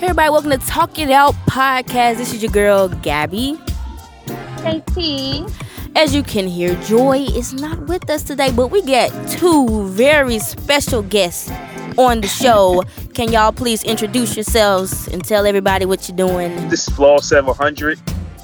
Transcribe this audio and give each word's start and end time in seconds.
everybody, 0.00 0.30
welcome 0.30 0.50
to 0.50 0.58
Talk 0.58 0.98
It 0.98 1.10
Out 1.10 1.34
podcast. 1.48 2.16
This 2.16 2.32
is 2.32 2.42
your 2.42 2.52
girl 2.52 2.88
Gabby. 2.88 3.58
KT. 4.58 5.50
As 5.96 6.14
you 6.14 6.22
can 6.22 6.46
hear, 6.46 6.74
Joy 6.82 7.20
is 7.20 7.54
not 7.54 7.78
with 7.86 8.08
us 8.10 8.22
today, 8.22 8.52
but 8.52 8.68
we 8.68 8.82
get 8.82 9.10
two 9.30 9.86
very 9.88 10.38
special 10.38 11.02
guests 11.02 11.50
on 11.96 12.20
the 12.20 12.28
show. 12.28 12.82
Can 13.14 13.32
y'all 13.32 13.52
please 13.52 13.82
introduce 13.84 14.36
yourselves 14.36 15.08
and 15.08 15.24
tell 15.24 15.46
everybody 15.46 15.86
what 15.86 16.08
you're 16.08 16.16
doing? 16.16 16.68
This 16.68 16.86
is 16.86 16.94
Flaw 16.94 17.18
700. 17.18 17.98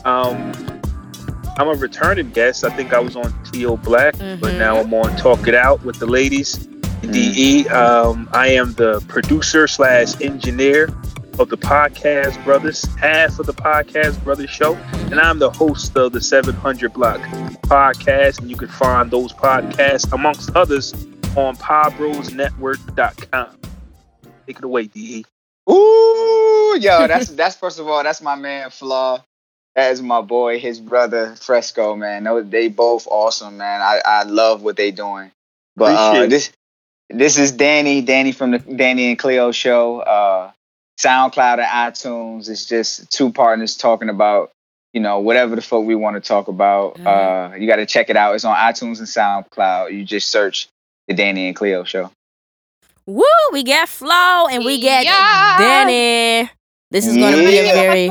Um, 0.07 0.53
I'm 1.59 1.69
a 1.69 1.75
returning 1.75 2.30
guest. 2.30 2.64
I 2.64 2.71
think 2.71 2.95
I 2.95 2.98
was 3.00 3.14
on 3.16 3.32
T.O. 3.53 3.77
Black, 3.77 4.14
but 4.19 4.41
Mhm. 4.55 4.59
now 4.59 4.79
I'm 4.79 4.93
on 4.95 5.14
Talk 5.16 5.46
It 5.46 5.55
Out 5.55 5.84
with 5.84 5.98
the 5.98 6.07
ladies. 6.07 6.66
DE. 7.03 7.69
Um, 7.69 8.29
I 8.32 8.48
am 8.48 8.73
the 8.75 9.00
producer 9.09 9.67
slash 9.67 10.14
engineer 10.23 10.89
of 11.39 11.49
the 11.49 11.57
Podcast 11.57 12.43
Brothers, 12.45 12.85
half 12.96 13.39
of 13.39 13.46
the 13.46 13.54
Podcast 13.54 14.22
Brothers 14.22 14.50
show, 14.50 14.75
and 15.11 15.18
I'm 15.18 15.39
the 15.39 15.50
host 15.50 15.96
of 15.96 16.13
the 16.13 16.21
700 16.21 16.93
Block 16.93 17.21
podcast. 17.63 18.41
And 18.41 18.50
you 18.50 18.57
can 18.57 18.68
find 18.68 19.11
those 19.11 19.32
podcasts, 19.32 20.13
amongst 20.13 20.55
others, 20.55 20.93
on 21.36 21.57
podbrosnetwork.com. 21.57 23.58
Take 24.46 24.58
it 24.58 24.64
away. 24.64 24.86
DE. 24.86 25.25
Ooh, 25.71 26.79
yo, 26.81 27.07
that's 27.07 27.29
that's 27.29 27.57
first 27.57 27.79
of 27.79 27.89
all, 27.89 28.03
that's 28.03 28.21
my 28.21 28.35
man 28.35 28.71
Flaw. 28.71 29.25
That 29.75 29.93
is 29.93 30.03
my 30.03 30.21
boy, 30.21 30.58
his 30.58 30.80
brother 30.80 31.35
Fresco, 31.36 31.96
man. 31.96 32.28
They 32.50 32.69
both 32.69 33.06
awesome, 33.06 33.56
man. 33.56 33.80
I, 33.80 34.03
I 34.05 34.22
love 34.25 34.62
what 34.62 34.77
they 34.77 34.91
doing. 34.91 35.30
But 35.77 35.97
uh, 35.97 36.27
this 36.27 36.53
this 37.08 37.39
is 37.39 37.53
Danny, 37.53 38.03
Danny 38.03 38.33
from 38.33 38.50
the 38.50 38.58
Danny 38.58 39.08
and 39.08 39.19
Cleo 39.19 39.50
show. 39.53 40.00
Uh, 40.00 40.50
SoundCloud 41.05 41.58
and 41.58 41.95
iTunes. 41.95 42.48
It's 42.48 42.67
just 42.67 43.11
two 43.11 43.33
partners 43.33 43.77
talking 43.77 44.08
about, 44.08 44.50
you 44.92 45.00
know, 45.00 45.19
whatever 45.20 45.56
the 45.56 45.62
fuck 45.62 45.84
we 45.84 45.94
want 45.94 46.17
to 46.17 46.20
talk 46.20 46.48
about. 46.48 46.97
Mhm. 46.97 47.06
Uh, 47.53 47.56
you 47.56 47.67
got 47.67 47.77
to 47.77 47.86
check 47.86 48.11
it 48.11 48.17
out. 48.17 48.34
It's 48.34 48.44
on 48.44 48.55
iTunes 48.56 48.98
and 48.98 49.09
SoundCloud. 49.09 49.92
You 49.92 50.05
just 50.05 50.28
search 50.28 50.69
the 51.09 51.14
Danny 51.14 51.47
and 51.48 51.56
Cleo 51.56 51.84
show. 51.84 52.11
Woo! 53.06 53.25
We 53.53 53.64
got 53.64 53.89
Flaw 53.89 54.47
and 54.47 54.64
we 54.64 54.81
got 54.81 55.05
Yeah. 55.05 55.59
Danny. 55.59 56.50
This 56.92 57.06
is 57.06 57.16
going 57.16 57.32
to 57.32 57.38
be 57.38 57.58
a 57.58 57.72
very 57.72 58.10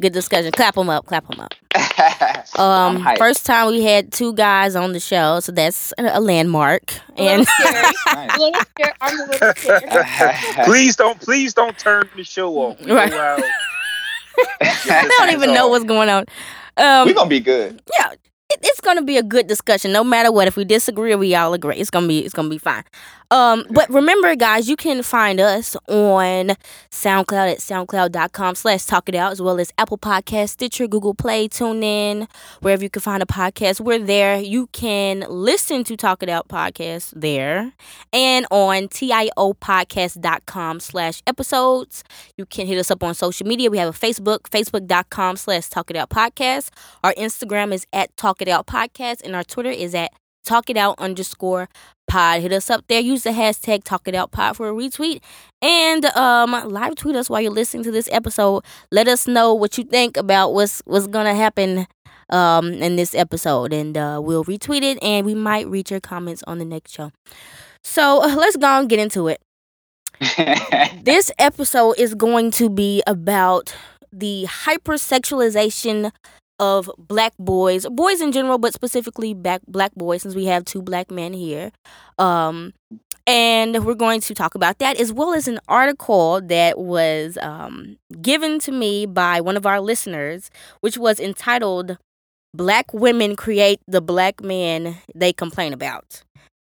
good 0.00 0.14
discussion. 0.14 0.50
Clap 0.52 0.74
them 0.74 0.88
up. 0.88 1.04
Clap 1.06 1.28
them 1.28 1.40
up. 1.40 1.54
Um, 2.58 3.06
first 3.16 3.46
time 3.46 3.68
we 3.68 3.82
had 3.82 4.12
two 4.12 4.34
guys 4.34 4.76
on 4.76 4.92
the 4.92 5.00
show, 5.00 5.40
so 5.40 5.52
that's 5.52 5.92
a 5.98 6.18
a 6.18 6.20
landmark. 6.20 6.92
And 7.16 7.46
scary. 7.46 7.82
Nice. 8.12 8.36
A 8.36 8.40
little 8.40 8.60
scared. 8.62 8.92
I'm 9.00 9.20
a 9.20 9.24
little 9.24 9.54
scared. 9.54 10.66
please 10.66 10.96
don't 10.96 11.18
please 11.20 11.54
don't 11.54 11.78
turn 11.78 12.08
the 12.16 12.24
show 12.24 12.52
off. 12.58 12.80
We 12.80 12.92
Right. 12.92 13.12
I 14.60 15.08
don't 15.18 15.30
even 15.30 15.54
know 15.54 15.68
what's 15.68 15.84
going 15.84 16.08
on. 16.10 16.24
Um, 16.76 17.06
We're 17.06 17.14
gonna 17.14 17.30
be 17.30 17.40
good. 17.40 17.80
yeah, 17.98 18.12
it, 18.52 18.60
it's 18.62 18.80
gonna 18.80 19.02
be 19.02 19.16
a 19.16 19.22
good 19.22 19.46
discussion, 19.46 19.92
no 19.92 20.04
matter 20.04 20.30
what. 20.30 20.48
If 20.48 20.56
we 20.56 20.64
disagree 20.64 21.12
or 21.12 21.18
we 21.18 21.34
all 21.34 21.54
agree, 21.54 21.76
it's 21.76 21.90
gonna 21.90 22.08
be 22.08 22.20
it's 22.24 22.34
gonna 22.34 22.48
be 22.48 22.58
fine. 22.58 22.84
Um, 23.32 23.64
but 23.70 23.88
remember, 23.88 24.36
guys, 24.36 24.68
you 24.68 24.76
can 24.76 25.02
find 25.02 25.40
us 25.40 25.74
on 25.88 26.54
SoundCloud 26.90 27.52
at 27.52 27.58
soundcloud.com 27.60 28.54
slash 28.56 28.84
talk 28.84 29.08
it 29.08 29.14
out, 29.14 29.32
as 29.32 29.40
well 29.40 29.58
as 29.58 29.72
Apple 29.78 29.96
Podcast, 29.96 30.50
Stitcher, 30.50 30.86
Google 30.86 31.14
Play, 31.14 31.48
TuneIn, 31.48 32.28
wherever 32.60 32.82
you 32.82 32.90
can 32.90 33.00
find 33.00 33.22
a 33.22 33.26
podcast. 33.26 33.80
We're 33.80 33.98
there. 33.98 34.38
You 34.38 34.66
can 34.72 35.24
listen 35.30 35.82
to 35.84 35.96
Talk 35.96 36.22
It 36.22 36.28
Out 36.28 36.48
podcast 36.48 37.14
there 37.16 37.72
and 38.12 38.44
on 38.50 38.88
tiopodcast.com 38.88 40.80
slash 40.80 41.22
episodes. 41.26 42.04
You 42.36 42.44
can 42.44 42.66
hit 42.66 42.76
us 42.76 42.90
up 42.90 43.02
on 43.02 43.14
social 43.14 43.46
media. 43.46 43.70
We 43.70 43.78
have 43.78 43.88
a 43.88 43.98
Facebook, 43.98 44.40
facebook.com 44.50 45.36
slash 45.36 45.70
talk 45.70 45.88
it 45.88 45.96
out 45.96 46.10
podcast. 46.10 46.68
Our 47.02 47.14
Instagram 47.14 47.72
is 47.72 47.86
at 47.94 48.14
talk 48.18 48.41
it 48.42 48.48
out 48.48 48.66
podcast, 48.66 49.22
and 49.24 49.34
our 49.34 49.44
Twitter 49.44 49.70
is 49.70 49.94
at 49.94 50.12
talk 50.44 50.68
it 50.68 50.76
out 50.76 50.96
underscore 50.98 51.68
pod. 52.08 52.42
Hit 52.42 52.52
us 52.52 52.68
up 52.68 52.84
there. 52.88 53.00
Use 53.00 53.22
the 53.22 53.30
hashtag 53.30 53.84
talk 53.84 54.06
it 54.06 54.14
out 54.14 54.32
pod 54.32 54.56
for 54.56 54.68
a 54.68 54.72
retweet. 54.72 55.22
And 55.60 56.04
um 56.06 56.50
live 56.68 56.94
tweet 56.96 57.16
us 57.16 57.30
while 57.30 57.40
you're 57.40 57.52
listening 57.52 57.84
to 57.84 57.90
this 57.90 58.08
episode. 58.12 58.64
Let 58.90 59.08
us 59.08 59.26
know 59.26 59.54
what 59.54 59.78
you 59.78 59.84
think 59.84 60.16
about 60.16 60.52
what's 60.52 60.82
what's 60.84 61.06
gonna 61.06 61.34
happen 61.34 61.86
um 62.30 62.72
in 62.72 62.96
this 62.96 63.14
episode. 63.14 63.72
And 63.72 63.96
uh 63.96 64.20
we'll 64.22 64.44
retweet 64.44 64.82
it 64.82 65.02
and 65.02 65.24
we 65.24 65.34
might 65.34 65.66
read 65.68 65.90
your 65.90 66.00
comments 66.00 66.42
on 66.46 66.58
the 66.58 66.64
next 66.64 66.92
show. 66.92 67.12
So 67.84 68.22
uh, 68.22 68.34
let's 68.36 68.56
go 68.56 68.66
and 68.66 68.88
get 68.88 68.98
into 68.98 69.28
it 69.28 69.40
this 71.02 71.32
episode 71.38 71.94
is 71.98 72.14
going 72.14 72.50
to 72.52 72.68
be 72.68 73.02
about 73.06 73.74
the 74.12 74.46
hypersexualization 74.46 76.12
of 76.62 76.88
black 76.96 77.32
boys, 77.40 77.84
boys 77.88 78.20
in 78.20 78.30
general, 78.30 78.56
but 78.56 78.72
specifically 78.72 79.34
black 79.34 79.62
black 79.66 79.92
boys, 79.96 80.22
since 80.22 80.36
we 80.36 80.44
have 80.46 80.64
two 80.64 80.80
black 80.80 81.10
men 81.10 81.32
here. 81.32 81.72
Um, 82.18 82.72
and 83.26 83.84
we're 83.84 83.94
going 83.94 84.20
to 84.20 84.34
talk 84.34 84.54
about 84.54 84.78
that 84.78 84.98
as 85.00 85.12
well 85.12 85.34
as 85.34 85.48
an 85.48 85.58
article 85.68 86.40
that 86.42 86.78
was 86.78 87.36
um, 87.42 87.96
given 88.20 88.60
to 88.60 88.72
me 88.72 89.06
by 89.06 89.40
one 89.40 89.56
of 89.56 89.66
our 89.66 89.80
listeners, 89.80 90.50
which 90.80 90.96
was 90.96 91.18
entitled 91.18 91.98
"Black 92.54 92.94
Women 92.94 93.34
Create 93.34 93.80
the 93.88 94.00
Black 94.00 94.40
Men 94.40 94.98
They 95.16 95.32
Complain 95.32 95.72
About." 95.72 96.22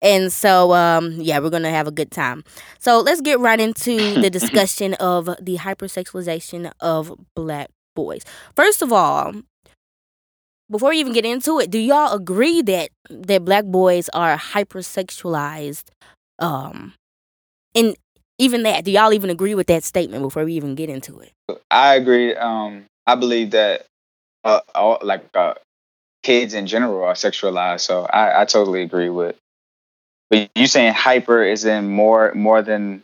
And 0.03 0.31
so, 0.31 0.71
um, 0.73 1.13
yeah, 1.19 1.39
we're 1.39 1.49
gonna 1.49 1.71
have 1.71 1.87
a 1.87 1.91
good 1.91 2.11
time. 2.11 2.43
So 2.77 2.99
let's 2.99 3.21
get 3.21 3.39
right 3.39 3.59
into 3.59 4.21
the 4.21 4.29
discussion 4.39 4.93
of 4.95 5.25
the 5.41 5.57
hypersexualization 5.57 6.71
of 6.79 7.11
black 7.35 7.69
boys. 7.95 8.23
First 8.55 8.81
of 8.81 8.93
all, 8.93 9.33
before 10.69 10.89
we 10.89 10.99
even 10.99 11.13
get 11.13 11.25
into 11.25 11.59
it, 11.59 11.71
do 11.71 11.79
y'all 11.79 12.13
agree 12.13 12.61
that 12.63 12.89
that 13.09 13.43
black 13.43 13.65
boys 13.65 14.09
are 14.09 14.37
hypersexualized? 14.37 15.85
Um, 16.39 16.93
and 17.75 17.95
even 18.37 18.63
that, 18.63 18.85
do 18.85 18.91
y'all 18.91 19.13
even 19.13 19.29
agree 19.29 19.55
with 19.55 19.67
that 19.67 19.83
statement 19.83 20.21
before 20.23 20.45
we 20.45 20.53
even 20.53 20.75
get 20.75 20.89
into 20.89 21.19
it? 21.19 21.33
I 21.69 21.95
agree. 21.95 22.35
Um, 22.35 22.85
I 23.05 23.15
believe 23.15 23.51
that 23.51 23.85
uh, 24.43 24.61
all, 24.73 24.99
like 25.01 25.25
uh, 25.35 25.55
kids 26.23 26.53
in 26.53 26.67
general 26.67 27.03
are 27.03 27.13
sexualized. 27.13 27.81
So 27.81 28.05
I, 28.05 28.41
I 28.41 28.45
totally 28.45 28.81
agree 28.81 29.09
with. 29.09 29.35
But 30.29 30.49
you 30.55 30.67
saying 30.67 30.93
hyper 30.93 31.43
is 31.43 31.65
in 31.65 31.89
more 31.89 32.31
more 32.35 32.61
than 32.61 33.01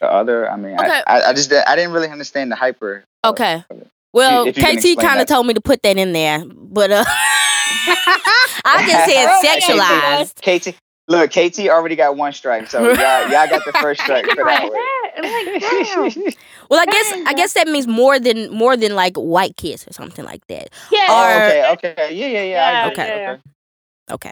the 0.00 0.12
other? 0.12 0.50
I 0.50 0.56
mean, 0.56 0.74
Okay. 0.74 1.02
I, 1.06 1.20
I, 1.20 1.28
I 1.30 1.32
just 1.32 1.50
I 1.50 1.74
didn't 1.76 1.92
really 1.92 2.08
understand 2.08 2.52
the 2.52 2.56
hyper. 2.56 3.04
Okay. 3.24 3.64
Of 4.14 4.46
it. 4.46 4.58
Well, 4.58 4.76
if 4.76 4.96
KT 4.96 5.00
kind 5.00 5.20
of 5.20 5.26
told 5.26 5.46
me 5.46 5.54
to 5.54 5.60
put 5.60 5.82
that 5.82 5.96
in 5.96 6.12
there, 6.12 6.44
but 6.46 6.90
uh, 6.90 7.04
I 8.64 8.86
just 8.86 9.06
said 9.10 10.40
sexualized. 10.40 10.72
KT, 10.72 10.78
look, 11.08 11.30
KT 11.30 11.68
already 11.68 11.96
got 11.96 12.16
one 12.16 12.32
strike, 12.32 12.68
so 12.68 12.82
y'all, 12.92 12.94
y'all 12.94 13.48
got 13.48 13.64
the 13.64 13.72
first 13.80 14.02
strike 14.02 14.26
for 14.26 14.44
that 14.44 14.62
one. 14.62 14.72
Like. 14.72 16.36
Well, 16.70 16.80
I 16.80 16.86
guess 16.86 17.12
I 17.26 17.34
guess 17.34 17.52
that 17.52 17.68
means 17.68 17.86
more 17.86 18.18
than 18.18 18.50
more 18.50 18.78
than 18.78 18.94
like 18.94 19.14
white 19.16 19.58
kids 19.58 19.86
or 19.86 19.92
something 19.92 20.24
like 20.24 20.46
that. 20.46 20.70
Yeah. 20.90 21.06
Oh, 21.10 21.36
okay, 21.44 21.92
okay, 21.92 22.14
yeah, 22.14 22.26
yeah, 22.28 22.42
yeah. 22.42 22.44
Yeah, 22.44 22.86
agree. 22.86 22.92
Okay. 22.92 23.20
yeah. 23.20 23.30
okay. 23.32 23.42
Okay. 24.10 24.30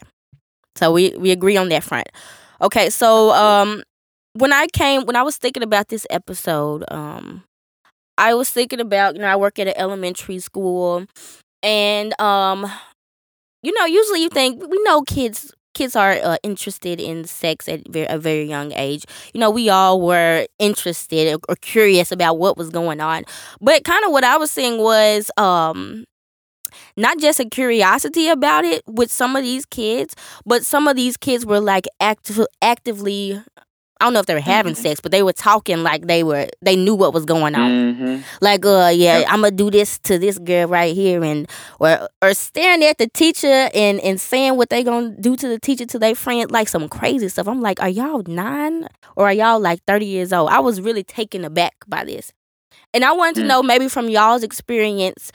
So 0.77 0.91
we 0.91 1.15
we 1.19 1.33
agree 1.33 1.59
on 1.59 1.69
that 1.69 1.85
front. 1.85 2.09
Okay, 2.63 2.89
so 2.89 3.31
um 3.33 3.83
when 4.33 4.55
I 4.55 4.69
came 4.69 5.05
when 5.05 5.17
I 5.17 5.23
was 5.23 5.37
thinking 5.37 5.63
about 5.63 5.89
this 5.89 6.07
episode, 6.09 6.85
um 6.89 7.45
I 8.21 8.35
was 8.35 8.51
thinking 8.51 8.81
about, 8.81 9.17
you 9.17 9.23
know, 9.23 9.29
I 9.29 9.37
work 9.37 9.59
at 9.59 9.69
an 9.69 9.75
elementary 9.79 10.41
school 10.41 11.07
and 11.63 12.19
um 12.21 12.71
you 13.63 13.73
know, 13.79 13.87
usually 13.87 14.23
you 14.23 14.31
think 14.31 14.63
we 14.69 14.83
know 14.85 15.03
kids 15.03 15.53
kids 15.75 15.97
are 15.97 16.13
uh, 16.23 16.37
interested 16.43 17.01
in 17.01 17.25
sex 17.25 17.69
at 17.69 17.81
very, 17.89 18.07
a 18.09 18.19
very 18.19 18.45
young 18.45 18.73
age. 18.75 19.05
You 19.35 19.41
know, 19.41 19.51
we 19.51 19.71
all 19.71 20.01
were 20.03 20.47
interested 20.59 21.41
or, 21.49 21.57
curious 21.57 22.13
about 22.13 22.39
what 22.39 22.57
was 22.59 22.71
going 22.71 23.01
on. 23.01 23.25
But 23.61 23.84
kind 23.84 24.05
of 24.05 24.13
what 24.13 24.25
I 24.25 24.37
was 24.39 24.51
seeing 24.51 24.78
was 24.83 25.31
um 25.37 26.05
not 26.97 27.19
just 27.21 27.41
a 27.41 27.47
curiosity 27.49 28.28
about 28.28 28.65
it 28.65 28.83
with 28.87 29.11
some 29.11 29.37
of 29.37 29.43
these 29.43 29.66
kids, 29.66 30.15
but 30.47 30.65
some 30.66 30.89
of 30.89 30.97
these 30.97 31.16
kids 31.16 31.47
were 31.47 31.61
like 31.61 31.87
active, 32.01 32.47
actively. 32.63 33.43
I 34.01 34.05
don't 34.05 34.15
know 34.15 34.21
if 34.21 34.27
they 34.27 34.35
were 34.35 34.41
having 34.41 34.73
Mhm. 34.75 34.79
sex, 34.83 35.01
but 35.01 35.13
they 35.13 35.23
were 35.23 35.33
talking 35.33 35.83
like 35.83 36.07
they 36.07 36.23
were. 36.23 36.47
They 36.63 36.75
knew 36.77 36.95
what 36.95 37.13
was 37.13 37.25
going 37.27 37.55
on. 37.55 37.71
Mhm. 37.71 38.23
Like, 38.41 38.65
uh, 38.65 38.91
yeah. 38.95 39.25
I'm 39.29 39.43
gonna 39.43 39.51
do 39.51 39.71
this 39.71 39.99
to 40.01 40.19
this 40.19 40.39
girl 40.39 40.69
right 40.69 40.95
here, 40.95 41.23
and 41.23 41.49
or 41.79 42.09
or 42.23 42.35
staring 42.35 42.83
at 42.85 42.99
the 42.99 43.09
teacher 43.09 43.69
and 43.75 44.01
and 44.01 44.21
saying 44.21 44.57
what 44.57 44.71
they 44.71 44.83
gonna 44.83 45.11
do 45.21 45.37
to 45.37 45.49
the 45.49 45.59
teacher 45.59 45.85
to 45.87 45.99
their 45.99 46.15
friend, 46.15 46.51
like 46.51 46.69
some 46.69 46.89
crazy 46.89 47.29
stuff. 47.29 47.47
I'm 47.49 47.61
like, 47.61 47.81
are 47.83 47.89
y'all 47.91 48.23
nine 48.27 48.89
or 49.17 49.27
are 49.27 49.33
y'all 49.33 49.61
like 49.61 49.81
30 49.87 50.07
years 50.07 50.33
old? 50.33 50.51
I 50.51 50.61
was 50.61 50.81
really 50.81 51.05
taken 51.05 51.45
aback 51.45 51.75
by 51.87 52.05
this, 52.05 52.33
and 52.95 53.05
I 53.05 53.13
wanted 53.13 53.37
to 53.37 53.43
Mm. 53.43 53.49
know 53.49 53.63
maybe 53.63 53.89
from 53.89 54.09
y'all's 54.09 54.43
experience 54.43 55.31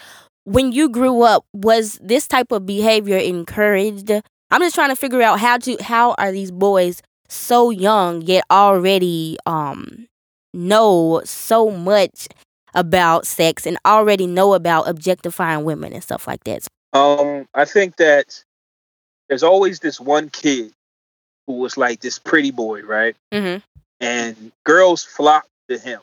when 0.46 0.72
you 0.72 0.90
grew 0.90 1.24
up, 1.24 1.44
was 1.54 1.98
this 2.04 2.28
type 2.28 2.52
of 2.52 2.66
behavior 2.66 3.18
encouraged? 3.18 4.12
I'm 4.52 4.62
just 4.62 4.76
trying 4.76 4.90
to 4.90 4.96
figure 4.96 5.22
out 5.24 5.40
how 5.40 5.58
to 5.58 5.76
how 5.82 6.14
are 6.20 6.32
these 6.32 6.52
boys 6.52 7.02
so 7.28 7.70
young 7.70 8.22
yet 8.22 8.44
already 8.52 9.38
um 9.46 10.08
know 10.54 11.22
so 11.26 11.70
much 11.70 12.28
about 12.74 13.26
sex 13.26 13.66
and 13.66 13.78
already 13.86 14.28
know 14.28 14.54
about 14.54 14.88
objectifying 14.88 15.64
women 15.64 15.94
and 15.94 16.04
stuff 16.04 16.28
like 16.28 16.44
that? 16.44 16.68
Um, 16.94 17.48
I 17.54 17.66
think 17.66 17.98
that 17.98 18.44
there's 19.28 19.44
always 19.44 19.80
this 19.80 20.00
one 20.00 20.30
kid 20.30 20.72
who 21.48 21.54
was 21.54 21.78
like 21.78 22.02
this 22.02 22.20
pretty 22.20 22.52
boy, 22.52 22.82
right? 22.84 23.16
Mm-hmm. 23.34 23.60
And 24.02 24.52
girls 24.66 25.04
flock 25.04 25.48
to 25.70 25.78
him. 25.78 26.00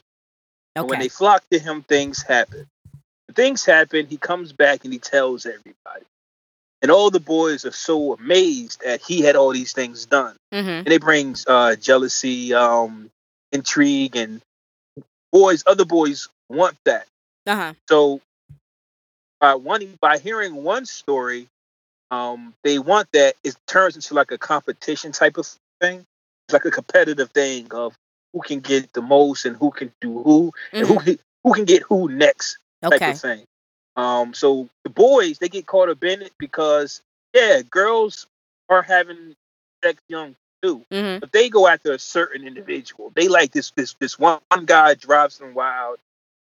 Okay. 0.76 0.80
And 0.80 0.88
when 0.88 1.00
they 1.00 1.08
flock 1.08 1.44
to 1.50 1.58
him, 1.58 1.82
things 1.82 2.22
happen. 2.22 2.66
When 3.26 3.34
things 3.34 3.64
happen, 3.64 4.06
he 4.06 4.16
comes 4.16 4.52
back 4.52 4.84
and 4.84 4.92
he 4.92 4.98
tells 4.98 5.46
everybody. 5.46 6.04
And 6.82 6.90
all 6.90 7.11
the 7.11 7.20
boys 7.20 7.64
are 7.64 7.70
so 7.73 8.14
amazed 8.14 8.82
that 8.84 9.00
he 9.00 9.20
had 9.23 9.37
all 9.37 9.52
these 9.52 9.73
things 9.73 10.05
done. 10.06 10.34
Mm-hmm. 10.52 10.69
And 10.69 10.88
it 10.88 11.00
brings 11.00 11.46
uh, 11.46 11.76
jealousy, 11.76 12.52
um, 12.52 13.08
intrigue, 13.52 14.17
and 14.17 14.43
boys, 15.31 15.62
other 15.67 15.84
boys 15.84 16.29
want 16.49 16.76
that. 16.84 17.06
Uh 17.46 17.56
huh. 17.56 17.73
So 17.88 18.20
by 19.40 19.55
one 19.55 19.96
by 20.00 20.19
hearing 20.19 20.55
one 20.55 20.84
story, 20.87 21.49
um, 22.11 22.55
they 22.64 22.79
want 22.79 23.08
that. 23.12 23.35
It 23.44 23.56
turns 23.67 23.94
into 23.96 24.14
like 24.14 24.31
a 24.32 24.38
competition 24.38 25.12
type 25.12 25.37
of 25.37 25.46
thing. 25.81 26.05
It's 26.49 26.52
like 26.52 26.64
a 26.64 26.70
competitive 26.70 27.31
thing 27.31 27.69
of 27.73 27.94
who 28.32 28.40
can 28.40 28.61
get 28.61 28.93
the 28.93 29.02
most 29.02 29.44
and 29.44 29.56
who 29.56 29.70
can 29.70 29.93
do 30.00 30.23
who 30.23 30.52
and 30.73 30.87
who 30.87 30.99
can, 30.99 31.19
who 31.44 31.55
can 31.55 31.64
get 31.64 31.82
who 31.82 32.08
next 32.08 32.58
type 32.82 32.90
Mm-hmm. 32.90 32.94
Okay. 32.94 33.11
of 33.12 33.20
thing. 33.20 33.44
Um, 33.96 34.32
so 34.34 34.68
the 34.84 34.90
boys 34.90 35.38
they 35.38 35.48
get 35.48 35.66
caught 35.66 35.88
up 35.88 36.02
in 36.04 36.22
it 36.22 36.32
because 36.38 37.02
yeah, 37.34 37.62
girls 37.62 38.26
are 38.68 38.82
having 38.82 39.34
sex 39.84 40.02
young 40.08 40.34
too, 40.62 40.84
Mm-hmm. 40.92 41.18
but 41.20 41.32
they 41.32 41.48
go 41.48 41.66
after 41.66 41.92
a 41.92 41.98
certain 41.98 42.46
individual. 42.46 43.12
They 43.14 43.28
like 43.28 43.52
this 43.52 43.70
this 43.76 43.94
this 44.00 44.18
one 44.18 44.40
guy 44.64 44.94
drives 44.94 45.38
them 45.38 45.54
wild. 45.54 45.98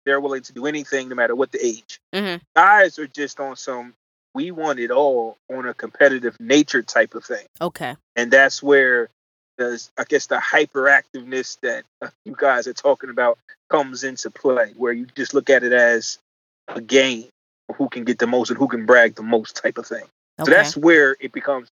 They're 0.05 0.19
willing 0.21 0.43
to 0.43 0.53
do 0.53 0.65
anything 0.67 1.09
no 1.09 1.15
matter 1.15 1.35
what 1.35 1.51
the 1.51 1.65
age. 1.65 1.99
Mm-hmm. 2.13 2.41
Guys 2.55 2.97
are 2.99 3.07
just 3.07 3.39
on 3.39 3.55
some 3.55 3.93
we 4.33 4.51
want 4.51 4.79
it 4.79 4.91
all 4.91 5.37
on 5.49 5.65
a 5.65 5.73
competitive 5.73 6.37
nature 6.39 6.81
type 6.83 7.15
of 7.15 7.23
thing, 7.25 7.45
Okay. 7.61 7.95
and 8.17 8.29
that's 8.31 8.61
where 8.63 9.09
the 9.57 9.81
I 9.97 10.03
guess 10.03 10.25
the 10.27 10.35
hyperactiveness 10.37 11.59
that 11.61 11.83
uh, 12.01 12.09
you 12.25 12.35
guys 12.37 12.67
are 12.67 12.73
talking 12.73 13.09
about 13.09 13.37
comes 13.69 14.03
into 14.03 14.29
play, 14.29 14.73
where 14.77 14.93
you 14.93 15.07
just 15.15 15.33
look 15.33 15.49
at 15.49 15.63
it 15.63 15.73
as 15.73 16.19
a 16.67 16.81
game, 16.81 17.25
who 17.73 17.89
can 17.89 18.03
get 18.03 18.19
the 18.19 18.27
most 18.27 18.49
and 18.49 18.57
who 18.59 18.67
can 18.67 18.85
brag 18.85 19.15
the 19.15 19.23
most 19.23 19.55
type 19.55 19.77
of 19.77 19.87
thing. 19.87 20.03
Okay. 20.39 20.45
So 20.45 20.51
that's 20.51 20.77
where 20.77 21.15
it 21.19 21.31
becomes 21.31 21.69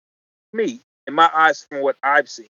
me 0.53 0.81
in 1.07 1.13
my 1.13 1.29
eyes 1.33 1.65
from 1.69 1.81
what 1.81 1.95
I've 2.03 2.29
seen. 2.29 2.47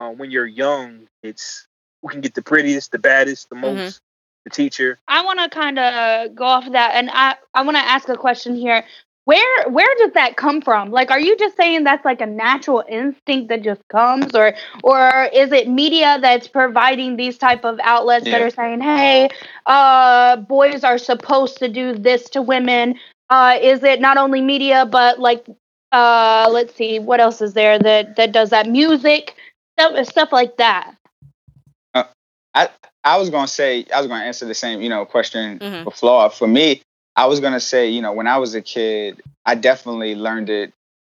Uh, 0.00 0.10
when 0.10 0.30
you're 0.30 0.46
young, 0.46 1.08
it's 1.22 1.66
who 2.02 2.08
can 2.08 2.20
get 2.20 2.34
the 2.34 2.42
prettiest, 2.42 2.92
the 2.92 2.98
baddest, 2.98 3.48
the 3.48 3.56
Mhm. 3.56 3.76
most, 3.76 4.00
the 4.44 4.50
teacher. 4.50 4.98
I 5.08 5.24
want 5.24 5.40
to 5.40 5.48
kind 5.48 5.78
of 5.78 6.34
go 6.34 6.44
off 6.44 6.66
of 6.66 6.72
that, 6.72 6.92
and 6.94 7.10
I 7.10 7.36
I 7.54 7.62
want 7.62 7.76
to 7.76 7.82
ask 7.82 8.08
a 8.08 8.16
question 8.16 8.54
here. 8.56 8.84
Where 9.26 9.68
where 9.70 9.88
does 9.98 10.12
that 10.14 10.36
come 10.36 10.62
from? 10.62 10.92
Like, 10.92 11.10
are 11.10 11.20
you 11.20 11.36
just 11.36 11.56
saying 11.56 11.84
that's 11.84 12.04
like 12.04 12.20
a 12.22 12.26
natural 12.26 12.84
instinct 12.88 13.48
that 13.50 13.62
just 13.62 13.82
comes, 13.88 14.34
or 14.36 14.54
or 14.84 15.28
is 15.32 15.52
it 15.52 15.68
media 15.68 16.18
that's 16.22 16.48
providing 16.48 17.16
these 17.16 17.36
type 17.36 17.64
of 17.64 17.80
outlets 17.82 18.24
that 18.30 18.40
are 18.40 18.50
saying, 18.50 18.80
hey, 18.82 19.28
uh, 19.66 20.36
boys 20.36 20.84
are 20.84 20.98
supposed 20.98 21.58
to 21.58 21.68
do 21.68 21.94
this 21.94 22.30
to 22.30 22.42
women? 22.42 22.96
Uh, 23.28 23.58
is 23.60 23.82
it 23.84 24.00
not 24.00 24.16
only 24.16 24.40
media, 24.40 24.86
but 24.86 25.18
like, 25.18 25.46
uh, 25.92 26.48
let's 26.52 26.74
see, 26.76 27.00
what 27.00 27.20
else 27.20 27.42
is 27.42 27.52
there 27.54 27.80
that 27.80 28.16
that 28.16 28.32
does 28.32 28.50
that? 28.50 28.68
Music, 28.68 29.34
stuff 29.78 30.06
stuff 30.06 30.32
like 30.32 30.56
that. 30.58 30.94
I 32.54 32.70
I 33.04 33.18
was 33.18 33.30
gonna 33.30 33.48
say 33.48 33.86
I 33.94 33.98
was 34.00 34.08
gonna 34.08 34.24
answer 34.24 34.46
the 34.46 34.54
same 34.54 34.80
you 34.80 34.88
know 34.88 35.04
question 35.04 35.58
Mhm. 35.58 35.84
for 35.84 35.90
Flaw. 35.90 36.28
For 36.28 36.48
me, 36.48 36.82
I 37.16 37.26
was 37.26 37.40
gonna 37.40 37.60
say 37.60 37.90
you 37.90 38.02
know 38.02 38.12
when 38.12 38.26
I 38.26 38.38
was 38.38 38.54
a 38.54 38.62
kid, 38.62 39.22
I 39.44 39.54
definitely 39.54 40.14
learned 40.14 40.50
it 40.50 40.72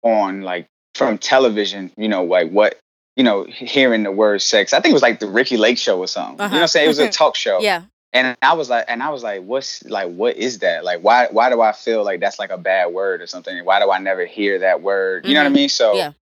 on 0.03 0.43
like 0.43 0.67
from 0.95 1.19
television. 1.19 1.93
You 1.97 2.09
know 2.09 2.25
like 2.25 2.51
what 2.51 2.79
you 3.17 3.25
know 3.25 3.45
hearing 3.45 4.03
the 4.03 4.13
word 4.13 4.43
sex. 4.43 4.73
I 4.73 4.81
think 4.81 4.91
it 4.91 4.95
was 4.95 5.03
like 5.03 5.21
the 5.21 5.29
Ricki 5.29 5.57
Lake 5.57 5.79
show 5.79 5.99
or 5.99 6.07
something. 6.07 6.39
You 6.45 6.51
know 6.51 6.57
what 6.57 6.63
I'm 6.63 6.69
saying? 6.69 6.85
It 6.87 6.89
was 6.89 6.99
a 6.99 7.09
talk 7.23 7.37
show. 7.37 7.61
Yeah. 7.61 7.83
And 8.13 8.37
I 8.41 8.55
was 8.55 8.71
like, 8.71 8.87
and 8.89 9.03
I 9.03 9.11
was 9.11 9.23
like, 9.23 9.43
what's 9.43 9.85
like, 9.85 10.11
what 10.11 10.37
is 10.37 10.61
that? 10.61 10.85
Like, 10.85 11.03
why, 11.03 11.27
why 11.31 11.51
do 11.51 11.61
I 11.61 11.73
feel 11.73 12.03
like 12.03 12.21
that's 12.21 12.39
like 12.39 12.49
a 12.49 12.57
bad 12.57 12.87
word 12.95 13.21
or 13.21 13.27
something? 13.27 13.63
Why 13.63 13.79
do 13.79 13.91
I 13.91 13.99
never 13.99 14.25
hear 14.25 14.61
that 14.61 14.81
word? 14.81 15.27
You 15.27 15.35
know 15.35 15.41
what 15.41 15.49
I 15.49 15.51
Mhm. 15.51 15.55
mean? 15.55 15.69
So, 15.69 15.97
Yeah. 15.97 16.13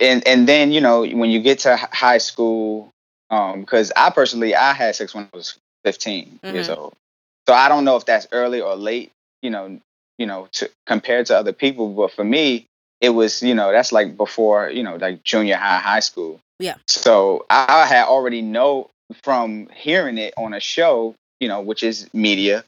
and 0.00 0.26
and 0.26 0.48
then 0.48 0.72
you 0.72 0.80
know 0.80 1.04
when 1.04 1.30
you 1.30 1.40
get 1.40 1.60
to 1.60 1.76
high 1.76 2.18
school, 2.18 2.90
um, 3.30 3.60
because 3.60 3.92
I 3.96 4.10
personally 4.10 4.54
I 4.56 4.72
had 4.72 4.96
sex 4.96 5.14
when 5.14 5.28
I 5.32 5.36
was 5.36 5.56
15 5.84 6.40
years 6.42 6.68
Mhm. 6.68 6.76
old, 6.76 6.96
so 7.48 7.54
I 7.54 7.68
don't 7.68 7.84
know 7.84 7.96
if 7.96 8.04
that's 8.06 8.26
early 8.32 8.60
or 8.60 8.76
late. 8.76 9.10
You 9.42 9.50
know, 9.50 9.80
you 10.18 10.26
know, 10.26 10.48
to 10.52 10.70
compared 10.86 11.26
to 11.26 11.36
other 11.36 11.52
people, 11.52 11.88
but 11.90 12.12
for 12.12 12.24
me, 12.24 12.66
it 13.00 13.10
was 13.10 13.42
you 13.42 13.54
know 13.54 13.72
that's 13.72 13.92
like 13.92 14.16
before 14.16 14.70
you 14.70 14.82
know 14.82 14.96
like 14.96 15.24
junior 15.24 15.56
high, 15.56 15.78
high 15.80 16.00
school. 16.00 16.40
Yeah. 16.58 16.76
So 16.86 17.44
I, 17.50 17.86
had 17.86 18.06
already 18.06 18.40
know 18.42 18.88
from 19.24 19.68
hearing 19.74 20.16
it 20.18 20.32
on 20.36 20.54
a 20.54 20.60
show, 20.60 21.16
you 21.40 21.48
know, 21.48 21.60
which 21.60 21.82
is 21.82 22.08
media, 22.14 22.64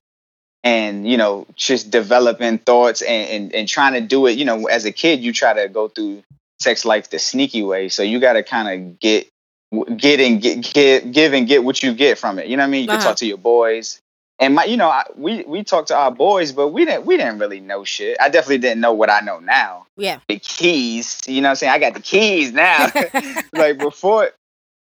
and 0.64 1.08
you 1.08 1.16
know, 1.16 1.46
just 1.54 1.90
developing 1.90 2.58
thoughts 2.58 3.02
and, 3.02 3.30
and 3.30 3.54
and 3.54 3.68
trying 3.68 3.92
to 3.94 4.00
do 4.00 4.26
it. 4.26 4.36
You 4.36 4.44
know, 4.44 4.66
as 4.66 4.84
a 4.84 4.92
kid, 4.92 5.20
you 5.20 5.32
try 5.32 5.52
to 5.52 5.68
go 5.68 5.88
through 5.88 6.22
sex 6.60 6.84
life 6.84 7.10
the 7.10 7.20
sneaky 7.20 7.62
way, 7.62 7.88
so 7.88 8.02
you 8.02 8.18
got 8.18 8.32
to 8.34 8.42
kind 8.42 8.68
of 8.68 8.98
get 8.98 9.28
get 9.96 10.20
and 10.20 10.42
get, 10.42 10.62
get 10.74 11.12
give 11.12 11.32
and 11.34 11.46
get 11.46 11.62
what 11.62 11.82
you 11.82 11.94
get 11.94 12.18
from 12.18 12.40
it. 12.40 12.48
You 12.48 12.56
know 12.56 12.62
what 12.64 12.68
I 12.68 12.70
mean? 12.70 12.82
You 12.82 12.88
can 12.88 12.96
Uh-huh. 12.96 13.08
talk 13.10 13.16
to 13.18 13.26
your 13.26 13.38
boys. 13.38 14.00
And 14.38 14.56
my, 14.56 14.64
you 14.64 14.76
know, 14.76 14.88
I, 14.88 15.04
we 15.16 15.44
we 15.44 15.62
talked 15.62 15.88
to 15.88 15.96
our 15.96 16.10
boys, 16.10 16.52
but 16.52 16.68
we 16.68 16.84
didn't 16.84 17.06
we 17.06 17.16
didn't 17.16 17.38
really 17.38 17.60
know 17.60 17.84
shit. 17.84 18.16
I 18.20 18.28
definitely 18.28 18.58
didn't 18.58 18.80
know 18.80 18.92
what 18.92 19.10
I 19.10 19.20
know 19.20 19.38
now. 19.38 19.86
Yeah. 19.96 20.18
The 20.28 20.38
keys, 20.38 21.20
you 21.26 21.40
know 21.40 21.48
what 21.48 21.50
I'm 21.50 21.56
saying? 21.56 21.72
I 21.72 21.78
got 21.78 21.94
the 21.94 22.00
keys 22.00 22.52
now. 22.52 22.90
like 23.52 23.78
before 23.78 24.30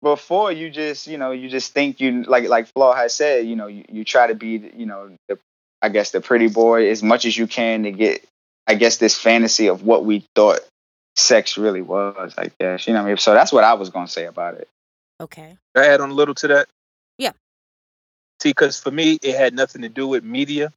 before 0.02 0.52
you 0.52 0.70
just 0.70 1.08
you 1.08 1.18
know 1.18 1.32
you 1.32 1.50
just 1.50 1.74
think 1.74 2.00
you 2.02 2.24
like 2.24 2.48
like 2.50 2.68
Flaw 2.68 2.96
has 2.96 3.14
said 3.14 3.46
you 3.46 3.56
know 3.56 3.68
you, 3.68 3.86
you 3.90 4.04
try 4.04 4.28
to 4.28 4.36
be 4.36 4.72
you 4.76 4.86
know 4.86 5.16
the 5.28 5.38
I 5.82 5.90
guess 5.90 6.12
the 6.12 6.22
pretty 6.22 6.48
boy 6.48 6.90
as 6.90 7.04
much 7.04 7.26
as 7.26 7.38
you 7.38 7.48
can 7.48 7.84
to 7.84 7.92
get 7.92 8.24
I 8.68 8.74
guess 8.74 8.98
this 8.98 9.18
fantasy 9.18 9.68
of 9.68 9.84
what 9.84 10.04
we 10.04 10.26
thought 10.36 10.60
sex 11.16 11.58
really 11.58 11.82
was 11.82 12.34
I 12.38 12.52
guess 12.60 12.88
you 12.88 12.94
know 12.94 13.00
what 13.00 13.06
I 13.06 13.10
mean 13.10 13.18
so 13.18 13.34
that's 13.34 13.54
what 13.54 13.64
I 13.64 13.76
was 13.76 13.90
gonna 13.90 14.08
say 14.08 14.26
about 14.26 14.56
it 14.56 14.68
okay. 15.22 15.58
I 15.76 15.88
add 15.88 16.02
on 16.02 16.12
a 16.12 16.14
little 16.14 16.36
to 16.36 16.48
that? 16.50 16.68
Yeah. 17.18 17.32
See, 18.44 18.50
because 18.50 18.78
for 18.78 18.92
me, 18.92 19.18
it 19.22 19.38
had 19.38 19.54
nothing 19.54 19.84
to 19.84 19.90
do 19.90 20.06
with 20.06 20.26
media. 20.26 20.74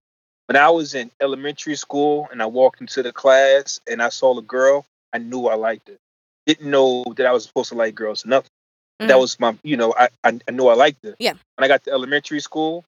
When 0.47 0.57
I 0.57 0.71
was 0.71 0.95
in 0.95 1.11
elementary 1.21 1.75
school 1.75 2.29
and 2.31 2.41
I 2.41 2.47
walked 2.47 2.81
into 2.81 3.03
the 3.03 3.13
class 3.13 3.81
and 3.91 4.01
I 4.01 4.11
saw 4.11 4.39
a 4.39 4.43
girl, 4.43 4.87
I 5.13 5.19
knew 5.19 5.49
I 5.49 5.57
liked 5.57 5.89
it. 5.89 5.99
Didn't 6.47 6.71
know 6.71 7.03
that 7.17 7.27
I 7.27 7.33
was 7.33 7.43
supposed 7.45 7.71
to 7.71 7.75
like 7.75 7.97
girls. 7.97 8.25
Nothing. 8.25 8.51
That 9.01 9.17
Mhm. 9.17 9.21
was 9.21 9.41
my, 9.41 9.59
you 9.65 9.77
know, 9.77 9.93
I, 9.99 10.11
I 10.23 10.39
I 10.47 10.53
knew 10.53 10.69
I 10.69 10.75
liked 10.75 11.05
it. 11.05 11.17
Yeah. 11.19 11.33
When 11.57 11.65
I 11.65 11.67
got 11.67 11.83
to 11.85 11.91
elementary 11.91 12.39
school, 12.39 12.85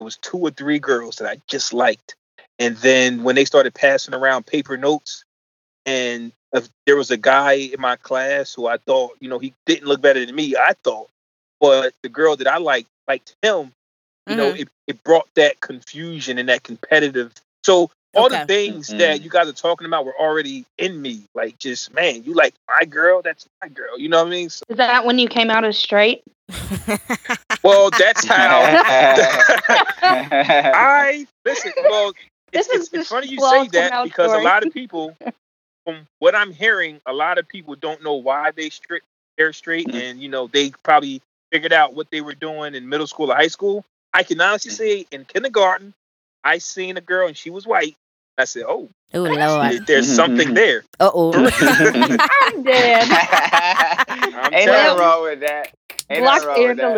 it 0.00 0.04
was 0.04 0.16
two 0.16 0.38
or 0.38 0.50
three 0.50 0.80
girls 0.80 1.16
that 1.16 1.30
I 1.30 1.40
just 1.46 1.72
liked. 1.72 2.16
And 2.58 2.76
then 2.78 3.22
when 3.22 3.36
they 3.36 3.44
started 3.44 3.74
passing 3.74 4.12
around 4.12 4.44
paper 4.44 4.76
notes, 4.76 5.24
and 5.86 6.32
if 6.52 6.68
there 6.84 6.96
was 6.96 7.12
a 7.12 7.16
guy 7.16 7.52
in 7.52 7.80
my 7.80 7.94
class 7.94 8.54
who 8.54 8.66
I 8.66 8.78
thought, 8.78 9.18
you 9.20 9.28
know, 9.28 9.38
he 9.38 9.54
didn't 9.66 9.86
look 9.86 10.00
better 10.00 10.26
than 10.26 10.34
me, 10.34 10.56
I 10.56 10.72
thought, 10.82 11.10
but 11.60 11.94
the 12.02 12.08
girl 12.08 12.34
that 12.34 12.48
I 12.48 12.58
liked 12.58 12.88
liked 13.06 13.36
him. 13.40 13.72
You 14.28 14.36
know, 14.36 14.52
Mhm. 14.52 14.60
it, 14.60 14.68
it 14.88 15.04
brought 15.04 15.28
that 15.34 15.60
confusion 15.60 16.38
and 16.38 16.48
that 16.48 16.62
competitive. 16.62 17.32
So 17.64 17.90
all 18.14 18.26
Okay. 18.26 18.38
the 18.40 18.46
things 18.46 18.88
Mhm. 18.88 18.98
that 18.98 19.20
you 19.22 19.30
guys 19.30 19.46
are 19.48 19.52
talking 19.52 19.86
about 19.86 20.04
were 20.04 20.18
already 20.18 20.64
in 20.78 21.00
me. 21.00 21.22
Like, 21.34 21.58
just 21.58 21.92
man, 21.94 22.24
you 22.24 22.34
like 22.34 22.54
my 22.68 22.84
girl, 22.84 23.22
that's 23.22 23.46
my 23.62 23.68
girl. 23.68 23.98
You 23.98 24.08
know 24.08 24.18
what 24.18 24.28
I 24.28 24.30
mean? 24.30 24.50
So, 24.50 24.64
Is 24.68 24.76
that 24.78 25.04
when 25.04 25.18
you 25.18 25.28
came 25.28 25.50
out 25.50 25.64
as 25.64 25.78
straight? 25.78 26.22
well, 27.62 27.90
that's 27.90 28.24
how. 28.28 28.62
I 30.02 31.26
listen. 31.44 31.72
Well, 31.88 32.12
This 32.52 32.66
it's, 32.66 32.74
is 32.74 32.80
it's, 32.88 32.94
it's 32.94 33.08
funny 33.08 33.28
you 33.28 33.40
say 33.40 33.68
that 33.68 34.02
because 34.02 34.30
story. 34.30 34.42
a 34.42 34.44
lot 34.44 34.62
of 34.62 34.72
people, 34.72 35.16
from 35.84 36.06
what 36.18 36.34
I'm 36.34 36.52
hearing, 36.52 37.00
a 37.06 37.12
lot 37.12 37.38
of 37.38 37.46
people 37.48 37.74
don't 37.76 38.02
know 38.02 38.14
why 38.14 38.50
they 38.50 38.70
straight 38.70 39.02
they're 39.36 39.52
straight, 39.52 39.88
Mhm. 39.88 39.94
and 40.00 40.20
you 40.20 40.28
know 40.28 40.46
they 40.46 40.70
probably 40.82 41.20
figured 41.52 41.72
out 41.72 41.94
what 41.94 42.10
they 42.10 42.20
were 42.22 42.34
doing 42.34 42.74
in 42.74 42.88
middle 42.88 43.06
school 43.06 43.30
or 43.30 43.36
high 43.36 43.48
school. 43.48 43.84
I 44.12 44.22
can 44.22 44.40
honestly 44.40 44.70
Mm-hmm. 44.70 44.76
say, 44.76 45.06
in 45.10 45.24
kindergarten, 45.24 45.94
I 46.44 46.58
seen 46.58 46.96
a 46.96 47.00
girl 47.00 47.26
and 47.28 47.36
she 47.36 47.50
was 47.50 47.66
white. 47.66 47.96
I 48.38 48.44
said, 48.44 48.64
"Oh, 48.68 48.88
oh 49.14 49.22
Lord. 49.22 49.86
there's 49.86 50.06
something 50.14 50.52
there." 50.54 50.84
Uh 51.00 51.10
oh. 51.14 51.32
I'm 52.50 52.62
dead. 52.62 53.08
I'm 54.08 54.54
Ain't 54.54 54.64
telling 54.66 54.66
nothing 54.66 54.98
wrong 55.00 55.22
with 55.22 55.40
that. 55.40 55.72
Ain't 56.10 56.20
Blocked 56.22 56.44
nothing 56.46 56.48
wrong 56.48 56.58
and 56.58 56.68
with 56.68 56.76
that. 56.76 56.88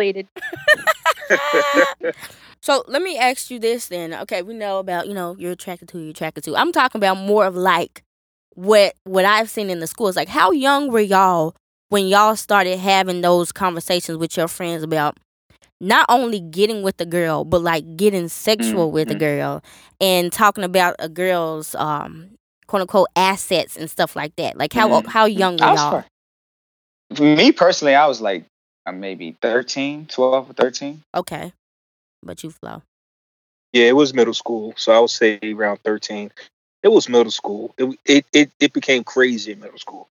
deleted. 1.29 2.13
so 2.61 2.83
let 2.87 3.01
me 3.01 3.17
ask 3.17 3.49
you 3.49 3.59
this 3.59 3.87
then. 3.87 4.13
Okay, 4.13 4.41
we 4.41 4.53
know 4.53 4.79
about 4.79 5.07
you 5.07 5.13
know 5.13 5.35
you're 5.39 5.53
attracted 5.53 5.87
to, 5.89 5.99
you're 5.99 6.09
attracted 6.11 6.43
to. 6.45 6.55
I'm 6.55 6.71
talking 6.71 6.99
about 6.99 7.15
more 7.15 7.45
of 7.45 7.55
like 7.55 8.03
what 8.55 8.95
what 9.03 9.25
I've 9.25 9.49
seen 9.49 9.69
in 9.69 9.79
the 9.79 9.87
schools. 9.87 10.15
Like, 10.15 10.27
how 10.29 10.51
young 10.51 10.91
were 10.91 10.99
y'all 10.99 11.55
when 11.89 12.07
y'all 12.07 12.35
started 12.35 12.77
having 12.79 13.21
those 13.21 13.51
conversations 13.51 14.17
with 14.17 14.35
your 14.37 14.47
friends 14.47 14.83
about 14.83 15.17
not 15.81 16.05
only 16.09 16.39
getting 16.39 16.81
with 16.81 16.97
the 16.97 17.05
girl, 17.05 17.45
but 17.45 17.61
like 17.61 17.95
getting 17.95 18.27
sexual 18.27 18.91
with 18.91 19.07
the 19.07 19.15
girl 19.15 19.63
and 20.01 20.31
talking 20.31 20.63
about 20.63 20.95
a 20.99 21.09
girl's 21.09 21.75
um 21.75 22.31
quote 22.67 22.81
unquote 22.81 23.07
assets 23.15 23.77
and 23.77 23.89
stuff 23.89 24.15
like 24.15 24.35
that. 24.35 24.57
Like 24.57 24.73
how 24.73 24.89
Mhm. 24.89 25.07
how 25.07 25.25
young 25.25 25.57
were 25.57 25.65
y'all? 25.75 26.03
For 27.15 27.23
me 27.23 27.51
personally, 27.51 27.95
I 27.95 28.05
was 28.07 28.21
like 28.21 28.45
maybe 28.91 29.35
13, 29.41 30.07
12 30.07 30.49
or 30.49 30.53
13. 30.53 31.01
Okay. 31.15 31.53
But 32.23 32.43
you 32.43 32.49
Flaw. 32.51 32.81
Yeah, 33.71 33.85
it 33.85 33.95
was 33.95 34.13
middle 34.15 34.33
school, 34.33 34.73
so 34.77 34.91
I 34.91 34.99
would 34.99 35.11
say 35.11 35.39
around 35.43 35.77
thirteen. 35.83 36.31
It 36.81 36.87
was 36.87 37.07
middle 37.07 37.31
school. 37.31 37.73
It 37.77 37.99
it 38.05 38.25
it, 38.33 38.51
it 38.59 38.73
became 38.73 39.03
crazy 39.03 39.51
in 39.51 39.59
middle 39.59 39.77
school. 39.77 40.09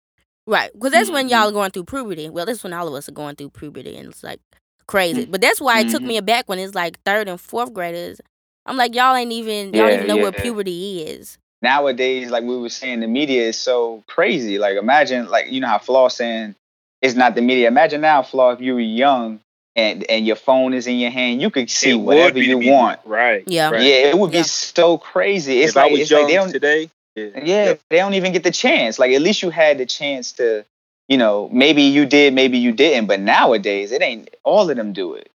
Right. 0.46 0.70
Because 0.72 0.92
that's 0.92 1.10
when 1.10 1.26
Mhm. 1.26 1.30
y'all 1.30 1.48
are 1.48 1.52
going 1.52 1.70
through 1.70 1.84
puberty. 1.84 2.28
Well, 2.28 2.44
that's 2.46 2.62
when 2.62 2.72
all 2.74 2.86
of 2.86 2.94
us 2.94 3.08
are 3.08 3.12
going 3.12 3.34
through 3.36 3.50
puberty 3.50 3.96
and 3.96 4.08
it's 4.10 4.22
like 4.22 4.40
crazy. 4.86 5.24
But 5.26 5.40
that's 5.40 5.60
why 5.60 5.80
it 5.80 5.90
took 5.90 6.02
Mhm. 6.02 6.06
me 6.06 6.16
aback 6.16 6.48
when 6.48 6.58
it's 6.58 6.74
like 6.74 7.00
third 7.04 7.28
and 7.28 7.40
fourth 7.40 7.72
graders. 7.72 8.20
I'm 8.66 8.76
like, 8.76 8.94
y'all 8.94 9.14
ain't 9.14 9.32
even 9.32 9.74
y'all 9.74 9.88
Yeah, 9.88 9.94
even 9.94 10.06
know 10.08 10.16
what 10.16 10.36
puberty 10.38 11.02
is. 11.02 11.38
Nowadays, 11.62 12.30
like 12.30 12.44
we 12.44 12.56
were 12.56 12.68
saying, 12.68 13.00
the 13.00 13.06
media 13.06 13.42
is 13.42 13.58
so 13.58 14.02
crazy. 14.06 14.58
Like 14.58 14.76
imagine, 14.76 15.28
like 15.28 15.50
you 15.50 15.60
know 15.60 15.68
how 15.68 15.78
Flaw 15.78 16.08
saying 16.08 16.54
it's 17.02 17.14
not 17.14 17.34
the 17.34 17.42
media. 17.42 17.68
Imagine 17.68 18.00
now, 18.00 18.22
Flaw, 18.22 18.50
if 18.50 18.60
you 18.60 18.74
were 18.74 18.80
young 18.80 19.40
and 19.74 20.04
and 20.10 20.26
your 20.26 20.36
phone 20.36 20.74
is 20.74 20.86
in 20.86 20.98
your 20.98 21.10
hand, 21.10 21.40
you 21.40 21.50
could 21.50 21.70
see 21.70 21.90
It 21.90 21.94
whatever 21.96 22.38
you 22.38 22.58
media. 22.58 22.72
want. 22.72 23.00
Right. 23.04 23.44
Yeah. 23.46 23.70
Right. 23.70 23.82
Yeah, 23.82 23.88
it 24.10 24.18
would 24.18 24.30
be 24.32 24.38
Yeah. 24.38 24.42
so 24.44 24.98
crazy. 24.98 25.60
It's 25.62 25.70
if 25.70 25.76
like 25.76 25.90
I 25.90 25.92
was 25.92 26.00
it's 26.02 26.10
like 26.10 26.26
they 26.26 26.34
don't. 26.34 26.50
today, 26.50 26.90
yeah, 27.14 27.24
Yeah, 27.34 27.64
yep. 27.64 27.80
they 27.88 27.96
don't 27.96 28.14
even 28.14 28.32
get 28.32 28.42
the 28.44 28.50
chance. 28.50 28.98
Like 28.98 29.12
at 29.12 29.22
least 29.22 29.42
you 29.42 29.50
had 29.50 29.78
the 29.78 29.86
chance 29.86 30.32
to, 30.32 30.64
you 31.08 31.16
know, 31.18 31.48
maybe 31.52 31.82
you 31.82 32.06
did, 32.06 32.34
maybe 32.34 32.58
you 32.58 32.72
didn't. 32.72 33.06
But 33.06 33.20
nowadays, 33.20 33.92
it 33.92 34.02
ain't. 34.02 34.30
All 34.44 34.68
of 34.70 34.76
them 34.76 34.92
do 34.92 35.14
it. 35.14 35.30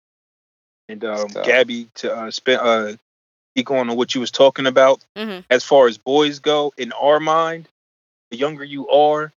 And 0.89 1.05
um, 1.05 1.29
So- 1.31 1.43
Gabby, 1.45 1.89
to 1.97 2.15
uh, 2.15 2.31
spend 2.31 2.61
uh, 2.61 2.93
speak 3.55 3.71
on 3.71 3.95
what 3.97 4.15
you 4.15 4.21
was 4.21 4.31
talking 4.31 4.67
about 4.67 5.03
hmm 5.17 5.41
as 5.49 5.63
far 5.65 5.87
as 5.87 5.97
boys 5.99 6.39
go. 6.41 6.73
In 6.77 6.93
our 6.93 7.21
mind, 7.21 7.69
the 8.31 8.37
younger 8.37 8.65
you 8.65 8.89
are, 8.89 9.33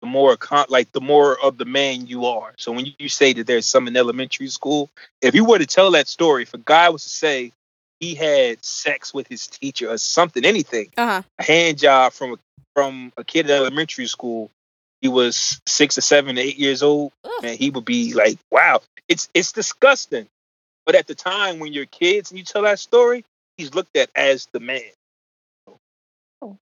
the 0.00 0.06
more 0.06 0.36
con- 0.36 0.66
like 0.68 0.90
the 0.92 1.00
more 1.00 1.38
of 1.42 1.58
the 1.58 1.64
man 1.64 2.06
you 2.06 2.26
are. 2.26 2.54
So 2.56 2.72
when 2.72 2.86
you, 2.86 2.92
you 2.98 3.08
say 3.08 3.32
that 3.34 3.46
there's 3.46 3.66
some 3.66 3.86
in 3.86 3.96
elementary 3.96 4.48
school, 4.48 4.90
if 5.20 5.34
you 5.34 5.44
were 5.44 5.58
to 5.58 5.66
tell 5.66 5.90
that 5.92 6.08
story, 6.08 6.42
if 6.42 6.54
a 6.54 6.58
guy 6.58 6.88
was 6.88 7.02
to 7.04 7.08
say 7.10 7.52
he 8.00 8.14
had 8.14 8.64
sex 8.64 9.12
with 9.14 9.28
his 9.28 9.46
teacher 9.46 9.88
or 9.90 9.98
something, 9.98 10.44
anything, 10.44 10.88
Uh 10.96 11.06
huh. 11.06 11.22
a 11.38 11.42
hand 11.42 11.78
job 11.78 12.12
from 12.14 12.32
a, 12.32 12.36
from 12.74 13.12
a 13.16 13.24
kid 13.24 13.46
in 13.48 13.52
elementary 13.56 14.06
school, 14.06 14.50
he 15.02 15.08
was 15.08 15.60
six 15.66 15.98
or 15.98 16.00
seven, 16.00 16.38
eight 16.38 16.56
years 16.56 16.82
old, 16.82 17.12
and 17.42 17.58
he 17.58 17.68
would 17.70 17.84
be 17.84 18.14
like, 18.14 18.38
"Wow, 18.50 18.80
it's 19.08 19.28
it's 19.34 19.52
disgusting." 19.52 20.28
But 20.86 20.94
at 20.94 21.08
the 21.08 21.14
time 21.14 21.58
when 21.58 21.72
you're 21.72 21.86
kids 21.86 22.30
and 22.30 22.38
you 22.38 22.44
tell 22.44 22.62
that 22.62 22.78
story, 22.78 23.24
he's 23.56 23.74
looked 23.74 23.96
at 23.96 24.10
as 24.14 24.48
the 24.52 24.60
man. 24.60 24.82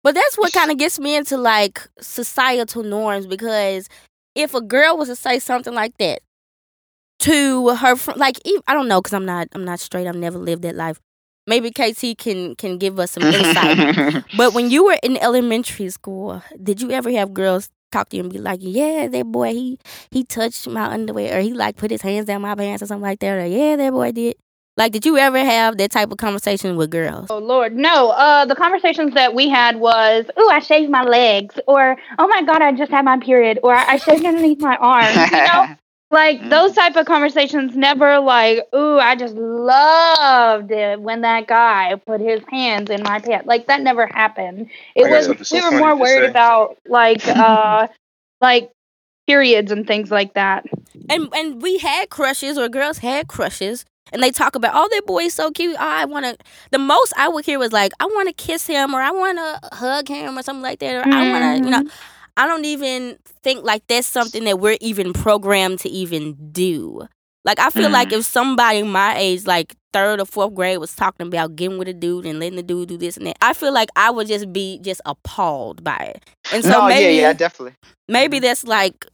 But 0.04 0.14
that's 0.14 0.38
what 0.38 0.54
kind 0.54 0.70
of 0.70 0.78
gets 0.78 1.00
me 1.00 1.16
into 1.16 1.38
like 1.38 1.88
societal 2.00 2.84
norms 2.84 3.26
because 3.26 3.88
if 4.36 4.54
a 4.54 4.62
girl 4.62 4.98
was 4.98 5.08
to 5.08 5.16
say 5.16 5.40
something 5.40 5.74
like 5.74 5.98
that 5.98 6.20
to 7.20 7.70
her 7.70 7.96
fr- 7.96 8.12
like 8.16 8.38
I 8.68 8.74
don't 8.74 8.88
know 8.88 9.02
cuz 9.02 9.14
I'm 9.14 9.26
not 9.26 9.48
I'm 9.54 9.66
not 9.66 9.80
straight 9.80 10.06
I've 10.06 10.16
never 10.16 10.38
lived 10.38 10.62
that 10.64 10.76
life. 10.76 11.00
Maybe 11.48 11.72
KT 11.72 12.18
can 12.20 12.56
can 12.56 12.78
give 12.78 13.00
us 13.00 13.14
some 13.14 13.24
insight. 13.24 14.24
but 14.38 14.54
when 14.54 14.70
you 14.70 14.86
were 14.86 14.98
in 15.02 15.18
elementary 15.18 15.90
school, 15.90 16.44
did 16.62 16.82
you 16.82 16.92
ever 16.92 17.10
have 17.12 17.34
girls 17.34 17.70
talk 17.96 18.10
to 18.10 18.18
you 18.18 18.24
and 18.24 18.32
be 18.32 18.40
like, 18.40 18.60
"Yeah, 18.62 19.08
that 19.08 19.26
boy 19.26 19.54
he 19.54 19.80
he 20.12 20.24
touched 20.24 20.68
my 20.68 20.86
underwear 20.86 21.38
or 21.38 21.42
he 21.42 21.54
like 21.54 21.78
put 21.78 21.92
his 21.92 22.02
hands 22.02 22.26
down 22.26 22.42
my 22.42 22.56
pants 22.56 22.84
or 22.84 22.88
something 22.88 23.04
like 23.10 23.20
that?" 23.20 23.38
Or, 23.38 23.46
"Yeah, 23.46 23.76
that 23.78 23.92
boy 23.92 24.12
did." 24.12 24.36
Like 24.78 24.92
did 24.92 25.06
you 25.06 25.18
ever 25.18 25.40
have 25.40 25.78
that 25.78 25.92
type 25.92 26.12
of 26.12 26.18
conversation 26.18 26.76
with 26.76 26.92
girls? 26.92 27.28
Oh 27.30 27.38
Lord, 27.38 27.74
no. 27.76 28.10
Uh, 28.10 28.44
the 28.46 28.56
conversations 28.56 29.14
that 29.14 29.34
we 29.34 29.48
had 29.48 29.78
was, 29.78 30.26
"Ooh, 30.38 30.50
I 30.50 30.60
shaved 30.60 30.92
my 30.92 31.04
legs," 31.04 31.58
or 31.68 31.96
"Oh 32.20 32.28
my 32.28 32.42
God, 32.44 32.62
I 32.62 32.74
just 32.74 32.92
had 32.92 33.06
my 33.06 33.18
period," 33.18 33.60
or 33.64 33.74
"I 33.74 33.96
shaved 33.98 34.26
underneath 34.26 34.60
my 34.60 34.76
arms." 34.76 35.16
You 35.32 35.38
know, 35.38 35.68
like 36.16 36.40
Mhm. 36.42 36.50
those 36.50 36.74
type 36.74 36.96
of 36.96 37.06
conversations. 37.06 37.76
Never 37.76 38.20
like, 38.20 38.60
"Ooh, 38.74 38.98
I 38.98 39.16
just 39.16 39.36
loved 39.36 40.72
it 40.72 41.00
when 41.02 41.22
that 41.22 41.46
guy 41.48 41.94
put 42.08 42.22
his 42.22 42.42
hands 42.50 42.90
in 42.90 43.04
my 43.04 43.20
pants." 43.20 43.46
Like 43.48 43.68
that 43.68 43.82
never 43.82 44.08
happened. 44.08 44.70
It 44.96 45.06
I 45.06 45.10
got 45.10 45.16
was 45.18 45.26
something 45.28 45.46
so 45.46 45.56
we 45.58 45.62
were 45.62 45.78
more 45.80 45.96
worried 45.96 46.26
say. 46.26 46.30
about 46.30 46.78
like 46.88 47.22
uh, 47.28 47.88
like 48.42 48.72
periods 49.28 49.72
and 49.72 49.86
things 49.88 50.10
like 50.12 50.34
that. 50.36 50.66
and 51.10 51.30
and 51.34 51.62
we 51.62 51.78
had 51.80 52.10
crushes 52.10 52.58
or 52.58 52.70
girls 52.70 53.00
had 53.00 53.28
crushes 53.28 53.86
and 54.14 54.22
they 54.24 54.32
talk 54.32 54.56
about 54.56 54.72
oh 54.76 54.88
that 54.92 55.06
boy's 55.08 55.34
so 55.34 55.50
cute 55.52 55.76
oh, 55.80 55.84
i 56.02 56.06
want 56.06 56.26
to 56.26 56.38
the 56.72 56.78
most 56.78 57.12
i 57.18 57.28
would 57.28 57.44
hear 57.46 57.58
was 57.60 57.72
like 57.74 57.92
i 58.00 58.06
want 58.06 58.28
to 58.28 58.34
kiss 58.34 58.68
him 58.68 58.94
or 58.94 59.02
i 59.02 59.10
want 59.12 59.38
to 59.38 59.76
hug 59.78 60.08
him 60.08 60.38
or 60.38 60.44
something 60.44 60.62
like 60.62 60.80
that 60.80 60.96
or 60.96 61.04
i 61.12 61.22
want 61.32 61.44
to 61.44 61.66
you 61.66 61.72
know 61.72 61.84
i 62.38 62.46
don't 62.48 62.66
even 62.66 63.18
think 63.44 63.64
like 63.64 63.84
that's 63.88 64.08
something 64.08 64.44
that 64.46 64.60
we're 64.60 64.78
even 64.82 65.14
programmed 65.14 65.80
to 65.80 65.90
even 65.90 66.34
do 66.52 67.08
like 67.46 67.60
i 67.60 67.70
feel 67.70 67.90
like 67.90 68.10
Mm. 68.10 68.20
if 68.20 68.26
somebody 68.26 68.84
my 68.84 69.16
age 69.18 69.46
like 69.46 69.76
third 69.94 70.20
or 70.20 70.26
fourth 70.26 70.54
grade 70.54 70.78
was 70.80 70.94
talking 70.96 71.28
about 71.28 71.56
getting 71.56 71.78
with 71.78 71.88
a 71.88 71.94
dude 71.94 72.26
and 72.26 72.40
letting 72.40 72.58
the 72.58 72.64
dude 72.64 72.90
do 72.90 72.98
this 72.98 73.16
and 73.18 73.28
that 73.28 73.38
i 73.42 73.54
feel 73.54 73.72
like 73.74 73.90
i 73.96 74.10
would 74.12 74.28
just 74.28 74.52
be 74.52 74.80
just 74.82 75.00
appalled 75.06 75.84
by 75.84 75.98
it 76.16 76.24
and 76.52 76.64
so 76.64 76.70
no, 76.70 76.88
maybe 76.88 77.16
yeah, 77.16 77.22
yeah, 77.22 77.34
definitely. 77.34 77.74
maybe 78.10 78.38
Mhm. 78.40 78.42
that's 78.42 78.64
like 78.66 79.06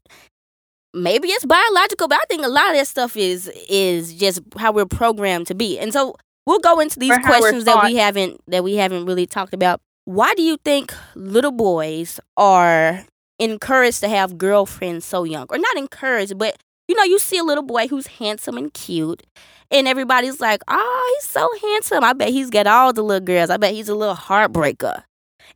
maybe 0.94 1.28
it's 1.30 1.46
biological 1.46 2.08
but 2.08 2.18
i 2.22 2.24
think 2.28 2.44
a 2.44 2.50
lot 2.50 2.68
of 2.70 2.74
that 2.76 2.88
stuff 2.88 3.16
is 3.16 3.48
is 3.70 4.14
just 4.14 4.42
how 4.58 4.72
we're 4.72 4.86
programmed 4.86 5.48
to 5.48 5.56
be 5.56 5.80
and 5.80 5.94
so 5.94 6.16
we'll 6.46 6.60
go 6.60 6.80
into 6.80 7.00
these 7.00 7.12
Or 7.12 7.20
how 7.20 7.30
we're 7.34 7.38
questions 7.40 7.66
that 7.66 7.84
we 7.86 7.96
haven't 7.96 8.42
that 8.48 8.64
we 8.64 8.76
haven't 8.76 9.06
really 9.06 9.26
talked 9.26 9.54
about 9.54 9.80
why 10.06 10.34
do 10.36 10.42
you 10.42 10.58
think 10.64 10.94
little 11.16 11.52
boys 11.52 12.20
are 12.38 13.06
encouraged 13.40 14.00
to 14.02 14.10
have 14.10 14.38
girlfriends 14.38 15.06
so 15.06 15.24
young 15.24 15.46
or 15.50 15.58
not 15.58 15.78
encouraged 15.78 16.38
but 16.38 16.58
you 16.88 16.96
know 16.96 17.04
you 17.04 17.18
see 17.20 17.38
a 17.38 17.44
little 17.44 17.64
boy 17.64 17.88
who's 17.88 18.08
handsome 18.08 18.58
and 18.58 18.74
cute 18.74 19.24
and 19.72 19.88
everybody's 19.88 20.40
like 20.40 20.62
oh 20.68 21.16
he's 21.20 21.30
so 21.30 21.48
handsome 21.62 22.04
i 22.04 22.14
bet 22.14 22.30
he's 22.30 22.50
got 22.50 22.68
all 22.68 22.94
the 22.94 23.02
little 23.04 23.26
girls 23.26 23.50
i 23.50 23.58
bet 23.58 23.74
he's 23.74 23.90
a 23.90 23.96
little 23.96 24.16
heartbreaker 24.16 25.04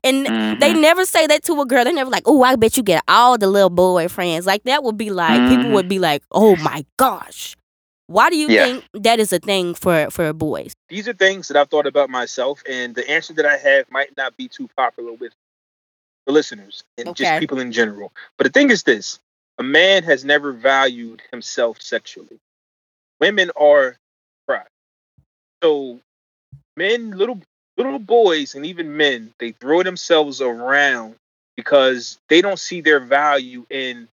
and 0.03 0.25
they 0.61 0.73
Mhm. 0.73 0.81
never 0.81 1.05
say 1.05 1.25
that 1.27 1.43
to 1.43 1.59
a 1.61 1.65
girl. 1.65 1.83
They 1.83 1.91
never 1.91 2.09
like, 2.11 2.23
oh, 2.27 2.43
I 2.43 2.55
bet 2.57 2.77
you 2.77 2.83
get 2.83 3.03
all 3.07 3.37
the 3.39 3.47
little 3.47 3.71
boyfriends. 3.71 4.45
Like 4.45 4.63
that 4.65 4.83
would 4.83 4.97
be 4.97 5.09
like 5.09 5.39
people 5.49 5.69
Mhm. 5.71 5.73
would 5.73 5.87
be 5.87 5.97
like, 5.99 6.21
oh 6.31 6.55
my 6.57 6.85
gosh. 6.97 7.55
Why 8.07 8.29
do 8.29 8.37
you 8.37 8.49
Yeah. 8.49 8.65
think 8.65 8.85
that 8.93 9.19
is 9.19 9.33
a 9.33 9.39
thing 9.39 9.73
for 9.73 10.09
for 10.11 10.31
boys? 10.33 10.73
These 10.89 11.07
are 11.07 11.13
things 11.13 11.47
that 11.47 11.57
I've 11.57 11.69
thought 11.69 11.87
about 11.87 12.09
myself, 12.09 12.61
and 12.69 12.93
the 12.93 13.09
answer 13.09 13.33
that 13.33 13.45
I 13.45 13.57
have 13.57 13.89
might 13.91 14.15
not 14.17 14.37
be 14.37 14.47
too 14.47 14.69
popular 14.77 15.13
with 15.13 15.33
the 16.25 16.33
listeners 16.33 16.83
and 16.97 17.09
Okay. 17.09 17.23
just 17.25 17.39
people 17.39 17.59
in 17.59 17.71
general. 17.71 18.11
But 18.37 18.45
the 18.45 18.51
thing 18.51 18.69
is 18.71 18.83
this 18.83 19.19
a 19.57 19.63
man 19.63 20.03
has 20.03 20.23
never 20.25 20.51
valued 20.53 21.21
himself 21.31 21.81
sexually. 21.81 22.39
Women 23.19 23.51
are 23.55 23.97
pride. 24.47 24.67
So 25.63 25.99
men, 26.77 27.11
little 27.11 27.41
little 27.77 27.99
boys 27.99 28.55
and 28.55 28.65
even 28.65 28.97
men, 28.97 29.33
they 29.39 29.51
throw 29.53 29.83
themselves 29.83 30.41
around 30.41 31.15
because 31.57 32.19
they 32.29 32.41
don't 32.41 32.59
see 32.59 32.81
their 32.81 32.99
value 32.99 33.65
in 33.69 34.07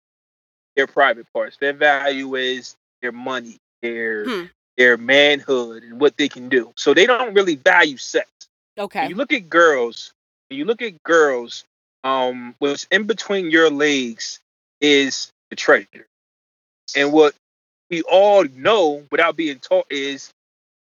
their 0.77 0.87
private 0.87 1.27
parts. 1.33 1.57
Their 1.59 1.73
value 1.73 2.35
is 2.37 2.77
their 3.03 3.13
money, 3.13 3.59
their 3.83 4.25
Hmm. 4.27 4.45
their 4.79 4.97
manhood 4.97 5.83
and 5.85 6.01
what 6.01 6.17
they 6.17 6.29
can 6.29 6.49
do. 6.49 6.73
So 6.77 6.95
they 6.95 7.07
don't 7.07 7.35
really 7.35 7.57
value 7.57 7.99
sex. 7.99 8.29
When 8.77 8.85
Okay. 8.87 9.09
you 9.09 9.15
look 9.17 9.33
at 9.33 9.51
girls, 9.51 10.15
when 10.49 10.59
you 10.59 10.65
look 10.65 10.83
at 10.83 11.03
girls, 11.03 11.65
um, 12.05 12.55
what's 12.59 12.85
in 12.91 13.05
between 13.05 13.51
your 13.51 13.71
legs 13.71 14.41
is 14.81 15.31
the 15.51 15.57
treasure. 15.57 16.07
And 16.97 17.12
what 17.12 17.35
we 17.91 18.03
all 18.03 18.45
know 18.45 19.07
without 19.11 19.37
being 19.37 19.59
taught 19.59 19.87
is 19.91 20.31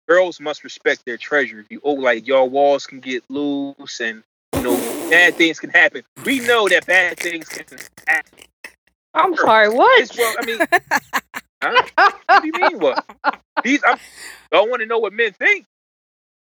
girls 0.07 0.39
must 0.39 0.63
respect 0.63 1.05
their 1.05 1.17
treasure. 1.17 1.65
You 1.69 1.81
oh 1.83 1.93
like 1.93 2.27
your 2.27 2.49
walls 2.49 2.87
can 2.87 2.99
get 2.99 3.23
loose 3.29 3.99
and 4.01 4.23
you 4.55 4.63
know 4.63 4.81
bad 5.09 5.35
things 5.35 5.59
can 5.59 5.69
happen. 5.71 6.03
We 6.25 6.39
know 6.39 6.67
that 6.69 6.85
bad 6.85 7.17
things 7.19 7.49
can 7.49 7.65
happen. 8.07 8.39
I'm 9.13 9.35
sorry. 9.35 9.69
What? 9.69 10.01
It's, 10.01 10.17
well, 10.17 10.35
I 10.39 10.45
mean, 10.45 10.59
huh? 11.63 12.11
what 12.27 12.41
do 12.41 12.47
you 12.47 12.53
mean 12.53 12.79
what? 12.79 13.05
These 13.63 13.81
I'm, 13.85 13.97
I 13.97 14.55
don't 14.57 14.69
want 14.69 14.81
to 14.81 14.85
know 14.85 14.99
what 14.99 15.13
men 15.13 15.33
think. 15.33 15.65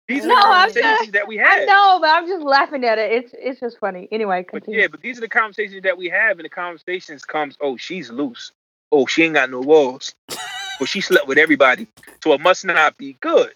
These 0.09 0.25
are 0.25 0.29
No, 0.29 0.35
the 0.37 0.43
conversations 0.43 0.99
just- 1.01 1.13
that 1.13 1.29
we 1.29 1.37
have. 1.37 1.61
I 1.61 1.65
know, 1.65 1.99
but 2.01 2.09
I'm 2.11 2.27
just 2.27 2.45
laughing 2.45 2.85
at 2.85 2.99
it. 2.99 3.13
It's 3.13 3.35
it's 3.39 3.61
just 3.61 3.79
funny. 3.79 4.09
Anyway, 4.11 4.43
But 4.51 4.65
continue. 4.65 4.81
yeah, 4.81 4.87
but 4.89 5.01
these 5.01 5.19
are 5.19 5.23
the 5.23 5.29
conversations 5.29 5.83
that 5.85 5.97
we 5.97 6.09
have, 6.09 6.39
and 6.39 6.45
the 6.45 6.49
conversations 6.51 7.25
comes, 7.25 7.57
oh, 7.61 7.77
she's 7.77 8.11
loose. 8.11 8.53
Oh, 8.91 9.07
she 9.07 9.23
ain't 9.25 9.35
got 9.35 9.51
no 9.51 9.61
walls. 9.61 10.15
Well, 10.29 10.87
she 10.87 11.01
slept 11.01 11.27
with 11.29 11.39
everybody, 11.39 11.87
so 12.25 12.33
it 12.33 12.41
must 12.41 12.65
not 12.65 12.97
be 12.99 13.17
good. 13.21 13.53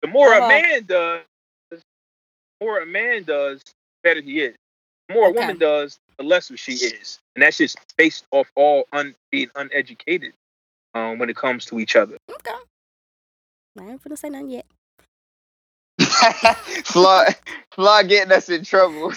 The 0.00 0.08
more 0.08 0.32
Uh-huh. 0.32 0.44
a 0.46 0.48
man 0.48 0.84
does, 0.86 1.20
the 1.70 1.80
more 2.60 2.80
a 2.80 2.86
man 2.86 3.24
does, 3.24 3.60
the 3.62 3.70
better 4.02 4.20
he 4.22 4.40
is. 4.40 4.56
The 5.08 5.14
more 5.14 5.26
Okay. 5.28 5.36
a 5.38 5.40
woman 5.40 5.58
does, 5.58 5.98
the 6.16 6.24
lesser 6.24 6.56
she 6.56 6.72
is, 6.72 7.18
and 7.34 7.42
that's 7.42 7.58
just 7.58 7.78
based 7.96 8.24
off 8.32 8.50
all 8.56 8.84
un- 8.92 9.14
being 9.30 9.50
uneducated 9.54 10.32
um, 10.94 11.18
when 11.18 11.30
it 11.30 11.36
comes 11.36 11.66
to 11.66 11.78
each 11.80 11.96
other. 11.96 12.16
Okay. 12.30 12.58
I 13.80 13.84
ain't 13.90 14.02
finna 14.02 14.18
say 14.18 14.28
nothing 14.30 14.50
yet. 14.50 14.66
Flaw, 16.84 17.24
flaw 17.74 18.02
getting 18.02 18.32
us 18.32 18.48
in 18.48 18.64
trouble. 18.64 19.12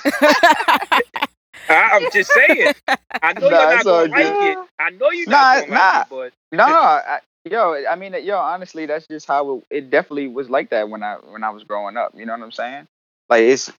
I, 1.69 1.89
I'm 1.93 2.07
just 2.12 2.31
saying. 2.31 2.74
I 3.22 3.34
know 3.34 3.50
Nah, 3.50 3.60
you're 3.60 3.69
not 3.69 3.86
gonna 3.86 4.12
like 4.12 4.41
it. 4.41 4.60
I 4.79 4.89
know 4.91 5.12
you're 5.12 5.27
Nah, 5.27 5.38
not 5.38 5.51
gonna 5.51 5.65
nah. 5.74 5.75
like 5.91 5.95
it, 5.95 6.10
but 6.10 6.34
No, 6.51 6.65
I, 6.65 7.19
yo, 7.45 7.84
I 7.89 7.95
mean, 7.95 8.15
yo, 8.24 8.38
honestly, 8.38 8.86
that's 8.86 9.07
just 9.07 9.27
how 9.27 9.57
it, 9.57 9.63
it 9.77 9.89
definitely 9.89 10.27
was 10.27 10.50
like 10.50 10.69
that 10.69 10.89
when 10.89 11.03
I 11.03 11.15
when 11.15 11.43
I 11.43 11.50
was 11.50 11.63
growing 11.63 11.98
up. 11.98 12.13
You 12.15 12.25
know 12.25 12.34
what 12.34 12.43
I'm 12.43 12.51
saying? 12.51 12.88
Like 13.29 13.43
it's, 13.43 13.72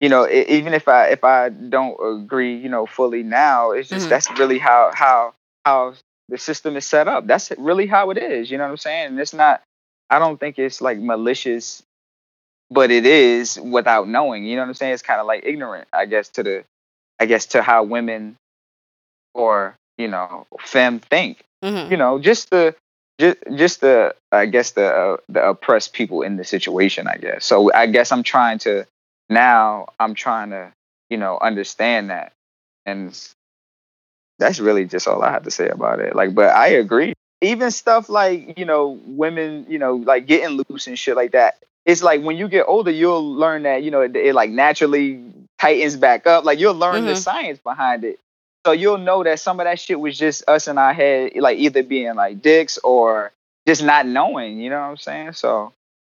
you 0.00 0.08
know, 0.08 0.26
e 0.28 0.44
even 0.48 0.74
if 0.74 0.88
I 0.88 1.08
if 1.08 1.24
I 1.24 1.50
don't 1.50 1.96
agree, 2.22 2.56
you 2.56 2.68
know, 2.68 2.86
fully 2.86 3.22
now, 3.22 3.72
it's 3.72 3.88
just 3.88 4.06
Mhm. 4.06 4.10
that's 4.10 4.30
really 4.38 4.58
how 4.58 4.92
how 4.94 5.34
how 5.64 5.94
the 6.28 6.38
system 6.38 6.76
is 6.76 6.86
set 6.86 7.08
up. 7.08 7.26
That's 7.26 7.50
really 7.58 7.86
how 7.86 8.10
it 8.10 8.18
is. 8.18 8.50
You 8.50 8.58
know 8.58 8.64
what 8.64 8.70
I'm 8.72 8.76
saying? 8.78 9.06
And 9.08 9.20
it's 9.20 9.34
not. 9.34 9.62
I 10.10 10.18
don't 10.18 10.38
think 10.40 10.58
it's 10.58 10.80
like 10.80 10.98
malicious, 10.98 11.82
but 12.70 12.90
it 12.90 13.06
is 13.06 13.58
without 13.60 14.08
knowing. 14.08 14.44
You 14.44 14.56
know 14.56 14.62
what 14.62 14.68
I'm 14.68 14.74
saying? 14.74 14.94
It's 14.94 15.02
kind 15.02 15.20
of 15.20 15.26
like 15.26 15.44
ignorant, 15.44 15.88
I 15.92 16.06
guess, 16.06 16.28
to 16.30 16.42
the, 16.42 16.64
I 17.20 17.26
guess, 17.26 17.46
to 17.46 17.62
how 17.62 17.84
women 17.84 18.36
or 19.34 19.76
you 19.98 20.08
know, 20.08 20.46
femme 20.60 20.98
think 21.00 21.38
hmm 21.62 21.90
you 21.90 21.96
know, 21.96 22.18
just 22.18 22.50
the 22.50 22.74
just 23.18 23.38
just 23.56 23.80
the 23.80 24.14
I 24.32 24.46
guess 24.46 24.72
the 24.72 24.86
uh, 24.86 25.16
the 25.28 25.46
oppressed 25.50 25.92
people 25.92 26.22
in 26.22 26.36
the 26.36 26.44
situation. 26.44 27.06
I 27.08 27.16
guess 27.16 27.44
so. 27.44 27.72
I 27.72 27.86
guess 27.86 28.12
I'm 28.12 28.22
trying 28.22 28.58
to 28.60 28.86
now. 29.30 29.88
I'm 30.00 30.14
trying 30.14 30.50
to 30.50 30.72
you 31.10 31.18
know 31.18 31.38
understand 31.40 32.10
that, 32.10 32.32
and 32.86 33.18
that's 34.38 34.60
really 34.60 34.86
just 34.86 35.08
all 35.08 35.22
I 35.22 35.32
have 35.32 35.44
to 35.44 35.52
say 35.52 35.68
about 35.68 36.00
it. 36.00 36.16
Like, 36.16 36.34
but 36.34 36.50
I 36.50 36.68
agree. 36.68 37.14
Even 37.42 37.72
stuff 37.72 38.10
like 38.10 38.58
you 38.58 38.66
know 38.66 39.00
women, 39.06 39.66
you 39.70 39.78
know, 39.80 39.96
like 39.96 40.26
getting 40.26 40.62
loose 40.68 40.88
and 40.88 40.98
shit 40.98 41.16
like 41.16 41.32
that. 41.32 41.58
It's 41.86 42.02
like 42.02 42.22
when 42.22 42.38
you 42.38 42.48
get 42.48 42.66
older, 42.68 42.92
you'll 42.92 43.34
learn 43.34 43.64
that 43.64 43.84
you 43.84 43.92
know 43.92 44.02
it, 44.02 44.16
it 44.16 44.34
like 44.34 44.50
naturally 44.50 45.22
tightens 45.60 45.96
back 45.96 46.26
up. 46.26 46.44
Like 46.44 46.60
you'll 46.60 46.74
learn 46.74 47.06
the 47.06 47.12
Mhm. 47.12 47.22
science 47.24 47.60
behind 47.60 48.04
it. 48.04 48.20
So 48.66 48.72
you'll 48.72 48.98
know 48.98 49.24
that 49.24 49.40
some 49.40 49.60
of 49.60 49.66
that 49.66 49.80
shit 49.80 50.00
was 50.00 50.18
just 50.18 50.44
us 50.48 50.68
in 50.68 50.78
our 50.78 50.94
head, 50.94 51.34
like 51.36 51.58
either 51.58 51.84
being 51.84 52.16
like 52.16 52.42
dicks 52.42 52.78
or 52.78 53.32
just 53.68 53.84
not 53.84 54.06
knowing. 54.06 54.60
You 54.60 54.70
know 54.70 54.80
what 54.80 54.88
I'm 54.88 54.98
saying? 54.98 55.34
So 55.34 55.72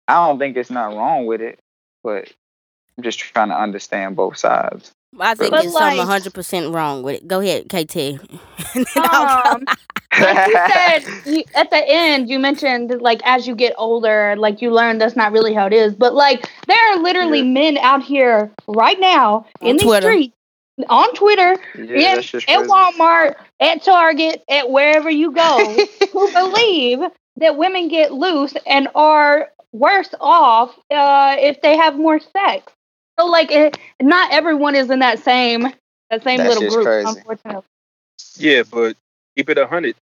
I 0.09 0.27
don't 0.27 0.39
think 0.41 0.57
it's 0.59 0.71
not 0.71 0.97
wrong 0.97 1.27
with 1.27 1.43
it, 1.43 1.61
but 2.03 2.33
I'm 2.99 3.05
just 3.05 3.19
trying 3.21 3.49
to 3.51 3.59
understand 3.59 4.17
both 4.17 4.39
sides. 4.39 4.93
I 5.21 5.35
think 5.35 5.51
But 5.51 5.63
there's 5.63 5.77
something 5.77 5.99
100% 6.07 6.75
wrong 6.75 7.03
with 7.03 7.17
it. 7.17 7.29
Go 7.29 7.41
ahead, 7.41 7.69
KT. 7.69 8.21
Um, 8.97 9.67
like 10.19 10.47
you 10.47 10.59
said 10.67 11.07
you, 11.25 11.45
at 11.55 11.71
the 11.71 11.83
end 11.87 12.31
you 12.31 12.39
mentioned 12.39 13.01
like 13.03 13.21
as 13.25 13.47
you 13.47 13.57
get 13.57 13.75
older 13.79 14.37
like 14.39 14.63
you 14.63 14.71
learn 14.73 14.99
that's 14.99 15.17
not 15.17 15.33
really 15.33 15.55
how 15.55 15.67
it 15.67 15.75
is 15.75 15.95
but 15.95 16.15
like 16.15 16.49
there 16.69 16.79
are 16.93 16.99
literally 17.03 17.41
Yeah. 17.41 17.53
men 17.53 17.79
out 17.79 18.03
here 18.05 18.53
right 18.69 19.01
now 19.01 19.47
On 19.61 19.71
in 19.71 19.79
the 19.79 19.85
Twitter. 19.85 20.09
street 20.09 20.35
on 20.89 21.15
twitter 21.15 21.57
yeah, 21.75 22.17
in, 22.17 22.19
at 22.49 22.67
walmart 22.69 23.37
at 23.61 23.83
target 23.83 24.45
at 24.51 24.71
wherever 24.71 25.11
you 25.11 25.33
go 25.33 25.85
who 26.13 26.33
believe 26.33 27.01
that 27.39 27.57
women 27.59 27.89
get 27.89 28.13
loose 28.13 28.55
and 28.67 28.89
are 28.95 29.51
worse 29.73 30.11
off 30.21 30.77
uh, 30.93 31.37
if 31.41 31.63
they 31.63 31.77
have 31.77 31.97
more 31.97 32.21
sex 32.21 32.73
so 33.19 33.27
like 33.27 33.51
it, 33.53 33.79
not 34.03 34.33
everyone 34.33 34.75
is 34.75 34.91
in 34.91 35.01
that 35.01 35.21
same 35.21 35.63
that 36.11 36.25
same 36.25 36.39
That 36.39 36.49
little 36.49 36.71
group 36.71 36.87
crazy. 36.87 37.09
unfortunately 37.09 37.63
yeah, 38.39 38.63
but 38.65 38.97
keep 39.37 39.51
it 39.51 39.59
a 39.59 39.67
hundred. 39.67 39.97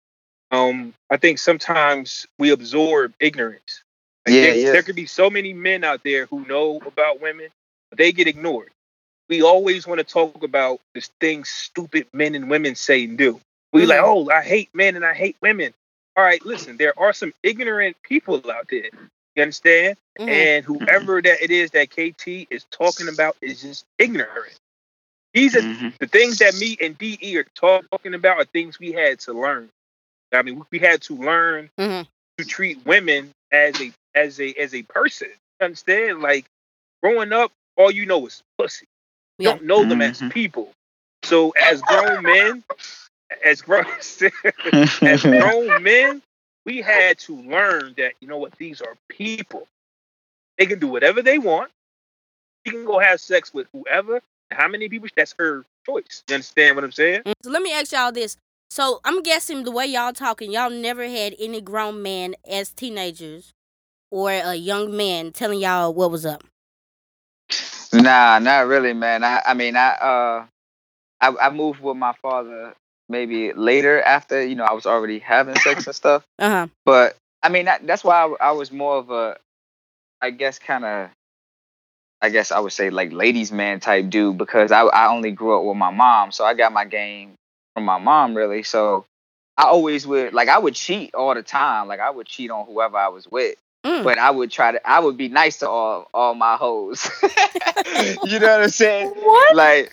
Um, 0.51 0.95
I 1.11 1.17
think 1.19 1.39
sometimes 1.39 2.27
we 2.39 2.51
absorb 2.51 3.15
ignorance. 3.21 3.83
Like, 4.27 4.35
Yeah, 4.37 4.43
there, 4.43 4.57
yeah. 4.57 4.73
there 4.73 4.83
could 4.83 4.97
be 4.97 5.07
so 5.07 5.31
many 5.31 5.53
men 5.55 5.85
out 5.85 6.03
there 6.05 6.27
who 6.27 6.47
know 6.47 6.81
about 6.87 7.21
women, 7.21 7.49
but 7.91 7.99
they 7.99 8.13
get 8.13 8.29
ignored. 8.29 8.71
We 9.29 9.43
always 9.43 9.87
want 9.87 9.99
to 9.99 10.05
talk 10.05 10.43
about 10.43 10.81
the 10.95 11.07
things 11.21 11.49
stupid 11.51 12.07
men 12.13 12.35
and 12.35 12.51
women 12.51 12.75
say 12.75 13.05
and 13.05 13.19
do. 13.19 13.41
We 13.73 13.87
like, 13.87 14.01
Mhm. 14.01 14.05
oh, 14.29 14.31
I 14.31 14.43
hate 14.43 14.71
men 14.75 14.97
and 14.97 15.05
I 15.05 15.15
hate 15.15 15.37
women. 15.43 15.75
All 16.17 16.25
right, 16.25 16.45
listen, 16.45 16.77
there 16.79 16.99
are 16.99 17.13
some 17.13 17.35
ignorant 17.43 17.97
people 18.03 18.37
out 18.51 18.69
there. 18.71 18.91
You 19.39 19.45
understand? 19.45 19.97
Mhm. 20.19 20.29
And 20.33 20.67
whoever 20.67 21.23
that 21.23 21.43
it 21.43 21.53
is 21.53 21.73
that 21.73 21.91
KT 21.91 22.49
is 22.51 22.67
talking 22.73 23.09
about 23.09 23.37
is 23.43 23.63
just 23.63 23.87
ignorant. 23.99 24.55
These 25.35 25.57
are 25.57 25.63
Mhm. 25.63 25.95
the 26.01 26.09
things 26.09 26.39
that 26.39 26.55
me 26.57 26.77
and 26.81 26.99
DE 26.99 27.39
are 27.39 27.45
talking 27.55 28.15
about 28.15 28.39
are 28.39 28.45
things 28.47 28.79
we 28.81 28.93
had 28.93 29.21
to 29.21 29.35
learn. 29.35 29.71
I 30.33 30.43
mean, 30.43 30.65
we 30.71 30.79
had 30.81 31.03
to 31.03 31.17
learn 31.17 31.71
Mhm. 31.79 32.07
to 32.39 32.45
treat 32.45 32.85
women 32.87 33.33
as 33.53 33.81
a 33.81 33.93
as 34.15 34.41
a 34.41 34.55
as 34.55 34.75
a 34.75 34.83
person. 34.83 35.29
You 35.61 35.67
understand? 35.67 36.21
Like 36.23 36.47
growing 37.03 37.33
up, 37.33 37.53
all 37.77 37.91
you 37.91 38.07
know 38.07 38.27
is 38.27 38.43
pussy. 38.59 38.87
You 39.43 39.45
Yeah. 39.47 39.53
don't 39.53 39.65
know 39.65 39.85
them 39.85 40.03
as 40.03 40.23
Mhm. 40.23 40.31
people. 40.31 40.73
So 41.25 41.51
as 41.51 41.83
grown 41.83 42.25
men, 42.25 42.65
as 43.45 43.63
grown 43.63 43.87
as 45.05 45.25
grown 45.27 45.83
men, 45.83 46.23
we 46.69 46.83
had 46.83 47.19
to 47.19 47.35
learn 47.35 47.95
that 47.97 48.13
you 48.21 48.29
know 48.29 48.37
what 48.37 48.53
these 48.59 48.83
are 48.83 48.95
people. 49.09 49.67
They 50.59 50.67
can 50.67 50.79
do 50.79 50.89
whatever 50.89 51.23
they 51.23 51.39
want. 51.39 51.71
She 52.67 52.73
can 52.73 52.85
go 52.85 52.99
have 52.99 53.21
sex 53.21 53.55
with 53.55 53.67
whoever. 53.73 54.21
How 54.51 54.69
many 54.69 54.89
people? 54.91 55.09
That's 55.17 55.35
her 55.39 55.65
choice. 55.87 56.23
You 56.29 56.35
understand 56.35 56.77
what 56.77 56.85
I'm 56.85 56.93
saying? 56.93 57.23
So 57.43 57.51
let 57.51 57.63
me 57.63 57.73
ask 57.73 57.93
y'all 57.93 58.13
this. 58.13 58.37
So 58.69 59.01
I'm 59.03 59.23
guessing 59.23 59.65
the 59.65 59.71
way 59.71 59.87
y'all 59.87 60.13
talking, 60.13 60.53
y'all 60.53 60.69
never 60.69 61.09
had 61.09 61.35
any 61.39 61.63
grown 61.63 62.03
man 62.03 62.35
as 62.47 62.69
teenagers 62.71 63.55
or 64.11 64.31
a 64.31 64.55
young 64.55 64.95
man 64.95 65.33
telling 65.33 65.61
y'all 65.61 65.95
what 65.95 66.11
was 66.11 66.27
up. 66.27 66.45
Nah, 67.95 68.39
not 68.41 68.67
really, 68.67 68.93
man. 68.93 69.25
I, 69.25 69.41
I 69.47 69.55
mean, 69.55 69.75
I, 69.75 69.89
uh, 69.93 70.47
I, 71.23 71.47
I 71.47 71.51
moved 71.51 71.81
with 71.81 71.97
my 71.97 72.13
father 72.21 72.75
maybe 73.09 73.53
later 73.53 74.01
after 74.03 74.45
you 74.45 74.55
know 74.55 74.65
I 74.65 74.73
was 74.73 74.87
already 74.87 75.19
having 75.19 75.57
sex 75.57 75.87
and 75.87 75.97
stuff. 76.03 76.25
Uh 76.39 76.51
huh. 76.51 76.67
But 76.85 77.17
I 77.43 77.49
mean, 77.49 77.67
that, 77.67 77.87
that's 77.87 78.05
why 78.05 78.25
I, 78.25 78.49
I 78.49 78.51
was 78.53 78.73
more 78.73 78.97
of 78.97 79.11
a, 79.11 79.37
I 80.21 80.31
guess, 80.31 80.59
kind 80.59 80.85
of, 80.85 81.11
I 82.21 82.31
guess 82.31 82.51
I 82.51 82.59
would 82.59 82.73
say 82.73 82.91
like 82.91 83.13
ladies' 83.13 83.53
man 83.53 83.81
type 83.81 84.11
dude 84.11 84.39
because 84.39 84.73
I, 84.73 84.83
I 84.83 85.09
only 85.09 85.31
grew 85.31 85.59
up 85.59 85.65
with 85.65 85.77
my 85.77 85.91
mom, 85.91 86.33
so 86.33 86.45
I 86.45 86.55
got 86.55 86.73
my 86.73 86.85
game 86.85 87.35
from 87.75 87.85
my 87.85 87.99
mom 87.99 88.37
really. 88.37 88.65
So 88.65 89.05
I 89.57 89.65
always 89.65 90.07
would 90.07 90.35
like 90.35 90.49
I 90.49 90.59
would 90.59 90.75
cheat 90.75 91.15
all 91.15 91.35
the 91.35 91.43
time. 91.43 91.87
Like 91.87 92.01
I 92.01 92.11
would 92.11 92.27
cheat 92.27 92.51
on 92.51 92.67
whoever 92.67 92.97
I 92.97 93.09
was 93.09 93.29
with. 93.31 93.57
Mm. 93.87 94.03
But 94.03 94.19
I 94.19 94.33
would 94.33 94.51
try 94.51 94.73
to. 94.73 94.89
I 94.89 94.99
would 94.99 95.17
be 95.17 95.29
nice 95.29 95.59
to 95.59 95.69
all 95.69 96.09
all 96.13 96.35
my 96.35 96.57
hoes. 96.57 97.09
you 98.25 98.41
know 98.41 98.49
what 98.49 98.63
I'm 98.63 98.69
saying? 98.71 99.09
what 99.15 99.55
Like, 99.55 99.93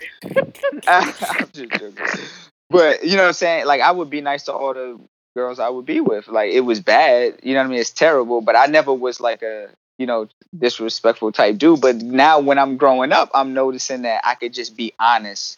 I'm 0.87 1.13
just 1.53 1.69
joking. 1.69 2.25
But 2.69 3.03
you 3.03 3.15
know 3.15 3.23
what 3.23 3.27
I'm 3.27 3.33
saying? 3.33 3.65
Like, 3.65 3.81
I 3.81 3.91
would 3.91 4.09
be 4.09 4.21
nice 4.21 4.43
to 4.43 4.53
all 4.53 4.73
the 4.73 4.99
girls 5.35 5.59
I 5.59 5.69
would 5.69 5.85
be 5.85 6.01
with. 6.01 6.27
Like, 6.27 6.51
it 6.51 6.61
was 6.61 6.79
bad. 6.79 7.39
You 7.43 7.53
know 7.53 7.59
what 7.59 7.67
I 7.67 7.69
mean? 7.69 7.79
It's 7.79 7.91
terrible. 7.91 8.41
But 8.41 8.55
I 8.55 8.65
never 8.65 8.93
was 8.93 9.19
like 9.19 9.43
a 9.43 9.69
you 9.97 10.05
know 10.05 10.27
disrespectful 10.57 11.31
type 11.31 11.57
dude. 11.57 11.81
But 11.81 11.97
now 11.97 12.39
when 12.39 12.57
I'm 12.57 12.77
growing 12.77 13.11
up, 13.11 13.31
I'm 13.33 13.53
noticing 13.53 14.03
that 14.03 14.21
I 14.23 14.35
could 14.35 14.53
just 14.53 14.75
be 14.75 14.93
honest 14.99 15.57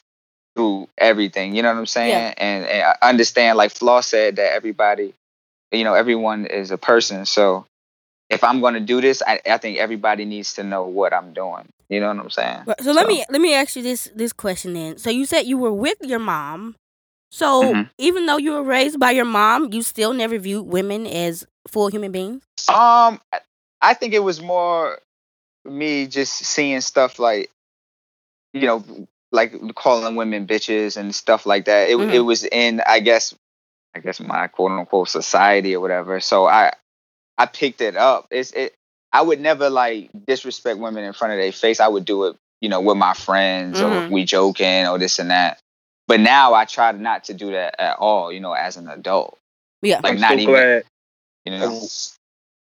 through 0.55 0.89
everything. 0.97 1.55
You 1.55 1.61
know 1.61 1.71
what 1.71 1.79
I'm 1.79 1.85
saying? 1.85 2.09
Yeah. 2.09 2.33
And, 2.37 2.65
and 2.65 2.83
I 3.01 3.09
understand, 3.09 3.57
like 3.57 3.71
Flaw 3.71 4.01
said, 4.01 4.37
that 4.37 4.53
everybody, 4.53 5.13
you 5.71 5.83
know, 5.83 5.93
everyone 5.93 6.47
is 6.47 6.71
a 6.71 6.77
person. 6.77 7.25
So 7.25 7.65
if 8.29 8.43
I'm 8.43 8.59
going 8.59 8.73
to 8.73 8.79
do 8.79 8.99
this, 8.99 9.21
I, 9.25 9.39
I 9.45 9.57
think 9.57 9.77
everybody 9.77 10.25
needs 10.25 10.55
to 10.55 10.63
know 10.63 10.85
what 10.85 11.13
I'm 11.13 11.33
doing. 11.33 11.69
You 11.89 12.01
know 12.01 12.07
what 12.07 12.19
I'm 12.19 12.29
saying? 12.29 12.63
Right, 12.65 12.81
So 12.81 12.91
let 12.91 13.07
me 13.07 13.23
let 13.29 13.39
me 13.39 13.53
ask 13.53 13.75
you 13.77 13.83
this 13.83 14.09
this 14.13 14.33
question 14.33 14.73
then. 14.73 14.97
So 14.97 15.09
you 15.09 15.25
said 15.25 15.45
you 15.45 15.57
were 15.57 15.71
with 15.71 15.97
your 16.01 16.19
mom. 16.19 16.75
So 17.31 17.73
Mhm. 17.73 17.89
even 17.97 18.25
though 18.25 18.37
you 18.37 18.53
were 18.53 18.63
raised 18.63 18.99
by 18.99 19.11
your 19.11 19.25
mom, 19.25 19.73
you 19.73 19.81
still 19.81 20.13
never 20.13 20.37
viewed 20.37 20.65
women 20.65 21.05
as 21.05 21.45
full 21.67 21.87
human 21.89 22.11
beings. 22.11 22.43
Um, 22.69 23.21
I- 23.81 23.93
think 23.93 24.13
it 24.13 24.19
was 24.19 24.41
more 24.41 24.99
me 25.65 26.07
just 26.07 26.33
seeing 26.33 26.81
stuff 26.81 27.19
like, 27.19 27.51
you 28.53 28.61
know, 28.61 28.83
like 29.31 29.53
calling 29.75 30.15
women 30.15 30.47
bitches 30.47 30.95
and 30.97 31.13
stuff 31.13 31.45
like 31.45 31.65
that. 31.65 31.89
It 31.89 31.95
it 31.95 31.97
Mhm. 31.97 32.25
was 32.25 32.43
in, 32.45 32.81
I 32.81 32.99
guess, 33.01 33.33
I 33.95 33.99
guess 33.99 34.19
my 34.19 34.47
quote 34.47 34.71
unquote 34.71 35.09
society 35.09 35.75
or 35.75 35.79
whatever. 35.81 36.19
So 36.19 36.47
I 36.47 36.71
I 37.37 37.45
picked 37.45 37.81
it 37.81 37.95
up. 37.95 38.27
It's 38.31 38.51
it. 38.51 38.73
I 39.11 39.21
would 39.21 39.39
never 39.39 39.69
like 39.69 40.09
disrespect 40.25 40.79
women 40.79 41.03
in 41.03 41.13
front 41.13 41.33
of 41.33 41.39
their 41.39 41.51
face. 41.51 41.79
I 41.79 41.87
would 41.87 42.05
do 42.05 42.25
it, 42.25 42.35
you 42.61 42.69
know, 42.69 42.81
with 42.81 42.97
my 42.97 43.13
friends 43.13 43.81
or 43.81 43.89
Mhm. 43.89 44.05
if 44.05 44.11
we 44.11 44.23
joking 44.25 44.87
or 44.87 44.97
this 44.97 45.19
and 45.19 45.29
that. 45.31 45.59
But 46.07 46.19
now 46.21 46.53
I 46.53 46.65
try 46.65 46.91
not 46.93 47.25
to 47.25 47.33
do 47.33 47.51
that 47.51 47.79
at 47.79 47.97
all. 47.97 48.31
You 48.31 48.39
know, 48.39 48.53
as 48.53 48.77
an 48.77 48.87
adult, 48.87 49.37
Yeah. 49.81 49.99
like 50.03 50.13
I'm 50.13 50.19
not 50.21 50.29
so 50.31 50.35
even. 50.39 50.45
glad. 50.53 50.83
You 51.45 51.51
know. 51.59 51.87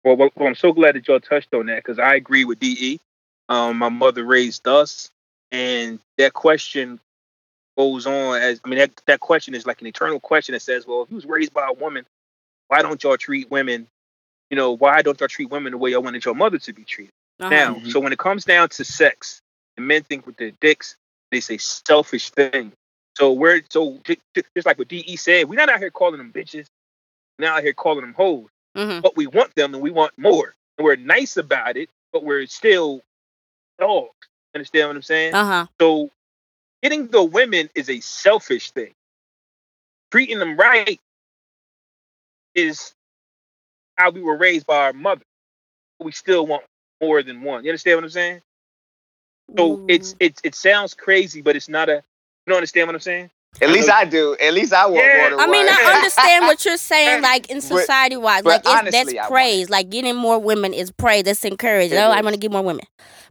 Well, 0.03 0.15
well, 0.17 0.29
well, 0.35 0.47
I'm 0.49 0.55
so 0.55 0.73
glad 0.73 0.95
that 0.95 1.07
y'all 1.07 1.19
touched 1.19 1.53
on 1.53 1.67
that 1.67 1.77
because 1.77 1.99
I 1.99 2.15
agree 2.15 2.45
with 2.45 2.59
DE. 2.59 2.99
Um, 3.49 3.77
my 3.77 3.89
mother 3.89 4.23
raised 4.23 4.67
us, 4.67 5.09
and 5.51 5.99
that 6.17 6.33
question 6.33 6.99
goes 7.77 8.07
on 8.07 8.41
as 8.41 8.61
I 8.63 8.69
mean 8.69 8.79
that 8.79 8.91
that 9.07 9.19
question 9.19 9.55
is 9.55 9.65
like 9.65 9.81
an 9.81 9.87
eternal 9.87 10.19
question 10.19 10.53
that 10.53 10.61
says, 10.61 10.87
well, 10.87 11.03
if 11.03 11.09
you 11.09 11.15
was 11.15 11.25
raised 11.25 11.53
by 11.53 11.67
a 11.67 11.73
woman, 11.73 12.05
why 12.69 12.81
don't 12.81 13.03
y'all 13.03 13.17
treat 13.17 13.51
women 13.51 13.87
you 14.51 14.57
know, 14.57 14.73
why 14.73 15.01
don't 15.01 15.19
y'all 15.19 15.27
treat 15.27 15.49
women 15.49 15.71
the 15.71 15.77
way 15.77 15.91
y'all 15.91 16.03
wanted 16.03 16.23
your 16.23 16.35
mother 16.35 16.57
to 16.59 16.73
be 16.73 16.83
treated? 16.83 17.11
Uh-huh. 17.39 17.49
Now, 17.49 17.75
Mhm. 17.75 17.91
so 17.91 17.99
when 17.99 18.13
it 18.13 18.19
comes 18.19 18.45
down 18.45 18.69
to 18.69 18.85
sex, 18.85 19.41
and 19.77 19.87
men 19.87 20.03
think 20.03 20.25
with 20.25 20.37
their 20.37 20.51
dicks, 20.61 20.95
they 21.31 21.39
say 21.41 21.57
selfish 21.57 22.29
thing. 22.29 22.71
So 23.15 23.31
we're 23.33 23.61
so 23.69 23.99
ju- 24.03 24.17
ju- 24.35 24.43
just 24.55 24.65
like 24.65 24.77
what 24.77 24.87
De 24.87 25.15
said, 25.15 25.49
we're 25.49 25.55
not 25.55 25.69
out 25.69 25.79
here 25.79 25.91
calling 25.91 26.17
them 26.17 26.33
bitches. 26.33 26.67
We're 27.39 27.47
not 27.47 27.57
out 27.57 27.63
here 27.63 27.73
calling 27.73 28.01
them 28.01 28.13
hoes. 28.13 28.49
Mhm. 28.75 29.01
But 29.01 29.15
we 29.15 29.27
want 29.27 29.55
them 29.55 29.73
and 29.73 29.81
we 29.81 29.91
want 29.91 30.17
more. 30.17 30.55
And 30.77 30.85
we're 30.85 30.97
nice 30.97 31.37
about 31.37 31.77
it, 31.77 31.89
but 32.11 32.23
we're 32.23 32.45
still 32.47 33.01
dogs. 33.79 34.11
Understand 34.53 34.89
what 34.89 34.95
I'm 34.97 35.01
saying? 35.01 35.33
Uh-huh. 35.33 35.67
So 35.79 36.11
getting 36.83 37.07
the 37.07 37.23
women 37.23 37.69
is 37.75 37.89
a 37.89 37.99
selfish 38.01 38.71
thing. 38.71 38.93
Treating 40.11 40.39
them 40.39 40.57
right 40.57 40.99
is 42.53 42.93
how 43.97 44.09
we 44.11 44.21
were 44.21 44.37
raised 44.37 44.65
by 44.65 44.77
our 44.77 44.93
mother. 44.93 45.23
We 45.99 46.11
still 46.11 46.45
want 46.45 46.63
more 47.01 47.23
than 47.23 47.41
one. 47.43 47.63
You 47.63 47.71
understand 47.71 47.97
what 47.97 48.03
I'm 48.05 48.09
saying? 48.09 48.41
So 49.57 49.85
it's 49.87 50.15
it's 50.19 50.41
it 50.43 50.55
sounds 50.55 50.93
crazy, 50.93 51.41
but 51.41 51.55
it's 51.55 51.69
not 51.69 51.89
a. 51.89 52.03
You 52.45 52.51
don't 52.51 52.57
understand 52.57 52.87
what 52.87 52.95
I'm 52.95 53.01
saying? 53.01 53.29
At 53.61 53.69
least 53.69 53.89
I 53.89 54.03
do. 54.03 54.35
At 54.41 54.53
least 54.53 54.73
I 54.73 54.85
want 54.85 54.97
Yeah. 55.05 55.29
more 55.29 55.39
I 55.41 55.47
mean, 55.47 55.65
one. 55.65 55.75
I 55.75 55.93
understand 55.95 56.45
what 56.45 56.65
you're 56.65 56.75
saying, 56.93 57.21
like 57.21 57.49
in 57.49 57.61
society 57.61 58.17
wise, 58.17 58.43
but 58.43 58.49
like 58.49 58.61
it's, 58.65 58.69
honestly, 58.69 58.91
that's 58.91 59.13
want 59.15 59.27
praise. 59.29 59.69
Like 59.69 59.89
getting 59.89 60.15
more 60.15 60.37
women 60.39 60.73
is 60.73 60.91
praise. 60.91 61.23
That's 61.23 61.43
encouraged. 61.45 61.93
It 61.93 61.97
Oh, 61.97 62.11
I 62.11 62.19
is. 62.19 62.23
want 62.23 62.33
to 62.33 62.39
get 62.39 62.51
more 62.51 62.61
women, 62.61 62.85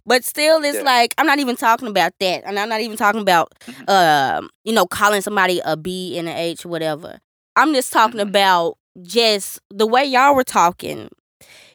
but 0.07 0.25
still, 0.25 0.65
it's 0.65 0.79
Yeah. 0.79 0.83
like 0.83 1.15
I'm 1.19 1.27
not 1.27 1.41
even 1.41 1.57
talking 1.57 1.89
about 1.89 2.13
that, 2.21 2.43
and 2.47 2.59
I'm 2.59 2.71
not 2.71 2.81
even 2.81 2.97
talking 2.97 3.21
about, 3.21 3.53
Mhm. 3.67 3.89
um, 3.91 4.51
you 4.65 4.73
know, 4.73 4.87
calling 4.87 5.21
somebody 5.21 5.61
a 5.65 5.77
B 5.77 6.17
and 6.19 6.27
an 6.29 6.35
a 6.37 6.41
H, 6.41 6.65
whatever. 6.65 7.19
I'm 7.55 7.75
just 7.75 7.93
talking 7.93 8.19
Mhm. 8.21 8.29
about 8.29 8.79
just 9.03 9.61
the 9.71 9.87
way 9.87 10.05
y'all 10.05 10.35
were 10.35 10.43
talking. 10.43 11.11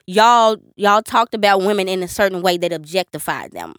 Y'all, 0.08 0.58
y'all 0.76 1.04
talked 1.04 1.36
about 1.36 1.62
women 1.62 1.88
in 1.88 2.02
a 2.02 2.08
certain 2.08 2.42
way 2.42 2.58
that 2.58 2.74
objectified 2.74 3.52
them. 3.52 3.76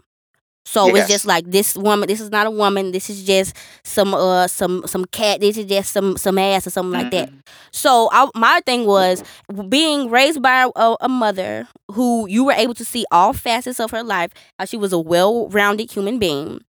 So 0.71 0.95
it's 0.95 1.09
just 1.09 1.27
like 1.27 1.51
this 1.51 1.75
woman. 1.77 2.07
This 2.07 2.21
is 2.21 2.31
not 2.31 2.47
a 2.47 2.51
woman. 2.51 2.93
This 2.93 3.11
is 3.11 3.25
just 3.25 3.57
some 3.83 4.15
uh 4.15 4.47
some 4.47 4.85
some 4.87 5.05
cat. 5.07 5.41
This 5.41 5.59
is 5.59 5.67
just 5.67 5.93
some 5.93 6.17
some 6.17 6.39
ass 6.39 6.65
or 6.67 6.71
something 6.71 6.93
like 6.93 7.11
that. 7.11 7.29
So 7.73 8.09
I, 8.13 8.29
my 8.37 8.61
thing 8.65 8.87
was 8.87 9.25
being 9.69 10.11
raised 10.11 10.41
by 10.41 10.71
a, 10.77 10.95
a 11.01 11.09
mother 11.09 11.67
who 11.91 12.29
you 12.29 12.45
were 12.45 12.53
able 12.53 12.75
to 12.75 12.85
see 12.85 13.05
all 13.11 13.33
facets 13.33 13.81
of 13.81 13.91
her 13.91 14.05
life, 14.05 14.31
how 14.61 14.65
she 14.65 14.77
was 14.77 14.93
a 14.93 14.99
well-rounded 14.99 15.91
human 15.91 16.19
being. 16.21 16.61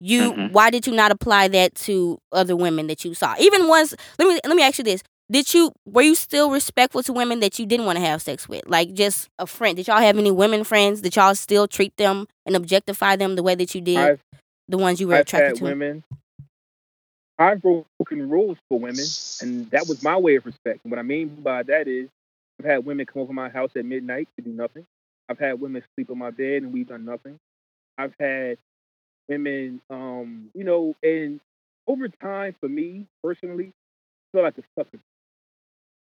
You, 0.00 0.32
Mhm. 0.32 0.52
why 0.52 0.70
did 0.70 0.86
you 0.86 0.92
not 0.92 1.10
apply 1.10 1.48
that 1.48 1.74
to 1.86 2.18
other 2.32 2.54
women 2.56 2.86
that 2.88 3.04
you 3.04 3.14
saw? 3.14 3.34
Even 3.38 3.68
once 3.68 3.94
Let 4.18 4.28
me 4.28 4.40
let 4.44 4.56
me 4.56 4.62
ask 4.62 4.76
you 4.78 4.84
this: 4.84 5.02
Did 5.30 5.52
you 5.52 5.72
were 5.84 6.02
you 6.02 6.14
still 6.14 6.50
respectful 6.50 7.02
to 7.02 7.12
women 7.12 7.40
that 7.40 7.58
you 7.58 7.66
didn't 7.66 7.86
want 7.86 7.98
to 7.98 8.04
have 8.04 8.22
sex 8.22 8.48
with, 8.48 8.62
like 8.66 8.92
just 8.92 9.28
a 9.38 9.46
friend? 9.46 9.76
Did 9.76 9.88
y'all 9.88 10.00
have 10.00 10.18
any 10.18 10.30
women 10.30 10.62
friends? 10.62 11.00
Did 11.00 11.16
y'all 11.16 11.34
still 11.34 11.66
treat 11.66 11.96
them 11.96 12.26
and 12.44 12.54
objectify 12.54 13.16
them 13.16 13.34
the 13.34 13.42
way 13.42 13.56
that 13.56 13.74
you 13.74 13.80
did 13.80 13.98
I've 13.98 14.20
the 14.68 14.78
ones 14.78 15.00
you 15.00 15.08
were 15.08 15.14
I've 15.14 15.22
attracted 15.22 15.48
had 15.48 15.56
to? 15.56 15.64
women. 15.64 16.04
I've 17.38 17.60
broken 17.60 18.30
rules 18.30 18.56
for 18.68 18.78
women, 18.78 19.04
and 19.42 19.70
that 19.70 19.86
was 19.88 20.02
my 20.02 20.16
way 20.16 20.36
of 20.36 20.46
respect. 20.46 20.80
And 20.84 20.90
what 20.90 20.98
I 20.98 21.02
mean 21.02 21.28
by 21.42 21.62
that 21.64 21.86
is, 21.86 22.08
I've 22.58 22.66
had 22.66 22.86
women 22.86 23.04
come 23.04 23.22
over 23.22 23.32
my 23.32 23.48
house 23.48 23.70
at 23.76 23.84
midnight 23.84 24.28
to 24.36 24.42
do 24.42 24.50
nothing. 24.50 24.86
I've 25.28 25.38
had 25.38 25.60
women 25.60 25.82
sleep 25.94 26.08
in 26.08 26.18
my 26.18 26.30
bed 26.30 26.62
and 26.62 26.72
we've 26.72 26.88
done 26.88 27.04
nothing. 27.04 27.38
I've 27.98 28.14
had 28.18 28.58
women, 29.28 29.82
um, 29.90 30.50
you 30.54 30.64
know, 30.64 30.94
and 31.02 31.40
over 31.86 32.08
time, 32.08 32.54
for 32.60 32.68
me 32.68 33.06
personally, 33.22 33.72
I 33.72 34.36
feel 34.36 34.42
like 34.44 34.58
a 34.58 34.62
sucker 34.78 34.98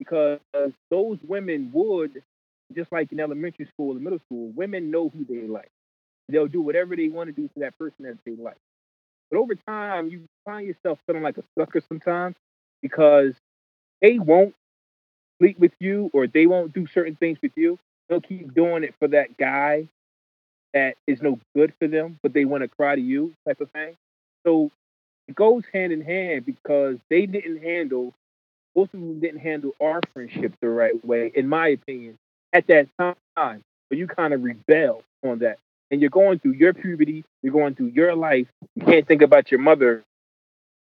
because 0.04 0.74
those 0.92 1.18
women 1.28 1.72
would, 1.74 2.24
just 2.76 2.92
like 2.92 3.12
in 3.12 3.20
elementary 3.20 3.66
school 3.68 3.94
and 3.94 4.04
middle 4.04 4.20
school, 4.28 4.50
women 4.56 4.92
know 4.92 5.10
who 5.10 5.26
they 5.26 5.48
like. 5.48 5.70
They'll 6.30 6.48
do 6.48 6.62
whatever 6.62 6.96
they 6.96 7.10
want 7.10 7.28
to 7.30 7.34
do 7.34 7.48
to 7.50 7.60
that 7.62 7.78
person 7.78 8.06
that 8.06 8.18
they 8.26 8.36
like. 8.36 8.58
But 9.32 9.40
over 9.40 9.56
time, 9.56 10.10
you 10.10 10.26
find 10.46 10.68
yourself 10.68 11.00
feeling 11.08 11.24
like 11.24 11.38
a 11.38 11.44
sucker 11.60 11.82
sometimes 11.88 12.36
because 12.82 13.34
they 14.02 14.20
won't 14.20 14.56
sleep 15.40 15.60
with 15.60 15.74
you 15.80 16.10
or 16.14 16.28
they 16.28 16.48
won't 16.48 16.74
do 16.74 16.88
certain 16.88 17.16
things 17.16 17.40
with 17.44 17.54
you. 17.56 17.80
They'll 18.10 18.22
keep 18.22 18.54
doing 18.56 18.84
it 18.84 18.96
for 19.00 19.08
that 19.10 19.38
guy 19.38 19.88
that 20.74 20.96
is 21.08 21.22
no 21.22 21.40
good 21.56 21.74
for 21.80 21.88
them, 21.88 22.20
but 22.24 22.34
they 22.34 22.46
want 22.46 22.64
to 22.64 22.68
cry 22.68 22.96
to 22.96 23.02
you 23.02 23.34
type 23.48 23.62
of 23.62 23.72
thing. 23.72 23.96
So 24.46 24.72
it 25.28 25.36
goes 25.36 25.64
hand 25.74 25.94
in 25.94 26.02
hand 26.02 26.46
because 26.46 26.98
they 27.10 27.26
didn't 27.28 27.64
handle, 27.64 28.14
most 28.76 28.94
of 28.94 29.00
them 29.00 29.20
didn't 29.20 29.40
handle 29.40 29.72
our 29.82 30.02
friendship 30.14 30.54
the 30.62 30.70
right 30.70 31.04
way, 31.06 31.32
in 31.36 31.48
my 31.48 31.70
opinion, 31.70 32.18
at 32.54 32.68
that 32.68 32.88
time. 32.98 33.62
But 33.90 33.98
you 33.98 34.08
kind 34.08 34.34
of 34.34 34.44
rebel 34.44 35.04
on 35.24 35.40
that. 35.40 35.60
And 35.92 36.02
you're 36.02 36.10
going 36.10 36.40
through 36.40 36.54
your 36.54 36.74
puberty, 36.74 37.24
you're 37.44 37.54
going 37.54 37.76
through 37.76 37.92
your 37.96 38.16
life. 38.16 38.48
You 38.76 38.86
can't 38.86 39.08
think 39.08 39.22
about 39.22 39.52
your 39.52 39.60
mother 39.60 40.04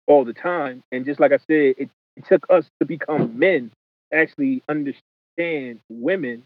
all 0.08 0.24
the 0.26 0.34
time. 0.34 0.84
And 0.92 1.06
just 1.06 1.20
like 1.20 1.32
I 1.34 1.38
said, 1.38 1.76
it, 1.78 1.90
it 2.16 2.26
took 2.28 2.46
us 2.50 2.66
to 2.80 2.86
become 2.86 3.38
men 3.38 3.72
to 4.12 4.18
actually 4.18 4.64
understand 4.70 5.80
women 5.90 6.44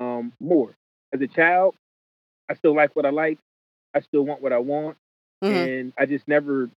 um, 0.00 0.32
more. 0.40 0.74
As 1.12 1.20
a 1.20 1.26
child, 1.26 1.74
I 2.48 2.54
still 2.54 2.74
like 2.74 2.94
what 2.94 3.06
I 3.06 3.10
like. 3.10 3.38
I 3.94 4.00
still 4.00 4.22
want 4.22 4.42
what 4.42 4.52
I 4.52 4.58
want. 4.58 4.96
Mhm. 5.42 5.50
And 5.80 5.92
I 5.98 6.06
just 6.06 6.28
never 6.28 6.70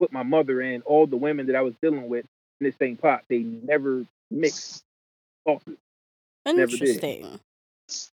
put 0.00 0.12
my 0.12 0.22
mother 0.22 0.60
and 0.60 0.82
all 0.84 1.06
the 1.06 1.16
women 1.16 1.46
that 1.46 1.56
I 1.56 1.62
was 1.62 1.74
dealing 1.82 2.08
with 2.08 2.24
in 2.64 2.70
the 2.70 2.76
same 2.78 2.96
pot. 2.96 3.24
They 3.28 3.38
never 3.40 4.04
mix 4.30 4.82
sauces. 5.46 5.78
Interesting. 6.46 7.40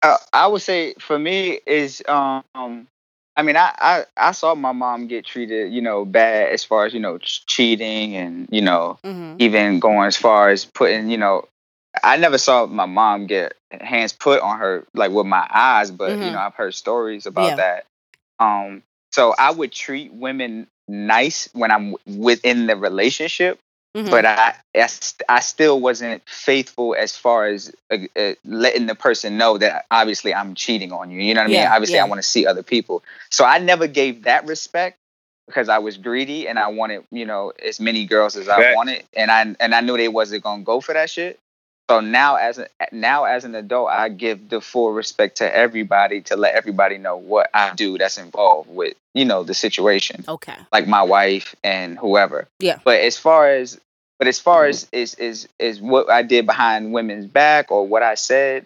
uh, 0.01 0.17
I 0.33 0.47
would 0.47 0.61
say 0.61 0.93
for 0.99 1.17
me 1.17 1.59
is 1.65 2.03
um 2.07 2.43
I 3.35 3.41
mean 3.43 3.55
I, 3.57 3.73
I 3.77 4.05
I 4.17 4.31
saw 4.31 4.55
my 4.55 4.71
mom 4.71 5.07
get 5.07 5.25
treated 5.25 5.73
you 5.73 5.81
know 5.81 6.05
bad 6.05 6.49
as 6.51 6.63
far 6.63 6.85
as 6.85 6.93
you 6.93 6.99
know 6.99 7.17
ch- 7.17 7.45
cheating 7.45 8.15
and 8.15 8.47
you 8.51 8.61
know 8.61 8.99
Mm-hmm. 9.05 9.37
even 9.39 9.79
going 9.79 10.07
as 10.07 10.17
far 10.17 10.49
as 10.49 10.65
putting 10.65 11.09
you 11.09 11.17
know 11.17 11.47
I 12.03 12.17
never 12.17 12.37
saw 12.37 12.65
my 12.65 12.85
mom 12.85 13.27
get 13.27 13.53
hands 13.71 14.13
put 14.13 14.41
on 14.41 14.59
her 14.59 14.85
like 14.93 15.11
with 15.11 15.25
my 15.27 15.47
eyes 15.51 15.91
but 15.91 16.21
you 16.21 16.31
Mhm. 16.31 16.33
know 16.33 16.39
I've 16.39 16.55
heard 16.55 16.73
stories 16.73 17.25
about 17.25 17.49
Yeah. 17.49 17.55
that 17.55 17.85
um 18.39 18.83
so 19.11 19.33
I 19.37 19.51
would 19.51 19.71
treat 19.71 20.13
women 20.13 20.67
nice 20.87 21.49
when 21.53 21.71
I'm 21.71 21.93
w- 21.93 22.21
within 22.23 22.67
the 22.67 22.75
relationship 22.75 23.59
Mhm. 23.95 24.09
but 24.09 24.25
I, 24.25 24.55
I, 24.75 24.89
I 25.29 25.39
still 25.39 25.79
wasn't 25.79 26.27
faithful 26.27 26.95
as 26.97 27.15
far 27.15 27.45
as 27.45 27.71
uh, 27.91 27.97
uh, 28.15 28.33
letting 28.43 28.87
the 28.87 28.95
person 28.95 29.37
know 29.37 29.59
that 29.59 29.85
obviously 29.91 30.33
I'm 30.33 30.55
cheating 30.55 30.91
on 30.91 31.11
you. 31.11 31.21
You 31.21 31.35
know 31.35 31.41
what 31.41 31.51
I 31.51 31.53
mean? 31.53 31.67
Obviously, 31.67 31.95
yeah. 31.95 32.05
I 32.05 32.07
want 32.07 32.19
to 32.19 32.27
see 32.27 32.47
other 32.47 32.63
people. 32.63 33.03
So 33.29 33.45
I 33.45 33.59
never 33.59 33.85
gave 33.85 34.23
that 34.23 34.47
respect 34.47 34.97
because 35.47 35.69
I 35.69 35.77
was 35.77 35.97
greedy 35.97 36.47
and 36.47 36.57
I 36.57 36.69
wanted, 36.69 37.03
you 37.11 37.25
know, 37.25 37.51
as 37.63 37.79
many 37.79 38.05
girls 38.05 38.35
as 38.35 38.49
I 38.49 38.61
Facts. 38.61 38.75
wanted, 38.75 39.03
and 39.15 39.29
I 39.29 39.55
and 39.59 39.75
I 39.75 39.81
knew 39.81 39.95
they 39.97 40.07
wasn't 40.07 40.43
gonna 40.43 40.63
go 40.63 40.81
for 40.81 40.93
that 40.93 41.09
shit. 41.09 41.39
So 41.89 41.99
now, 41.99 42.37
as 42.37 42.59
a, 42.59 42.67
now 42.91 43.25
as 43.25 43.43
an 43.43 43.55
adult, 43.55 43.89
I 43.89 44.07
give 44.09 44.49
the 44.49 44.61
full 44.61 44.93
respect 44.93 45.37
to 45.37 45.55
everybody 45.55 46.21
to 46.21 46.37
let 46.37 46.55
everybody 46.55 46.97
know 46.97 47.17
what 47.17 47.49
I 47.53 47.73
do 47.75 47.97
that's 47.97 48.17
involved 48.17 48.69
with, 48.69 48.95
you 49.13 49.25
know, 49.25 49.43
the 49.43 49.53
situation 49.53 50.23
okay. 50.27 50.55
like 50.71 50.87
my 50.87 51.03
wife 51.03 51.55
and 51.63 51.97
whoever. 51.99 52.47
Yeah. 52.59 52.79
But 52.83 53.01
as 53.01 53.17
far 53.17 53.49
as 53.49 53.79
but 54.17 54.27
as 54.27 54.39
far 54.39 54.65
as 54.65 54.87
is 54.93 55.15
is 55.15 55.49
is 55.59 55.81
what 55.81 56.09
I 56.09 56.21
did 56.23 56.45
behind 56.45 56.93
women's 56.93 57.25
back 57.25 57.69
or 57.69 57.85
what 57.85 58.03
I 58.03 58.15
said, 58.15 58.65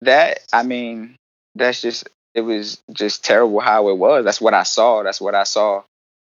that 0.00 0.40
I 0.52 0.62
mean, 0.62 1.16
that's 1.54 1.82
just 1.82 2.08
it 2.34 2.40
was 2.40 2.80
just 2.90 3.24
terrible 3.24 3.60
how 3.60 3.90
it 3.90 3.98
was. 3.98 4.24
That's 4.24 4.40
what 4.40 4.54
I 4.54 4.62
saw. 4.62 5.02
That's 5.02 5.20
what 5.20 5.34
I 5.34 5.44
saw, 5.44 5.82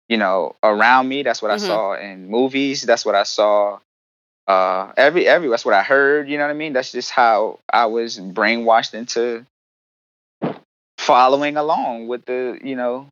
you 0.10 0.18
know, 0.18 0.56
around 0.64 1.08
me. 1.08 1.22
That's 1.22 1.44
what 1.44 1.52
Mhm. 1.52 1.56
I 1.56 1.58
saw 1.58 1.94
in 1.94 2.28
movies. 2.28 2.82
That's 2.82 3.06
what 3.06 3.14
I 3.14 3.24
saw 3.24 3.80
uh 4.48 4.92
every 4.98 5.28
every 5.28 5.50
that's 5.50 5.66
what 5.66 5.74
I 5.74 5.84
heard, 5.84 6.30
you 6.30 6.38
know 6.38 6.44
what 6.46 6.52
I 6.52 6.56
mean? 6.56 6.74
That's 6.74 6.92
just 6.92 7.12
how 7.12 7.60
I 7.72 7.86
was 7.88 8.20
brainwashed 8.20 8.94
into 8.94 9.46
following 10.98 11.58
along 11.58 12.08
with 12.08 12.26
the, 12.26 12.60
you 12.64 12.76
know, 12.76 13.08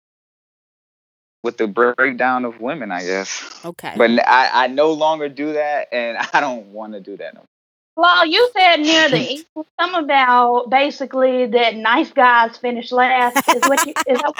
with 1.44 1.58
the 1.58 1.68
breakdown 1.68 2.46
of 2.46 2.62
women, 2.62 2.92
I 2.92 3.04
guess. 3.04 3.60
Okay. 3.66 3.94
But 3.98 4.12
I, 4.28 4.66
I 4.66 4.68
no 4.68 4.92
longer 4.94 5.30
do 5.30 5.54
that, 5.54 5.90
and 5.92 6.18
I 6.34 6.40
don't 6.40 6.68
want 6.68 6.94
to 6.94 7.00
do 7.00 7.18
that 7.18 7.34
no. 7.34 7.44
Well, 7.98 8.26
you 8.26 8.50
said 8.58 8.78
near 8.78 9.10
the 9.10 9.18
end, 9.30 9.46
something 9.80 10.04
about 10.04 10.70
basically 10.70 11.48
that 11.48 11.76
nice 11.76 12.12
guys 12.12 12.58
finish 12.58 12.92
last. 12.92 13.48
Is 13.50 13.64
what 13.68 13.86
you 13.86 13.94
is 14.08 14.20
that, 14.20 14.34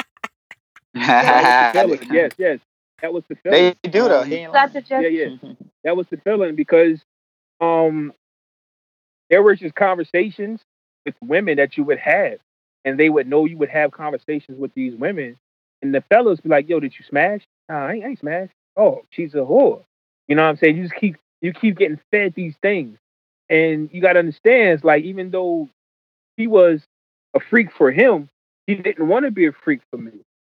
That 1.74 1.90
was 1.90 2.00
the 2.00 2.06
more. 2.06 2.16
feeling. 2.16 2.16
Yes, 2.16 2.32
yes. 2.38 2.60
That 3.02 3.14
was 3.14 3.24
the 3.30 3.36
feeling. 3.36 3.76
they 3.82 3.90
do 3.90 4.08
though. 4.08 4.24
He 4.24 4.36
ain't 4.36 4.54
that 4.54 4.74
lying. 4.74 4.74
the 4.74 4.82
just 4.82 4.92
yeah, 4.92 5.08
yeah. 5.08 5.54
That 5.84 5.98
was 5.98 6.08
the 6.12 6.18
feeling 6.18 6.56
because 6.56 7.02
um 7.62 8.14
there 9.30 9.44
were 9.44 9.56
just 9.56 9.76
conversations 9.76 10.62
with 11.06 11.16
women 11.24 11.58
that 11.58 11.78
you 11.78 11.84
would 11.86 12.00
have 12.00 12.40
and 12.86 13.00
they 13.00 13.10
would 13.10 13.28
know 13.28 13.46
you 13.46 13.58
would 13.58 13.70
have 13.70 13.92
conversations 13.92 14.60
with 14.60 14.74
these 14.76 14.96
women 14.96 15.38
and 15.82 15.94
the 15.96 16.04
fellas 16.10 16.42
be 16.42 16.50
like 16.50 16.70
yo 16.70 16.80
did 16.80 16.94
you 17.00 17.06
smash? 17.10 17.42
Nah, 17.70 17.88
I, 17.88 17.94
ain't, 17.96 18.06
I 18.06 18.10
ain't 18.10 18.20
smash 18.20 18.50
oh 18.78 19.04
she's 19.12 19.34
a 19.36 19.40
whore. 19.40 19.84
You 20.28 20.36
know 20.36 20.44
what 20.44 20.50
i'm 20.50 20.58
saying? 20.58 20.78
You 20.78 20.84
just 20.84 20.96
keep 20.96 21.18
you 21.42 21.54
keep 21.54 21.78
getting 21.78 22.00
fed 22.12 22.34
these 22.36 22.56
things 22.62 22.98
And 23.50 23.90
you 23.94 24.02
got 24.02 24.14
to 24.14 24.20
understand, 24.20 24.72
it's 24.76 24.84
like 24.84 25.04
even 25.04 25.32
though 25.32 25.70
he 26.38 26.48
was 26.48 26.82
a 27.36 27.40
freak 27.40 27.72
for 27.72 27.92
him, 27.92 28.30
he 28.68 28.76
didn't 28.76 29.08
want 29.08 29.26
to 29.26 29.32
be 29.32 29.48
a 29.48 29.52
freak 29.52 29.82
for 29.92 29.98
me. 29.98 30.14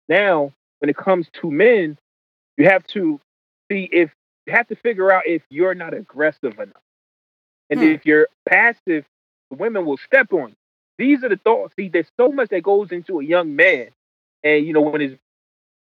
Now, 0.09 0.53
when 0.79 0.89
it 0.89 0.97
comes 0.97 1.27
to 1.41 1.51
men, 1.51 1.97
you 2.57 2.65
have 2.65 2.85
to 2.87 3.19
see 3.71 3.89
if 3.91 4.11
have 4.53 4.67
to 4.67 4.75
figure 4.75 5.11
out 5.11 5.27
if 5.27 5.43
you're 5.49 5.75
not 5.75 5.93
aggressive 5.93 6.53
enough. 6.59 6.81
And 7.69 7.79
Hmm. 7.81 7.85
if 7.87 8.05
you're 8.05 8.27
passive, 8.47 9.05
the 9.49 9.57
women 9.57 9.85
will 9.85 9.97
step 9.97 10.33
on 10.33 10.49
you. 10.49 10.55
These 10.97 11.23
are 11.23 11.29
the 11.29 11.37
thoughts. 11.37 11.75
See, 11.75 11.89
there's 11.89 12.11
so 12.17 12.29
much 12.31 12.49
that 12.49 12.63
goes 12.63 12.91
into 12.91 13.19
a 13.19 13.23
young 13.23 13.55
man. 13.55 13.89
And, 14.43 14.65
you 14.65 14.73
know, 14.73 14.81
when 14.81 15.01
his 15.01 15.17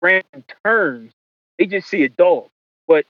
brain 0.02 0.24
turns, 0.66 1.14
they 1.58 1.66
just 1.66 1.88
see 1.90 2.04
a 2.04 2.10
dog. 2.10 2.50
But 2.88 3.06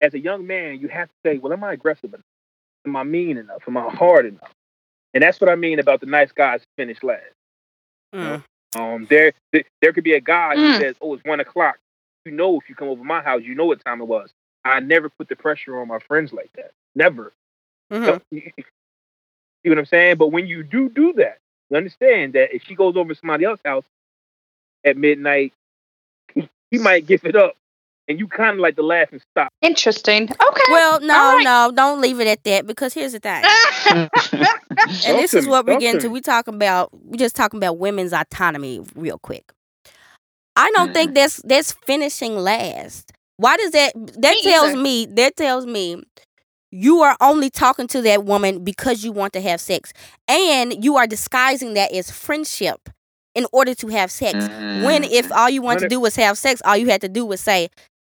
as 0.00 0.14
a 0.14 0.18
young 0.18 0.46
man, 0.46 0.80
you 0.80 0.88
have 0.88 1.08
to 1.08 1.14
say, 1.24 1.38
well, 1.38 1.52
am 1.52 1.64
I 1.64 1.72
aggressive 1.74 2.12
enough? 2.12 2.24
Am 2.86 2.96
I 2.96 3.04
mean 3.04 3.38
enough? 3.38 3.62
Am 3.68 3.76
I 3.76 3.88
hard 3.90 4.26
enough? 4.26 4.50
And 5.14 5.22
that's 5.22 5.40
what 5.40 5.50
I 5.50 5.56
mean 5.56 5.78
about 5.78 6.00
the 6.00 6.06
nice 6.06 6.32
guys 6.32 6.62
finish 6.76 7.02
last. 7.02 7.24
Mm. 8.14 8.44
Um, 8.74 9.06
there, 9.10 9.32
there 9.80 9.92
could 9.92 10.04
be 10.04 10.14
a 10.14 10.20
guy 10.20 10.56
who 10.56 10.62
Mm. 10.62 10.78
says, 10.80 10.96
"Oh, 11.00 11.14
it's 11.14 11.24
one 11.24 11.40
o'clock." 11.40 11.78
You 12.24 12.32
know, 12.32 12.58
if 12.60 12.68
you 12.68 12.74
come 12.74 12.88
over 12.88 13.02
my 13.04 13.22
house, 13.22 13.42
you 13.42 13.54
know 13.54 13.66
what 13.66 13.84
time 13.84 14.00
it 14.00 14.04
was. 14.06 14.32
I 14.68 14.80
never 14.80 15.08
put 15.08 15.28
the 15.28 15.36
pressure 15.36 15.80
on 15.80 15.88
my 15.88 15.98
friends 15.98 16.32
like 16.32 16.50
that. 16.54 16.72
Never. 16.94 17.32
Mhm. 17.92 18.20
You 19.64 19.70
see 19.70 19.70
what 19.70 19.78
I'm 19.78 19.86
saying? 19.86 20.16
But 20.18 20.28
when 20.28 20.46
you 20.46 20.62
do 20.62 20.88
do 20.88 21.12
that, 21.14 21.38
you 21.68 21.76
understand 21.76 22.34
that 22.34 22.54
if 22.54 22.62
she 22.62 22.76
goes 22.76 22.96
over 22.96 23.12
to 23.12 23.18
somebody 23.18 23.44
else's 23.44 23.60
house 23.64 23.84
at 24.84 24.96
midnight, 24.96 25.52
he 26.70 26.78
might 26.78 27.06
give 27.06 27.24
it 27.24 27.34
up, 27.34 27.54
and 28.06 28.20
you 28.20 28.28
kind 28.28 28.52
of 28.54 28.58
like 28.60 28.76
the 28.76 28.82
laugh 28.84 29.08
and 29.10 29.20
stop. 29.32 29.50
Interesting. 29.60 30.24
Okay. 30.30 30.62
Well, 30.70 31.00
no, 31.00 31.14
All 31.14 31.34
right. 31.36 31.44
no, 31.44 31.72
don't 31.74 32.00
leave 32.00 32.20
it 32.20 32.28
at 32.28 32.44
that 32.44 32.66
because 32.68 32.94
here's 32.94 33.12
the 33.12 33.18
thing. 33.18 33.42
and 35.06 35.18
this 35.18 35.34
is 35.34 35.48
what 35.48 35.66
we're 35.66 35.80
getting 35.80 35.98
to 35.98 36.02
to. 36.02 36.08
me. 36.08 36.14
We 36.14 36.20
talking 36.20 36.54
about 36.54 36.90
we 37.04 37.18
just 37.18 37.34
talking 37.34 37.58
about 37.58 37.78
women's 37.78 38.12
autonomy 38.12 38.80
real 38.94 39.18
quick. 39.18 39.52
I 40.54 40.70
don't 40.70 40.92
think 40.92 41.14
that's 41.14 41.38
that's 41.44 41.72
finishing 41.72 42.36
last. 42.36 43.12
Why 43.38 43.56
does 43.56 43.70
that 43.72 43.92
that 43.94 44.34
Me 44.34 44.42
tells 44.42 44.70
either. 44.72 44.78
me 44.78 45.06
that 45.06 45.36
tells 45.36 45.64
me 45.66 46.02
you 46.70 47.00
are 47.00 47.16
only 47.20 47.48
talking 47.48 47.86
to 47.88 48.02
that 48.02 48.24
woman 48.24 48.62
because 48.62 49.02
you 49.02 49.10
want 49.12 49.32
to 49.32 49.40
have 49.40 49.60
sex 49.60 49.92
and 50.28 50.84
you 50.84 50.96
are 50.98 51.06
disguising 51.06 51.72
that 51.74 51.92
as 51.92 52.10
friendship 52.10 52.90
in 53.34 53.46
order 53.52 53.74
to 53.76 53.86
have 53.88 54.10
sex. 54.10 54.34
When 54.84 55.02
Mm. 55.04 55.10
if 55.10 55.32
all 55.32 55.48
you 55.48 55.62
want 55.62 55.78
to 55.80 55.88
do 55.88 55.98
was 56.00 56.16
have 56.16 56.36
sex, 56.36 56.60
all 56.64 56.76
you 56.76 56.88
had 56.90 57.00
to 57.02 57.08
do 57.08 57.24
was 57.24 57.40
say, 57.40 57.68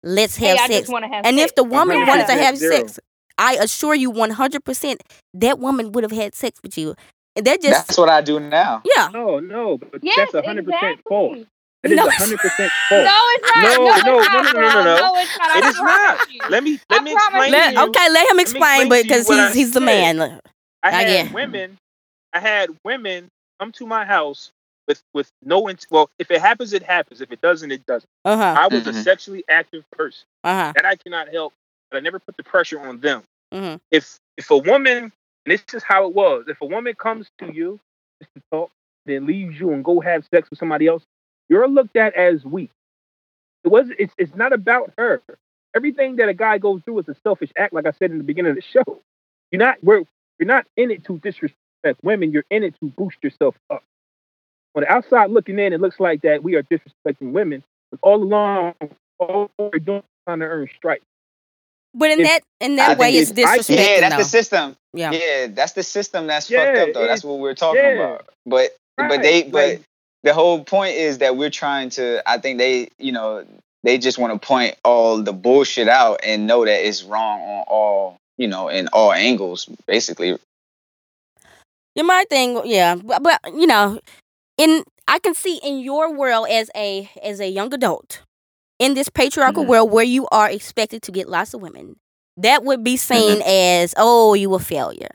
"Let's 0.02 0.36
hey, 0.36 0.48
have 0.48 0.58
I 0.58 0.66
sex." 0.66 0.80
just 0.80 0.92
want 0.92 1.04
to 1.04 1.08
have 1.08 1.24
And 1.24 1.38
sex. 1.38 1.50
if 1.50 1.54
the 1.54 1.64
woman 1.64 1.98
Yeah. 2.00 2.08
wanted 2.08 2.26
to 2.26 2.32
have 2.34 2.56
Zero. 2.58 2.76
sex, 2.76 2.98
I 3.38 3.54
assure 3.54 3.94
you 3.94 4.10
100% 4.10 5.02
that 5.34 5.58
woman 5.58 5.92
would 5.92 6.02
have 6.04 6.12
had 6.12 6.34
sex 6.34 6.58
with 6.62 6.76
you. 6.76 6.94
And 7.36 7.46
that 7.46 7.62
just, 7.62 7.86
That's 7.86 7.98
what 7.98 8.10
I 8.10 8.20
do 8.20 8.38
now. 8.40 8.82
yeah. 8.84 9.08
No, 9.12 9.38
no, 9.38 9.78
but 9.78 10.00
yes, 10.02 10.28
that's 10.32 10.46
hundred 10.46 10.66
percent 10.66 11.00
false. 11.08 11.38
Exactly. 11.84 11.96
No, 11.96 12.06
a 12.06 12.10
hundred 12.12 12.38
percent 12.38 12.72
false. 12.88 13.04
No, 13.04 13.18
it's 13.30 13.56
not. 13.56 13.62
No, 13.62 13.84
No, 13.84 14.20
no, 14.20 14.42
no, 14.42 14.42
no, 14.42 14.52
no, 14.52 14.60
no, 14.60 14.84
no. 14.84 14.96
No, 14.96 15.16
it's 15.20 15.38
not. 15.38 15.50
I 15.50 15.58
It 15.58 15.64
is 15.64 15.76
not. 15.76 16.50
Let 16.50 16.62
me 16.64 16.80
I 16.90 16.94
let 16.94 17.04
me 17.04 17.12
explain. 17.12 17.52
Let, 17.52 17.68
to 17.74 17.80
you. 17.80 17.86
okay, 17.88 18.10
let 18.10 18.30
him 18.30 18.40
explain, 18.40 18.62
explain 18.82 18.88
but 18.88 19.02
because 19.02 19.28
he's 19.28 19.38
I 19.38 19.52
he's 19.52 19.72
the 19.72 19.80
man. 19.80 20.20
I 20.20 20.40
I 20.82 20.90
had 20.90 21.06
get- 21.06 21.32
women. 21.32 21.78
I 22.32 22.40
had 22.40 22.70
women 22.84 23.28
come 23.60 23.72
to 23.72 23.86
my 23.86 24.04
house 24.04 24.50
with 24.88 25.02
with 25.14 25.30
no 25.42 25.68
int- 25.68 25.86
well. 25.90 26.08
If 26.18 26.30
it 26.30 26.40
happens, 26.40 26.72
it 26.72 26.82
happens. 26.82 27.20
If 27.20 27.30
it 27.32 27.40
doesn't, 27.40 27.70
it 27.70 27.84
doesn't. 27.86 28.08
Uh 28.24 28.36
huh. 28.36 28.54
I 28.58 28.66
was 28.68 28.86
a 28.86 28.92
Mhm. 28.92 29.02
sexually 29.04 29.44
active 29.48 29.84
person 29.92 30.24
Uh 30.44 30.54
huh. 30.66 30.72
that 30.76 30.84
I 30.86 30.96
cannot 30.96 31.28
help, 31.28 31.52
but 31.90 31.98
I 31.98 32.00
never 32.00 32.18
put 32.18 32.36
the 32.36 32.42
pressure 32.44 32.80
on 32.80 33.00
them. 33.00 33.22
Mhm. 33.52 33.80
If 33.90 34.18
if 34.38 34.50
a 34.50 34.56
woman, 34.56 34.96
and 35.04 35.12
this 35.46 35.62
is 35.74 35.82
how 35.82 36.06
it 36.06 36.14
was, 36.14 36.44
if 36.48 36.60
a 36.62 36.66
woman 36.66 36.94
comes 36.94 37.28
to 37.38 37.52
you 37.52 37.78
just 38.22 38.32
to 38.34 38.42
talk, 38.50 38.70
then 39.04 39.26
leaves 39.26 39.60
you 39.60 39.72
and 39.72 39.84
go 39.84 40.00
have 40.00 40.24
sex 40.32 40.48
with 40.48 40.58
somebody 40.58 40.86
else, 40.86 41.02
you're 41.48 41.68
looked 41.68 41.96
at 41.96 42.14
as 42.14 42.44
weak. 42.44 42.70
It 43.64 43.68
was. 43.68 43.88
It's 43.98 44.12
it's 44.18 44.34
not 44.34 44.52
about 44.52 44.92
her. 44.98 45.22
Everything 45.74 46.16
that 46.16 46.28
a 46.28 46.34
guy 46.34 46.58
goes 46.58 46.82
through 46.84 46.98
is 47.00 47.08
a 47.08 47.14
selfish 47.22 47.50
act, 47.56 47.72
like 47.72 47.86
I 47.86 47.92
said 47.92 48.10
in 48.10 48.18
the 48.18 48.24
beginning 48.24 48.50
of 48.50 48.56
the 48.56 48.62
show. 48.62 49.00
You're 49.50 49.58
not. 49.60 49.76
We're 49.82 50.02
you're 50.38 50.46
not 50.46 50.66
in 50.76 50.90
it 50.90 51.04
to 51.06 51.18
disrespect 51.18 52.02
women. 52.02 52.32
You're 52.32 52.44
in 52.50 52.62
it 52.64 52.74
to 52.80 52.86
boost 52.96 53.18
yourself 53.22 53.54
up. 53.70 53.82
On 54.74 54.82
the 54.82 54.90
outside 54.90 55.30
looking 55.30 55.58
in, 55.58 55.72
it 55.72 55.80
looks 55.80 56.00
like 56.00 56.22
that 56.22 56.42
we 56.42 56.54
are 56.56 56.62
disrespecting 56.64 57.32
women. 57.32 57.62
But 57.90 58.00
all 58.02 58.22
along, 58.22 58.74
all 59.18 59.50
we're 59.58 59.78
doing 59.78 59.98
is 59.98 60.04
trying 60.26 60.40
to 60.40 60.46
earn 60.46 60.68
stripes. 60.76 61.04
But 61.94 62.10
in 62.10 62.20
If- 62.20 62.26
that 62.26 62.40
in 62.60 62.76
that 62.76 62.88
think 62.88 63.00
way, 63.00 63.10
it's 63.16 63.30
it's- 63.32 63.68
disrespecting 63.68 63.76
Yeah, 63.76 64.00
that's 64.00 64.14
though. 64.14 64.18
the 64.22 64.24
system. 64.28 64.76
yeah. 64.94 65.10
Yeah, 65.12 65.46
that's 65.48 65.72
the 65.72 65.82
system 65.82 66.26
that's 66.26 66.50
Yeah, 66.50 66.64
fucked 66.64 66.78
up 66.78 66.94
though. 66.94 67.06
That's 67.06 67.22
what 67.24 67.38
we're 67.38 67.54
talking 67.54 67.82
yeah. 67.82 67.90
about. 67.90 68.28
But 68.46 68.74
but 68.96 69.20
they 69.22 69.42
but 69.42 69.52
like- 69.68 69.82
the 70.22 70.34
whole 70.34 70.64
point 70.64 70.96
is 70.96 71.18
that 71.18 71.36
we're 71.36 71.50
trying 71.50 71.90
to 71.90 72.22
I 72.28 72.38
think 72.38 72.58
they 72.58 72.88
you 72.98 73.12
know 73.12 73.44
they 73.82 73.98
just 73.98 74.18
want 74.18 74.32
to 74.40 74.46
point 74.46 74.76
all 74.84 75.22
the 75.22 75.32
bullshit 75.32 75.88
out 75.88 76.20
and 76.24 76.46
know 76.46 76.64
that 76.64 76.86
it's 76.86 77.02
wrong 77.02 77.40
on 77.40 77.64
all 77.68 78.16
you 78.36 78.48
know 78.48 78.68
in 78.68 78.88
all 78.88 79.12
angles 79.12 79.66
basically. 79.86 80.38
Yeah, 81.94 82.04
my 82.04 82.24
thing, 82.30 82.60
yeah, 82.64 82.94
but, 82.94 83.22
but 83.22 83.38
you 83.46 83.66
know, 83.66 84.00
in 84.56 84.84
I 85.08 85.18
can 85.18 85.34
see 85.34 85.60
in 85.62 85.80
your 85.80 86.12
world 86.16 86.48
as 86.48 86.70
a 86.74 87.10
as 87.22 87.40
a 87.40 87.48
young 87.48 87.72
adult 87.74 88.22
in 88.78 88.94
this 88.94 89.08
patriarchal 89.08 89.64
Mhm. 89.64 89.68
world 89.68 89.90
where 89.90 90.04
you 90.04 90.26
are 90.32 90.50
expected 90.50 91.02
to 91.02 91.12
get 91.12 91.28
lots 91.28 91.52
of 91.54 91.60
women, 91.60 91.96
that 92.36 92.64
would 92.64 92.82
be 92.82 92.96
seen 92.96 93.42
as 93.42 93.94
oh 93.96 94.34
you 94.34 94.54
a 94.54 94.58
failure. 94.58 95.10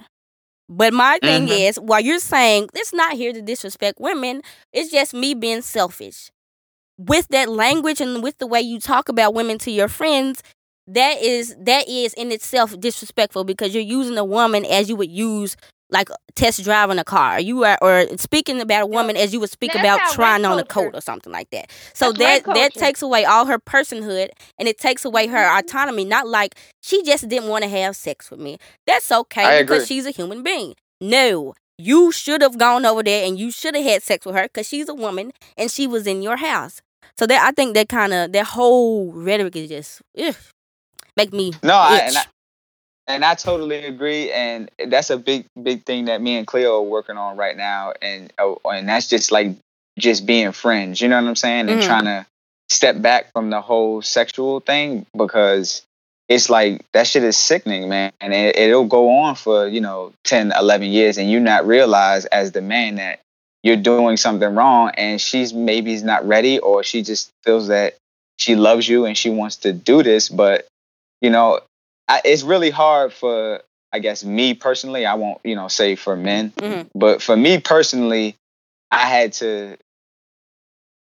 But 0.70 0.94
my 0.94 1.20
thing 1.24 1.48
Mhm. 1.48 1.52
is, 1.70 1.80
while 1.80 2.02
you're 2.02 2.20
saying 2.20 2.70
it's 2.74 2.94
not 2.94 3.14
here 3.14 3.34
to 3.34 3.42
disrespect 3.42 4.00
women, 4.00 4.42
it's 4.74 4.92
just 4.92 5.14
me 5.14 5.34
being 5.34 5.62
selfish. 5.62 6.30
With 6.98 7.28
that 7.30 7.50
language 7.50 8.02
and 8.02 8.24
with 8.24 8.38
the 8.40 8.48
way 8.48 8.62
you 8.62 8.80
talk 8.80 9.10
about 9.10 9.34
women 9.34 9.58
to 9.60 9.72
your 9.72 9.88
friends, 9.88 10.44
that 10.88 11.22
is 11.22 11.56
that 11.60 11.88
is 11.88 12.14
in 12.14 12.32
itself 12.32 12.80
disrespectful 12.80 13.44
because 13.44 13.74
you're 13.74 13.84
using 13.84 14.18
a 14.18 14.26
woman 14.26 14.66
as 14.66 14.90
you 14.90 14.96
would 14.96 15.12
use 15.12 15.56
like 15.90 16.10
test 16.36 16.64
driving 16.64 17.00
a 17.00 17.04
car. 17.04 17.40
You 17.40 17.64
are 17.64 17.78
or 17.82 18.06
speaking 18.18 18.60
about 18.60 18.84
a 18.84 18.86
woman 18.86 19.16
as 19.16 19.34
you 19.34 19.40
would 19.40 19.50
speak 19.50 19.74
That's 19.74 19.84
about 19.84 20.12
trying 20.14 20.44
on 20.46 20.60
a 20.60 20.66
coat 20.66 20.94
or 20.94 21.02
something 21.02 21.32
like 21.32 21.50
that. 21.52 21.70
So 21.94 22.12
That's 22.12 22.46
that 22.46 22.54
that 22.56 22.74
takes 22.74 23.02
away 23.02 23.26
all 23.26 23.46
her 23.46 23.58
personhood 23.60 24.30
and 24.60 24.68
it 24.68 24.78
takes 24.78 25.06
away 25.06 25.28
her 25.28 25.38
Mhm. 25.38 25.60
autonomy. 25.60 26.06
Not 26.06 26.28
like 26.28 26.56
she 26.82 27.04
just 27.04 27.28
didn't 27.30 27.48
want 27.50 27.64
to 27.64 27.70
have 27.70 27.96
sex 27.96 28.30
with 28.30 28.40
me. 28.40 28.58
That's 28.86 29.12
okay 29.12 29.44
I 29.44 29.62
because 29.62 29.84
agree. 29.84 29.86
she's 29.88 30.06
a 30.06 30.12
human 30.12 30.44
being. 30.44 30.76
No, 31.00 31.54
you 31.78 32.12
should 32.12 32.42
have 32.42 32.58
gone 32.58 32.86
over 32.86 33.04
there 33.04 33.26
and 33.26 33.40
you 33.40 33.52
should 33.52 33.76
have 33.76 33.86
had 33.86 34.04
sex 34.04 34.26
with 34.26 34.36
her 34.36 34.44
because 34.44 34.68
she's 34.68 34.90
a 34.90 34.94
woman 34.96 35.32
and 35.58 35.72
she 35.72 35.88
was 35.88 36.06
in 36.08 36.22
your 36.22 36.38
house. 36.38 36.82
So 37.18 37.26
that 37.28 37.46
I 37.46 37.52
think 37.52 37.76
that 37.76 37.88
kind 37.88 38.14
of 38.14 38.34
that 38.34 38.46
whole 38.48 39.12
rhetoric 39.14 39.56
is 39.56 39.70
just 39.70 40.02
ugh, 40.20 40.36
make 41.16 41.32
me 41.34 41.54
No, 41.64 41.76
I, 41.76 41.98
and 42.00 42.18
I 42.18 42.24
and 43.08 43.26
I 43.26 43.36
totally 43.36 43.86
agree, 43.86 44.32
and 44.32 44.70
that's 44.88 45.10
a 45.10 45.18
big 45.18 45.46
big 45.62 45.86
thing 45.86 46.06
that 46.06 46.22
me 46.22 46.38
and 46.38 46.48
Cleo 46.48 46.78
are 46.80 46.84
working 46.84 47.18
on 47.18 47.38
right 47.38 47.58
now, 47.58 47.94
and 48.02 48.32
oh, 48.40 48.60
and 48.66 48.88
that's 48.90 49.08
just 49.08 49.32
like 49.32 49.56
just 50.00 50.26
being 50.26 50.52
friends. 50.52 51.02
You 51.02 51.08
know 51.10 51.22
what 51.22 51.28
I'm 51.30 51.36
saying? 51.36 51.70
And 51.70 51.80
Mhm. 51.82 51.86
trying 51.86 52.06
to 52.06 52.26
step 52.70 53.02
back 53.02 53.32
from 53.34 53.50
the 53.50 53.62
whole 53.62 54.02
sexual 54.02 54.60
thing 54.60 55.06
because 55.16 55.84
it's 56.30 56.50
like 56.50 56.82
that 56.94 57.08
shit 57.08 57.24
is 57.24 57.38
sickening, 57.38 57.90
man, 57.90 58.12
and 58.22 58.34
it, 58.34 58.58
it'll 58.58 58.86
go 58.86 59.10
on 59.12 59.36
for 59.36 59.68
you 59.68 59.82
know 59.82 60.14
10, 60.26 60.52
11 60.52 60.90
years, 60.90 61.18
and 61.18 61.30
you 61.32 61.40
not 61.40 61.68
realize 61.68 62.26
as 62.26 62.52
the 62.52 62.62
man 62.62 62.96
that 62.96 63.20
you're 63.64 63.78
doing 63.78 64.18
something 64.18 64.56
wrong, 64.56 64.92
and 64.98 65.22
she's 65.22 65.54
maybe 65.54 65.94
is 65.94 66.04
not 66.04 66.28
ready, 66.28 66.60
or 66.60 66.84
she 66.84 67.04
just 67.04 67.32
feels 67.44 67.68
that 67.70 67.96
she 68.38 68.56
loves 68.56 68.88
you 68.88 69.06
and 69.06 69.18
she 69.18 69.30
wants 69.30 69.58
to 69.58 69.74
do 69.74 70.04
this, 70.04 70.30
but 70.30 70.68
you 71.22 71.30
know 71.30 71.60
I, 72.08 72.22
it's 72.26 72.44
really 72.44 72.70
hard 72.70 73.14
for 73.14 73.62
I 73.94 74.00
guess 74.00 74.24
me 74.24 74.54
personally. 74.54 75.06
I 75.06 75.16
won't 75.16 75.40
you 75.44 75.56
know 75.56 75.68
say 75.68 75.96
for 75.96 76.16
men, 76.16 76.52
Mhm. 76.58 76.90
but 76.96 77.22
for 77.22 77.36
me 77.38 77.60
personally, 77.60 78.36
I 78.92 79.06
had 79.08 79.34
to 79.34 79.78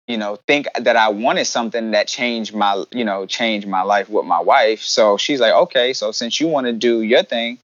you 0.08 0.16
know 0.18 0.36
think 0.46 0.66
that 0.78 0.96
I 0.96 1.08
wanted 1.08 1.46
something 1.46 1.90
that 1.92 2.06
changed 2.06 2.54
my 2.54 2.84
you 2.92 3.04
know 3.04 3.26
changed 3.26 3.66
my 3.66 3.82
life 3.82 4.08
with 4.08 4.24
my 4.24 4.40
wife. 4.40 4.82
So 4.82 5.16
she's 5.16 5.40
like, 5.40 5.52
okay, 5.52 5.92
so 5.92 6.12
since 6.12 6.40
you 6.40 6.48
want 6.48 6.66
to 6.66 6.72
do 6.72 7.02
your 7.02 7.22
thing, 7.22 7.58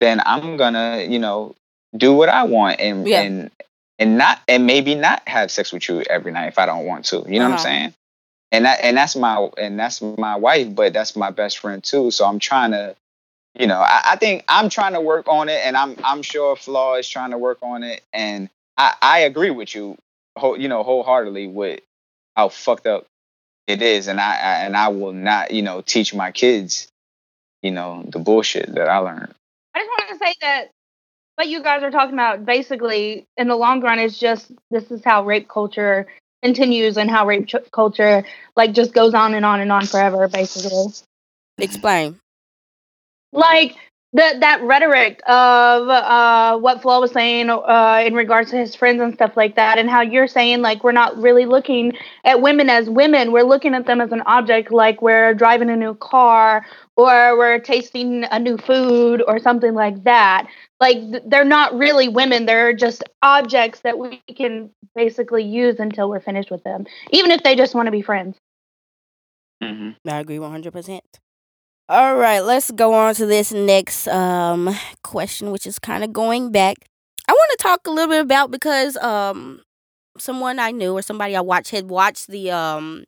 then 0.00 0.20
I'm 0.24 0.56
gonna 0.56 1.06
you 1.08 1.18
know 1.18 1.54
do 1.96 2.12
what 2.12 2.28
I 2.28 2.44
want 2.44 2.80
and 2.80 3.06
Yeah. 3.08 3.22
and 3.22 3.50
and 3.98 4.18
not 4.18 4.40
and 4.48 4.66
maybe 4.66 4.94
not 4.94 5.26
have 5.28 5.50
sex 5.50 5.72
with 5.72 5.88
you 5.88 6.02
every 6.02 6.32
night 6.32 6.48
if 6.48 6.58
I 6.58 6.66
don't 6.66 6.86
want 6.86 7.06
to. 7.06 7.24
You 7.26 7.38
know 7.38 7.44
what 7.44 7.44
I'm 7.46 7.52
Uh-huh. 7.52 7.62
saying? 7.62 7.94
And 8.52 8.64
that 8.64 8.80
and 8.82 8.96
that's 8.96 9.14
my 9.16 9.48
and 9.58 9.78
that's 9.78 10.02
my 10.02 10.36
wife, 10.36 10.74
but 10.74 10.92
that's 10.92 11.14
my 11.16 11.30
best 11.30 11.58
friend 11.58 11.82
too. 11.82 12.10
So 12.10 12.26
I'm 12.26 12.38
trying 12.40 12.72
to, 12.72 12.96
you 13.58 13.66
know, 13.66 13.78
I, 13.78 14.00
I 14.04 14.16
think 14.16 14.44
I'm 14.48 14.68
trying 14.68 14.94
to 14.94 15.00
work 15.00 15.28
on 15.28 15.48
it, 15.48 15.60
and 15.64 15.76
I'm 15.76 15.96
I'm 16.02 16.22
sure 16.22 16.56
Flaw 16.56 16.96
is 16.96 17.08
trying 17.08 17.30
to 17.30 17.38
work 17.38 17.58
on 17.62 17.84
it, 17.84 18.02
and 18.12 18.50
I 18.76 18.94
I 19.00 19.18
agree 19.20 19.50
with 19.50 19.74
you, 19.74 19.96
whole, 20.36 20.58
you 20.58 20.68
know, 20.68 20.82
wholeheartedly 20.82 21.46
with 21.48 21.80
how 22.36 22.48
fucked 22.48 22.86
up 22.86 23.06
it 23.68 23.82
is, 23.82 24.08
and 24.08 24.20
I, 24.20 24.32
I 24.34 24.54
and 24.64 24.76
I 24.76 24.88
will 24.88 25.12
not, 25.12 25.52
you 25.52 25.62
know, 25.62 25.80
teach 25.80 26.12
my 26.12 26.32
kids, 26.32 26.88
you 27.62 27.70
know, 27.70 28.04
the 28.06 28.18
bullshit 28.18 28.74
that 28.74 28.88
I 28.88 28.98
learned. 28.98 29.32
I 29.74 29.78
just 29.78 29.88
want 29.88 30.10
to 30.10 30.26
say 30.26 30.34
that 30.40 30.70
what 31.36 31.48
you 31.48 31.62
guys 31.62 31.82
are 31.82 31.90
talking 31.90 32.14
about 32.14 32.44
basically 32.44 33.26
in 33.36 33.48
the 33.48 33.56
long 33.56 33.80
run 33.80 33.98
is 33.98 34.18
just 34.18 34.52
this 34.70 34.90
is 34.90 35.02
how 35.04 35.24
rape 35.24 35.48
culture 35.48 36.06
continues 36.42 36.96
and 36.96 37.10
how 37.10 37.26
rape 37.26 37.46
ch- 37.46 37.70
culture 37.72 38.24
like 38.56 38.72
just 38.72 38.92
goes 38.92 39.14
on 39.14 39.34
and 39.34 39.44
on 39.44 39.60
and 39.60 39.70
on 39.70 39.86
forever 39.86 40.26
basically 40.28 40.86
Explain. 41.58 42.18
like 43.32 43.76
the, 44.12 44.36
that 44.40 44.60
rhetoric 44.62 45.20
of 45.26 45.88
uh, 45.88 46.58
what 46.58 46.82
Flaw 46.82 47.00
was 47.00 47.12
saying 47.12 47.48
uh, 47.48 48.02
in 48.04 48.14
regards 48.14 48.50
to 48.50 48.56
his 48.56 48.74
friends 48.74 49.00
and 49.00 49.14
stuff 49.14 49.36
like 49.36 49.54
that, 49.54 49.78
and 49.78 49.88
how 49.88 50.00
you're 50.00 50.26
saying 50.26 50.62
like 50.62 50.82
we're 50.82 50.90
not 50.92 51.16
really 51.16 51.46
looking 51.46 51.92
at 52.24 52.42
women 52.42 52.68
as 52.68 52.90
women, 52.90 53.30
we're 53.30 53.44
looking 53.44 53.74
at 53.74 53.86
them 53.86 54.00
as 54.00 54.10
an 54.10 54.22
object, 54.26 54.72
like 54.72 55.00
we're 55.00 55.32
driving 55.34 55.70
a 55.70 55.76
new 55.76 55.94
car 55.94 56.66
or 56.96 57.38
we're 57.38 57.60
tasting 57.60 58.24
a 58.30 58.38
new 58.38 58.58
food 58.58 59.22
or 59.28 59.38
something 59.38 59.74
like 59.74 60.02
that. 60.04 60.46
Like 60.80 60.98
th- 60.98 61.22
they're 61.26 61.44
not 61.44 61.74
really 61.78 62.08
women; 62.08 62.46
they're 62.46 62.72
just 62.72 63.04
objects 63.22 63.80
that 63.80 63.96
we 63.98 64.20
can 64.34 64.70
basically 64.96 65.44
use 65.44 65.78
until 65.78 66.10
we're 66.10 66.20
finished 66.20 66.50
with 66.50 66.64
them, 66.64 66.84
even 67.12 67.30
if 67.30 67.44
they 67.44 67.54
just 67.54 67.76
want 67.76 67.86
to 67.86 67.92
be 67.92 68.02
friends. 68.02 68.36
hmm 69.62 69.90
I 70.08 70.18
agree 70.20 70.38
100%. 70.38 71.00
All 71.90 72.16
right, 72.16 72.40
let's 72.40 72.70
go 72.72 72.94
on 72.94 73.14
to 73.16 73.26
this 73.26 73.52
next 73.52 74.08
um 74.08 74.74
question 75.02 75.52
which 75.52 75.66
is 75.66 75.80
kind 75.80 76.04
of 76.04 76.12
going 76.12 76.52
back. 76.52 76.76
I 77.28 77.32
want 77.32 77.50
to 77.52 77.62
talk 77.62 77.86
a 77.86 77.90
little 77.90 78.10
bit 78.10 78.22
about 78.22 78.52
because 78.52 78.96
um 78.98 79.62
someone 80.18 80.58
I 80.60 80.72
knew 80.72 80.94
or 80.94 81.02
somebody 81.02 81.36
I 81.36 81.42
watched 81.42 81.70
had 81.72 81.90
watched 81.90 82.28
the 82.28 82.50
um 82.52 83.04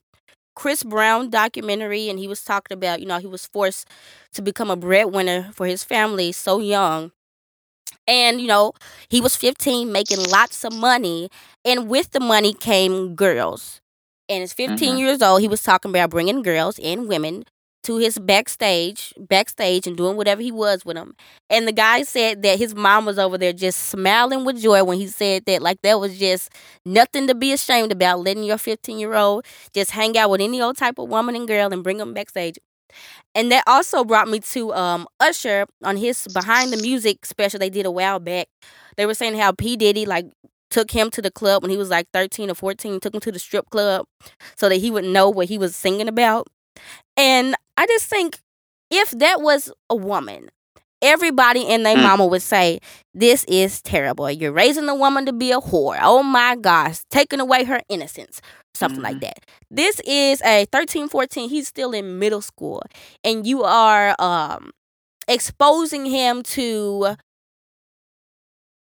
Chris 0.56 0.84
Brown 0.84 1.30
documentary 1.30 2.08
and 2.10 2.18
he 2.18 2.28
was 2.28 2.44
talking 2.44 2.76
about, 2.76 3.00
you 3.00 3.06
know, 3.06 3.18
he 3.18 3.28
was 3.28 3.46
forced 3.46 3.88
to 4.34 4.42
become 4.42 4.70
a 4.70 4.76
breadwinner 4.76 5.50
for 5.54 5.66
his 5.66 5.84
family 5.84 6.32
so 6.32 6.60
young. 6.60 7.12
And, 8.08 8.40
you 8.40 8.48
know, 8.48 8.72
he 9.08 9.20
was 9.20 9.36
15 9.36 9.92
making 9.92 10.22
lots 10.30 10.64
of 10.64 10.72
money 10.72 11.28
and 11.64 11.88
with 11.88 12.10
the 12.12 12.20
money 12.20 12.52
came 12.54 13.14
girls. 13.14 13.80
And 14.28 14.42
at 14.42 14.50
15 14.50 14.96
Mhm. 14.96 14.98
years 14.98 15.22
old, 15.22 15.40
he 15.42 15.48
was 15.48 15.62
talking 15.62 15.90
about 15.90 16.10
bringing 16.10 16.42
girls 16.42 16.78
and 16.80 17.08
women 17.08 17.44
to 17.84 17.96
his 17.98 18.18
backstage, 18.18 19.12
backstage, 19.18 19.86
and 19.86 19.96
doing 19.96 20.16
whatever 20.16 20.40
he 20.40 20.52
was 20.52 20.84
with 20.84 20.96
them. 20.96 21.14
And 21.50 21.66
the 21.66 21.72
guy 21.72 22.02
said 22.02 22.42
that 22.42 22.58
his 22.58 22.74
mom 22.74 23.04
was 23.06 23.18
over 23.18 23.36
there 23.36 23.52
just 23.52 23.88
smiling 23.88 24.44
with 24.44 24.60
joy 24.60 24.84
when 24.84 24.98
he 24.98 25.08
said 25.08 25.44
that, 25.46 25.62
like 25.62 25.82
that 25.82 25.98
was 26.00 26.18
just 26.18 26.50
nothing 26.84 27.26
to 27.26 27.34
be 27.34 27.52
ashamed 27.52 27.92
about. 27.92 28.20
Letting 28.20 28.44
your 28.44 28.58
15 28.58 28.98
year 28.98 29.14
old 29.14 29.44
just 29.74 29.90
hang 29.92 30.16
out 30.16 30.30
with 30.30 30.40
any 30.40 30.60
old 30.60 30.76
type 30.76 30.98
of 30.98 31.08
woman 31.08 31.34
and 31.34 31.48
girl 31.48 31.72
and 31.72 31.82
bring 31.82 31.98
them 31.98 32.14
backstage. 32.14 32.58
And 33.34 33.50
that 33.50 33.64
also 33.66 34.04
brought 34.04 34.28
me 34.28 34.40
to 34.40 34.72
um 34.74 35.06
Usher 35.20 35.66
on 35.82 35.96
his 35.96 36.26
behind 36.28 36.72
the 36.72 36.76
music 36.82 37.24
special 37.26 37.58
they 37.58 37.70
did 37.70 37.86
a 37.86 37.90
while 37.90 38.20
back. 38.20 38.48
They 38.96 39.06
were 39.06 39.14
saying 39.14 39.38
how 39.38 39.52
P 39.52 39.76
Diddy 39.76 40.06
like 40.06 40.26
took 40.70 40.90
him 40.90 41.10
to 41.10 41.22
the 41.22 41.30
club 41.30 41.62
when 41.62 41.70
he 41.70 41.76
was 41.76 41.90
like 41.90 42.06
13 42.12 42.50
or 42.50 42.54
14, 42.54 43.00
took 43.00 43.14
him 43.14 43.20
to 43.20 43.32
the 43.32 43.38
strip 43.38 43.68
club 43.70 44.06
so 44.56 44.68
that 44.68 44.76
he 44.76 44.90
would 44.90 45.04
know 45.04 45.28
what 45.28 45.48
he 45.48 45.58
was 45.58 45.76
singing 45.76 46.08
about. 46.08 46.48
And 47.16 47.54
I 47.76 47.86
just 47.86 48.06
think 48.06 48.40
if 48.90 49.10
that 49.12 49.40
was 49.40 49.72
a 49.90 49.96
woman, 49.96 50.48
everybody 51.00 51.66
and 51.66 51.84
their 51.84 51.96
Mm. 51.96 52.02
mama 52.02 52.26
would 52.26 52.42
say, 52.42 52.80
This 53.14 53.44
is 53.44 53.82
terrible. 53.82 54.30
You're 54.30 54.52
raising 54.52 54.88
a 54.88 54.94
woman 54.94 55.26
to 55.26 55.32
be 55.32 55.52
a 55.52 55.60
whore. 55.60 55.98
Oh 56.02 56.22
my 56.22 56.56
gosh, 56.56 57.00
taking 57.10 57.40
away 57.40 57.64
her 57.64 57.80
innocence. 57.88 58.40
Something 58.74 59.02
like 59.02 59.20
that. 59.20 59.40
This 59.70 60.00
is 60.06 60.40
a 60.42 60.66
13, 60.72 61.08
14, 61.08 61.48
he's 61.50 61.68
still 61.68 61.92
in 61.92 62.18
middle 62.18 62.40
school. 62.40 62.82
And 63.24 63.46
you 63.46 63.62
are 63.64 64.14
um 64.18 64.70
exposing 65.28 66.06
him 66.06 66.42
to 66.42 67.16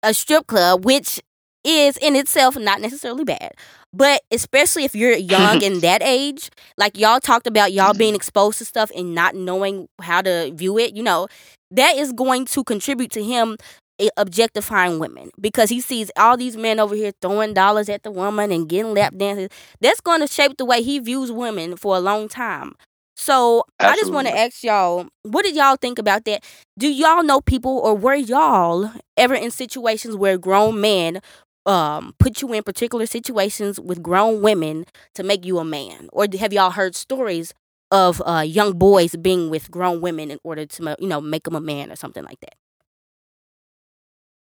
a 0.02 0.12
strip 0.14 0.46
club, 0.46 0.84
which 0.84 1.20
is 1.64 1.96
in 1.98 2.16
itself 2.16 2.56
not 2.56 2.80
necessarily 2.80 3.24
bad. 3.24 3.52
But 3.92 4.22
especially 4.30 4.84
if 4.84 4.94
you're 4.94 5.16
young 5.16 5.62
in 5.62 5.80
that 5.80 6.02
age, 6.02 6.50
like 6.76 6.98
y'all 6.98 7.20
talked 7.20 7.46
about 7.46 7.72
y'all 7.72 7.94
being 7.94 8.14
exposed 8.14 8.58
to 8.58 8.64
stuff 8.64 8.90
and 8.96 9.14
not 9.14 9.34
knowing 9.34 9.88
how 10.00 10.22
to 10.22 10.52
view 10.54 10.78
it, 10.78 10.94
you 10.96 11.02
know, 11.02 11.28
that 11.70 11.96
is 11.96 12.12
going 12.12 12.46
to 12.46 12.64
contribute 12.64 13.10
to 13.12 13.22
him 13.22 13.56
eh, 13.98 14.08
objectifying 14.16 14.98
women 14.98 15.30
because 15.40 15.68
he 15.70 15.80
sees 15.80 16.10
all 16.16 16.36
these 16.36 16.56
men 16.56 16.80
over 16.80 16.94
here 16.94 17.12
throwing 17.20 17.54
dollars 17.54 17.88
at 17.88 18.02
the 18.02 18.10
woman 18.10 18.50
and 18.52 18.68
getting 18.68 18.94
lap 18.94 19.14
dances. 19.16 19.48
That's 19.80 20.00
going 20.00 20.20
to 20.20 20.26
shape 20.26 20.56
the 20.56 20.64
way 20.64 20.82
he 20.82 20.98
views 20.98 21.30
women 21.30 21.76
for 21.76 21.96
a 21.96 22.00
long 22.00 22.28
time. 22.28 22.74
So 23.14 23.64
I 23.78 23.94
just 23.96 24.12
want 24.12 24.26
to 24.26 24.36
ask 24.36 24.64
y'all, 24.64 25.06
what 25.22 25.44
did 25.44 25.54
y'all 25.54 25.76
think 25.76 25.98
about 25.98 26.24
that? 26.24 26.44
Do 26.78 26.88
y'all 26.88 27.22
know 27.22 27.40
people 27.40 27.78
or 27.78 27.94
were 27.94 28.14
y'all 28.14 28.90
ever 29.16 29.34
in 29.34 29.50
situations 29.50 30.16
where 30.16 30.38
grown 30.38 30.80
men 30.80 31.20
um 31.66 32.14
put 32.18 32.42
you 32.42 32.52
in 32.52 32.62
particular 32.62 33.06
situations 33.06 33.78
with 33.78 34.02
grown 34.02 34.42
women 34.42 34.84
to 35.14 35.22
make 35.22 35.44
you 35.44 35.58
a 35.58 35.64
man? 35.64 36.08
Or 36.12 36.26
have 36.38 36.52
y'all 36.52 36.70
heard 36.70 36.94
stories 36.94 37.54
of 37.90 38.22
uh 38.26 38.40
young 38.40 38.72
boys 38.78 39.14
being 39.16 39.50
with 39.50 39.70
grown 39.70 40.00
women 40.00 40.30
in 40.30 40.38
order 40.44 40.66
to 40.66 40.96
you 40.98 41.08
know 41.08 41.20
make 41.20 41.44
them 41.44 41.54
a 41.54 41.60
man 41.60 41.90
or 41.92 41.96
something 41.96 42.24
like 42.24 42.40
that? 42.40 42.54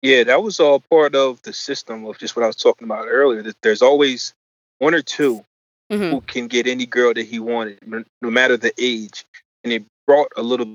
Yeah, 0.02 0.24
that 0.26 0.44
was 0.44 0.60
all 0.60 0.80
part 0.82 1.16
of 1.16 1.42
the 1.42 1.54
system 1.54 2.06
of 2.06 2.18
just 2.20 2.36
what 2.36 2.44
I 2.44 2.48
was 2.48 2.56
talking 2.56 2.86
about 2.86 3.08
earlier. 3.08 3.42
That 3.42 3.56
there's 3.62 3.82
always 3.82 4.34
one 4.80 4.94
or 4.94 5.02
two 5.02 5.44
Mhm. 5.92 6.12
who 6.12 6.22
can 6.22 6.48
get 6.48 6.68
any 6.68 6.86
girl 6.86 7.14
that 7.14 7.26
he 7.26 7.40
wanted, 7.40 7.80
no 7.88 8.04
no 8.22 8.30
matter 8.32 8.58
the 8.58 8.74
age, 8.78 9.26
and 9.64 9.74
it 9.74 9.84
brought 10.08 10.32
a 10.36 10.44
little 10.44 10.68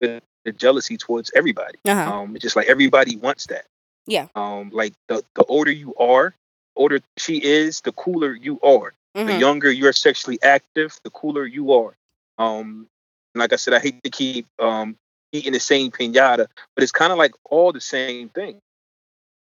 bit 0.00 0.22
of 0.46 0.56
jealousy 0.56 0.96
towards 0.96 1.30
everybody. 1.34 1.78
Uh-huh. 1.86 2.12
Um, 2.12 2.36
just 2.38 2.56
like 2.56 2.68
everybody 2.68 3.16
wants 3.16 3.46
that. 3.46 3.66
Yeah. 4.06 4.28
Um, 4.34 4.70
like 4.72 4.92
the 5.08 5.22
the 5.34 5.44
older 5.44 5.70
you 5.70 5.94
are, 5.96 6.30
the 6.76 6.80
older 6.80 7.00
she 7.16 7.42
is, 7.42 7.80
the 7.82 7.92
cooler 7.92 8.34
you 8.34 8.60
are. 8.62 8.92
The 9.26 9.32
Mhm. 9.32 9.38
younger 9.38 9.70
you're 9.70 9.92
sexually 9.92 10.38
active, 10.42 10.98
the 11.04 11.10
cooler 11.10 11.46
you 11.46 11.72
are. 11.72 11.94
Um, 12.38 12.88
and 13.34 13.40
like 13.40 13.52
I 13.52 13.56
said, 13.56 13.74
I 13.74 13.80
hate 13.80 14.02
to 14.04 14.10
keep 14.10 14.46
um 14.60 14.96
eating 15.32 15.52
the 15.52 15.60
same 15.60 15.90
pinata, 15.90 16.46
but 16.74 16.82
it's 16.82 16.92
kind 16.92 17.12
of 17.12 17.18
like 17.18 17.34
all 17.50 17.72
the 17.72 17.80
same 17.80 18.28
thing 18.28 18.60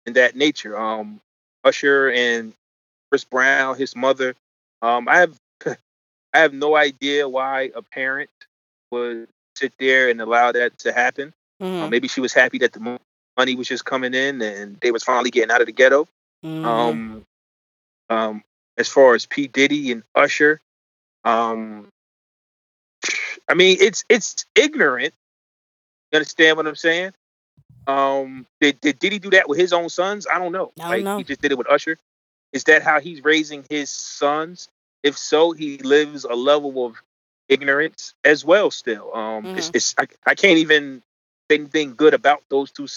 in 0.06 0.14
that 0.14 0.36
nature. 0.36 0.78
Um, 0.78 1.20
Usher 1.64 2.12
and 2.12 2.54
Chris 3.10 3.24
Brown, 3.26 3.78
his 3.78 3.96
mother. 3.96 4.36
Um, 4.82 5.08
I 5.08 5.18
have 5.20 5.36
I 5.66 6.40
have 6.40 6.54
no 6.54 6.76
idea 6.76 7.28
why 7.28 7.72
a 7.76 7.82
parent 7.82 8.30
would 8.92 9.28
sit 9.56 9.74
there 9.80 10.10
and 10.10 10.22
allow 10.22 10.52
that 10.52 10.78
to 10.80 10.92
happen. 10.94 11.34
Uh, 11.80 11.88
Mhm. 11.88 11.90
maybe 11.90 12.08
she 12.08 12.22
was 12.22 12.34
happy 12.34 12.60
that 12.60 12.74
the 12.74 12.80
money 13.38 13.56
was 13.56 13.68
just 13.68 13.86
coming 13.86 14.14
in 14.14 14.42
and 14.42 14.78
they 14.82 14.92
was 14.92 15.04
finally 15.04 15.32
getting 15.32 15.52
out 15.52 15.62
of 15.62 15.68
the 15.68 15.74
ghetto. 15.74 16.08
Mhm. 16.44 16.66
Um, 16.66 17.26
um, 18.10 18.44
as 18.78 18.88
far 18.88 19.16
as 19.16 19.26
P 19.26 19.48
Diddy 19.48 19.92
and 19.92 20.04
Usher, 20.14 20.62
um, 21.24 21.92
I 23.48 23.54
mean 23.54 23.78
it's 23.80 24.04
it's 24.10 24.46
ignorant. 24.56 25.14
You 26.12 26.18
understand 26.18 26.58
what 26.58 26.68
I'm 26.68 26.76
saying? 26.76 27.14
Um, 27.88 28.46
did 28.62 28.80
did 28.82 29.00
Diddy 29.00 29.20
do 29.20 29.30
that 29.32 29.48
with 29.48 29.60
his 29.60 29.74
own 29.74 29.90
sons? 29.90 30.28
I 30.32 30.40
don't 30.40 30.52
know. 30.52 30.72
I 30.80 30.82
don't 30.84 30.90
like 30.92 31.04
know. 31.04 31.18
he 31.18 31.24
just 31.24 31.42
did 31.42 31.52
it 31.52 31.58
with 31.58 31.70
Usher. 31.70 31.98
Is 32.54 32.64
that 32.66 32.84
how 32.84 33.00
he's 33.00 33.24
raising 33.24 33.66
his 33.70 33.90
sons? 33.90 34.70
If 35.04 35.18
so, 35.18 35.52
he 35.52 35.78
lives 35.80 36.24
a 36.24 36.34
level 36.34 36.86
of 36.86 37.02
ignorance 37.48 38.14
as 38.24 38.44
well. 38.44 38.72
Still, 38.72 39.14
um, 39.16 39.46
it's, 39.56 39.70
Mhm. 39.70 39.76
it's 39.76 39.96
I, 39.98 40.08
I 40.26 40.36
can't 40.36 40.58
even 40.60 41.04
say 41.50 41.58
anything 41.58 41.96
good 41.96 42.14
about 42.14 42.42
those 42.50 42.72
two 42.72 42.88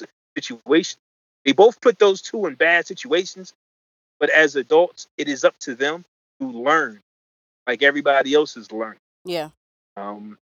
si- 0.43 0.55
situations. 0.55 0.99
They 1.45 1.53
both 1.53 1.81
put 1.81 1.99
those 1.99 2.21
two 2.23 2.47
in 2.47 2.55
bad 2.57 2.87
situations, 2.87 3.55
but 4.21 4.31
as 4.31 4.57
adults, 4.57 5.09
it 5.17 5.29
is 5.29 5.45
up 5.45 5.59
to 5.61 5.75
them 5.75 6.05
to 6.41 6.47
learn, 6.51 7.01
like 7.67 7.83
everybody 7.83 8.35
else 8.35 8.57
is 8.57 8.71
learning. 8.73 9.01
yeah. 9.25 9.51
Um, 9.97 10.39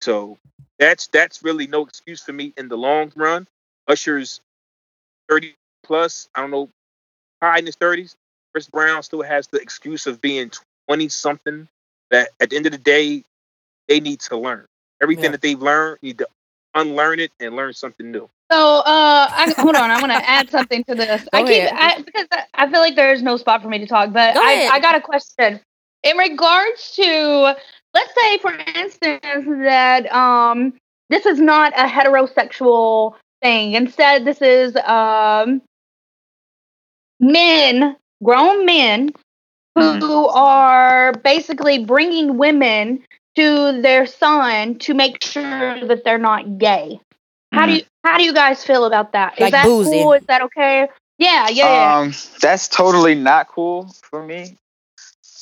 so 0.00 0.38
that's 0.78 1.06
that's 1.08 1.42
really 1.42 1.66
no 1.66 1.84
excuse 1.86 2.22
for 2.22 2.32
me 2.32 2.52
in 2.56 2.68
the 2.68 2.76
long 2.76 3.12
run. 3.16 3.48
Usher's 3.88 4.40
thirty 5.28 5.54
plus. 5.82 6.28
I 6.34 6.42
don't 6.42 6.50
know, 6.50 6.68
high 7.42 7.58
in 7.58 7.66
his 7.66 7.76
thirties. 7.76 8.14
Chris 8.52 8.68
Brown 8.68 9.02
still 9.02 9.22
has 9.22 9.48
the 9.48 9.58
excuse 9.60 10.06
of 10.06 10.20
being 10.20 10.52
twenty 10.86 11.08
something. 11.08 11.68
That 12.10 12.28
at 12.40 12.50
the 12.50 12.56
end 12.56 12.66
of 12.66 12.72
the 12.72 12.78
day, 12.78 13.24
they 13.88 13.98
need 14.00 14.20
to 14.20 14.36
learn 14.36 14.66
everything 15.02 15.24
Yeah. 15.24 15.30
that 15.32 15.40
they've 15.42 15.60
learned. 15.60 15.98
Need 16.02 16.18
to 16.18 16.28
unlearn 16.74 17.20
it 17.20 17.32
and 17.40 17.56
learn 17.56 17.72
something 17.72 18.10
new. 18.10 18.28
So, 18.50 18.78
uh, 18.78 18.82
I, 18.86 19.54
hold 19.58 19.74
on. 19.76 19.90
I 19.90 19.98
want 20.00 20.12
to 20.12 20.28
add 20.28 20.50
something 20.50 20.84
to 20.84 20.94
this. 20.94 21.26
I 21.32 21.42
keep. 21.42 21.64
I, 21.72 22.00
because 22.02 22.26
I- 22.32 22.44
I 22.54 22.70
feel 22.70 22.80
like 22.80 22.94
there 22.96 23.12
is 23.12 23.22
no 23.22 23.36
spot 23.36 23.62
for 23.62 23.68
me 23.68 23.78
to 23.78 23.86
talk, 23.86 24.12
but 24.12 24.34
Go 24.34 24.40
I, 24.40 24.52
ahead. 24.52 24.70
I 24.72 24.80
got 24.80 24.94
a 24.96 25.00
question 25.00 25.60
in 26.02 26.16
regards 26.16 26.92
to. 26.96 27.56
Let's 27.94 28.12
say, 28.20 28.38
for 28.38 28.52
instance, 28.74 29.46
that 29.64 30.12
um, 30.12 30.74
this 31.10 31.26
is 31.26 31.40
not 31.40 31.72
a 31.76 31.86
heterosexual 31.86 33.14
thing. 33.40 33.74
Instead, 33.74 34.24
this 34.24 34.42
is 34.42 34.76
um, 34.76 35.62
men, 37.20 37.96
grown 38.22 38.64
men, 38.66 39.10
who 39.74 39.82
Mhm. 39.82 40.34
are 40.34 41.12
basically 41.24 41.84
bringing 41.84 42.36
women 42.36 43.04
to 43.36 43.80
their 43.82 44.06
son 44.06 44.78
to 44.80 44.94
make 44.94 45.22
sure 45.22 45.86
that 45.86 46.04
they're 46.04 46.18
not 46.18 46.58
gay. 46.58 47.00
How 47.52 47.66
do 47.66 47.72
you 47.72 47.82
how 48.04 48.18
do 48.18 48.24
you 48.24 48.34
guys 48.34 48.64
feel 48.64 48.84
about 48.84 49.12
that? 49.12 49.34
Is 49.38 49.40
Like 49.40 49.52
that 49.52 49.66
boozy. 49.66 50.00
cool? 50.00 50.12
Is 50.12 50.22
that 50.28 50.42
okay? 50.42 50.88
Yeah, 51.18 51.48
yeah, 51.48 51.70
yeah. 51.72 51.98
Um, 52.00 52.12
that's 52.40 52.68
totally 52.68 53.14
not 53.14 53.48
cool 53.48 53.88
for 54.10 54.22
me. 54.24 54.56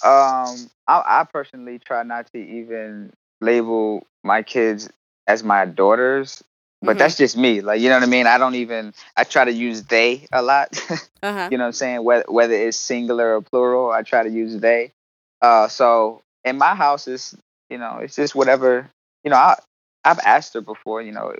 Um, 0.05 0.71
I, 0.87 1.03
I 1.21 1.27
personally 1.31 1.79
try 1.79 2.03
not 2.03 2.27
to 2.33 2.39
even 2.39 3.13
label 3.41 4.07
my 4.23 4.43
kids 4.43 4.89
as 5.27 5.43
my 5.43 5.65
daughters, 5.65 6.43
but 6.83 6.95
Mhm. 6.95 6.99
that's 6.99 7.17
just 7.17 7.37
me. 7.37 7.61
Like, 7.61 7.81
you 7.81 7.89
know 7.89 7.97
what 7.97 8.03
I 8.05 8.07
mean? 8.07 8.27
I 8.27 8.39
don't 8.39 8.55
even. 8.57 8.95
I 9.17 9.25
try 9.25 9.45
to 9.45 9.53
use 9.53 9.83
they 9.85 10.27
a 10.33 10.43
lot. 10.43 10.69
Uh 11.23 11.33
huh. 11.33 11.51
you 11.51 11.59
know 11.59 11.65
what 11.65 11.69
I'm 11.69 11.73
saying? 11.73 12.05
Whether 12.05 12.25
whether 12.29 12.55
it's 12.55 12.77
singular 12.77 13.37
or 13.37 13.43
plural, 13.43 13.91
I 13.91 14.03
try 14.03 14.23
to 14.23 14.31
use 14.31 14.59
they. 14.59 14.93
Uh, 15.41 15.69
so 15.69 16.23
in 16.45 16.59
my 16.59 16.75
house, 16.75 17.07
is 17.09 17.35
you 17.73 17.79
know, 17.79 17.99
it's 18.03 18.15
just 18.17 18.35
whatever. 18.35 18.89
You 19.25 19.31
know, 19.31 19.37
I 19.37 19.57
I've 20.05 20.21
asked 20.21 20.55
her 20.55 20.61
before. 20.61 21.03
You 21.03 21.13
know, 21.13 21.35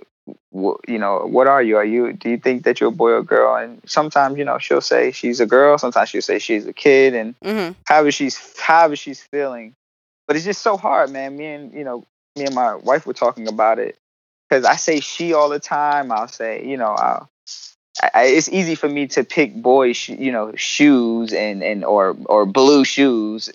you 0.87 0.97
know, 0.97 1.19
what 1.27 1.47
are 1.47 1.61
you? 1.61 1.77
Are 1.77 1.85
you? 1.85 2.11
Do 2.13 2.29
you 2.29 2.37
think 2.37 2.63
that 2.63 2.79
you're 2.81 2.89
a 2.89 2.91
boy 2.91 3.11
or 3.11 3.23
girl? 3.23 3.55
And 3.55 3.81
sometimes, 3.85 4.37
you 4.37 4.45
know, 4.45 4.57
she'll 4.57 4.81
say 4.81 5.11
she's 5.11 5.39
a 5.39 5.45
girl. 5.45 5.77
Sometimes 5.77 6.09
she'll 6.09 6.21
say 6.21 6.39
she's 6.39 6.65
a 6.65 6.73
kid, 6.73 7.13
and 7.13 7.35
Mm-hmm. 7.43 7.73
however 7.85 8.11
she's 8.11 8.37
however 8.59 8.95
she's 8.95 9.21
feeling. 9.21 9.73
But 10.27 10.35
it's 10.35 10.45
just 10.45 10.61
so 10.61 10.75
hard, 10.77 11.11
man. 11.11 11.37
Me 11.37 11.45
and 11.45 11.73
you 11.73 11.83
know, 11.83 12.03
me 12.35 12.45
and 12.45 12.55
my 12.55 12.75
wife 12.75 13.05
were 13.05 13.13
talking 13.13 13.47
about 13.47 13.79
it 13.79 13.95
because 14.49 14.65
I 14.65 14.75
say 14.77 14.99
she 15.01 15.33
all 15.33 15.49
the 15.49 15.59
time. 15.59 16.11
I'll 16.11 16.27
say, 16.27 16.65
you 16.65 16.77
know, 16.77 16.91
I'll, 16.93 17.29
I, 18.13 18.23
it's 18.25 18.49
easy 18.49 18.75
for 18.75 18.89
me 18.89 19.07
to 19.07 19.23
pick 19.23 19.53
boys, 19.53 19.97
sh- 19.97 20.09
you 20.09 20.31
know, 20.31 20.53
shoes 20.55 21.33
and 21.33 21.61
and 21.61 21.83
or 21.85 22.15
or 22.25 22.45
blue 22.45 22.85
shoes 22.85 23.51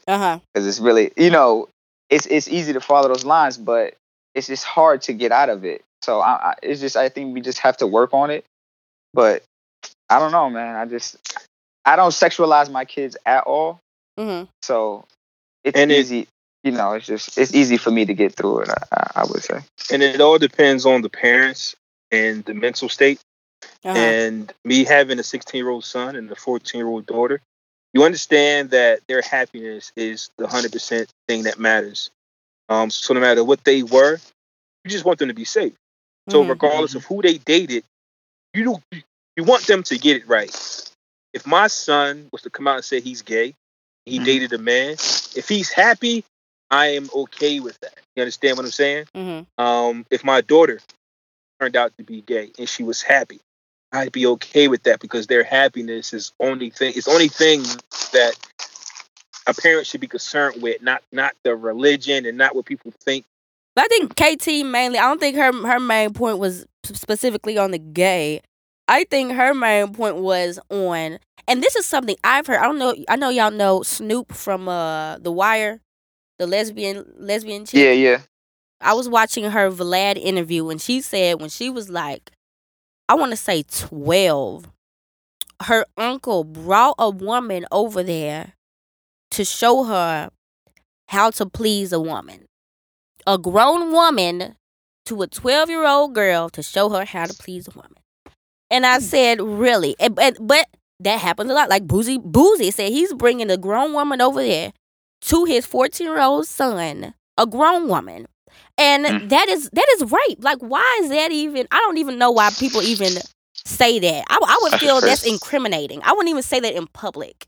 because 0.55 0.67
it's 0.67 0.79
really, 0.81 1.11
you 1.17 1.31
know, 1.31 1.69
it's 2.11 2.27
it's 2.27 2.49
easy 2.49 2.73
to 2.73 2.81
follow 2.81 3.09
those 3.09 3.25
lines, 3.25 3.57
but 3.57 3.95
it's 4.35 4.47
just 4.47 4.65
hard 4.65 5.03
to 5.03 5.13
get 5.13 5.33
out 5.33 5.49
of 5.49 5.65
it. 5.65 5.83
So 6.03 6.21
I, 6.21 6.51
I 6.51 6.55
it's 6.63 6.81
just 6.81 6.97
I 6.97 7.09
think 7.09 7.35
we 7.35 7.41
just 7.41 7.59
have 7.61 7.77
to 7.79 7.87
work 7.87 8.15
on 8.15 8.31
it. 8.31 8.45
But 9.15 9.43
I 10.09 10.19
don't 10.19 10.33
know, 10.33 10.49
man. 10.51 10.77
I 10.77 10.85
just 10.87 11.17
I 11.85 11.97
don't 11.97 12.11
sexualize 12.13 12.71
my 12.71 12.85
kids 12.85 13.17
at 13.27 13.45
all. 13.45 13.81
Mm-hmm. 14.19 14.45
So 14.63 15.05
it's 15.65 15.79
And 15.79 15.91
it- 15.91 15.99
easy, 15.99 16.29
you 16.65 16.73
know. 16.73 16.93
It's 16.93 17.07
just 17.07 17.37
it's 17.39 17.55
easy 17.55 17.77
for 17.77 17.91
me 17.91 18.05
to 18.07 18.15
get 18.15 18.35
through 18.35 18.61
it. 18.61 18.69
I, 18.71 18.85
I, 18.97 19.11
I 19.17 19.25
would 19.25 19.43
say. 19.43 19.61
And 19.93 20.03
it 20.03 20.21
all 20.21 20.39
depends 20.39 20.87
on 20.87 21.03
the 21.03 21.09
parents 21.09 21.75
and 22.11 22.45
the 22.45 22.55
mental 22.55 22.89
state. 22.89 23.21
Uh-huh. 23.85 23.97
And 23.97 24.53
me 24.65 24.85
having 24.85 25.19
a 25.19 25.23
16 25.23 25.59
year 25.59 25.69
old 25.69 25.85
son 25.85 26.17
and 26.17 26.31
a 26.31 26.37
14 26.37 26.79
year 26.79 26.89
old 26.89 27.07
daughter, 27.07 27.41
you 27.95 28.05
understand 28.05 28.71
that 28.71 29.01
their 29.09 29.23
happiness 29.23 29.93
is 29.97 30.31
the 30.39 30.47
100% 30.47 31.09
thing 31.27 31.45
that 31.45 31.59
matters. 31.59 32.11
Um, 32.69 32.91
so 32.91 33.15
no 33.15 33.21
matter 33.21 33.43
what 33.43 33.65
they 33.65 33.83
were, 33.83 34.19
you 34.85 34.91
just 34.91 35.05
want 35.05 35.19
them 35.19 35.29
to 35.29 35.35
be 35.35 35.45
safe. 35.45 35.75
So 36.29 36.45
Mhm. 36.45 36.51
regardless 36.51 36.95
of 36.95 37.05
who 37.05 37.23
they 37.23 37.39
dated, 37.39 37.85
you 38.55 38.65
don't, 38.65 38.85
you 39.37 39.45
want 39.45 39.67
them 39.67 39.83
to 39.85 39.99
get 39.99 40.17
it 40.17 40.27
right. 40.29 40.55
If 41.33 41.47
my 41.47 41.67
son 41.69 42.29
was 42.33 42.43
to 42.43 42.51
come 42.51 42.67
out 42.67 42.77
and 42.77 42.85
say 42.85 43.01
he's 43.01 43.23
gay, 43.23 43.55
he 44.05 44.19
Mhm. 44.19 44.25
dated 44.25 44.53
a 44.53 44.59
man, 44.59 44.93
if 44.93 45.49
he's 45.49 45.71
happy, 45.71 46.25
I 46.71 46.89
am 46.89 47.09
okay 47.15 47.61
with 47.61 47.79
that. 47.81 47.99
You 48.17 48.23
understand 48.23 48.57
what 48.57 48.67
I'm 48.67 48.73
saying? 48.73 49.07
Mm-hmm. 49.15 49.63
Um, 49.63 50.07
if 50.11 50.25
my 50.25 50.41
daughter 50.41 50.81
turned 51.61 51.77
out 51.77 51.97
to 51.97 52.05
be 52.05 52.21
gay 52.23 52.53
and 52.59 52.69
she 52.69 52.83
was 52.83 53.03
happy, 53.03 53.41
I'd 53.93 54.13
be 54.13 54.27
okay 54.27 54.69
with 54.69 54.83
that 54.83 55.01
because 55.01 55.27
their 55.27 55.45
happiness 55.45 56.13
is 56.13 56.33
only 56.41 56.71
thing. 56.71 56.93
It's 56.95 57.09
only 57.09 57.29
thing 57.29 57.63
that 58.13 58.33
a 59.47 59.55
parent 59.55 59.87
should 59.87 60.01
be 60.01 60.07
concerned 60.07 60.63
with, 60.63 60.83
not 60.83 61.03
not 61.11 61.35
the 61.43 61.57
religion 61.57 62.27
and 62.27 62.37
not 62.37 62.55
what 62.55 62.67
people 62.67 62.93
think. 63.01 63.25
But 63.75 63.87
I 63.87 63.89
think 63.89 64.15
KT 64.15 64.67
mainly. 64.67 64.99
I 64.99 65.03
don't 65.03 65.21
think 65.21 65.37
her 65.37 65.53
her 65.53 65.81
main 65.81 66.13
point 66.13 66.39
was 66.39 66.67
specifically 66.85 67.57
on 67.57 67.71
the 67.71 67.79
gay. 67.79 68.43
I 68.89 69.05
think 69.05 69.33
her 69.33 69.55
main 69.55 69.93
point 69.95 70.17
was 70.17 70.59
on, 70.71 71.19
and 71.47 71.63
this 71.63 71.77
is 71.77 71.87
something 71.87 72.17
I've 72.25 72.47
heard. 72.47 72.59
I 72.59 72.65
don't 72.65 72.79
know. 72.79 72.95
I 73.09 73.17
know 73.17 73.31
y'all 73.31 73.51
know 73.51 73.83
Snoop 73.83 74.33
from 74.33 74.69
uh 74.69 75.19
The 75.19 75.33
Wire, 75.33 75.81
the 76.39 76.47
lesbian 76.47 77.11
lesbian 77.17 77.65
chick. 77.65 77.81
Yeah, 77.83 77.93
yeah. 77.93 78.21
I 78.81 78.93
was 78.93 79.09
watching 79.09 79.51
her 79.51 79.71
Vlad 79.71 80.19
interview, 80.19 80.69
and 80.69 80.81
she 80.81 81.01
said 81.01 81.41
when 81.41 81.51
she 81.51 81.69
was 81.71 81.89
like, 81.89 82.31
I 83.09 83.15
want 83.15 83.33
to 83.33 83.37
say 83.37 83.63
twelve, 83.63 84.69
her 85.63 85.87
uncle 85.97 86.45
brought 86.45 86.97
a 86.99 87.11
woman 87.11 87.67
over 87.73 88.03
there 88.03 88.55
to 89.33 89.45
show 89.45 89.85
her 89.85 90.31
how 91.09 91.31
to 91.31 91.47
please 91.47 91.93
a 91.93 92.01
woman. 92.01 92.45
A 93.27 93.39
grown 93.39 93.93
woman 93.93 94.57
to 95.07 95.23
a 95.23 95.27
12 95.27 95.71
year 95.71 95.87
old 95.87 96.15
girl 96.15 96.49
to 96.51 96.63
show 96.63 96.91
her 96.91 97.05
how 97.05 97.27
to 97.27 97.35
please 97.35 97.69
a 97.69 97.71
woman. 97.73 97.95
And 98.71 98.85
I 98.87 98.97
hmm. 98.97 99.05
said, 99.05 99.41
really? 99.41 99.97
And, 99.99 100.15
but, 100.15 100.37
but 100.41 100.67
that 101.01 101.21
happens 101.21 101.51
a 101.51 101.55
lot. 101.55 101.71
Like 101.71 101.87
Boozy, 101.87 102.19
Boozy 102.19 102.71
said 102.71 102.93
he's 102.93 103.15
bringing 103.15 103.51
a 103.51 103.57
grown 103.57 103.93
woman 103.93 104.21
over 104.21 104.43
there 104.43 104.73
to 105.23 105.45
his 105.45 105.67
14 105.67 106.07
year 106.07 106.21
old 106.21 106.47
son, 106.47 107.15
a 107.37 107.47
grown 107.47 107.89
woman. 107.89 108.27
And 108.77 109.07
Mm. 109.07 109.29
that 109.31 109.49
is 109.49 109.69
that 109.73 109.87
is 109.97 110.05
rape. 110.11 110.39
Like, 110.43 110.59
why 110.59 111.01
is 111.03 111.11
that 111.11 111.33
even? 111.33 111.67
I 111.71 111.79
don't 111.79 111.99
even 111.99 112.19
know 112.19 112.31
why 112.31 112.51
people 112.51 112.83
even 112.83 113.19
say 113.65 113.99
that. 113.99 114.25
I, 114.29 114.39
I 114.41 114.59
would 114.63 114.73
That's 114.73 114.81
feel 114.83 115.01
that's 115.01 115.25
incriminating. 115.25 116.01
I 116.03 116.13
wouldn't 116.13 116.29
even 116.31 116.43
say 116.43 116.61
that 116.61 116.75
in 116.75 116.87
public. 116.89 117.47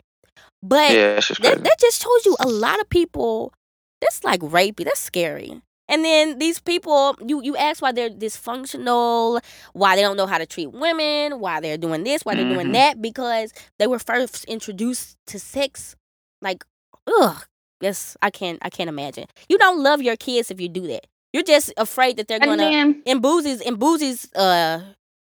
But 0.63 0.91
Yeah, 0.93 1.21
just 1.21 1.41
that, 1.43 1.63
that 1.65 1.77
just 1.81 2.03
shows 2.03 2.27
you 2.27 2.37
a 2.41 2.49
lot 2.49 2.81
of 2.81 2.89
people 2.89 3.53
that's 4.01 4.25
like 4.25 4.41
rapey 4.41 4.85
that's 4.85 5.01
scary 5.01 5.61
and 5.89 6.05
then 6.05 6.39
these 6.39 6.59
people 6.61 7.17
you 7.25 7.43
you 7.43 7.57
ask 7.57 7.83
why 7.83 7.93
they're 7.93 8.11
dysfunctional 8.11 9.41
why 9.73 9.97
they 9.97 10.03
don't 10.03 10.17
know 10.17 10.27
how 10.27 10.39
to 10.39 10.47
treat 10.47 10.69
women 10.73 11.39
why 11.41 11.61
they're 11.61 11.77
doing 11.79 12.05
this 12.05 12.23
why 12.25 12.35
they're 12.35 12.45
doing 12.45 12.69
Mhm. 12.69 12.73
that 12.73 13.03
because 13.03 13.53
they 13.79 13.87
were 13.87 13.99
first 13.99 14.45
introduced 14.45 15.17
to 15.27 15.39
sex 15.39 15.97
like 16.43 16.65
ugh 17.07 17.45
yes 17.81 18.17
i 18.23 18.31
can't 18.31 18.59
i 18.63 18.71
can't 18.71 18.89
imagine 18.89 19.25
you 19.49 19.59
don't 19.59 19.83
love 19.83 20.03
your 20.03 20.17
kids 20.17 20.51
if 20.51 20.61
you 20.61 20.69
do 20.69 20.87
that 20.87 21.07
you're 21.33 21.43
just 21.43 21.73
afraid 21.77 22.17
that 22.17 22.29
they're 22.29 22.41
gonna 22.41 22.57
then 22.57 23.03
in 23.07 23.21
Boozy's 23.21 23.61
in 23.61 23.77
Boozy's 23.77 24.33
uh 24.35 24.81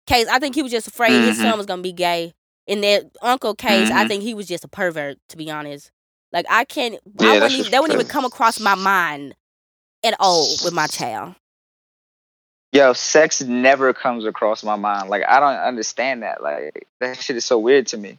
case, 0.08 0.28
I 0.28 0.40
think 0.40 0.56
he 0.56 0.64
was 0.64 0.72
just 0.72 0.88
afraid 0.88 1.22
his 1.24 1.38
Mhm. 1.38 1.42
son 1.42 1.58
was 1.58 1.68
gonna 1.68 1.82
be 1.84 1.92
gay. 1.92 2.34
In 2.66 2.82
their 2.82 3.02
uncle 3.22 3.54
case, 3.54 3.92
I 3.92 4.04
Mhm. 4.04 4.08
think 4.08 4.24
he 4.24 4.34
was 4.34 4.48
just 4.48 4.64
a 4.64 4.68
pervert, 4.68 5.18
to 5.30 5.38
be 5.38 5.52
honest. 5.52 5.92
Like 6.32 6.46
I 6.50 6.66
can't 6.66 7.00
Yeah, 7.20 7.30
I 7.30 7.34
wouldn't 7.34 7.52
even, 7.52 7.72
that 7.72 7.82
wouldn't 7.82 8.00
even 8.00 8.08
come 8.08 8.26
across 8.26 8.60
my 8.60 8.76
mind 8.76 9.36
at 10.04 10.16
all 10.20 10.48
with 10.64 10.74
my 10.74 10.88
child. 10.88 11.36
Yo, 12.72 12.94
sex 12.94 13.42
never 13.42 13.94
comes 13.94 14.26
across 14.26 14.64
my 14.64 14.76
mind. 14.76 15.10
Like 15.10 15.24
I 15.28 15.40
don't 15.40 15.56
understand 15.56 16.24
that. 16.24 16.42
Like 16.42 16.88
that 17.00 17.22
shit 17.22 17.36
is 17.36 17.46
so 17.46 17.58
weird 17.60 17.88
to 17.88 17.98
me. 17.98 18.18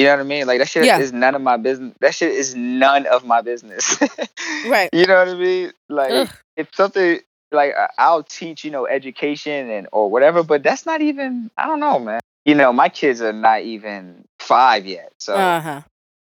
You 0.00 0.06
know 0.06 0.12
what 0.16 0.20
I 0.20 0.24
mean? 0.24 0.46
Like 0.46 0.60
that 0.60 0.68
shit 0.68 0.86
Yeah. 0.86 0.98
is 0.98 1.12
none 1.12 1.34
of 1.34 1.42
my 1.42 1.58
business. 1.58 1.94
That 2.00 2.14
shit 2.14 2.32
is 2.32 2.54
none 2.54 3.06
of 3.06 3.24
my 3.24 3.42
business. 3.42 3.98
Right. 4.66 4.88
You 4.94 5.06
know 5.06 5.16
what 5.18 5.28
I 5.28 5.34
mean? 5.34 5.72
Like 5.90 6.12
Ugh. 6.12 6.28
if 6.56 6.74
something 6.74 7.20
like 7.52 7.74
I'll 7.98 8.22
teach, 8.22 8.64
you 8.64 8.70
know, 8.70 8.86
education 8.86 9.70
and 9.70 9.88
or 9.92 10.10
whatever, 10.10 10.42
but 10.42 10.62
that's 10.62 10.86
not 10.86 11.02
even. 11.02 11.50
I 11.58 11.66
don't 11.66 11.80
know, 11.80 11.98
man. 11.98 12.20
You 12.46 12.54
know, 12.54 12.72
my 12.72 12.88
kids 12.88 13.20
are 13.20 13.32
not 13.34 13.62
even 13.62 14.24
five 14.38 14.86
yet, 14.86 15.12
so 15.18 15.36
Uh-huh. 15.36 15.82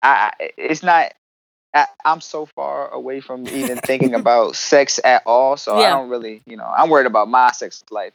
I, 0.02 0.32
it's 0.56 0.82
not. 0.82 1.12
I, 1.74 1.86
I'm 2.04 2.20
so 2.22 2.46
far 2.46 2.88
away 2.88 3.20
from 3.20 3.48
even 3.50 3.78
thinking 3.80 4.14
about 4.22 4.56
sex 4.56 4.98
at 5.04 5.22
all, 5.26 5.56
so 5.58 5.76
I 5.76 5.90
don't 5.90 6.08
really, 6.08 6.42
you 6.46 6.56
know, 6.56 6.64
I'm 6.64 6.88
worried 6.88 7.06
about 7.06 7.28
my 7.28 7.52
sex 7.52 7.84
life. 7.90 8.14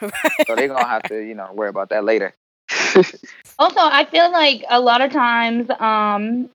So 0.46 0.56
they're 0.56 0.68
gonna 0.68 0.88
have 0.88 1.06
to, 1.08 1.18
you 1.20 1.34
know, 1.34 1.50
worry 1.52 1.68
about 1.68 1.90
that 1.90 2.04
later. 2.04 2.34
Also 3.58 3.80
I 3.80 4.04
feel 4.10 4.30
like 4.32 4.64
a 4.68 4.80
lot 4.80 5.00
of 5.00 5.12
times, 5.12 5.68
um, 5.78 6.50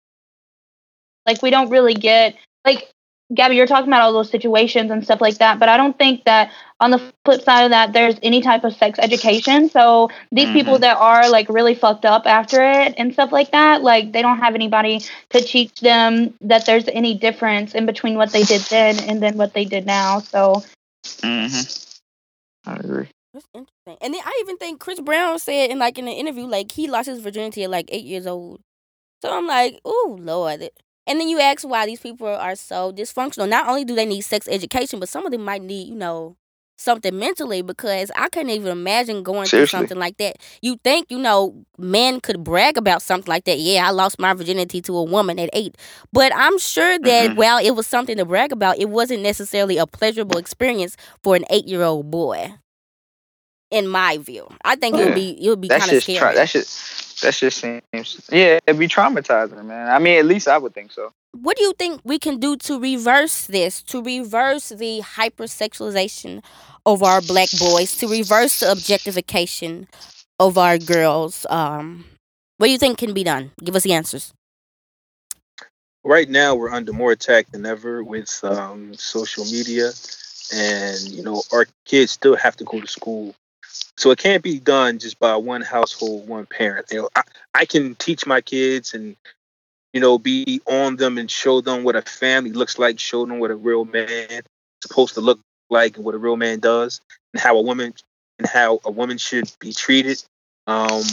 like 1.26 1.42
we 1.42 1.50
don't 1.50 1.70
really 1.70 1.94
get 1.94 2.36
like 2.66 2.90
Gabby, 3.34 3.56
you're 3.56 3.66
talking 3.68 3.88
about 3.88 4.02
all 4.02 4.14
those 4.14 4.30
situations 4.30 4.92
and 4.92 5.04
stuff 5.04 5.22
like 5.22 5.40
that, 5.40 5.58
but 5.60 5.68
I 5.70 5.78
don't 5.78 5.98
think 5.98 6.26
that 6.26 6.52
on 6.80 6.92
the 6.92 7.02
flip 7.26 7.42
side 7.42 7.64
of 7.64 7.72
that, 7.72 7.94
there's 7.94 8.16
any 8.22 8.42
type 8.42 8.64
of 8.64 8.76
sex 8.76 9.00
education. 9.00 9.70
So 9.70 10.10
these 10.32 10.52
people 10.52 10.78
Mhm. 10.78 10.82
that 10.82 10.98
are 10.98 11.30
like 11.30 11.50
really 11.50 11.74
fucked 11.74 12.06
up 12.06 12.28
after 12.28 12.62
it 12.62 12.94
and 12.98 13.14
stuff 13.14 13.32
like 13.32 13.52
that, 13.52 13.82
like 13.82 14.12
they 14.12 14.22
don't 14.22 14.40
have 14.40 14.54
anybody 14.56 15.00
to 15.30 15.42
teach 15.42 15.80
them 15.82 16.34
that 16.42 16.66
there's 16.66 16.88
any 16.90 17.16
difference 17.16 17.74
in 17.74 17.86
between 17.86 18.18
what 18.18 18.32
they 18.32 18.44
did 18.44 18.62
then 18.64 19.00
and 19.10 19.24
then 19.24 19.38
what 19.38 19.54
they 19.54 19.66
did 19.66 19.86
now. 19.86 20.20
So 20.20 20.64
mm-hmm. 21.06 22.70
I 22.70 22.76
agree. 22.76 23.08
That's 23.34 23.48
interesting. 23.54 23.98
And 24.02 24.14
then 24.14 24.22
I 24.24 24.38
even 24.42 24.58
think 24.58 24.80
Chris 24.80 25.00
Brown 25.02 25.40
said 25.40 25.72
in 25.72 25.80
like 25.80 25.98
in 25.98 26.08
an 26.08 26.14
interview, 26.14 26.46
like 26.46 26.72
he 26.72 26.88
lost 26.88 27.08
his 27.08 27.20
virginity 27.20 27.64
at 27.64 27.70
like 27.72 27.90
eight 27.92 28.06
years 28.06 28.28
old. 28.28 28.62
So 29.22 29.36
I'm 29.36 29.48
like, 29.48 29.80
oh 29.86 30.18
Lord. 30.20 30.70
And 31.08 31.20
then 31.20 31.28
you 31.28 31.40
ask 31.40 31.68
why 31.68 31.86
these 31.86 32.00
people 32.00 32.28
are 32.28 32.56
so 32.56 32.92
dysfunctional. 32.94 33.50
Not 33.50 33.68
only 33.68 33.84
do 33.86 33.96
they 33.96 34.06
need 34.06 34.22
sex 34.22 34.48
education, 34.48 35.00
but 35.00 35.10
some 35.10 35.26
of 35.26 35.32
them 35.32 35.44
might 35.44 35.62
need, 35.62 35.90
you 35.90 35.96
know, 35.96 36.38
something 36.78 37.18
mentally 37.18 37.62
because 37.62 38.10
I 38.16 38.30
couldn't 38.30 38.52
even 38.52 38.72
imagine 38.72 39.22
going 39.24 39.46
Seriously. 39.46 39.60
through 39.78 39.80
something 39.80 39.98
like 39.98 40.18
that. 40.18 40.38
You 40.62 40.78
think, 40.84 41.08
you 41.10 41.20
know, 41.20 41.66
men 41.78 42.22
could 42.22 42.44
brag 42.44 42.78
about 42.78 43.02
something 43.02 43.30
like 43.30 43.44
that. 43.46 43.60
Yeah, 43.60 43.88
I 43.88 43.92
lost 43.92 44.18
my 44.20 44.34
virginity 44.34 44.82
to 44.84 44.96
a 44.98 45.04
woman 45.04 45.40
at 45.40 45.50
eight. 45.54 45.76
But 46.14 46.32
I'm 46.36 46.58
sure 46.58 46.98
that 47.00 47.32
Mhm. 47.32 47.36
while 47.36 47.58
it 47.58 47.72
was 47.72 47.86
something 47.88 48.16
to 48.18 48.26
brag 48.26 48.52
about, 48.52 48.78
it 48.80 48.90
wasn't 48.90 49.24
necessarily 49.24 49.78
a 49.78 49.86
pleasurable 49.88 50.38
experience 50.38 50.96
for 51.22 51.36
an 51.36 51.46
eight 51.50 51.68
year 51.68 51.84
old 51.84 52.10
boy. 52.12 52.54
In 53.74 53.88
my 53.88 54.18
view, 54.20 54.46
I 54.64 54.76
think 54.76 54.96
it'll 54.98 55.16
be 55.16 55.30
it'll 55.42 55.56
be 55.58 55.68
kind 55.68 55.82
of 55.82 55.90
shit's 55.90 56.04
scary. 56.04 56.20
tra- 56.20 56.36
that 56.36 56.50
shit 56.50 56.66
that 57.24 57.34
shit 57.34 57.54
seems 57.54 58.30
yeah, 58.32 58.60
it'd 58.68 58.80
be 58.80 58.88
traumatizing, 58.88 59.66
man. 59.66 59.90
I 59.90 59.98
mean, 60.00 60.20
at 60.20 60.26
least 60.26 60.48
I 60.48 60.58
would 60.62 60.74
think 60.74 60.92
so. 60.92 61.12
what 61.34 61.58
do 61.58 61.64
you 61.64 61.74
think 61.74 62.02
we 62.04 62.20
can 62.20 62.38
do 62.40 62.56
to 62.58 62.80
reverse 62.80 63.48
this 63.48 63.82
to 63.82 64.02
reverse 64.04 64.70
the 64.70 65.02
hypersexualization 65.02 66.44
of 66.86 67.02
our 67.02 67.22
black 67.22 67.50
boys 67.60 67.98
to 67.98 68.08
reverse 68.08 68.60
the 68.60 68.72
objectification 68.72 69.88
of 70.40 70.58
our 70.58 70.78
girls 70.78 71.46
um 71.50 72.06
what 72.58 72.68
do 72.68 72.72
you 72.72 72.78
think 72.78 72.98
can 73.00 73.14
be 73.14 73.24
done 73.24 73.52
give 73.64 73.76
us 73.76 73.84
the 73.84 73.94
answers 73.94 74.34
right 76.04 76.30
now 76.30 76.54
we're 76.54 76.70
under 76.72 76.94
more 76.94 77.12
attack 77.12 77.50
than 77.52 77.66
ever 77.66 78.04
with 78.04 78.40
um, 78.44 78.94
social 78.94 79.46
media 79.46 79.90
and 80.54 81.00
you 81.10 81.24
know 81.24 81.42
our 81.52 81.66
kids 81.86 82.12
still 82.12 82.36
have 82.36 82.56
to 82.56 82.64
go 82.64 82.80
to 82.80 82.88
school 82.88 83.34
so 83.98 84.12
it 84.12 84.18
can't 84.20 84.44
be 84.44 84.60
done 84.60 85.00
just 85.00 85.20
by 85.20 85.36
one 85.36 85.62
household 85.62 86.28
one 86.28 86.46
parent 86.46 86.88
you 86.92 87.02
know 87.02 87.10
I, 87.16 87.22
I 87.54 87.66
can 87.66 87.96
teach 87.96 88.26
my 88.26 88.42
kids 88.42 88.94
and 88.94 89.16
you 89.94 90.02
know 90.02 90.18
be 90.18 90.62
on 90.66 90.96
them 90.96 91.18
and 91.18 91.30
show 91.30 91.62
them 91.62 91.84
what 91.84 91.96
a 91.96 92.02
family 92.02 92.52
looks 92.52 92.80
like 92.80 93.00
show 93.00 93.26
them 93.26 93.40
what 93.40 93.52
a 93.52 93.56
real 93.56 93.86
man 93.86 94.08
is 94.30 94.44
supposed 94.82 95.14
to 95.16 95.22
look 95.22 95.40
like 95.70 95.96
and 95.96 96.06
what 96.06 96.16
a 96.16 96.20
real 96.20 96.38
man 96.38 96.60
does 96.60 97.02
and 97.34 97.42
how 97.42 97.58
a 97.58 97.62
woman 97.62 97.94
and 98.40 98.48
how 98.48 98.80
a 98.86 98.92
woman 98.92 99.18
should 99.18 99.52
be 99.60 99.72
treated 99.72 100.24
um 100.68 101.04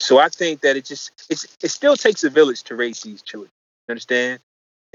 so 0.00 0.18
I 0.18 0.28
think 0.28 0.62
that 0.62 0.76
it 0.76 0.84
just 0.86 1.10
it's 1.28 1.44
it 1.62 1.68
still 1.68 1.96
takes 1.96 2.24
a 2.24 2.30
village 2.30 2.62
to 2.64 2.76
raise 2.76 3.02
these 3.02 3.22
children. 3.22 3.50
You 3.86 3.92
understand? 3.92 4.40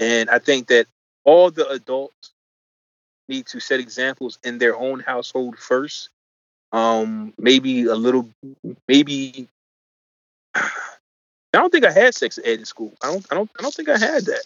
And 0.00 0.28
I 0.30 0.38
think 0.38 0.68
that 0.68 0.86
all 1.24 1.50
the 1.50 1.68
adults 1.68 2.32
need 3.28 3.46
to 3.46 3.60
set 3.60 3.80
examples 3.80 4.38
in 4.42 4.58
their 4.58 4.76
own 4.76 5.00
household 5.00 5.58
first. 5.58 6.08
Um, 6.74 7.32
maybe 7.38 7.84
a 7.84 7.94
little, 7.94 8.28
maybe. 8.88 9.48
I 10.54 11.58
don't 11.58 11.70
think 11.70 11.84
I 11.84 11.92
had 11.92 12.14
sex 12.14 12.38
ed 12.44 12.58
in 12.58 12.64
school. 12.64 12.92
I 13.02 13.06
don't. 13.06 13.26
I 13.30 13.36
don't. 13.36 13.50
I 13.58 13.62
don't 13.62 13.74
think 13.74 13.88
I 13.88 13.98
had 13.98 14.24
that. 14.26 14.42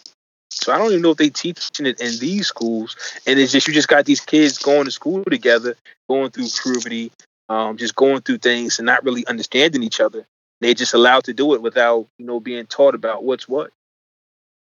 So 0.50 0.72
I 0.72 0.78
don't 0.78 0.90
even 0.90 1.02
know 1.02 1.10
if 1.10 1.18
they 1.18 1.30
teaching 1.30 1.86
it 1.86 2.00
in 2.00 2.18
these 2.18 2.46
schools. 2.46 2.96
And 3.26 3.38
it's 3.38 3.52
just 3.52 3.66
you 3.66 3.74
just 3.74 3.88
got 3.88 4.04
these 4.04 4.20
kids 4.20 4.58
going 4.58 4.84
to 4.84 4.90
school 4.90 5.24
together, 5.24 5.74
going 6.08 6.30
through 6.30 6.48
puberty, 6.62 7.12
um, 7.48 7.76
just 7.76 7.94
going 7.94 8.20
through 8.22 8.38
things 8.38 8.78
and 8.78 8.86
not 8.86 9.04
really 9.04 9.26
understanding 9.26 9.82
each 9.82 10.00
other 10.00 10.26
they're 10.60 10.74
just 10.74 10.94
allowed 10.94 11.24
to 11.24 11.34
do 11.34 11.54
it 11.54 11.62
without 11.62 12.06
you 12.18 12.26
know 12.26 12.40
being 12.40 12.66
taught 12.66 12.94
about 12.94 13.24
what's 13.24 13.48
what 13.48 13.70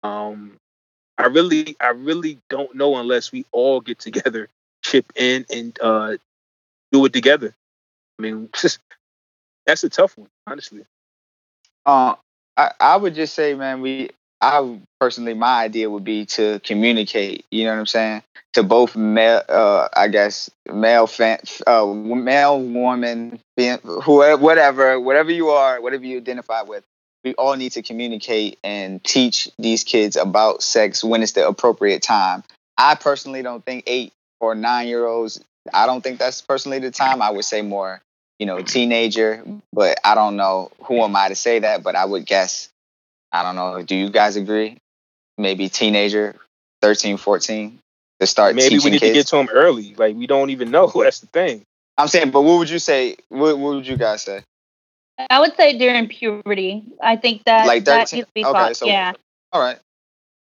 um 0.02 0.56
i 1.18 1.26
really 1.26 1.76
i 1.80 1.88
really 1.88 2.38
don't 2.48 2.74
know 2.74 2.96
unless 2.96 3.32
we 3.32 3.44
all 3.52 3.80
get 3.80 3.98
together 3.98 4.48
chip 4.82 5.06
in 5.16 5.44
and 5.52 5.78
uh 5.80 6.16
do 6.94 7.04
it 7.06 7.14
together 7.14 7.54
i 8.18 8.22
mean 8.22 8.50
that's 9.66 9.84
a 9.84 9.90
tough 9.90 10.16
one 10.18 10.28
honestly 10.46 10.84
Uh, 11.86 12.14
I, 12.56 12.70
I 12.80 12.96
would 12.96 13.14
just 13.14 13.34
say, 13.34 13.54
man, 13.54 13.80
we, 13.80 14.10
I 14.40 14.78
personally, 15.00 15.34
my 15.34 15.62
idea 15.64 15.90
would 15.90 16.04
be 16.04 16.26
to 16.26 16.60
communicate. 16.60 17.44
You 17.50 17.64
know 17.64 17.72
what 17.72 17.80
I'm 17.80 17.86
saying? 17.86 18.22
To 18.54 18.62
both 18.62 18.96
male, 18.96 19.42
uh, 19.48 19.88
I 19.96 20.08
guess, 20.08 20.50
male, 20.72 21.06
fan, 21.06 21.40
uh, 21.66 21.86
male, 21.86 22.60
woman, 22.62 23.40
whoever, 23.56 24.36
whatever, 24.36 25.00
whatever 25.00 25.32
you 25.32 25.50
are, 25.50 25.80
whatever 25.80 26.04
you 26.06 26.18
identify 26.18 26.62
with. 26.62 26.84
We 27.24 27.34
all 27.34 27.56
need 27.56 27.72
to 27.72 27.82
communicate 27.82 28.58
and 28.62 29.02
teach 29.02 29.50
these 29.58 29.84
kids 29.84 30.16
about 30.16 30.62
sex 30.62 31.02
when 31.04 31.22
it's 31.22 31.32
the 31.32 31.48
appropriate 31.48 32.02
time. 32.02 32.44
I 32.78 32.96
personally 32.96 33.42
don't 33.42 33.64
think 33.64 33.84
eight 33.88 34.12
or 34.40 34.54
nine 34.54 34.88
year 34.88 35.06
olds. 35.06 35.42
I 35.72 35.86
don't 35.86 36.02
think 36.02 36.18
that's 36.18 36.42
personally 36.42 36.78
the 36.78 36.90
time. 36.90 37.22
I 37.22 37.30
would 37.30 37.44
say 37.44 37.62
more 37.62 38.00
you 38.38 38.46
know, 38.46 38.60
teenager, 38.60 39.42
but 39.72 39.98
I 40.04 40.14
don't 40.14 40.36
know 40.36 40.70
who 40.82 41.02
am 41.02 41.14
I 41.16 41.28
to 41.28 41.34
say 41.34 41.60
that, 41.60 41.82
but 41.82 41.94
I 41.94 42.04
would 42.04 42.26
guess, 42.26 42.68
I 43.32 43.42
don't 43.42 43.56
know, 43.56 43.82
do 43.82 43.94
you 43.94 44.10
guys 44.10 44.36
agree? 44.36 44.76
Maybe 45.38 45.68
teenager, 45.68 46.36
13, 46.82 47.16
14, 47.16 47.78
to 48.20 48.26
start 48.26 48.54
maybe 48.54 48.78
we 48.78 48.90
need 48.90 49.00
kids. 49.00 49.00
to 49.00 49.12
get 49.12 49.26
to 49.28 49.36
them 49.36 49.48
early 49.52 49.94
like 49.96 50.14
we 50.14 50.26
don't 50.26 50.50
even 50.50 50.70
know 50.70 50.86
that's 50.94 51.20
the 51.20 51.26
thing 51.26 51.62
I'm 51.96 52.08
saying, 52.08 52.30
but 52.30 52.42
what 52.42 52.58
would 52.58 52.70
you 52.70 52.78
say? 52.78 53.16
What, 53.28 53.58
what 53.58 53.74
would 53.76 53.86
you 53.86 53.96
guys 53.96 54.22
say? 54.22 54.42
I 55.30 55.38
would 55.38 55.54
say 55.56 55.78
during 55.78 56.08
puberty. 56.08 56.84
I 57.00 57.16
think 57.16 57.44
that 57.44 57.66
Like 57.66 57.84
that 57.84 58.08
13? 58.08 58.16
needs 58.18 58.26
to 58.26 58.32
be 58.34 58.44
Okay, 58.44 58.74
so- 58.74 58.86
yeah. 58.86 59.12
All 59.52 59.60
right. 59.60 59.78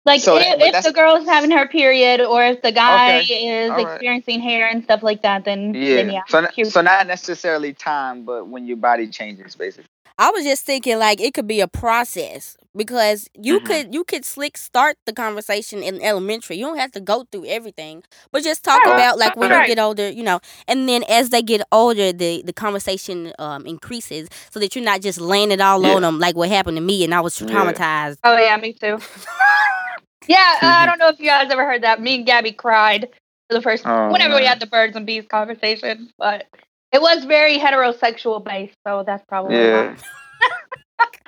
Like 0.05 0.21
So 0.21 0.37
if, 0.37 0.43
that- 0.43 0.57
but 0.59 0.65
if 0.67 0.71
that's- 0.73 0.85
the 0.85 0.93
girl's 0.93 1.25
having 1.27 1.51
her 1.51 1.67
period 1.67 2.21
or 2.21 2.43
if 2.43 2.61
the 2.63 2.71
guy 2.71 3.19
is 3.19 3.69
all 3.69 3.77
right. 3.77 3.87
experiencing 3.93 4.39
hair 4.41 4.67
and 4.67 4.83
stuff 4.83 5.03
like 5.03 5.21
that, 5.21 5.45
then 5.45 5.73
Yeah. 5.75 5.95
then 5.95 6.09
yeah. 6.09 6.21
So, 6.27 6.39
n- 6.39 6.65
so 6.65 6.81
not 6.81 7.05
necessarily 7.07 7.73
time, 7.73 8.23
but 8.23 8.47
when 8.47 8.65
your 8.65 8.77
body 8.77 9.07
changes, 9.07 9.55
basically. 9.55 9.85
I 10.17 10.29
was 10.31 10.43
just 10.43 10.65
thinking 10.65 10.99
like 10.99 11.19
it 11.21 11.33
could 11.33 11.47
be 11.47 11.61
a 11.61 11.67
process 11.67 12.55
because 12.75 13.27
you 13.33 13.59
Mhm. 13.59 13.65
could 13.65 13.93
you 13.93 14.03
could 14.03 14.23
slick 14.25 14.55
start 14.57 14.97
the 15.05 15.13
conversation 15.13 15.81
in 15.81 16.01
elementary. 16.01 16.57
You 16.57 16.65
don't 16.67 16.77
have 16.77 16.91
to 16.91 16.99
go 16.99 17.25
through 17.31 17.45
everything, 17.45 18.03
but 18.31 18.43
just 18.43 18.63
talk 18.63 18.83
Right. 18.85 18.93
about 18.95 19.17
like 19.17 19.35
when 19.35 19.49
Right. 19.49 19.67
you 19.69 19.75
get 19.75 19.81
older, 19.81 20.09
you 20.09 20.21
know. 20.23 20.39
And 20.67 20.87
then 20.89 21.03
as 21.09 21.29
they 21.29 21.41
get 21.41 21.61
older, 21.71 22.11
the 22.11 22.43
the 22.45 22.53
conversation 22.53 23.33
um 23.39 23.65
increases 23.65 24.29
so 24.51 24.59
that 24.59 24.75
you're 24.75 24.85
not 24.85 25.01
just 25.01 25.19
laying 25.19 25.51
it 25.51 25.61
all 25.61 25.81
Yeah. 25.83 25.95
on 25.95 26.01
them 26.03 26.19
like 26.19 26.35
what 26.35 26.49
happened 26.49 26.77
to 26.77 26.81
me 26.83 27.03
and 27.03 27.13
I 27.15 27.21
was 27.21 27.39
Yeah. 27.41 27.47
traumatized. 27.47 28.17
Oh 28.23 28.37
yeah, 28.37 28.57
me 28.57 28.73
too. 28.73 28.97
yeah, 30.27 30.55
uh, 30.61 30.65
I 30.65 30.85
don't 30.85 30.99
know 30.99 31.09
if 31.09 31.19
you 31.19 31.25
guys 31.25 31.51
ever 31.51 31.65
heard 31.65 31.83
that. 31.83 32.01
Me 32.01 32.15
and 32.15 32.25
Gabby 32.25 32.51
cried 32.51 33.09
for 33.49 33.55
the 33.55 33.61
first 33.61 33.85
Oh, 33.85 34.11
whenever 34.11 34.35
we 34.35 34.45
had 34.45 34.59
the 34.59 34.67
birds 34.67 34.95
and 34.95 35.05
bees 35.05 35.25
conversation, 35.27 36.11
but 36.17 36.47
it 36.91 37.01
was 37.01 37.25
very 37.25 37.57
heterosexual 37.57 38.43
based, 38.43 38.75
so 38.85 39.03
that's 39.05 39.23
probably 39.27 39.55
Yeah. 39.55 39.95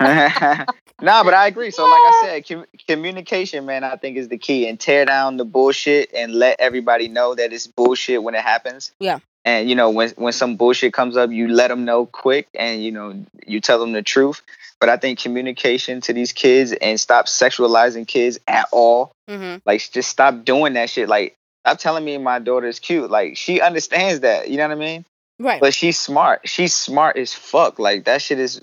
nah, 0.00 1.22
but 1.22 1.34
I 1.34 1.46
agree. 1.46 1.70
So, 1.70 1.84
like 1.84 1.92
I 1.92 2.22
said, 2.24 2.48
com- 2.48 2.66
communication, 2.88 3.64
man, 3.64 3.84
I 3.84 3.96
think 3.96 4.16
is 4.16 4.28
the 4.28 4.38
key, 4.38 4.66
and 4.68 4.78
tear 4.78 5.04
down 5.04 5.36
the 5.36 5.44
bullshit 5.44 6.12
and 6.12 6.34
let 6.34 6.58
everybody 6.58 7.08
know 7.08 7.34
that 7.34 7.52
it's 7.52 7.66
bullshit 7.66 8.22
when 8.22 8.34
it 8.34 8.42
happens. 8.42 8.92
Yeah. 8.98 9.20
And 9.44 9.68
you 9.68 9.74
know, 9.76 9.90
when 9.90 10.10
when 10.10 10.32
some 10.32 10.56
bullshit 10.56 10.92
comes 10.92 11.16
up, 11.16 11.30
you 11.30 11.48
let 11.48 11.68
them 11.68 11.84
know 11.84 12.06
quick, 12.06 12.48
and 12.54 12.82
you 12.82 12.92
know, 12.92 13.24
you 13.46 13.60
tell 13.60 13.78
them 13.78 13.92
the 13.92 14.02
truth. 14.02 14.40
But 14.80 14.88
I 14.88 14.96
think 14.96 15.18
communication 15.18 16.00
to 16.02 16.12
these 16.12 16.32
kids 16.32 16.72
and 16.72 16.98
stop 16.98 17.26
sexualizing 17.26 18.06
kids 18.06 18.38
at 18.48 18.66
all. 18.72 19.12
hmm 19.28 19.56
Like, 19.64 19.88
just 19.92 20.10
stop 20.10 20.44
doing 20.44 20.74
that 20.74 20.90
shit. 20.90 21.08
Like, 21.08 21.36
stop 21.64 21.78
telling 21.78 22.04
me 22.04 22.18
my 22.18 22.38
daughter's 22.38 22.78
cute. 22.80 23.10
Like, 23.10 23.36
she 23.36 23.60
understands 23.60 24.20
that. 24.20 24.48
You 24.50 24.56
know 24.58 24.68
what 24.68 24.76
I 24.76 24.80
mean? 24.80 25.04
Right. 25.38 25.60
but 25.60 25.74
she's 25.74 25.98
smart. 25.98 26.48
She's 26.48 26.74
smart 26.74 27.16
as 27.16 27.34
fuck. 27.34 27.78
Like 27.78 28.04
that 28.04 28.22
shit 28.22 28.38
is, 28.38 28.60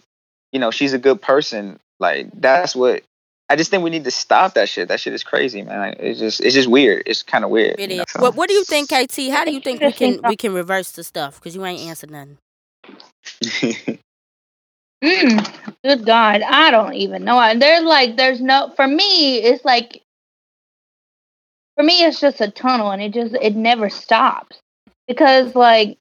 you 0.52 0.60
know, 0.60 0.72
she's 0.72 0.94
a 0.94 0.98
good 1.00 1.22
person. 1.22 1.80
Like 2.00 2.30
that's 2.34 2.76
what 2.76 3.04
I 3.52 3.58
just 3.58 3.70
think 3.70 3.84
we 3.84 3.90
need 3.90 4.06
to 4.06 4.12
stop 4.12 4.54
that 4.54 4.70
shit. 4.70 4.88
That 4.88 5.02
shit 5.02 5.14
is 5.14 5.24
crazy, 5.24 5.62
man. 5.62 5.80
Like, 5.80 5.98
it's 6.00 6.20
just 6.20 6.40
it's 6.40 6.56
just 6.56 6.70
weird. 6.70 7.04
It's 7.06 7.22
kind 7.22 7.44
of 7.44 7.52
weird. 7.52 7.78
It 7.80 7.92
you 7.92 7.98
know, 7.98 8.06
so. 8.08 8.22
What 8.22 8.36
What 8.36 8.48
do 8.48 8.56
you 8.56 8.64
think, 8.64 8.88
KT? 8.88 9.30
How 9.30 9.44
do 9.44 9.52
you 9.52 9.60
think 9.60 9.82
we 9.82 9.92
can 9.92 10.22
we 10.24 10.38
can 10.38 10.54
reverse 10.54 10.92
the 10.92 11.04
stuff? 11.04 11.36
Because 11.36 11.54
you 11.54 11.66
ain't 11.66 11.82
answered 11.82 12.12
nothing. 12.12 12.38
Mm, 15.04 15.74
good 15.84 16.06
God, 16.06 16.44
I 16.44 16.70
don't 16.70 16.94
even 16.94 17.24
know. 17.24 17.40
And 17.40 17.60
There's 17.60 17.84
like, 17.84 18.18
there's 18.18 18.40
no. 18.40 18.72
For 18.76 18.88
me, 18.88 19.38
it's 19.38 19.66
like, 19.66 20.04
for 21.76 21.84
me, 21.84 22.04
it's 22.04 22.20
just 22.20 22.40
a 22.40 22.52
tunnel, 22.52 22.92
and 22.92 23.02
it 23.02 23.12
just 23.12 23.34
it 23.42 23.56
never 23.56 23.90
stops 23.90 24.60
because 25.08 25.56
like, 25.56 25.98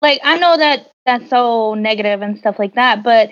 like 0.00 0.20
I 0.24 0.38
know 0.38 0.56
that 0.56 0.90
that's 1.06 1.30
so 1.30 1.74
negative 1.74 2.20
and 2.20 2.36
stuff 2.36 2.58
like 2.58 2.74
that, 2.74 3.04
but 3.04 3.30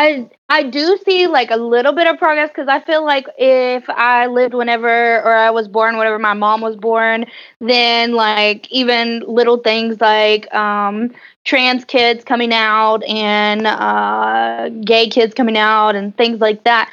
I 0.00 0.30
I 0.48 0.62
do 0.62 0.96
see 1.04 1.26
like 1.26 1.50
a 1.50 1.56
little 1.56 1.92
bit 1.92 2.06
of 2.06 2.18
progress 2.18 2.50
because 2.50 2.68
I 2.68 2.80
feel 2.80 3.04
like 3.04 3.26
if 3.36 3.88
I 3.90 4.26
lived 4.28 4.54
whenever 4.54 5.16
or 5.22 5.32
I 5.34 5.50
was 5.50 5.66
born 5.66 5.96
whenever 5.98 6.20
my 6.20 6.34
mom 6.34 6.60
was 6.60 6.76
born, 6.76 7.26
then 7.60 8.12
like 8.12 8.70
even 8.70 9.24
little 9.26 9.58
things 9.58 10.00
like 10.00 10.52
um 10.54 11.10
trans 11.44 11.84
kids 11.84 12.22
coming 12.22 12.52
out 12.52 13.02
and 13.04 13.66
uh 13.66 14.68
gay 14.84 15.08
kids 15.08 15.34
coming 15.34 15.58
out 15.58 15.96
and 15.96 16.16
things 16.16 16.40
like 16.40 16.62
that. 16.62 16.92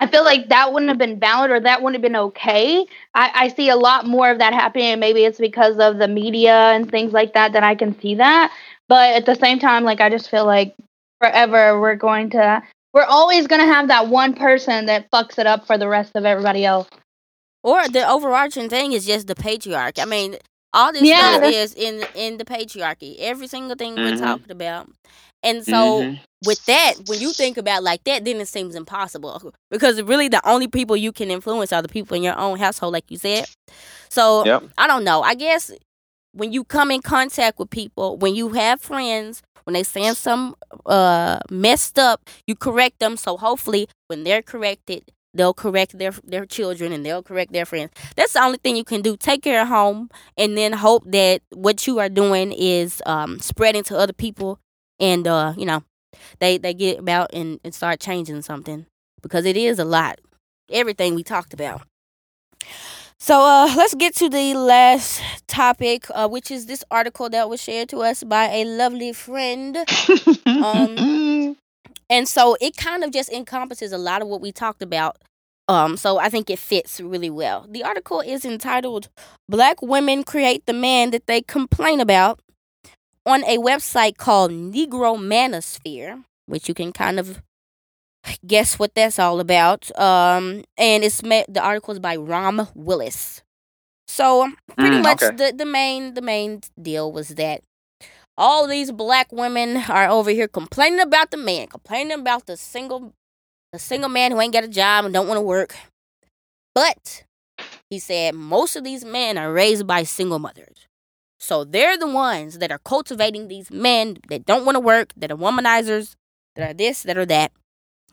I 0.00 0.08
feel 0.08 0.24
like 0.24 0.48
that 0.50 0.72
wouldn't 0.72 0.90
have 0.90 0.98
been 0.98 1.20
valid 1.20 1.50
or 1.52 1.60
that 1.60 1.82
wouldn't 1.82 1.96
have 2.02 2.12
been 2.12 2.20
okay. 2.20 2.86
I, 3.14 3.30
I 3.34 3.48
see 3.48 3.68
a 3.70 3.76
lot 3.76 4.06
more 4.06 4.30
of 4.30 4.38
that 4.38 4.54
happening 4.54 4.98
maybe 5.00 5.24
it's 5.24 5.38
because 5.38 5.78
of 5.78 5.98
the 5.98 6.08
media 6.08 6.54
and 6.72 6.90
things 6.90 7.12
like 7.12 7.34
that 7.34 7.52
that 7.54 7.64
I 7.64 7.74
can 7.76 7.98
see 8.00 8.16
that. 8.16 8.52
But 8.88 9.14
at 9.14 9.26
the 9.26 9.36
same 9.36 9.58
time, 9.60 9.84
like 9.84 10.00
I 10.00 10.10
just 10.10 10.30
feel 10.30 10.46
like 10.46 10.74
forever 11.24 11.80
we're 11.80 11.94
going 11.96 12.30
to 12.30 12.62
we're 12.92 13.04
always 13.04 13.46
going 13.46 13.60
to 13.60 13.66
have 13.72 13.88
that 13.88 14.08
one 14.08 14.34
person 14.34 14.86
that 14.86 15.10
fucks 15.10 15.38
it 15.38 15.46
up 15.46 15.66
for 15.66 15.76
the 15.76 15.88
rest 15.88 16.12
of 16.14 16.24
everybody 16.24 16.64
else. 16.64 16.88
Or 17.64 17.88
the 17.88 18.08
overarching 18.08 18.68
thing 18.68 18.92
is 18.92 19.04
just 19.04 19.26
the 19.26 19.34
patriarchy. 19.34 20.00
I 20.00 20.04
mean, 20.04 20.36
all 20.72 20.92
this 20.92 21.02
Yeah. 21.02 21.38
stuff 21.38 21.52
is 21.52 21.74
in 21.74 22.04
in 22.14 22.36
the 22.36 22.44
patriarchy. 22.44 23.16
Every 23.18 23.48
single 23.48 23.74
thing 23.74 23.96
we're 23.96 24.12
Mhm. 24.12 24.20
talking 24.20 24.50
about. 24.52 24.88
And 25.42 25.64
so 25.66 26.02
Mhm. 26.02 26.20
with 26.44 26.64
that, 26.66 26.94
when 27.06 27.20
you 27.20 27.32
think 27.32 27.56
about 27.56 27.78
it 27.78 27.84
like 27.84 28.04
that, 28.04 28.24
then 28.24 28.36
it 28.36 28.48
seems 28.48 28.76
impossible 28.76 29.52
because 29.70 30.00
really 30.02 30.28
the 30.28 30.46
only 30.48 30.68
people 30.68 30.96
you 30.96 31.10
can 31.10 31.30
influence 31.30 31.72
are 31.72 31.82
the 31.82 31.88
people 31.88 32.16
in 32.16 32.22
your 32.22 32.38
own 32.38 32.58
household, 32.58 32.92
like 32.92 33.10
you 33.10 33.16
said. 33.18 33.46
So 34.08 34.44
Yep. 34.44 34.62
I 34.78 34.86
don't 34.86 35.02
know. 35.04 35.22
I 35.22 35.34
guess 35.34 35.72
when 36.32 36.52
you 36.52 36.64
come 36.64 36.90
in 36.92 37.02
contact 37.02 37.58
with 37.58 37.70
people, 37.70 38.18
when 38.18 38.34
you 38.36 38.50
have 38.50 38.80
friends, 38.80 39.42
when 39.64 39.74
they 39.74 39.82
saying 39.82 40.14
some 40.14 40.54
uh 40.86 41.40
messed 41.50 41.98
up, 41.98 42.28
you 42.46 42.54
correct 42.54 42.98
them. 43.00 43.16
So 43.16 43.36
hopefully, 43.36 43.88
when 44.08 44.24
they're 44.24 44.42
corrected, 44.42 45.12
they'll 45.34 45.54
correct 45.54 45.98
their 45.98 46.12
their 46.24 46.46
children 46.46 46.92
and 46.92 47.04
they'll 47.04 47.22
correct 47.22 47.52
their 47.52 47.66
friends. 47.66 47.90
That's 48.16 48.34
the 48.34 48.42
only 48.42 48.58
thing 48.58 48.76
you 48.76 48.84
can 48.84 49.02
do. 49.02 49.16
Take 49.16 49.42
care 49.42 49.62
of 49.62 49.68
home, 49.68 50.10
and 50.36 50.56
then 50.56 50.72
hope 50.72 51.04
that 51.10 51.42
what 51.52 51.86
you 51.86 51.98
are 51.98 52.08
doing 52.08 52.52
is 52.52 53.02
um 53.06 53.40
spreading 53.40 53.82
to 53.84 53.98
other 53.98 54.12
people, 54.12 54.58
and 55.00 55.26
uh 55.26 55.54
you 55.56 55.66
know 55.66 55.82
they 56.38 56.58
they 56.58 56.74
get 56.74 56.98
about 56.98 57.30
and, 57.32 57.60
and 57.64 57.74
start 57.74 58.00
changing 58.00 58.42
something 58.42 58.86
because 59.22 59.44
it 59.44 59.56
is 59.56 59.78
a 59.78 59.84
lot. 59.84 60.20
Everything 60.70 61.14
we 61.14 61.22
talked 61.22 61.52
about. 61.52 61.82
So 63.24 63.40
uh, 63.40 63.72
let's 63.74 63.94
get 63.94 64.14
to 64.16 64.28
the 64.28 64.52
last 64.52 65.22
topic, 65.46 66.04
uh, 66.10 66.28
which 66.28 66.50
is 66.50 66.66
this 66.66 66.84
article 66.90 67.30
that 67.30 67.48
was 67.48 67.58
shared 67.62 67.88
to 67.88 68.00
us 68.00 68.22
by 68.22 68.48
a 68.48 68.66
lovely 68.66 69.14
friend. 69.14 69.78
um, 70.44 71.56
and 72.10 72.28
so 72.28 72.54
it 72.60 72.76
kind 72.76 73.02
of 73.02 73.12
just 73.12 73.32
encompasses 73.32 73.92
a 73.92 73.96
lot 73.96 74.20
of 74.20 74.28
what 74.28 74.42
we 74.42 74.52
talked 74.52 74.82
about. 74.82 75.16
Um, 75.68 75.96
so 75.96 76.18
I 76.18 76.28
think 76.28 76.50
it 76.50 76.58
fits 76.58 77.00
really 77.00 77.30
well. 77.30 77.66
The 77.66 77.82
article 77.82 78.20
is 78.20 78.44
entitled 78.44 79.08
"Black 79.48 79.80
Women 79.80 80.22
Create 80.22 80.66
the 80.66 80.74
Man 80.74 81.10
That 81.12 81.26
They 81.26 81.40
Complain 81.40 82.00
About" 82.00 82.40
on 83.24 83.42
a 83.44 83.56
website 83.56 84.18
called 84.18 84.50
Negro 84.50 85.16
Manosphere, 85.16 86.24
which 86.44 86.68
you 86.68 86.74
can 86.74 86.92
kind 86.92 87.18
of 87.18 87.40
guess 88.46 88.78
what 88.78 88.94
that's 88.94 89.18
all 89.18 89.40
about. 89.40 89.90
Um, 89.98 90.64
and 90.76 91.04
it's 91.04 91.22
met, 91.22 91.52
the 91.52 91.62
article 91.62 91.92
is 91.92 92.00
by 92.00 92.16
Rom 92.16 92.68
Willis. 92.74 93.42
So 94.08 94.50
pretty 94.78 94.96
Mm, 94.96 95.02
much 95.02 95.22
okay. 95.22 95.36
the 95.36 95.52
the 95.56 95.64
main 95.66 96.14
the 96.14 96.22
main 96.22 96.60
deal 96.80 97.12
was 97.12 97.28
that 97.30 97.62
all 98.36 98.66
these 98.66 98.92
black 98.92 99.32
women 99.32 99.76
are 99.88 100.08
over 100.08 100.30
here 100.30 100.48
complaining 100.48 101.00
about 101.00 101.30
the 101.30 101.36
man, 101.36 101.68
complaining 101.68 102.12
about 102.18 102.46
the 102.46 102.56
single 102.56 103.12
the 103.72 103.78
single 103.78 104.08
man 104.08 104.32
who 104.32 104.40
ain't 104.40 104.52
got 104.52 104.64
a 104.64 104.68
job 104.68 105.04
and 105.04 105.14
don't 105.14 105.28
want 105.28 105.38
to 105.38 105.42
work. 105.42 105.74
But 106.74 107.24
he 107.90 107.98
said 107.98 108.34
most 108.34 108.76
of 108.76 108.84
these 108.84 109.04
men 109.04 109.38
are 109.38 109.52
raised 109.52 109.86
by 109.86 110.02
single 110.04 110.38
mothers. 110.38 110.86
So 111.38 111.64
they're 111.64 111.98
the 111.98 112.06
ones 112.08 112.58
that 112.58 112.72
are 112.72 112.78
cultivating 112.78 113.48
these 113.48 113.70
men 113.70 114.18
that 114.28 114.46
don't 114.46 114.64
want 114.64 114.76
to 114.76 114.80
work, 114.80 115.12
that 115.16 115.30
are 115.30 115.36
womanizers, 115.36 116.14
that 116.56 116.70
are 116.70 116.74
this, 116.74 117.02
that 117.02 117.18
are 117.18 117.26
that. 117.26 117.52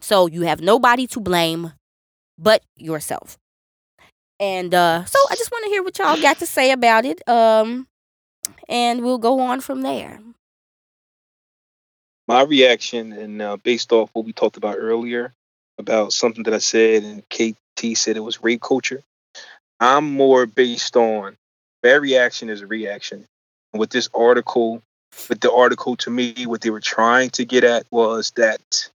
So 0.01 0.27
you 0.27 0.41
have 0.43 0.61
nobody 0.61 1.07
to 1.07 1.19
blame 1.19 1.73
but 2.37 2.63
yourself. 2.75 3.37
And 4.39 4.73
uh, 4.73 5.05
so 5.05 5.19
I 5.29 5.35
just 5.35 5.51
want 5.51 5.65
to 5.65 5.69
hear 5.69 5.83
what 5.83 5.99
y'all 5.99 6.19
got 6.21 6.39
to 6.39 6.47
say 6.47 6.71
about 6.71 7.05
it. 7.05 7.27
Um, 7.29 7.87
and 8.67 9.03
we'll 9.03 9.19
go 9.19 9.39
on 9.39 9.61
from 9.61 9.81
there. 9.81 10.19
my 12.27 12.41
reaction 12.43 13.13
and 13.13 13.41
uh, 13.41 13.57
based 13.57 13.91
off 13.91 14.09
what 14.13 14.25
we 14.25 14.33
talked 14.33 14.57
about 14.57 14.77
earlier 14.79 15.33
about 15.77 16.13
something 16.13 16.43
that 16.43 16.53
I 16.53 16.59
said 16.59 17.03
and 17.03 17.23
KT 17.29 17.97
said 17.97 18.17
it 18.17 18.21
was 18.21 18.43
rape 18.43 18.61
culture. 18.61 19.01
I'm 19.79 20.11
more 20.13 20.45
based 20.45 20.95
on 20.95 21.35
their 21.83 21.99
reaction 21.99 22.49
is 22.49 22.61
a 22.61 22.67
reaction. 22.67 23.25
And 23.73 23.79
with 23.79 23.89
this 23.89 24.09
article, 24.13 24.81
with 25.29 25.39
the 25.39 25.51
article 25.51 25.95
to 25.97 26.09
me, 26.09 26.45
what 26.45 26.61
they 26.61 26.69
were 26.69 26.79
trying 26.79 27.31
to 27.31 27.45
get 27.45 27.63
at 27.63 27.85
was 27.91 28.31
that 28.37 28.89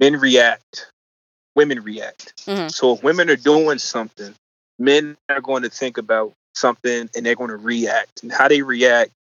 men 0.00 0.16
react, 0.16 0.90
women 1.54 1.82
react. 1.82 2.34
Mhm. 2.46 2.72
So 2.72 2.94
if 2.94 3.02
women 3.02 3.30
are 3.30 3.36
doing 3.36 3.78
something, 3.78 4.34
men 4.78 5.16
are 5.28 5.40
going 5.40 5.62
to 5.62 5.70
think 5.70 5.98
about 5.98 6.32
something 6.54 7.10
and 7.14 7.26
they're 7.26 7.34
going 7.34 7.50
to 7.50 7.56
react. 7.56 8.22
And 8.22 8.32
how 8.32 8.48
they 8.48 8.62
react 8.62 9.12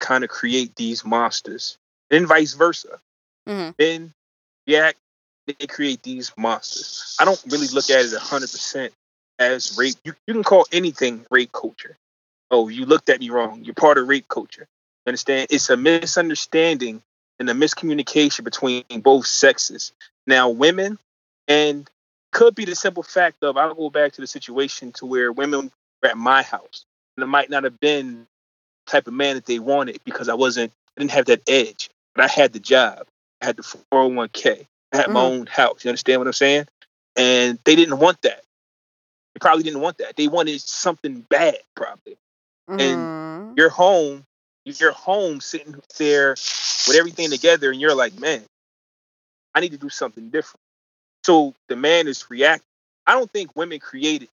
kind 0.00 0.24
of 0.24 0.30
create 0.30 0.76
these 0.76 1.04
monsters. 1.04 1.76
And 2.10 2.26
vice 2.26 2.54
versa. 2.54 3.00
Mhm. 3.48 3.74
Men 3.78 4.14
react, 4.66 4.98
they 5.46 5.66
create 5.66 6.02
these 6.02 6.32
monsters. 6.36 7.16
I 7.18 7.24
don't 7.24 7.42
really 7.48 7.68
look 7.68 7.90
at 7.90 8.04
it 8.04 8.12
100% 8.12 8.92
as 9.38 9.76
rape. 9.76 9.96
You, 10.04 10.14
you 10.26 10.34
can 10.34 10.44
call 10.44 10.66
anything 10.72 11.26
rape 11.30 11.52
culture. 11.52 11.96
Oh, 12.50 12.68
you 12.68 12.86
looked 12.86 13.08
at 13.08 13.20
me 13.20 13.30
wrong. 13.30 13.64
You're 13.64 13.74
part 13.74 13.98
of 13.98 14.08
rape 14.08 14.28
culture. 14.28 14.66
You 15.04 15.10
understand? 15.10 15.48
It's 15.50 15.68
a 15.70 15.76
misunderstanding 15.76 17.02
and 17.38 17.48
the 17.48 17.52
miscommunication 17.52 18.44
between 18.44 18.84
both 19.00 19.26
sexes. 19.26 19.92
Now, 20.26 20.48
women, 20.50 20.98
and 21.48 21.88
could 22.32 22.54
be 22.54 22.64
the 22.64 22.74
simple 22.74 23.02
fact 23.02 23.42
of 23.42 23.56
I'll 23.56 23.74
go 23.74 23.90
back 23.90 24.12
to 24.12 24.20
the 24.20 24.26
situation 24.26 24.92
to 24.92 25.06
where 25.06 25.32
women 25.32 25.70
were 26.02 26.08
at 26.08 26.18
my 26.18 26.42
house, 26.42 26.84
and 27.16 27.24
it 27.24 27.28
might 27.28 27.50
not 27.50 27.64
have 27.64 27.78
been 27.80 28.26
the 28.86 28.92
type 28.92 29.06
of 29.06 29.14
man 29.14 29.36
that 29.36 29.46
they 29.46 29.58
wanted 29.58 30.00
because 30.04 30.28
I 30.28 30.34
wasn't, 30.34 30.72
I 30.96 31.00
didn't 31.00 31.12
have 31.12 31.26
that 31.26 31.42
edge, 31.48 31.90
but 32.14 32.24
I 32.24 32.28
had 32.28 32.52
the 32.52 32.60
job, 32.60 33.06
I 33.42 33.46
had 33.46 33.56
the 33.56 33.62
401k, 33.62 34.66
I 34.92 34.96
had 34.96 35.10
my 35.10 35.20
Mhm. 35.20 35.40
own 35.40 35.46
house. 35.46 35.84
You 35.84 35.90
understand 35.90 36.20
what 36.20 36.26
I'm 36.26 36.32
saying? 36.32 36.66
And 37.16 37.58
they 37.64 37.76
didn't 37.76 37.98
want 37.98 38.22
that. 38.22 38.42
They 39.34 39.40
probably 39.40 39.64
didn't 39.64 39.80
want 39.80 39.98
that. 39.98 40.16
They 40.16 40.28
wanted 40.28 40.60
something 40.60 41.20
bad, 41.28 41.58
probably 41.76 42.16
Mhm. 42.78 43.56
you're 43.56 43.70
home, 43.70 44.24
you're 44.64 44.92
home 44.92 45.40
sitting 45.40 45.76
there 45.98 46.30
with 46.32 46.96
everything 46.96 47.30
together, 47.30 47.70
and 47.70 47.80
you're 47.80 47.94
like, 47.94 48.18
man, 48.18 48.42
I 49.54 49.60
need 49.60 49.72
to 49.72 49.78
do 49.78 49.88
something 49.90 50.30
different. 50.30 50.60
So 51.24 51.54
the 51.68 51.76
man 51.76 52.08
is 52.08 52.30
reacting. 52.30 52.66
I 53.06 53.12
don't 53.12 53.30
think 53.30 53.56
women 53.56 53.80
created 53.80 54.28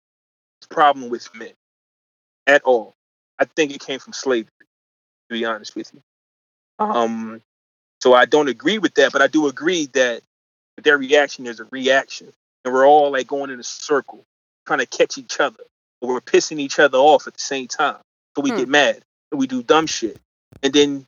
this 0.60 0.68
problem 0.68 1.10
with 1.10 1.34
men 1.34 1.52
at 2.46 2.62
all. 2.64 2.94
I 3.38 3.44
think 3.46 3.72
it 3.72 3.80
came 3.80 4.00
from 4.00 4.12
slavery, 4.14 4.50
to 5.30 5.34
be 5.36 5.44
honest 5.44 5.76
with 5.76 5.92
you. 5.94 6.02
Um, 6.78 7.42
so 8.02 8.14
I 8.14 8.26
don't 8.26 8.48
agree 8.48 8.78
with 8.78 8.94
that, 8.94 9.12
but 9.12 9.22
I 9.22 9.26
do 9.28 9.48
agree 9.48 9.86
that 9.94 10.22
their 10.82 10.98
reaction 10.98 11.46
is 11.46 11.60
a 11.60 11.64
reaction, 11.66 12.32
and 12.64 12.74
we're 12.74 12.86
all 12.86 13.12
like 13.12 13.26
going 13.28 13.50
in 13.50 13.60
a 13.60 13.64
circle, 13.64 14.24
trying 14.66 14.80
to 14.80 14.86
catch 14.86 15.18
each 15.18 15.40
other, 15.40 15.64
but 16.00 16.08
we're 16.08 16.20
pissing 16.20 16.60
each 16.60 16.78
other 16.78 16.98
off 16.98 17.26
at 17.26 17.34
the 17.34 17.40
same 17.40 17.68
time. 17.68 17.98
So 18.36 18.42
we 18.42 18.50
Hmm. 18.50 18.58
get 18.58 18.68
mad 18.68 19.02
and 19.30 19.38
we 19.38 19.46
do 19.46 19.62
dumb 19.62 19.86
shit, 19.86 20.18
and 20.62 20.72
then 20.72 21.06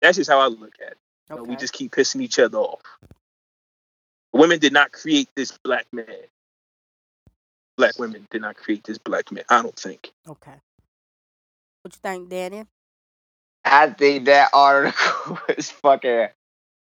that's 0.00 0.16
just 0.18 0.30
how 0.30 0.38
I 0.38 0.46
look 0.46 0.74
at 0.80 0.92
it. 0.92 0.98
You 1.30 1.36
know, 1.36 1.42
We 1.44 1.56
just 1.56 1.72
keep 1.72 1.92
pissing 1.92 2.20
each 2.20 2.38
other 2.38 2.58
off. 2.58 2.82
Women 4.32 4.58
did 4.58 4.72
not 4.72 4.92
create 4.92 5.28
this 5.34 5.56
black 5.64 5.86
man. 5.92 6.06
Black 7.76 7.98
women 7.98 8.26
did 8.30 8.42
not 8.42 8.56
create 8.56 8.84
this 8.84 8.98
black 8.98 9.32
man. 9.32 9.44
I 9.48 9.62
don't 9.62 9.76
think. 9.76 10.12
Okay. 10.28 10.54
What 11.82 11.94
you 11.94 11.98
think, 12.02 12.28
Danny? 12.28 12.64
I 13.64 13.90
think 13.90 14.26
that 14.26 14.50
article 14.52 15.38
was 15.56 15.70
fucking 15.70 16.28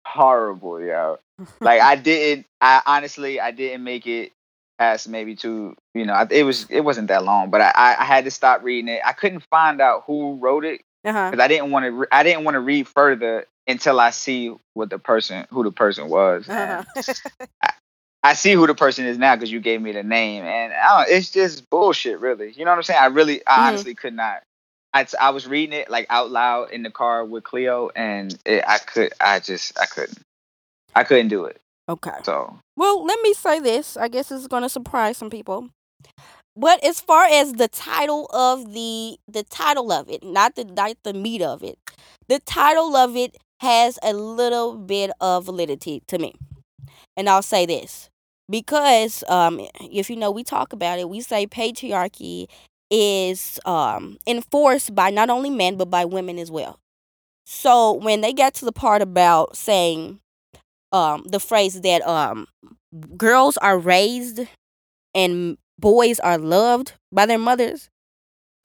horrible, 0.07 0.81
yo. 0.81 1.19
Like 1.61 1.81
I 1.81 1.97
didn't. 1.97 2.47
I 2.61 2.83
honestly, 2.85 3.41
I 3.41 3.51
didn't 3.51 3.83
make 3.83 4.07
it 4.07 4.33
past 4.81 5.09
maybe 5.09 5.37
two. 5.37 5.77
You 5.95 6.07
know, 6.07 6.27
it 6.31 6.43
was 6.43 6.67
it 6.71 6.81
wasn't 6.81 7.09
that 7.09 7.23
long, 7.25 7.51
but 7.51 7.61
I 7.61 7.73
I, 7.75 7.97
I 8.01 8.05
had 8.05 8.25
to 8.25 8.31
stop 8.31 8.65
reading 8.65 8.89
it. 8.89 9.03
I 9.05 9.13
couldn't 9.13 9.45
find 9.51 9.81
out 9.81 10.05
who 10.07 10.37
wrote 10.37 10.65
it 10.65 10.81
huh. 11.07 11.31
because 11.31 11.45
I 11.45 11.49
didn't 11.49 11.71
want 11.71 11.85
to. 11.85 11.91
Re- 11.93 12.07
I 12.11 12.23
didn't 12.23 12.45
want 12.45 12.55
to 12.55 12.61
read 12.61 12.89
further 12.89 13.47
until 13.69 14.01
I 14.01 14.11
see 14.11 14.57
what 14.75 14.91
the 14.91 14.99
person, 14.99 15.47
who 15.51 15.63
the 15.63 15.71
person 15.71 16.09
was. 16.09 16.49
Uh-huh. 16.49 16.83
I 18.23 18.35
see 18.35 18.53
who 18.53 18.67
the 18.67 18.75
person 18.75 19.07
is 19.07 19.17
now 19.17 19.35
because 19.37 19.51
you 19.53 19.61
gave 19.61 19.81
me 19.81 19.93
the 19.93 20.03
name, 20.03 20.45
and 20.45 20.73
I 20.73 21.05
don't, 21.05 21.15
it's 21.17 21.31
just 21.31 21.69
bullshit, 21.71 22.21
really. 22.21 22.53
You 22.53 22.65
know 22.65 22.71
what 22.71 22.77
I'm 22.79 22.83
saying? 22.83 23.01
I 23.01 23.07
really, 23.07 23.47
I 23.47 23.59
Mhm. 23.59 23.69
honestly 23.69 23.95
could 23.95 24.15
not. 24.15 24.43
I, 24.93 25.07
I 25.21 25.31
was 25.31 25.47
reading 25.47 25.73
it 25.79 25.89
like 25.91 26.07
out 26.11 26.31
loud 26.31 26.71
in 26.73 26.83
the 26.83 26.91
car 26.91 27.25
with 27.25 27.45
Cleo, 27.45 27.91
and 27.95 28.37
it, 28.45 28.63
I 28.67 28.79
could, 28.79 29.13
I 29.21 29.41
just, 29.41 29.79
I 29.81 29.87
couldn't, 29.87 30.19
I 30.95 31.05
couldn't 31.05 31.29
do 31.29 31.45
it. 31.47 31.61
Okay. 31.91 32.19
So 32.25 32.59
Well, 32.77 33.05
let 33.05 33.21
me 33.23 33.35
say 33.35 33.61
this. 33.61 33.97
I 33.97 34.09
guess 34.09 34.31
it's 34.31 34.47
going 34.47 34.63
to 34.63 34.69
surprise 34.69 35.17
some 35.17 35.31
people. 35.31 35.69
But 36.57 36.83
as 36.85 37.01
far 37.01 37.25
as 37.25 37.53
the 37.53 37.69
title 37.69 38.27
of 38.33 38.73
the 38.75 39.19
the 39.29 39.45
title 39.45 39.93
of 39.93 40.09
it, 40.11 40.23
not 40.25 40.57
the 40.57 40.65
not 40.65 40.97
the 41.05 41.15
meat 41.15 41.43
of 41.43 41.63
it, 41.63 41.79
the 42.29 42.41
title 42.41 42.97
of 42.97 43.17
it 43.17 43.37
has 43.61 43.99
a 44.03 44.13
little 44.13 44.77
bit 44.77 45.11
of 45.21 45.45
validity 45.45 46.03
to 46.09 46.19
me. 46.19 46.35
And 47.17 47.29
I'll 47.29 47.43
say 47.43 47.67
this 47.67 48.11
because 48.49 49.23
um, 49.29 49.61
if 49.81 50.11
you 50.11 50.17
know, 50.17 50.31
we 50.31 50.45
talk 50.45 50.73
about 50.73 50.99
it. 50.99 51.09
We 51.09 51.21
say 51.21 51.47
patriarchy 51.47 52.47
is 52.91 53.61
um, 53.65 54.19
enforced 54.27 54.95
by 54.95 55.11
not 55.11 55.31
only 55.31 55.51
men 55.51 55.77
but 55.77 55.91
by 55.91 56.05
women 56.05 56.39
as 56.39 56.51
well. 56.51 56.79
So 57.47 57.93
when 57.93 58.21
they 58.21 58.33
get 58.33 58.55
to 58.55 58.65
the 58.65 58.73
part 58.73 59.03
about 59.03 59.57
saying 59.57 60.21
um, 60.93 61.25
the 61.25 61.41
phrase 61.41 61.81
that 61.83 62.07
um, 62.07 62.47
girls 63.17 63.57
are 63.59 63.79
raised 63.79 64.41
and 65.15 65.59
boys 65.79 66.21
are 66.21 66.39
loved 66.39 66.95
by 67.13 67.27
their 67.27 67.39
mothers, 67.39 67.89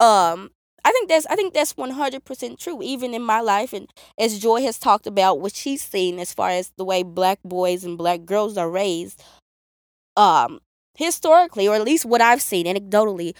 um, 0.00 0.50
I 0.84 0.92
think 0.92 1.08
that's 1.08 1.26
I 1.26 1.36
think 1.36 1.54
that's 1.54 1.76
one 1.76 1.90
hundred 1.90 2.24
percent 2.24 2.58
true. 2.60 2.80
Even 2.82 3.14
in 3.14 3.22
my 3.22 3.40
life, 3.40 3.72
and 3.72 3.88
as 4.18 4.38
Joy 4.38 4.62
has 4.62 4.78
talked 4.78 5.06
about 5.06 5.40
what 5.40 5.54
she's 5.54 5.82
seen 5.82 6.18
as 6.18 6.32
far 6.34 6.50
as 6.50 6.72
the 6.78 6.84
way 6.84 7.02
black 7.02 7.40
boys 7.44 7.84
and 7.84 7.98
black 7.98 8.24
girls 8.24 8.56
are 8.56 8.70
raised, 8.70 9.22
um, 10.16 10.60
historically, 10.96 11.68
or 11.68 11.74
at 11.74 11.84
least 11.84 12.04
what 12.06 12.20
I've 12.20 12.42
seen 12.42 12.66
anecdotally, 12.66 13.34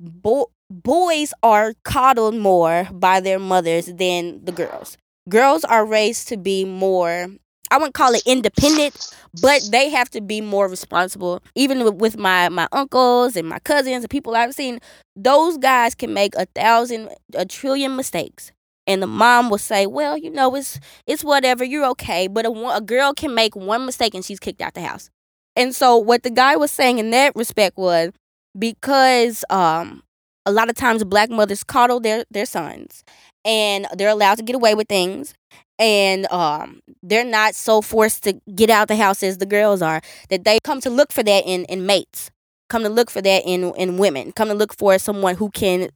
bo- 0.00 0.50
boys 0.70 1.32
are 1.42 1.74
coddled 1.84 2.36
more 2.36 2.88
by 2.92 3.20
their 3.20 3.38
mothers 3.38 3.86
than 3.86 4.44
the 4.44 4.52
girls. 4.52 4.96
Girls 5.28 5.64
are 5.64 5.86
raised 5.86 6.28
to 6.28 6.36
be 6.36 6.64
more 6.64 7.28
I 7.72 7.78
wouldn't 7.78 7.94
call 7.94 8.14
it 8.14 8.22
independent, 8.26 8.94
but 9.40 9.62
they 9.72 9.88
have 9.90 10.10
to 10.10 10.20
be 10.20 10.40
more 10.42 10.68
responsible. 10.68 11.40
Even 11.54 11.96
with 11.98 12.18
my 12.18 12.48
my 12.50 12.68
uncles 12.72 13.36
and 13.36 13.48
my 13.48 13.58
cousins 13.60 14.04
and 14.04 14.10
people 14.10 14.36
I've 14.36 14.54
seen, 14.54 14.78
those 15.16 15.56
guys 15.58 15.94
can 15.94 16.12
make 16.12 16.34
a 16.36 16.46
thousand, 16.54 17.08
a 17.34 17.46
trillion 17.46 17.96
mistakes, 17.96 18.52
and 18.86 19.02
the 19.02 19.06
mom 19.06 19.50
will 19.50 19.58
say, 19.58 19.86
"Well, 19.86 20.18
you 20.18 20.30
know, 20.30 20.54
it's 20.54 20.78
it's 21.06 21.24
whatever. 21.24 21.64
You're 21.64 21.86
okay." 21.92 22.28
But 22.28 22.46
a, 22.46 22.50
a 22.76 22.80
girl 22.82 23.14
can 23.14 23.34
make 23.34 23.56
one 23.56 23.86
mistake 23.86 24.14
and 24.14 24.24
she's 24.24 24.40
kicked 24.40 24.60
out 24.60 24.74
the 24.74 24.82
house. 24.82 25.10
And 25.56 25.74
so 25.74 25.96
what 25.96 26.22
the 26.22 26.30
guy 26.30 26.56
was 26.56 26.70
saying 26.70 26.98
in 26.98 27.10
that 27.10 27.34
respect 27.36 27.76
was 27.78 28.12
because 28.58 29.44
um 29.50 30.02
a 30.46 30.52
lot 30.52 30.68
of 30.68 30.76
times 30.76 31.04
black 31.04 31.30
mothers 31.30 31.64
coddle 31.64 32.00
their 32.00 32.24
their 32.30 32.46
sons 32.46 33.04
and 33.44 33.86
they're 33.96 34.08
allowed 34.08 34.36
to 34.36 34.42
get 34.42 34.54
away 34.56 34.74
with 34.74 34.88
things 34.88 35.34
and 35.78 36.30
um, 36.30 36.80
they're 37.02 37.24
not 37.24 37.54
so 37.54 37.80
forced 37.80 38.22
to 38.24 38.40
get 38.54 38.70
out 38.70 38.88
the 38.88 38.96
house 38.96 39.22
as 39.22 39.38
the 39.38 39.46
girls 39.46 39.82
are 39.82 40.00
that 40.28 40.44
they 40.44 40.58
come 40.62 40.80
to 40.80 40.90
look 40.90 41.12
for 41.12 41.22
that 41.22 41.44
in, 41.46 41.64
in 41.66 41.86
mates 41.86 42.30
come 42.68 42.82
to 42.82 42.88
look 42.88 43.10
for 43.10 43.20
that 43.20 43.42
in 43.44 43.74
in 43.76 43.98
women 43.98 44.32
come 44.32 44.48
to 44.48 44.54
look 44.54 44.76
for 44.78 44.98
someone 44.98 45.34
who 45.36 45.50
can 45.50 45.88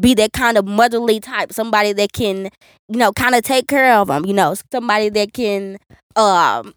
be 0.00 0.14
that 0.14 0.32
kind 0.32 0.58
of 0.58 0.66
motherly 0.66 1.20
type 1.20 1.52
somebody 1.52 1.92
that 1.92 2.12
can 2.12 2.48
you 2.88 2.98
know 2.98 3.12
kind 3.12 3.34
of 3.34 3.42
take 3.42 3.68
care 3.68 3.94
of 3.94 4.08
them 4.08 4.24
you 4.26 4.32
know 4.32 4.54
somebody 4.72 5.08
that 5.08 5.32
can 5.32 5.76
um 6.16 6.74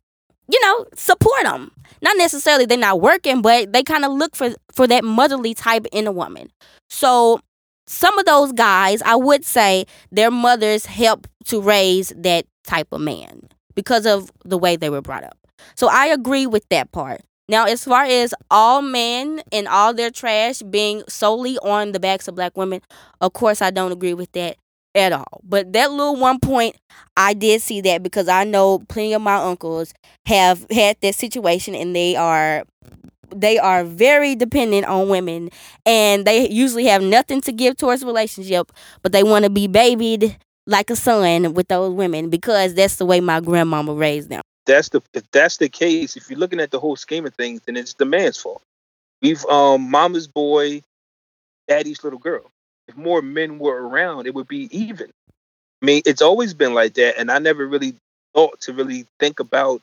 you 0.52 0.60
know 0.66 0.86
support 0.96 1.44
them 1.44 1.72
not 2.02 2.18
necessarily 2.18 2.66
they're 2.66 2.78
not 2.78 3.02
working 3.02 3.42
but 3.42 3.74
they 3.74 3.84
kind 3.84 4.06
of 4.06 4.12
look 4.12 4.36
for 4.36 4.52
for 4.74 4.88
that 4.88 5.04
motherly 5.04 5.54
type 5.54 5.86
in 5.92 6.08
a 6.08 6.12
woman. 6.12 6.50
So 6.90 7.42
some 7.90 8.20
of 8.20 8.26
those 8.26 8.52
guys, 8.52 9.02
I 9.02 9.16
would 9.16 9.44
say 9.44 9.86
their 10.12 10.30
mothers 10.30 10.86
help 10.86 11.28
to 11.46 11.60
raise 11.60 12.14
that 12.16 12.46
type 12.64 12.88
of 12.92 13.02
man 13.02 13.50
because 13.74 14.06
of 14.06 14.32
the 14.46 14.60
way 14.60 14.76
they 14.76 14.92
were 14.92 15.02
brought 15.02 15.24
up. 15.24 15.38
So 15.76 15.90
I 15.92 16.06
agree 16.06 16.46
with 16.46 16.70
that 16.70 16.92
part. 16.92 17.22
Now, 17.48 17.66
as 17.66 17.84
far 17.84 18.04
as 18.04 18.36
all 18.52 18.84
men 18.84 19.42
and 19.52 19.68
all 19.68 19.92
their 19.92 20.12
trash 20.12 20.62
being 20.62 21.02
solely 21.10 21.58
on 21.60 21.92
the 21.92 22.00
backs 22.00 22.28
of 22.28 22.36
black 22.36 22.56
women, 22.56 22.82
of 23.22 23.34
course, 23.34 23.60
I 23.60 23.72
don't 23.72 23.92
agree 23.92 24.14
with 24.14 24.32
that 24.34 24.58
at 24.94 25.12
all. 25.12 25.42
But 25.44 25.74
that 25.74 25.90
little 25.90 26.16
one 26.16 26.40
point, 26.40 26.76
I 27.18 27.34
did 27.34 27.60
see 27.64 27.82
that 27.82 28.04
because 28.04 28.28
I 28.28 28.44
know 28.44 28.80
plenty 28.88 29.14
of 29.14 29.24
my 29.24 29.38
uncles 29.38 29.96
have 30.28 30.68
had 30.70 30.98
that 31.02 31.16
situation 31.16 31.74
and 31.74 31.96
they 31.96 32.16
are 32.16 32.66
they 33.36 33.58
are 33.58 33.84
very 33.84 34.36
dependent 34.36 34.86
on 34.86 35.10
women 35.10 35.50
and 35.86 36.26
they 36.26 36.50
usually 36.50 36.86
have 36.86 37.02
nothing 37.02 37.42
to 37.42 37.52
give 37.52 37.78
towards 37.78 38.04
relationship 38.04 38.72
but 39.02 39.12
they 39.12 39.24
want 39.24 39.44
to 39.44 39.50
be 39.50 39.68
babied 39.68 40.38
like 40.66 40.90
a 40.90 40.96
son 40.96 41.54
with 41.54 41.68
those 41.68 41.94
women 41.94 42.30
because 42.30 42.76
that's 42.76 42.98
the 42.98 43.06
way 43.06 43.20
my 43.20 43.40
grandmama 43.40 43.94
raised 43.94 44.30
them. 44.30 44.42
That's 44.66 44.90
the 44.90 45.02
if 45.14 45.30
that's 45.32 45.58
the 45.58 45.70
case 45.70 46.16
if 46.16 46.30
you're 46.30 46.40
looking 46.40 46.60
at 46.60 46.72
the 46.72 46.80
whole 46.80 46.96
scheme 46.96 47.26
of 47.26 47.34
things 47.34 47.62
then 47.66 47.76
it's 47.76 47.96
the 47.96 48.06
man's 48.06 48.38
fault. 48.38 48.62
We've 49.22 49.44
um 49.46 49.90
mama's 49.90 50.28
boy 50.28 50.84
daddy's 51.68 52.04
little 52.04 52.20
girl. 52.20 52.44
If 52.88 52.96
more 52.96 53.22
men 53.22 53.60
were 53.60 53.88
around 53.88 54.28
it 54.28 54.34
would 54.36 54.48
be 54.48 54.70
even. 54.78 55.12
I 55.82 55.86
mean 55.86 56.02
it's 56.06 56.22
always 56.22 56.54
been 56.54 56.74
like 56.74 56.94
that 56.96 57.18
and 57.18 57.32
i 57.32 57.40
never 57.40 57.66
really 57.66 57.96
thought 58.36 58.62
to 58.62 58.74
really 58.74 59.06
think 59.20 59.40
about 59.40 59.82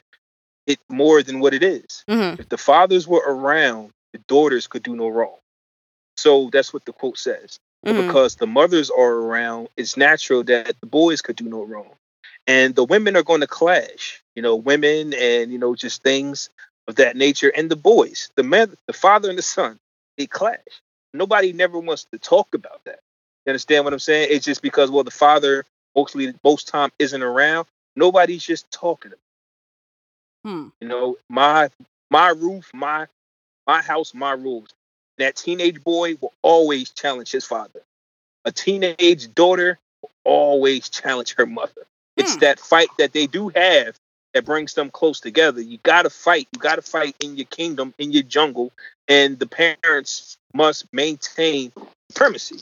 it 0.66 0.78
more 0.88 1.22
than 1.22 1.40
what 1.40 1.54
it 1.54 1.62
is. 1.62 2.04
Mm-hmm. 2.08 2.40
If 2.40 2.48
the 2.48 2.58
fathers 2.58 3.06
were 3.06 3.22
around, 3.26 3.92
the 4.12 4.18
daughters 4.26 4.66
could 4.66 4.82
do 4.82 4.96
no 4.96 5.08
wrong. 5.08 5.36
So 6.16 6.50
that's 6.52 6.72
what 6.72 6.84
the 6.84 6.92
quote 6.92 7.18
says. 7.18 7.58
Mhm. 7.84 8.06
Because 8.06 8.36
the 8.36 8.46
mothers 8.46 8.90
are 8.90 9.12
around, 9.12 9.68
it's 9.76 9.96
natural 9.96 10.42
that 10.44 10.74
the 10.80 10.86
boys 10.86 11.22
could 11.22 11.36
do 11.36 11.44
no 11.44 11.62
wrong. 11.62 11.90
And 12.46 12.74
the 12.74 12.84
women 12.84 13.16
are 13.16 13.22
going 13.22 13.40
to 13.40 13.46
clash, 13.46 14.22
you 14.34 14.42
know, 14.42 14.56
women 14.56 15.14
and, 15.14 15.52
you 15.52 15.58
know, 15.58 15.74
just 15.74 16.02
things 16.02 16.50
of 16.88 16.96
that 16.96 17.16
nature. 17.16 17.52
And 17.54 17.70
the 17.70 17.76
boys, 17.76 18.30
the 18.36 18.42
man, 18.42 18.76
the 18.86 18.92
father 18.92 19.28
and 19.28 19.38
the 19.38 19.42
son, 19.42 19.78
they 20.16 20.26
clash. 20.26 20.58
Nobody 21.12 21.52
never 21.52 21.78
wants 21.78 22.06
to 22.12 22.18
talk 22.18 22.54
about 22.54 22.80
that. 22.84 23.00
You 23.44 23.50
understand 23.50 23.84
what 23.84 23.92
I'm 23.92 23.98
saying? 23.98 24.28
It's 24.30 24.44
just 24.44 24.62
because, 24.62 24.90
well, 24.90 25.04
the 25.04 25.10
father 25.10 25.64
mostly 25.94 26.34
most 26.44 26.68
time 26.68 26.90
isn't 26.98 27.22
around. 27.22 27.66
Nobody's 27.94 28.44
just 28.44 28.70
talking 28.70 29.12
about 29.12 29.20
Hmm. 30.47 30.68
you 30.80 30.88
know, 30.88 31.18
my 31.30 31.70
my 32.11 32.30
roof, 32.30 32.70
my 32.74 33.09
my 33.66 33.82
house, 33.82 34.14
my 34.14 34.32
rules. 34.32 34.70
That 35.18 35.36
teenage 35.36 35.82
boy 35.84 36.16
will 36.20 36.34
always 36.42 36.90
challenge 36.90 37.32
his 37.32 37.44
father. 37.47 37.82
A 38.44 38.53
teenage 38.53 39.34
daughter 39.34 39.78
will 40.03 40.12
always 40.24 40.88
challenge 40.88 41.34
her 41.36 41.47
mother. 41.47 41.86
It's 42.16 42.34
Hmm. 42.34 42.40
that 42.40 42.61
fight 42.61 42.88
that 42.99 43.12
they 43.12 43.26
do 43.26 43.51
have 43.51 43.99
that 44.34 44.44
brings 44.47 44.74
them 44.74 44.90
close 44.90 45.20
together. 45.20 45.61
You 45.61 45.78
gotta 45.82 46.11
fight. 46.11 46.49
You 46.53 46.61
gotta 46.61 46.82
fight 46.82 47.16
in 47.20 47.36
your 47.36 47.47
kingdom, 47.47 47.94
in 47.99 48.12
your 48.12 48.24
jungle, 48.24 48.72
and 49.09 49.38
the 49.38 49.47
parents 49.47 50.38
must 50.55 50.92
maintain 50.92 51.72
primacy. 52.14 52.61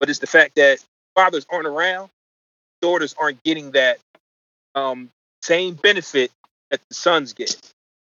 But 0.00 0.10
it's 0.10 0.20
the 0.20 0.26
fact 0.28 0.56
that 0.56 0.84
fathers 1.14 1.46
aren't 1.50 1.68
around, 1.68 2.10
daughters 2.82 3.14
aren't 3.18 3.42
getting 3.44 3.72
that 3.72 3.98
um, 4.74 5.10
same 5.42 5.74
benefit 5.74 6.30
that 6.74 6.88
the 6.88 6.94
sons 6.94 7.32
get. 7.32 7.56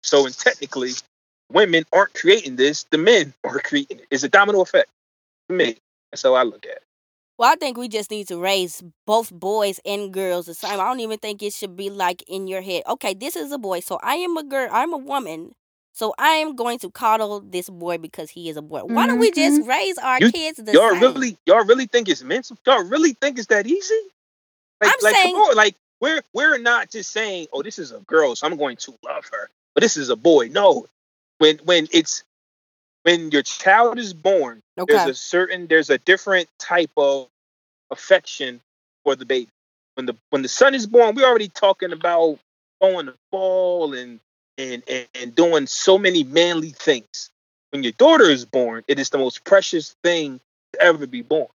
So, 0.02 0.26
and 0.26 0.38
technically, 0.38 0.92
women 1.52 1.86
aren't 1.94 2.14
creating 2.14 2.56
this; 2.56 2.86
the 2.92 2.98
men 2.98 3.34
are 3.44 3.60
creating 3.60 4.00
it. 4.00 4.08
It's 4.10 4.24
a 4.24 4.30
domino 4.30 4.62
effect. 4.62 4.90
To 5.50 5.56
me, 5.56 5.78
that's 6.12 6.24
how 6.24 6.34
I 6.34 6.44
look 6.44 6.66
at 6.66 6.74
it. 6.74 6.84
Well, 7.38 7.52
I 7.52 7.56
think 7.56 7.78
we 7.78 7.88
just 7.88 8.12
need 8.12 8.28
to 8.28 8.38
raise 8.38 8.84
both 9.08 9.32
boys 9.32 9.80
and 9.86 10.14
girls 10.14 10.46
the 10.46 10.54
same. 10.54 10.80
I 10.80 10.86
don't 10.86 11.00
even 11.00 11.18
think 11.20 11.42
it 11.42 11.54
should 11.54 11.76
be 11.76 11.90
like 11.90 12.24
in 12.28 12.48
your 12.48 12.62
head. 12.62 12.84
Okay, 12.88 13.14
this 13.14 13.36
is 13.36 13.52
a 13.52 13.58
boy, 13.58 13.80
so 13.80 14.00
I 14.04 14.16
am 14.16 14.38
a 14.38 14.44
girl. 14.44 14.70
I'm 14.72 14.94
a 14.94 14.98
woman, 14.98 15.54
so 15.94 16.14
I 16.18 16.36
am 16.36 16.56
going 16.56 16.80
to 16.80 16.92
coddle 16.92 17.42
this 17.42 17.70
boy 17.70 17.98
because 17.98 18.30
he 18.30 18.50
is 18.50 18.58
a 18.58 18.62
boy. 18.62 18.82
Why 18.84 19.08
don't 19.08 19.20
we 19.20 19.32
mm-hmm, 19.32 19.40
just 19.40 19.62
mm-hmm. 19.62 19.70
raise 19.70 19.98
our 19.98 20.20
You- 20.20 20.32
kids 20.32 20.60
the 20.64 20.72
Y'all 20.72 20.92
same? 20.92 21.02
really, 21.02 21.38
y'all 21.46 21.66
really 21.66 21.88
think 21.88 22.08
it's 22.08 22.24
mental? 22.24 22.58
Y'all 22.66 22.84
really 22.84 23.14
think 23.14 23.38
it's 23.38 23.48
that 23.48 23.68
easy? 23.68 24.00
Like, 24.82 24.92
I'm 24.92 25.00
like, 25.02 25.16
saying- 25.16 25.34
come 25.36 25.42
on, 25.42 25.56
like 25.56 25.76
we're 26.04 26.22
we're 26.34 26.58
not 26.58 26.92
just 26.92 27.12
saying, 27.12 27.48
oh, 27.54 27.64
this 27.64 27.80
is 27.80 27.94
a 27.94 28.00
girl, 28.00 28.36
so 28.36 28.46
I'm 28.46 28.58
going 28.58 28.76
to 28.76 28.94
love 29.06 29.26
her, 29.32 29.50
but 29.74 29.82
this 29.82 29.96
is 29.96 30.10
a 30.10 30.18
boy. 30.18 30.50
No, 30.50 30.86
when 31.38 31.60
when 31.64 31.88
it's 31.94 32.26
when 33.04 33.32
your 33.32 33.42
child 33.42 33.98
is 33.98 34.14
born, 34.14 34.62
okay. 34.78 34.94
there's 34.94 35.08
a 35.08 35.14
certain 35.14 35.68
there's 35.68 35.90
a 35.90 35.98
different 35.98 36.50
type 36.60 36.92
of 36.98 37.30
affection 37.90 38.60
for 39.06 39.16
the 39.16 39.26
baby. 39.26 39.48
When 39.94 40.06
the 40.06 40.18
when 40.30 40.42
the 40.42 40.50
son 40.50 40.76
is 40.76 40.88
born, 40.88 41.16
we're 41.16 41.26
already 41.26 41.48
talking 41.48 41.94
about 41.94 42.38
throwing 42.82 43.06
the 43.06 43.16
ball 43.32 43.94
and 43.94 44.20
and 44.58 44.84
and, 44.90 45.08
and 45.16 45.34
doing 45.34 45.68
so 45.68 45.98
many 45.98 46.26
manly 46.26 46.72
things. 46.72 47.32
When 47.70 47.82
your 47.82 47.94
daughter 47.94 48.26
is 48.26 48.44
born, 48.44 48.84
it 48.90 49.00
is 49.00 49.10
the 49.10 49.20
most 49.20 49.46
precious 49.46 49.96
thing 50.04 50.42
to 50.74 50.82
ever 50.82 51.08
be 51.08 51.22
born. 51.22 51.48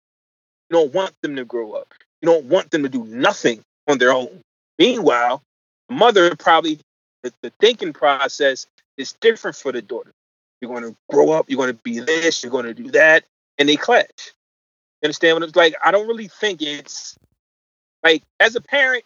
You 0.70 0.78
don't 0.78 0.94
want 0.94 1.12
them 1.20 1.36
to 1.36 1.44
grow 1.44 1.72
up. 1.72 1.92
You 2.22 2.30
don't 2.30 2.46
want 2.46 2.70
them 2.70 2.84
to 2.84 2.88
do 2.88 3.04
nothing 3.04 3.62
on 3.88 3.98
their 3.98 4.12
own. 4.12 4.40
Meanwhile, 4.78 5.42
the 5.88 5.94
mother 5.94 6.36
probably 6.36 6.78
the, 7.22 7.32
the 7.42 7.52
thinking 7.58 7.92
process 7.92 8.66
is 8.96 9.14
different 9.20 9.56
for 9.56 9.72
the 9.72 9.82
daughter. 9.82 10.12
You're 10.60 10.70
going 10.70 10.84
to 10.84 10.96
grow 11.10 11.30
up. 11.30 11.48
You're 11.48 11.56
going 11.56 11.74
to 11.74 11.82
be 11.82 12.00
this. 12.00 12.42
You're 12.42 12.52
going 12.52 12.66
to 12.66 12.74
do 12.74 12.90
that, 12.92 13.24
and 13.58 13.68
they 13.68 13.76
clash. 13.76 14.06
You 15.02 15.06
understand 15.06 15.36
what 15.36 15.42
it's 15.44 15.56
like? 15.56 15.74
I 15.84 15.90
don't 15.90 16.08
really 16.08 16.28
think 16.28 16.62
it's 16.62 17.16
like 18.02 18.22
as 18.40 18.56
a 18.56 18.60
parent, 18.60 19.04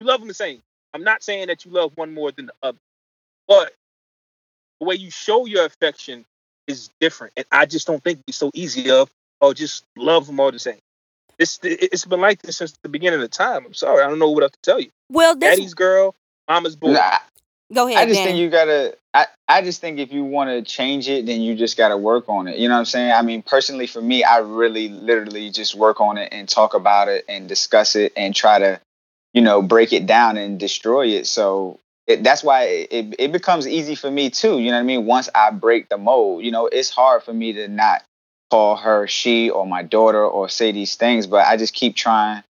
you 0.00 0.06
love 0.06 0.20
them 0.20 0.28
the 0.28 0.34
same. 0.34 0.62
I'm 0.94 1.04
not 1.04 1.22
saying 1.22 1.48
that 1.48 1.64
you 1.64 1.70
love 1.70 1.92
one 1.96 2.14
more 2.14 2.32
than 2.32 2.46
the 2.46 2.52
other, 2.62 2.78
but 3.46 3.72
the 4.80 4.86
way 4.86 4.94
you 4.96 5.10
show 5.10 5.46
your 5.46 5.64
affection 5.64 6.24
is 6.66 6.90
different, 7.00 7.32
and 7.36 7.46
I 7.50 7.66
just 7.66 7.86
don't 7.86 8.02
think 8.02 8.20
it's 8.26 8.36
so 8.36 8.50
easy 8.54 8.90
of 8.90 9.10
oh 9.40 9.52
just 9.52 9.84
love 9.96 10.26
them 10.26 10.40
all 10.40 10.52
the 10.52 10.58
same. 10.58 10.78
It's 11.38 11.58
it's 11.62 12.04
been 12.04 12.20
like 12.20 12.42
this 12.42 12.56
since 12.56 12.72
the 12.82 12.88
beginning 12.88 13.22
of 13.22 13.30
time. 13.30 13.64
I'm 13.64 13.74
sorry, 13.74 14.02
I 14.02 14.08
don't 14.08 14.18
know 14.18 14.30
what 14.30 14.42
else 14.42 14.52
to 14.52 14.58
tell 14.62 14.80
you. 14.80 14.90
well, 15.08 15.36
that's 15.36 15.56
Daddy's 15.56 15.74
girl, 15.74 16.14
mama's 16.48 16.74
boy. 16.74 16.92
Nah, 16.92 17.18
go 17.72 17.86
ahead. 17.86 17.98
I 17.98 18.06
just 18.06 18.18
Danny. 18.18 18.32
think 18.32 18.40
you 18.40 18.50
gotta. 18.50 18.96
I, 19.14 19.26
I 19.48 19.62
just 19.62 19.80
think 19.80 19.98
if 19.98 20.12
you 20.12 20.24
want 20.24 20.50
to 20.50 20.62
change 20.62 21.08
it, 21.08 21.26
then 21.26 21.40
you 21.40 21.54
just 21.54 21.76
gotta 21.76 21.96
work 21.96 22.28
on 22.28 22.48
it. 22.48 22.58
You 22.58 22.68
know 22.68 22.74
what 22.74 22.80
I'm 22.80 22.84
saying? 22.86 23.12
I 23.12 23.22
mean, 23.22 23.42
personally, 23.42 23.86
for 23.86 24.00
me, 24.00 24.24
I 24.24 24.38
really, 24.38 24.88
literally 24.88 25.50
just 25.50 25.74
work 25.74 26.00
on 26.00 26.18
it 26.18 26.28
and 26.32 26.48
talk 26.48 26.74
about 26.74 27.08
it 27.08 27.24
and 27.28 27.48
discuss 27.48 27.94
it 27.96 28.12
and 28.16 28.34
try 28.34 28.58
to, 28.58 28.80
you 29.32 29.40
know, 29.40 29.62
break 29.62 29.92
it 29.92 30.06
down 30.06 30.36
and 30.36 30.58
destroy 30.58 31.06
it. 31.06 31.26
So 31.26 31.78
it, 32.08 32.24
that's 32.24 32.42
why 32.42 32.64
it, 32.64 32.88
it 32.90 33.14
it 33.18 33.32
becomes 33.32 33.68
easy 33.68 33.94
for 33.94 34.10
me 34.10 34.30
too. 34.30 34.58
You 34.58 34.70
know 34.70 34.76
what 34.76 34.80
I 34.80 34.84
mean? 34.84 35.06
Once 35.06 35.28
I 35.34 35.50
break 35.50 35.88
the 35.88 35.98
mold, 35.98 36.44
you 36.44 36.50
know, 36.50 36.66
it's 36.66 36.90
hard 36.90 37.22
for 37.22 37.32
me 37.32 37.52
to 37.52 37.68
not 37.68 38.02
call 38.50 38.76
her 38.76 39.06
she 39.06 39.50
or 39.50 39.66
my 39.66 39.82
daughter 39.82 40.24
or 40.24 40.48
say 40.48 40.72
these 40.72 40.94
things, 40.96 41.26
but 41.26 41.46
I 41.46 41.56
just 41.56 41.74
keep 41.74 41.96
trying 41.96 42.42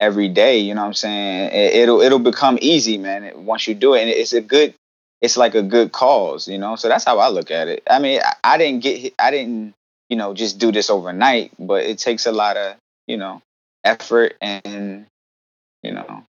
every 0.00 0.28
day. 0.28 0.58
You 0.58 0.74
know 0.74 0.82
what 0.82 0.88
I'm 0.88 0.94
saying? 0.94 1.50
It, 1.52 1.74
it'll 1.82 2.00
it'll 2.00 2.18
become 2.18 2.58
easy, 2.60 2.98
man. 2.98 3.24
it- 3.24 3.36
Once 3.38 3.66
you 3.68 3.74
do 3.74 3.94
it, 3.94 4.00
and 4.02 4.10
it's 4.10 4.32
a 4.32 4.40
good, 4.40 4.74
it's 5.20 5.36
like 5.36 5.54
a 5.54 5.62
good 5.62 5.92
cause, 5.92 6.48
you 6.48 6.58
know. 6.58 6.76
So 6.76 6.88
that's 6.88 7.04
how 7.04 7.18
I 7.18 7.28
look 7.28 7.50
at 7.50 7.68
it. 7.68 7.82
I 7.88 7.98
mean, 7.98 8.20
I, 8.24 8.34
I 8.54 8.58
didn't 8.58 8.82
get, 8.82 9.14
I 9.18 9.30
didn't, 9.30 9.74
you 10.08 10.16
know, 10.16 10.34
just 10.34 10.58
do 10.58 10.72
this 10.72 10.90
overnight, 10.90 11.52
but 11.58 11.84
it 11.84 11.98
takes 11.98 12.26
a 12.26 12.32
lot 12.32 12.56
of, 12.56 12.76
you 13.06 13.16
know, 13.16 13.42
effort 13.84 14.36
and, 14.40 15.06
you 15.82 15.92
know, 15.92 16.24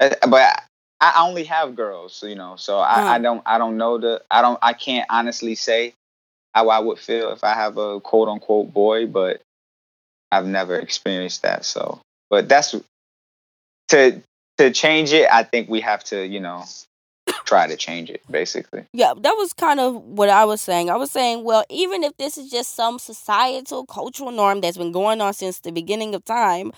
uh, 0.00 0.10
but 0.28 0.62
I 1.00 1.24
only 1.26 1.44
have 1.44 1.74
girls, 1.74 2.22
you 2.22 2.34
know, 2.36 2.56
so 2.56 2.78
I, 2.78 3.14
I 3.14 3.18
don't, 3.18 3.42
I 3.46 3.58
don't 3.58 3.76
know 3.76 3.98
the, 3.98 4.22
I 4.30 4.40
don't, 4.42 4.58
I 4.62 4.72
can't 4.72 5.06
honestly 5.10 5.54
say 5.54 5.94
how 6.54 6.68
I 6.68 6.78
would 6.78 6.98
feel 6.98 7.30
if 7.30 7.44
I 7.44 7.54
have 7.54 7.76
a 7.78 8.00
quote 8.00 8.28
unquote 8.28 8.72
boy, 8.72 9.06
but 9.06 9.40
I've 10.30 10.46
never 10.46 10.76
experienced 10.76 11.42
that. 11.42 11.64
So, 11.64 12.00
but 12.30 12.48
that's 12.48 12.74
to 13.88 14.22
to 14.58 14.70
change 14.70 15.12
it. 15.12 15.28
I 15.32 15.42
think 15.42 15.68
we 15.68 15.80
have 15.80 16.04
to, 16.04 16.26
you 16.26 16.40
know, 16.40 16.64
try 17.44 17.66
to 17.66 17.76
change 17.76 18.10
it, 18.10 18.22
basically. 18.30 18.84
Yeah, 18.92 19.14
that 19.16 19.32
was 19.36 19.52
kind 19.52 19.80
of 19.80 19.94
what 19.96 20.28
I 20.28 20.44
was 20.44 20.60
saying. 20.60 20.90
I 20.90 20.96
was 20.96 21.10
saying, 21.10 21.44
well, 21.44 21.64
even 21.70 22.04
if 22.04 22.16
this 22.16 22.36
is 22.38 22.50
just 22.50 22.74
some 22.74 22.98
societal 22.98 23.86
cultural 23.86 24.30
norm 24.30 24.60
that's 24.60 24.76
been 24.76 24.92
going 24.92 25.20
on 25.20 25.34
since 25.34 25.60
the 25.60 25.72
beginning 25.72 26.14
of 26.14 26.24
time, 26.24 26.72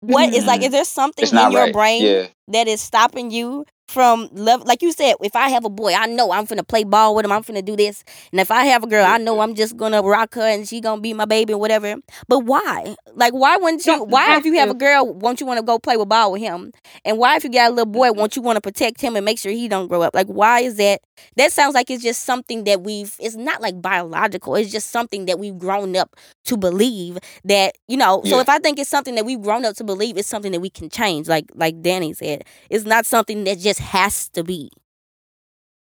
what 0.00 0.32
is 0.34 0.46
like 0.46 0.60
Mhm. 0.60 0.64
is 0.66 0.72
there 0.72 0.84
something 0.84 1.22
It's 1.24 1.32
in 1.32 1.50
your 1.50 1.64
right. 1.64 1.72
brain 1.72 2.02
Yeah. 2.02 2.26
that 2.48 2.68
is 2.68 2.80
stopping 2.80 3.30
you 3.30 3.64
from 3.90 4.28
love 4.32 4.62
like 4.64 4.82
you 4.82 4.92
said 4.92 5.14
if 5.22 5.34
i 5.34 5.48
have 5.48 5.64
a 5.64 5.68
boy 5.70 5.92
i 5.92 6.06
know 6.06 6.30
i'm 6.32 6.46
finna 6.46 6.66
play 6.66 6.84
ball 6.84 7.14
with 7.14 7.24
him 7.24 7.32
i'm 7.32 7.42
finna 7.42 7.64
do 7.64 7.76
this. 7.76 8.04
And 8.32 8.40
if 8.40 8.50
i 8.50 8.64
have 8.64 8.84
a 8.84 8.86
girl 8.86 9.04
i 9.04 9.18
know 9.18 9.40
i'm 9.40 9.54
just 9.54 9.76
gonna 9.76 10.00
rock 10.02 10.34
her 10.34 10.42
and 10.46 10.68
she 10.68 10.80
gonna 10.80 11.00
be 11.00 11.12
my 11.12 11.24
baby 11.24 11.52
and 11.52 11.60
whatever. 11.60 11.96
But 12.28 12.40
why? 12.40 12.94
Like 13.14 13.32
why 13.32 13.56
wouldn't 13.56 13.84
you 13.86 14.04
why 14.04 14.36
if 14.38 14.44
you 14.44 14.54
have 14.54 14.70
a 14.70 14.74
girl 14.74 15.12
won't 15.12 15.40
you 15.40 15.46
want 15.46 15.58
to 15.58 15.64
go 15.64 15.78
play 15.78 15.96
with 15.96 16.08
ball 16.08 16.32
with 16.32 16.40
him? 16.40 16.72
And 17.04 17.18
why 17.18 17.36
if 17.36 17.44
you 17.44 17.50
got 17.50 17.70
a 17.70 17.74
little 17.74 17.90
boy 17.90 18.12
won't 18.12 18.36
you 18.36 18.42
want 18.42 18.56
to 18.56 18.60
protect 18.60 19.00
him 19.00 19.16
and 19.16 19.24
make 19.24 19.38
sure 19.38 19.52
he 19.52 19.68
don't 19.68 19.88
grow 19.88 20.02
up? 20.02 20.14
Like 20.14 20.28
why 20.28 20.60
is 20.60 20.76
that? 20.76 21.00
That 21.36 21.52
sounds 21.52 21.74
like 21.74 21.90
it's 21.90 22.02
just 22.02 22.24
something 22.24 22.64
that 22.64 22.82
we've 22.82 23.14
it's 23.18 23.36
not 23.36 23.60
like 23.60 23.80
biological 23.82 24.54
it's 24.54 24.70
just 24.70 24.90
something 24.90 25.26
that 25.26 25.38
we've 25.38 25.58
grown 25.58 25.96
up 25.96 26.16
to 26.44 26.56
believe 26.56 27.18
that 27.44 27.74
you 27.88 27.96
know 27.96 28.22
so 28.24 28.40
if 28.40 28.48
i 28.48 28.58
think 28.58 28.78
it's 28.78 28.88
something 28.88 29.14
that 29.14 29.24
we've 29.24 29.42
grown 29.42 29.64
up 29.64 29.76
to 29.76 29.84
believe 29.84 30.16
it's 30.16 30.28
something 30.28 30.52
that 30.52 30.60
we 30.60 30.70
can 30.70 30.88
change 30.88 31.28
like 31.28 31.44
like 31.54 31.80
danny 31.82 32.12
said. 32.12 32.44
It's 32.68 32.84
not 32.84 33.06
something 33.06 33.44
that 33.44 33.58
just 33.58 33.79
has 33.80 34.28
to 34.30 34.44
be 34.44 34.70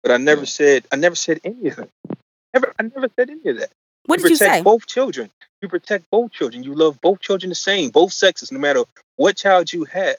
But 0.04 0.12
I 0.12 0.18
never 0.18 0.46
said 0.46 0.86
I 0.92 0.96
never 0.96 1.16
said 1.16 1.40
any 1.44 1.70
of 1.70 1.78
that. 1.78 1.90
Never 2.54 2.74
I 2.80 2.84
never 2.84 3.10
said 3.16 3.30
any 3.30 3.50
of 3.50 3.60
that. 3.60 3.72
what 4.06 4.20
you 4.20 4.24
did 4.24 4.32
you 4.32 4.36
say 4.38 4.62
both 4.62 4.86
children. 4.88 5.30
You 5.62 5.70
protect 5.70 6.10
both 6.12 6.32
children. 6.32 6.64
You 6.64 6.76
love 6.76 7.00
both 7.02 7.22
children 7.22 7.50
the 7.50 7.56
same, 7.56 7.90
both 7.90 8.14
sexes, 8.14 8.52
no 8.52 8.60
matter 8.60 8.84
what 9.16 9.38
child 9.38 9.72
you 9.74 9.86
have. 9.86 10.18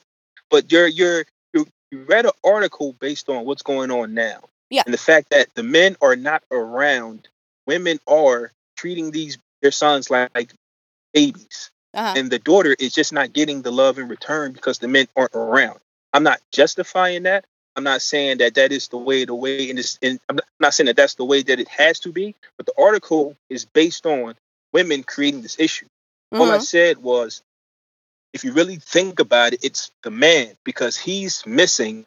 But 0.50 0.72
you're 0.72 0.86
you're 0.86 1.24
you, 1.52 1.66
you 1.90 2.04
read 2.04 2.24
an 2.24 2.32
article 2.44 2.94
based 2.94 3.28
on 3.28 3.44
what's 3.44 3.62
going 3.62 3.90
on 3.90 4.14
now. 4.14 4.40
Yeah. 4.70 4.82
And 4.84 4.94
the 4.94 4.98
fact 4.98 5.30
that 5.30 5.48
the 5.54 5.62
men 5.62 5.96
are 6.00 6.16
not 6.16 6.42
around, 6.50 7.28
women 7.66 8.00
are 8.06 8.52
treating 8.76 9.10
these 9.10 9.38
their 9.62 9.70
sons 9.70 10.10
like, 10.10 10.30
like 10.34 10.52
babies. 11.12 11.70
uh-huh. 11.94 12.14
And 12.16 12.30
the 12.30 12.38
daughter 12.38 12.74
is 12.78 12.94
just 12.94 13.12
not 13.12 13.32
getting 13.32 13.62
the 13.62 13.72
love 13.72 13.98
in 13.98 14.08
return 14.08 14.52
because 14.52 14.78
the 14.78 14.88
men 14.88 15.06
aren't 15.16 15.34
around. 15.34 15.78
I'm 16.12 16.22
not 16.22 16.40
justifying 16.52 17.24
that. 17.24 17.44
I'm 17.76 17.84
not 17.84 18.02
saying 18.02 18.38
that 18.38 18.54
that 18.54 18.72
is 18.72 18.88
the 18.88 18.96
way 18.96 19.24
the 19.26 19.34
way 19.34 19.68
and, 19.68 19.78
this. 19.78 19.98
In, 20.00 20.18
I'm 20.28 20.38
not- 20.58 20.74
saying 20.74 20.86
that 20.86 20.96
that's 20.96 21.14
the 21.14 21.24
way 21.24 21.42
that 21.42 21.60
it 21.60 21.68
has 21.68 22.00
to 22.00 22.12
be. 22.12 22.34
But 22.56 22.66
the 22.66 22.72
article 22.78 23.36
is 23.50 23.64
based 23.66 24.06
on 24.06 24.34
women 24.72 25.02
creating 25.02 25.42
this 25.42 25.60
issue. 25.60 25.86
All 26.32 26.50
I 26.50 26.58
Mhm. 26.58 26.62
said 26.62 26.98
was, 26.98 27.42
if 28.32 28.44
you 28.44 28.52
really 28.52 28.76
think 28.76 29.20
about 29.20 29.52
it, 29.52 29.62
it's 29.64 29.90
the 30.02 30.10
man 30.10 30.56
because 30.64 30.96
he's 30.96 31.46
missing. 31.46 32.06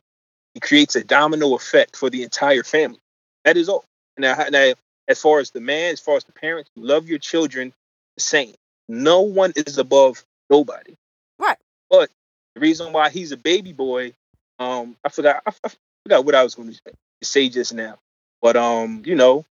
It 0.56 0.62
creates 0.62 0.96
a 0.96 1.04
domino 1.04 1.56
effect 1.56 1.96
for 1.96 2.10
the 2.10 2.24
entire 2.24 2.64
family. 2.64 3.00
That 3.46 3.56
is 3.58 3.70
all. 3.70 3.86
Now, 4.18 4.36
now, 4.50 4.74
as 5.08 5.22
far 5.22 5.40
as 5.40 5.52
the 5.52 5.62
man, 5.62 5.94
as 5.94 6.00
far 6.00 6.18
as 6.18 6.24
the 6.26 6.34
parents, 6.34 6.70
love 6.76 7.08
your 7.08 7.20
children 7.20 7.74
the 8.18 8.22
same. 8.22 8.56
No 8.88 9.22
one 9.22 9.54
is 9.56 9.78
above 9.78 10.26
nobody. 10.50 10.96
Right. 11.38 11.58
But 11.90 12.10
the 12.56 12.62
reason 12.62 12.92
why 12.92 13.10
he's 13.10 13.32
a 13.32 13.38
baby 13.38 13.72
boy, 13.74 14.14
um, 14.60 14.98
I 15.06 15.10
forgot, 15.10 15.44
I, 15.46 15.52
I 15.66 15.70
forgot 16.06 16.26
what 16.26 16.36
I 16.36 16.44
was 16.44 16.56
going 16.56 16.74
to 16.74 16.82
say 17.24 17.50
just 17.50 17.74
now. 17.74 17.98
But 18.42 18.58
um, 18.58 19.04
you 19.06 19.16
know, 19.16 19.46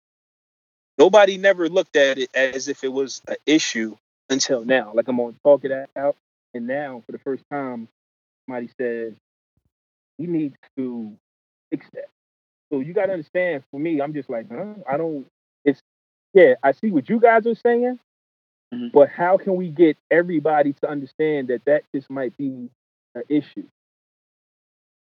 nobody 0.99 1.39
never 1.39 1.69
looked 1.69 1.97
at 1.97 2.19
it 2.19 2.31
as 2.35 2.69
if 2.69 2.85
it 2.85 2.93
was 2.93 3.23
an 3.29 3.37
issue 3.47 3.97
until 4.31 4.65
now. 4.65 4.93
Like 4.95 5.09
I'm 5.09 5.17
gonna 5.19 5.35
talk 5.45 5.65
it 5.65 5.89
out, 5.97 6.17
and 6.55 6.67
now 6.67 7.03
for 7.07 7.13
the 7.13 7.19
first 7.19 7.45
time, 7.51 7.89
somebody 8.47 8.71
said 8.79 9.17
we 10.19 10.27
need 10.27 10.55
to 10.79 11.13
fix 11.71 11.87
that. 11.95 12.09
So 12.73 12.81
you 12.81 12.95
gotta 12.95 13.13
understand. 13.13 13.65
For 13.71 13.81
me, 13.81 14.01
I'm 14.01 14.15
just 14.15 14.31
like, 14.31 14.47
huh? 14.51 14.75
I 14.91 14.97
don't. 14.99 15.27
It's 15.65 15.81
yeah. 16.35 16.55
I 16.63 16.73
see 16.73 16.91
what 16.91 17.09
you 17.09 17.21
guys 17.21 17.47
are 17.47 17.55
saying, 17.57 17.99
Mhm. 18.75 18.93
but 18.93 19.09
how 19.11 19.39
can 19.39 19.57
we 19.57 19.71
get 19.71 19.97
everybody 20.11 20.75
to 20.75 20.89
understand 20.91 21.49
that 21.49 21.65
that 21.67 21.85
just 21.95 22.11
might 22.11 22.37
be 22.37 22.71
an 23.15 23.23
issue? 23.29 23.67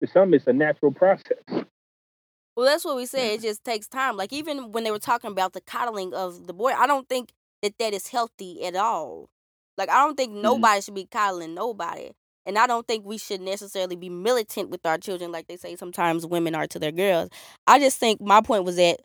For 0.05 0.11
some, 0.11 0.33
it's 0.33 0.47
a 0.47 0.53
natural 0.53 0.91
process. 0.91 1.37
Well, 2.55 2.65
that's 2.65 2.85
what 2.85 2.95
we 2.95 3.05
said. 3.05 3.33
It 3.33 3.41
just 3.41 3.63
takes 3.63 3.87
time. 3.87 4.15
Like 4.15 4.31
even 4.31 4.71
when 4.71 4.83
they 4.83 4.91
were 4.91 4.99
talking 4.99 5.31
about 5.31 5.53
the 5.53 5.61
coddling 5.61 6.13
of 6.13 6.47
the 6.47 6.53
boy, 6.53 6.71
I 6.71 6.87
don't 6.87 7.07
think 7.09 7.31
that 7.61 7.77
that 7.79 7.93
is 7.93 8.07
healthy 8.07 8.63
at 8.65 8.75
all. 8.75 9.29
Like 9.77 9.89
I 9.89 10.05
don't 10.05 10.15
think 10.15 10.33
mm. 10.33 10.41
nobody 10.41 10.81
should 10.81 10.95
be 10.95 11.07
coddling 11.11 11.53
nobody, 11.53 12.11
and 12.45 12.57
I 12.57 12.65
don't 12.67 12.87
think 12.87 13.05
we 13.05 13.17
should 13.17 13.41
necessarily 13.41 13.97
be 13.97 14.09
militant 14.09 14.69
with 14.69 14.85
our 14.85 14.97
children, 14.97 15.31
like 15.31 15.47
they 15.47 15.57
say 15.57 15.75
sometimes 15.75 16.25
women 16.25 16.55
are 16.55 16.67
to 16.67 16.79
their 16.79 16.93
girls. 16.93 17.29
I 17.67 17.79
just 17.79 17.99
think 17.99 18.21
my 18.21 18.39
point 18.39 18.63
was 18.63 18.77
that 18.77 19.01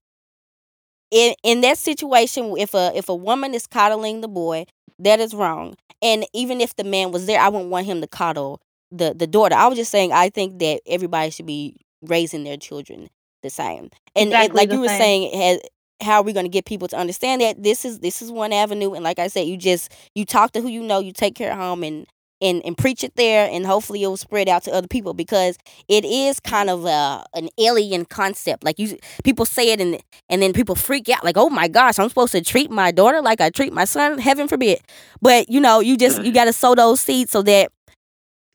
in 1.11 1.35
in 1.43 1.61
that 1.63 1.79
situation, 1.79 2.55
if 2.57 2.73
a 2.75 2.93
if 2.95 3.09
a 3.09 3.15
woman 3.15 3.53
is 3.53 3.67
coddling 3.67 4.21
the 4.21 4.29
boy, 4.29 4.67
that 5.01 5.19
is 5.19 5.35
wrong. 5.35 5.75
And 6.03 6.25
even 6.33 6.61
if 6.61 6.77
the 6.77 6.85
man 6.85 7.11
was 7.11 7.27
there, 7.27 7.41
I 7.41 7.49
wouldn't 7.49 7.71
want 7.71 7.87
him 7.87 8.01
to 8.01 8.07
coddle 8.07 8.61
the 8.91 9.15
the 9.15 9.27
daughter. 9.27 9.55
I 9.55 9.67
was 9.67 9.79
just 9.79 9.91
saying 9.91 10.13
I 10.13 10.31
think 10.31 10.59
that 10.61 10.81
everybody 10.87 11.31
should 11.31 11.47
be 11.47 11.77
raising 12.03 12.45
their 12.45 12.57
children 12.57 13.09
the 13.43 13.51
same. 13.51 13.91
And, 14.17 14.29
Exactly 14.29 14.57
like 14.57 14.73
you 14.73 14.81
were 14.81 14.89
same. 14.89 14.99
saying, 14.99 15.41
has, 15.41 15.61
how 16.03 16.17
are 16.21 16.23
we 16.23 16.33
going 16.33 16.47
to 16.47 16.51
get 16.51 16.65
people 16.65 16.89
to 16.89 16.97
understand 16.97 17.43
that 17.43 17.63
this 17.63 17.85
is 17.85 18.01
this 18.01 18.23
is 18.23 18.31
one 18.31 18.53
avenue? 18.53 18.93
And 18.95 19.05
like 19.05 19.19
I 19.19 19.29
said, 19.29 19.47
you 19.47 19.57
just 19.57 19.93
you 20.15 20.25
talk 20.25 20.53
to 20.53 20.61
who 20.61 20.69
you 20.69 20.83
know, 20.83 21.01
you 21.01 21.13
take 21.13 21.35
care 21.35 21.53
of 21.53 21.59
home, 21.59 21.83
and 21.83 22.07
and 22.41 22.63
and 22.65 22.77
preach 22.77 23.05
it 23.05 23.17
there, 23.17 23.49
and 23.51 23.67
hopefully 23.67 24.03
it 24.03 24.07
will 24.07 24.17
spread 24.17 24.49
out 24.49 24.63
to 24.65 24.73
other 24.73 24.89
people 24.89 25.13
because 25.15 25.59
it 25.89 26.05
is 26.05 26.41
kind 26.41 26.71
of 26.71 26.85
a 26.87 27.25
an 27.35 27.49
alien 27.59 28.05
concept. 28.07 28.65
Like 28.65 28.79
you, 28.79 28.99
people 29.25 29.45
say 29.45 29.73
it, 29.73 29.81
and 29.81 30.01
and 30.29 30.43
then 30.43 30.53
people 30.53 30.75
freak 30.75 31.09
out, 31.11 31.25
like, 31.25 31.37
oh 31.37 31.51
my 31.51 31.69
gosh, 31.69 31.99
I'm 31.99 32.09
supposed 32.09 32.33
to 32.33 32.41
treat 32.43 32.71
my 32.71 32.91
daughter 32.91 33.21
like 33.21 33.41
I 33.41 33.51
treat 33.51 33.73
my 33.73 33.85
son. 33.85 34.19
Heaven 34.19 34.49
forbid. 34.49 34.81
But 35.21 35.51
you 35.51 35.61
know, 35.61 35.81
you 35.81 35.97
just 35.97 36.23
you 36.23 36.33
got 36.33 36.45
to 36.47 36.53
sow 36.53 36.75
those 36.75 37.01
seeds 37.01 37.31
so 37.31 37.43
that 37.43 37.71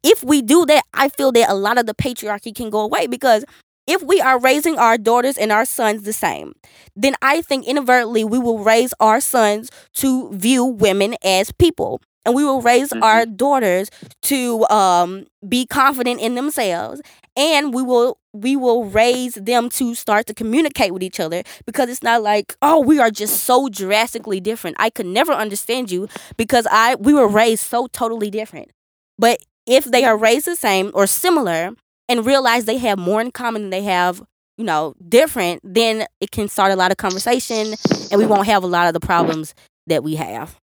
if 0.06 0.24
we 0.24 0.41
do 0.41 0.66
that, 0.68 0.84
I 0.93 1.10
feel 1.10 1.32
that 1.34 1.49
a 1.49 1.56
lot 1.56 1.78
of 1.80 1.88
the 1.88 1.95
patriarchy 1.95 2.53
can 2.56 2.70
go 2.70 2.82
away 2.82 3.08
because 3.08 3.43
if 3.88 4.01
we 4.03 4.22
are 4.22 4.39
raising 4.39 4.78
our 4.78 4.97
daughters 4.97 5.38
and 5.38 5.51
our 5.51 5.66
sons 5.66 6.03
the 6.03 6.14
same, 6.14 6.53
then 6.95 7.16
I 7.22 7.41
think 7.41 7.68
inadvertently 7.68 8.24
we 8.24 8.39
will 8.39 8.60
raise 8.60 8.93
our 8.99 9.20
sons 9.20 9.70
to 9.95 10.32
view 10.32 10.66
women 10.66 11.16
as 11.24 11.51
people. 11.51 12.01
And 12.26 12.34
we 12.34 12.43
will 12.43 12.62
raise 12.62 12.91
our 12.91 13.26
daughters 13.28 13.89
to 14.24 14.68
um, 14.70 15.28
be 15.47 15.68
confident 15.68 16.20
in 16.20 16.34
themselves, 16.34 16.99
and 17.38 17.72
we 17.72 17.84
will 17.84 18.18
we 18.34 18.56
will 18.56 18.86
raise 18.86 19.36
them 19.36 19.70
to 19.70 19.93
start 19.93 20.26
to 20.28 20.34
communicate 20.34 20.91
with 20.91 21.03
each 21.03 21.20
other 21.20 21.43
because 21.68 21.88
it's 21.88 22.01
not 22.01 22.24
like 22.24 22.56
oh 22.64 22.80
we 22.80 22.97
are 22.99 23.12
just 23.12 23.43
so 23.43 23.70
drastically 23.70 24.39
different. 24.39 24.76
I 24.80 24.89
could 24.89 25.06
never 25.06 25.34
understand 25.34 25.91
you 25.91 26.08
because 26.36 26.66
I 26.72 26.95
we 26.95 27.14
were 27.14 27.28
raised 27.28 27.62
so 27.64 27.86
totally 27.86 28.32
different. 28.32 28.72
But 29.20 29.38
if 29.66 29.86
they 29.86 30.03
are 30.05 30.18
raised 30.18 30.45
the 30.45 30.55
same 30.55 30.91
or 30.93 31.07
similar 31.07 31.72
and 32.07 32.26
realize 32.26 32.66
they 32.66 32.78
have 32.78 32.99
more 32.99 33.22
in 33.22 33.32
common 33.32 33.63
than 33.63 33.70
they 33.72 33.84
have, 33.84 34.22
you 34.57 34.63
know, 34.63 34.93
different, 35.07 35.61
then 35.63 36.05
it 36.22 36.32
can 36.32 36.47
start 36.47 36.72
a 36.72 36.76
lot 36.76 36.91
of 36.91 36.97
conversation 36.97 37.74
and 38.11 38.20
we 38.20 38.26
won't 38.26 38.47
have 38.47 38.63
a 38.63 38.68
lot 38.68 38.88
of 38.88 38.93
the 38.93 38.99
problems 38.99 39.53
that 39.88 40.03
we 40.03 40.16
have. 40.16 40.57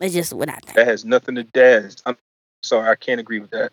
That's 0.00 0.12
just 0.12 0.32
what 0.32 0.48
I 0.50 0.54
think. 0.56 0.74
That 0.76 0.86
has 0.86 1.04
nothing 1.04 1.36
to 1.36 1.42
do. 1.44 1.88
I'm 2.04 2.16
sorry, 2.62 2.90
I 2.90 2.94
can't 2.96 3.20
agree 3.20 3.40
with 3.40 3.50
that. 3.50 3.72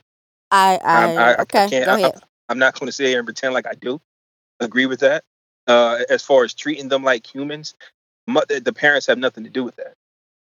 I, 0.51 0.80
I, 0.84 0.93
I- 0.93 1.14
I- 1.14 1.32
I 1.34 1.41
okay, 1.41 1.70
can't- 1.70 1.86
go 1.86 1.91
I- 1.93 1.99
ahead. 1.99 2.20
I'm 2.49 2.59
not 2.59 2.78
going 2.80 2.88
to 2.88 2.91
sit 2.93 3.07
here 3.07 3.20
and 3.20 3.26
pretend 3.26 3.53
like 3.53 3.66
I 3.68 3.74
do 3.74 3.99
agree 4.59 4.86
with 4.86 4.99
that. 4.99 5.24
Uh, 5.66 5.99
as 6.09 6.22
far 6.24 6.43
as 6.43 6.53
treating 6.53 6.89
them 6.89 7.03
like 7.03 7.26
humans, 7.34 7.74
the 8.28 8.74
parents 8.76 9.07
have 9.07 9.18
nothing 9.18 9.43
to 9.45 9.49
do 9.49 9.64
with 9.64 9.76
that. 9.78 9.93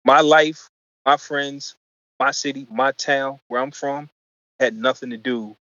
My 0.05 0.21
life, 0.21 0.69
my 1.05 1.17
friends, 1.17 1.75
my 2.21 2.29
city, 2.29 2.67
my 2.69 2.91
town, 2.91 3.39
where 3.47 3.59
I'm 3.59 3.71
from, 3.71 4.07
had 4.59 4.75
nothing 4.77 5.09
to 5.09 5.17
do 5.17 5.57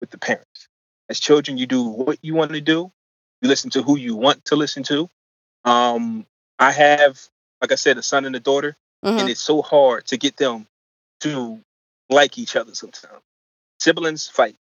with 0.00 0.10
the 0.10 0.18
parents. 0.18 0.68
As 1.08 1.20
children, 1.20 1.58
you 1.58 1.66
do 1.66 1.84
what 1.84 2.18
you 2.22 2.34
want 2.34 2.50
to 2.52 2.60
do. 2.60 2.90
You 3.40 3.48
listen 3.48 3.70
to 3.70 3.82
who 3.82 3.96
you 3.96 4.16
want 4.16 4.44
to 4.46 4.56
listen 4.56 4.82
to. 4.84 5.08
Um, 5.64 6.26
I 6.58 6.72
have, 6.72 7.20
like 7.60 7.70
I 7.70 7.76
said, 7.76 7.98
a 7.98 8.02
son 8.02 8.24
and 8.24 8.34
a 8.34 8.40
daughter, 8.40 8.76
Mhm. 9.04 9.20
and 9.20 9.28
it's 9.28 9.40
so 9.40 9.62
hard 9.62 10.04
to 10.06 10.16
get 10.16 10.36
them 10.36 10.66
to 11.20 11.62
like 12.10 12.36
each 12.36 12.56
other 12.56 12.74
sometimes. 12.74 13.22
Siblings 13.78 14.26
fight. 14.28 14.56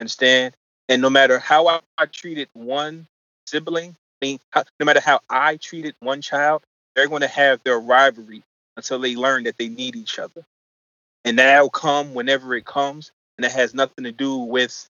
Understand? 0.00 0.56
And 0.88 1.02
no 1.02 1.10
matter 1.10 1.38
how 1.38 1.66
I, 1.66 1.80
I 1.98 2.06
treated 2.06 2.48
one 2.54 3.06
sibling, 3.46 3.90
I 4.22 4.26
mean, 4.26 4.40
how, 4.50 4.64
no 4.80 4.86
matter 4.86 5.00
how 5.00 5.20
I 5.28 5.58
treated 5.58 5.94
one 6.00 6.22
child, 6.22 6.62
they're 6.94 7.08
going 7.08 7.20
to 7.20 7.28
have 7.28 7.62
their 7.64 7.78
rivalry 7.78 8.42
until 8.78 9.00
they 9.00 9.16
learn 9.16 9.44
that 9.44 9.58
they 9.58 9.68
need 9.68 9.96
each 9.96 10.18
other. 10.18 10.46
And 11.24 11.38
that'll 11.38 11.68
come 11.68 12.14
whenever 12.14 12.54
it 12.54 12.64
comes. 12.64 13.10
And 13.36 13.44
it 13.44 13.52
has 13.52 13.74
nothing 13.74 14.04
to 14.04 14.12
do 14.12 14.36
with 14.38 14.88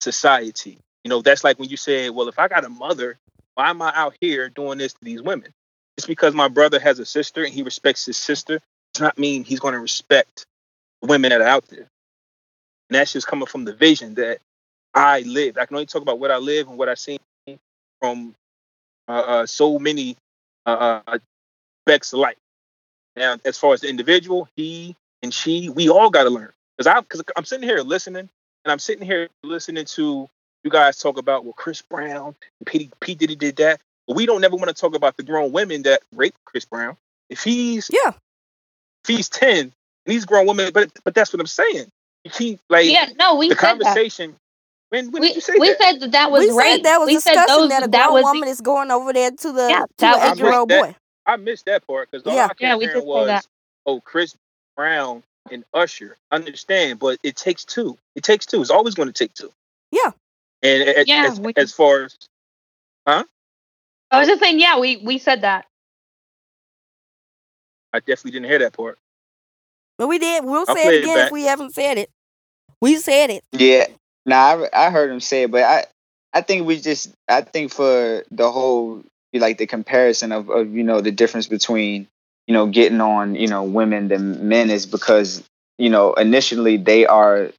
society. 0.00 0.78
You 1.04 1.10
know, 1.10 1.20
that's 1.20 1.44
like 1.44 1.58
when 1.58 1.68
you 1.68 1.76
say, 1.76 2.10
well, 2.10 2.28
if 2.28 2.38
I 2.38 2.48
got 2.48 2.64
a 2.64 2.70
mother, 2.70 3.18
why 3.54 3.68
am 3.68 3.82
I 3.82 3.92
out 3.94 4.16
here 4.20 4.48
doing 4.48 4.78
this 4.78 4.94
to 4.94 5.04
these 5.04 5.22
women? 5.22 5.52
It's 5.96 6.06
because 6.06 6.34
my 6.34 6.48
brother 6.48 6.80
has 6.80 6.98
a 6.98 7.04
sister 7.04 7.44
and 7.44 7.52
he 7.52 7.62
respects 7.62 8.06
his 8.06 8.16
sister. 8.16 8.60
Does 8.94 9.02
not 9.02 9.18
mean 9.18 9.44
he's 9.44 9.60
going 9.60 9.74
to 9.74 9.80
respect 9.80 10.46
women 11.02 11.30
that 11.30 11.42
are 11.42 11.48
out 11.48 11.68
there. 11.68 11.88
And 12.88 12.96
that's 12.96 13.12
just 13.12 13.26
coming 13.26 13.46
from 13.46 13.66
the 13.66 13.74
vision 13.74 14.14
that 14.14 14.38
I 14.94 15.20
live. 15.20 15.58
I 15.58 15.66
can 15.66 15.76
only 15.76 15.86
talk 15.86 16.02
about 16.02 16.18
what 16.18 16.30
I 16.30 16.38
live 16.38 16.68
and 16.68 16.78
what 16.78 16.88
I've 16.88 16.98
seen 16.98 17.18
from 18.00 18.34
uh, 19.06 19.12
uh, 19.12 19.46
so 19.46 19.78
many 19.78 20.16
uh, 20.64 21.02
uh 21.06 21.18
aspects 21.86 22.12
of 22.12 22.20
life. 22.20 22.36
Now, 23.18 23.36
as 23.44 23.58
far 23.58 23.74
as 23.74 23.80
the 23.80 23.88
individual, 23.88 24.48
he 24.56 24.96
and 25.22 25.34
she, 25.34 25.68
we 25.68 25.88
all 25.88 26.10
got 26.10 26.24
to 26.24 26.30
learn. 26.30 26.52
Because 26.76 26.86
I'm, 26.86 27.04
cause 27.04 27.22
I'm 27.36 27.44
sitting 27.44 27.68
here 27.68 27.80
listening, 27.80 28.28
and 28.64 28.72
I'm 28.72 28.78
sitting 28.78 29.04
here 29.04 29.28
listening 29.42 29.84
to 29.84 30.28
you 30.64 30.70
guys 30.70 30.98
talk 30.98 31.18
about 31.18 31.44
well, 31.44 31.54
Chris 31.54 31.82
Brown, 31.82 32.34
P. 32.66 32.90
P. 33.00 33.14
Diddy 33.14 33.36
did 33.36 33.56
that, 33.56 33.80
but 34.06 34.16
we 34.16 34.26
don't 34.26 34.40
never 34.40 34.56
want 34.56 34.68
to 34.68 34.74
talk 34.74 34.94
about 34.94 35.16
the 35.16 35.22
grown 35.22 35.52
women 35.52 35.82
that 35.82 36.02
raped 36.14 36.38
Chris 36.44 36.64
Brown. 36.64 36.96
If 37.30 37.42
he's 37.42 37.90
yeah, 37.92 38.10
if 38.10 39.08
he's 39.16 39.28
ten 39.28 39.58
and 39.58 39.72
he's 40.12 40.24
grown 40.24 40.46
women, 40.46 40.70
but 40.72 40.90
but 41.04 41.14
that's 41.14 41.32
what 41.32 41.40
I'm 41.40 41.46
saying. 41.46 41.90
You 42.24 42.30
keep 42.30 42.60
like 42.68 42.86
yeah, 42.86 43.08
no, 43.18 43.36
we 43.36 43.48
the 43.48 43.56
said 43.56 43.60
conversation. 43.66 44.30
That. 44.30 44.38
When, 44.90 45.10
when 45.10 45.20
we, 45.20 45.28
did 45.28 45.34
you 45.36 45.40
say 45.42 45.58
we 45.58 45.68
that? 45.68 45.78
said 45.78 46.00
that 46.00 46.12
that 46.12 46.30
was 46.30 46.46
we 46.48 46.56
rape. 46.56 46.76
said 46.76 46.84
that 46.84 46.98
was 46.98 47.06
we 47.08 47.14
discussion 47.14 47.46
those, 47.46 47.68
that 47.68 47.84
a 47.84 47.88
that 47.88 48.06
grown 48.06 48.14
was 48.14 48.22
woman 48.24 48.48
is 48.48 48.60
going 48.60 48.90
over 48.90 49.12
there 49.12 49.30
to 49.30 49.52
the 49.52 49.68
Yeah, 49.68 49.80
to 49.80 49.86
that 49.98 50.22
an 50.22 50.32
eight 50.32 50.38
year 50.38 50.54
old 50.54 50.68
boy. 50.68 50.94
I 51.28 51.36
missed 51.36 51.66
that 51.66 51.86
part 51.86 52.10
because 52.10 52.26
all 52.26 52.36
Yeah. 52.36 52.46
I 52.46 52.48
kept 52.48 52.62
Yeah, 52.62 52.76
we 52.76 52.86
hearing 52.86 53.00
did 53.00 53.08
was, 53.08 53.28
"Oh, 53.86 54.00
Chris 54.02 54.36
Brown 54.76 55.24
and 55.52 55.64
Usher." 55.74 56.16
Understand, 56.32 57.00
but 57.00 57.20
it 57.24 57.36
takes 57.36 57.64
two. 57.66 57.98
It 58.16 58.24
takes 58.24 58.46
two. 58.46 58.62
It's 58.62 58.70
always 58.70 58.96
going 58.96 59.08
to 59.10 59.14
take 59.14 59.34
two. 59.34 59.52
Yeah. 59.92 60.12
And 60.62 60.82
a- 60.84 61.00
a- 61.02 61.04
Yeah, 61.06 61.26
as, 61.28 61.40
we- 61.40 61.54
as 61.56 61.72
far 61.74 62.04
as 62.04 62.16
huh? 63.06 63.24
I 64.10 64.20
was 64.20 64.28
just 64.28 64.40
saying, 64.42 64.60
yeah, 64.60 64.80
we 64.80 64.98
we 64.98 65.18
said 65.18 65.42
that. 65.42 65.66
I 67.92 68.00
definitely 68.00 68.32
didn't 68.32 68.50
hear 68.50 68.60
that 68.60 68.74
part. 68.74 68.98
But 69.98 70.08
we 70.08 70.18
did. 70.18 70.44
We'll 70.44 70.66
I'll 70.66 70.76
say 70.76 70.88
it 70.88 70.94
it 70.94 71.04
again 71.04 71.18
back. 71.18 71.26
if 71.28 71.32
we 71.32 71.44
haven't 71.44 71.74
said 71.74 71.98
it. 71.98 72.10
We 72.80 72.96
said 72.96 73.30
it. 73.30 73.44
Yeah, 73.52 73.86
nah, 74.26 74.66
I, 74.72 74.86
I 74.86 74.90
heard 74.90 75.10
him 75.10 75.20
say 75.20 75.44
it, 75.44 75.50
but 75.52 75.64
I, 75.64 75.86
I 76.32 76.42
think 76.42 76.66
we 76.66 76.80
just, 76.80 77.12
I 77.28 77.42
think 77.42 77.72
for 77.72 78.24
the 78.30 78.50
whole, 78.52 79.02
like 79.38 79.58
the 79.58 79.66
comparison 79.66 80.32
of, 80.32 80.50
of, 80.50 80.74
you 80.74 80.84
know, 80.84 81.00
the 81.00 81.10
difference 81.12 81.46
between, 81.46 82.08
you 82.46 82.54
know, 82.54 82.66
getting 82.66 83.00
on, 83.00 83.34
you 83.34 83.48
know, 83.48 83.64
women 83.64 84.08
than 84.08 84.48
men 84.48 84.70
is 84.70 84.86
because, 84.86 85.42
you 85.78 85.90
know, 85.90 86.14
initially 86.14 86.76
they 86.76 87.06
are 87.06 87.50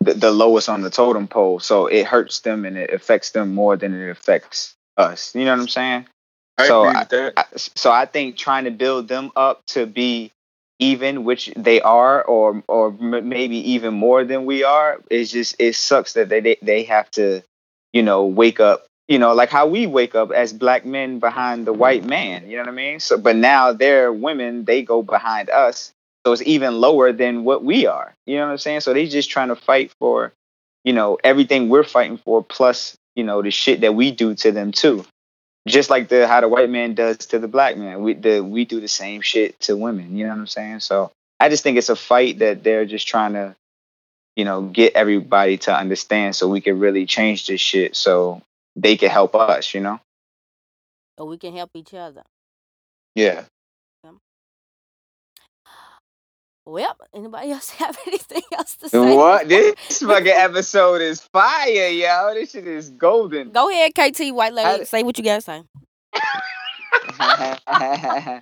the, 0.00 0.14
the 0.14 0.30
lowest 0.30 0.68
on 0.68 0.82
the 0.82 0.90
totem 0.90 1.28
pole, 1.28 1.58
so 1.60 1.86
it 1.86 2.06
hurts 2.06 2.40
them 2.40 2.64
and 2.64 2.76
it 2.76 2.92
affects 2.92 3.30
them 3.30 3.54
more 3.54 3.76
than 3.76 3.94
it 3.94 4.10
affects 4.10 4.74
us. 4.96 5.34
You 5.34 5.44
know 5.44 5.52
what 5.52 5.60
I'm 5.60 5.68
saying? 5.68 6.06
I 6.56 6.68
So 6.68 6.82
that. 6.84 7.08
I, 7.36 7.44
so 7.56 7.90
I 7.90 8.06
think 8.06 8.36
trying 8.36 8.64
to 8.64 8.70
build 8.70 9.08
them 9.08 9.30
up 9.36 9.64
to 9.68 9.86
be 9.86 10.32
even, 10.78 11.24
which 11.24 11.52
they 11.56 11.80
are, 11.80 12.22
or 12.22 12.62
or 12.68 12.88
m- 13.00 13.28
maybe 13.28 13.72
even 13.72 13.94
more 13.94 14.24
than 14.24 14.44
we 14.44 14.64
are, 14.64 15.00
is 15.10 15.30
just 15.32 15.56
it 15.58 15.74
sucks 15.74 16.12
that 16.14 16.28
they, 16.28 16.56
they 16.62 16.84
have 16.84 17.10
to, 17.12 17.42
you 17.92 18.02
know, 18.02 18.26
wake 18.26 18.60
up. 18.60 18.86
You 19.08 19.18
know, 19.18 19.34
like 19.34 19.48
how 19.48 19.66
we 19.66 19.86
wake 19.86 20.14
up 20.14 20.30
as 20.30 20.52
black 20.52 20.84
men 20.84 21.18
behind 21.18 21.66
the 21.66 21.72
white 21.72 22.04
man. 22.04 22.48
You 22.48 22.56
know 22.58 22.62
what 22.62 22.68
I 22.68 22.72
mean? 22.72 23.00
So, 23.00 23.16
but 23.18 23.36
now 23.36 23.72
they're 23.72 24.12
women; 24.12 24.64
they 24.64 24.82
go 24.82 25.02
behind 25.02 25.50
us, 25.50 25.92
so 26.26 26.32
it's 26.32 26.42
even 26.42 26.80
lower 26.80 27.12
than 27.12 27.44
what 27.44 27.64
we 27.64 27.86
are. 27.86 28.14
You 28.26 28.36
know 28.36 28.46
what 28.46 28.52
I'm 28.52 28.58
saying? 28.58 28.80
So 28.80 28.92
they 28.92 29.08
just 29.08 29.30
trying 29.30 29.48
to 29.48 29.56
fight 29.56 29.92
for, 29.98 30.32
you 30.84 30.92
know, 30.92 31.18
everything 31.24 31.68
we're 31.68 31.84
fighting 31.84 32.18
for, 32.18 32.44
plus 32.44 32.96
you 33.16 33.24
know 33.24 33.42
the 33.42 33.50
shit 33.50 33.80
that 33.80 33.94
we 33.94 34.10
do 34.10 34.34
to 34.36 34.52
them 34.52 34.72
too 34.72 35.04
just 35.68 35.90
like 35.90 36.08
the 36.08 36.26
how 36.26 36.40
the 36.40 36.48
white 36.48 36.70
man 36.70 36.94
does 36.94 37.18
to 37.18 37.38
the 37.38 37.48
black 37.48 37.76
man. 37.76 38.02
We 38.02 38.14
the 38.14 38.40
we 38.40 38.64
do 38.64 38.80
the 38.80 38.88
same 38.88 39.22
shit 39.22 39.58
to 39.60 39.76
women. 39.76 40.16
You 40.16 40.24
know 40.24 40.32
what 40.32 40.40
I'm 40.40 40.46
saying? 40.46 40.80
So 40.80 41.12
I 41.38 41.48
just 41.48 41.62
think 41.62 41.78
it's 41.78 41.88
a 41.88 41.96
fight 41.96 42.40
that 42.40 42.64
they're 42.64 42.86
just 42.86 43.06
trying 43.06 43.34
to, 43.34 43.54
you 44.36 44.44
know, 44.44 44.62
get 44.62 44.94
everybody 44.94 45.58
to 45.58 45.76
understand 45.76 46.34
so 46.34 46.48
we 46.48 46.60
can 46.60 46.78
really 46.78 47.06
change 47.06 47.46
this 47.46 47.60
shit 47.60 47.94
so 47.94 48.42
they 48.80 48.96
can 48.96 49.10
help 49.10 49.34
us. 49.34 49.74
You 49.74 49.80
know? 49.80 50.00
So 51.18 51.24
we 51.24 51.38
can 51.38 51.54
help 51.54 51.70
each 51.74 51.94
other. 51.94 52.22
Yeah. 53.14 53.44
Well, 56.68 56.96
anybody 57.14 57.50
else 57.52 57.70
have 57.70 57.98
anything 58.06 58.42
else 58.52 58.76
to 58.76 58.90
say? 58.90 59.14
What 59.14 59.48
this 59.48 60.02
fucking 60.02 60.26
episode 60.28 61.00
is 61.00 61.22
fire, 61.32 61.88
yo! 61.88 62.34
This 62.34 62.50
shit 62.52 62.66
is 62.66 62.90
golden. 62.90 63.50
Go 63.50 63.70
ahead, 63.70 63.92
KT 63.94 64.34
White 64.34 64.52
I- 64.52 64.72
Lady. 64.72 64.84
Say 64.84 65.02
what 65.02 65.16
you 65.16 65.24
gotta 65.24 65.40
say. 65.40 65.62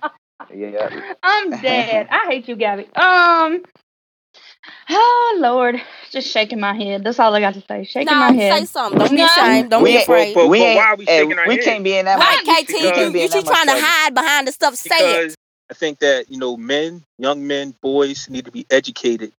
yeah. 0.53 1.13
I'm 1.23 1.51
dead. 1.61 2.07
I 2.11 2.25
hate 2.27 2.47
you, 2.49 2.57
Gabby. 2.57 2.87
Um. 2.95 3.63
Oh 4.89 5.37
Lord, 5.41 5.81
just 6.11 6.29
shaking 6.29 6.59
my 6.59 6.73
head. 6.75 7.03
That's 7.03 7.19
all 7.19 7.33
I 7.35 7.39
got 7.39 7.53
to 7.55 7.61
say. 7.67 7.83
Shaking 7.83 8.05
no, 8.13 8.19
my 8.19 8.31
head. 8.33 8.59
say 8.59 8.65
something. 8.65 8.99
Don't 8.99 9.11
be 9.11 9.17
No. 9.17 9.25
ashamed. 9.25 9.69
Don't 9.69 9.83
we 9.83 9.91
be 9.97 10.01
afraid. 10.01 10.33
But- 10.33 10.47
we 10.47 10.59
but 10.59 10.63
ain't, 10.65 10.77
why 10.77 10.85
are 10.85 10.95
we 10.95 11.07
eh, 11.07 11.19
shaking 11.19 11.39
our 11.39 11.47
we 11.47 11.55
head? 11.55 11.63
can't 11.63 11.83
be 11.83 11.97
in 11.97 12.05
that. 12.05 12.19
right, 12.19 12.45
much- 12.45 12.65
KT. 12.65 12.69
we 12.73 12.83
You, 12.83 12.91
can't 12.91 13.13
be 13.13 13.19
you 13.19 13.25
in 13.25 13.31
keep 13.31 13.43
that 13.43 13.45
much 13.45 13.53
trying 13.53 13.65
to 13.67 13.71
trouble. 13.73 13.87
hide 13.87 14.13
behind 14.15 14.47
the 14.47 14.51
stuff. 14.51 14.75
Say 14.75 15.25
it. 15.25 15.35
I 15.69 15.73
think 15.73 15.99
that 15.99 16.31
you 16.31 16.37
know 16.39 16.55
men, 16.55 17.03
young 17.17 17.45
men, 17.45 17.73
boys 17.81 18.29
need 18.29 18.45
to 18.45 18.51
be 18.51 18.65
educated 18.69 19.33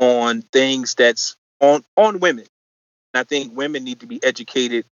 on 0.00 0.42
things 0.42 0.94
that's 0.94 1.36
on 1.60 1.84
on 1.96 2.20
women. 2.20 2.46
And 3.14 3.20
I 3.20 3.24
think 3.24 3.56
women 3.56 3.84
need 3.84 4.00
to 4.00 4.06
be 4.06 4.22
educated 4.22 4.84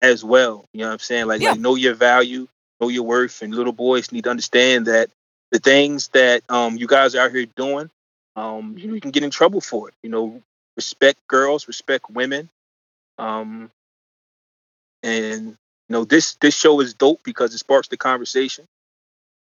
as 0.00 0.24
well. 0.24 0.64
You 0.72 0.80
know 0.80 0.86
what 0.88 0.92
I'm 0.94 0.98
saying? 0.98 1.26
Like, 1.26 1.40
Yeah. 1.40 1.52
like 1.52 1.60
know 1.60 1.76
your 1.76 1.94
value, 1.94 2.48
know 2.80 2.88
your 2.88 3.04
worth, 3.04 3.42
and 3.42 3.54
little 3.54 3.72
boys 3.72 4.10
need 4.10 4.24
to 4.24 4.30
understand 4.30 4.86
that 4.86 5.10
the 5.52 5.58
things 5.60 6.08
that 6.08 6.42
um 6.48 6.76
you 6.76 6.86
guys 6.88 7.14
are 7.14 7.24
out 7.26 7.30
here 7.32 7.46
doing, 7.56 7.88
um, 8.36 8.76
you, 8.78 8.94
you 8.94 9.00
can 9.00 9.10
get 9.10 9.22
in 9.24 9.30
trouble 9.30 9.60
for 9.60 9.88
it. 9.88 9.94
You 10.02 10.10
know, 10.10 10.42
respect 10.76 11.26
girls, 11.28 11.68
respect 11.68 12.10
women. 12.10 12.48
Um 13.18 13.70
and 15.02 15.46
you 15.48 15.56
know 15.90 16.04
this 16.04 16.34
this 16.36 16.56
show 16.56 16.80
is 16.80 16.94
dope 16.94 17.22
because 17.24 17.54
it 17.54 17.58
sparks 17.58 17.88
the 17.88 17.96
conversation 17.96 18.66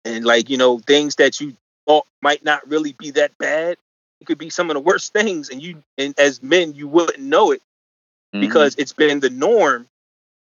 and 0.05 0.25
like 0.25 0.51
you 0.51 0.57
know 0.57 0.79
things 0.79 1.17
that 1.17 1.41
you 1.41 1.57
thought 1.87 2.07
might 2.23 2.45
not 2.45 2.69
really 2.69 2.93
be 2.93 3.11
that 3.13 3.37
bad 3.39 3.77
it 4.21 4.27
could 4.27 4.39
be 4.39 4.51
some 4.51 4.71
of 4.71 4.75
the 4.75 4.81
worst 4.81 5.13
things 5.15 5.51
and 5.51 5.63
you 5.63 5.83
and 5.99 6.19
as 6.19 6.43
men 6.43 6.75
you 6.75 6.89
wouldn't 6.89 7.21
know 7.21 7.53
it 7.53 7.63
Mhm. 8.35 8.41
because 8.43 8.77
it's 8.77 8.93
been 8.93 9.21
the 9.21 9.31
norm 9.31 9.89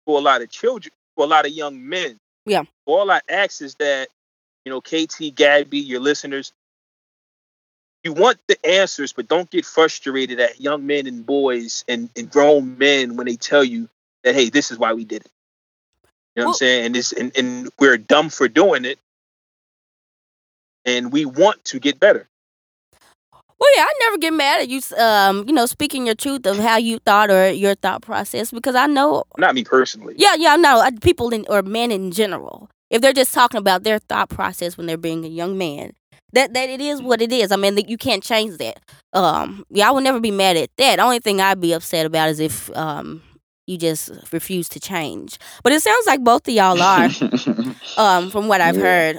for 0.07 0.19
a 0.19 0.23
lot 0.23 0.43
of 0.43 0.51
children 0.51 0.93
for 1.17 1.25
a 1.25 1.29
lot 1.29 1.47
of 1.47 1.53
young 1.53 1.89
men 1.89 2.19
Yeah. 2.47 2.65
all 2.87 3.11
i 3.11 3.21
ask 3.29 3.63
is 3.63 3.75
that 3.77 4.09
you 4.65 4.71
know 4.71 4.81
kt 4.81 5.35
gabby 5.35 5.79
your 5.81 6.01
listeners 6.01 6.53
you 8.05 8.13
want 8.13 8.39
the 8.49 8.65
answers 8.67 9.13
but 9.13 9.29
don't 9.29 9.51
get 9.51 9.65
frustrated 9.65 10.41
at 10.41 10.61
young 10.61 10.87
men 10.87 11.07
and 11.07 11.25
boys 11.25 11.85
and, 11.89 12.11
and 12.17 12.31
grown 12.31 12.77
men 12.79 13.17
when 13.17 13.27
they 13.27 13.37
tell 13.37 13.65
you 13.65 13.89
that 14.25 14.35
hey 14.35 14.49
this 14.51 14.71
is 14.71 14.79
why 14.79 14.93
we 14.93 15.05
did 15.05 15.23
it 15.25 15.31
you 16.37 16.43
know 16.43 16.43
what 16.43 16.47
Well- 16.47 16.51
i'm 16.51 16.55
saying 16.57 16.87
and 16.87 16.95
this 16.95 17.13
and, 17.13 17.33
and 17.37 17.69
we're 17.79 17.99
dumb 17.99 18.29
for 18.29 18.49
doing 18.49 18.85
it 18.85 18.99
and 20.85 21.13
we 21.13 21.25
want 21.25 21.65
to 21.67 21.79
get 21.79 22.01
better 22.01 22.29
Well, 23.61 23.71
yeah, 23.77 23.85
I 23.85 23.93
never 24.01 24.19
get 24.19 24.33
mad 24.33 24.61
at 24.63 24.69
you. 24.69 24.81
Um, 24.99 25.45
you 25.47 25.55
know, 25.55 25.67
speaking 25.67 26.05
your 26.07 26.17
truth 26.17 26.47
of 26.47 26.59
how 26.59 26.79
you 26.79 26.99
thought 26.99 27.31
or 27.31 27.49
your 27.53 27.77
thought 27.77 28.03
process 28.03 28.51
because 28.51 28.75
I 28.75 28.89
know. 28.89 29.23
not 29.39 29.55
me 29.55 29.63
personally 29.63 30.15
Yeah, 30.19 30.35
yeah, 30.37 30.57
no, 30.57 30.83
people 31.01 31.33
in 31.33 31.47
or 31.49 31.63
men 31.63 31.93
in 31.93 32.11
general. 32.11 32.69
If 32.91 33.01
they're 33.01 33.13
just 33.13 33.33
talking 33.33 33.59
about 33.59 33.85
their 33.85 34.01
thought 34.01 34.31
process 34.31 34.77
when 34.77 34.87
they're 34.89 34.97
being 34.97 35.25
a 35.25 35.29
young 35.29 35.57
man, 35.57 35.93
that 36.33 36.55
that 36.55 36.69
it 36.71 36.81
is 36.81 37.03
what 37.03 37.21
it 37.23 37.33
is. 37.33 37.53
I 37.53 37.57
mean, 37.57 37.77
you 37.89 37.97
can't 37.99 38.23
change 38.23 38.59
that. 38.59 38.81
Um, 39.13 39.65
yeah, 39.71 39.89
I 39.89 39.91
would 39.93 40.05
never 40.05 40.21
be 40.21 40.31
mad 40.31 40.57
at 40.57 40.71
that. 40.79 40.97
The 40.97 41.03
only 41.03 41.19
thing 41.21 41.41
I'd 41.41 41.61
be 41.61 41.73
upset 41.73 42.07
about 42.07 42.29
is 42.31 42.41
if 42.41 42.75
um 42.77 43.23
you 43.67 43.79
just 43.79 44.11
refuse 44.33 44.69
to 44.71 44.81
change. 44.81 45.39
But 45.63 45.73
it 45.73 45.83
sounds 45.83 46.07
like 46.07 46.23
both 46.25 46.47
of 46.49 46.55
y'all 46.55 46.81
are. 46.83 47.09
um, 47.97 48.31
from 48.31 48.49
what 48.49 48.61
I've 48.61 48.77
Yeah. 48.77 48.83
heard. 48.83 49.19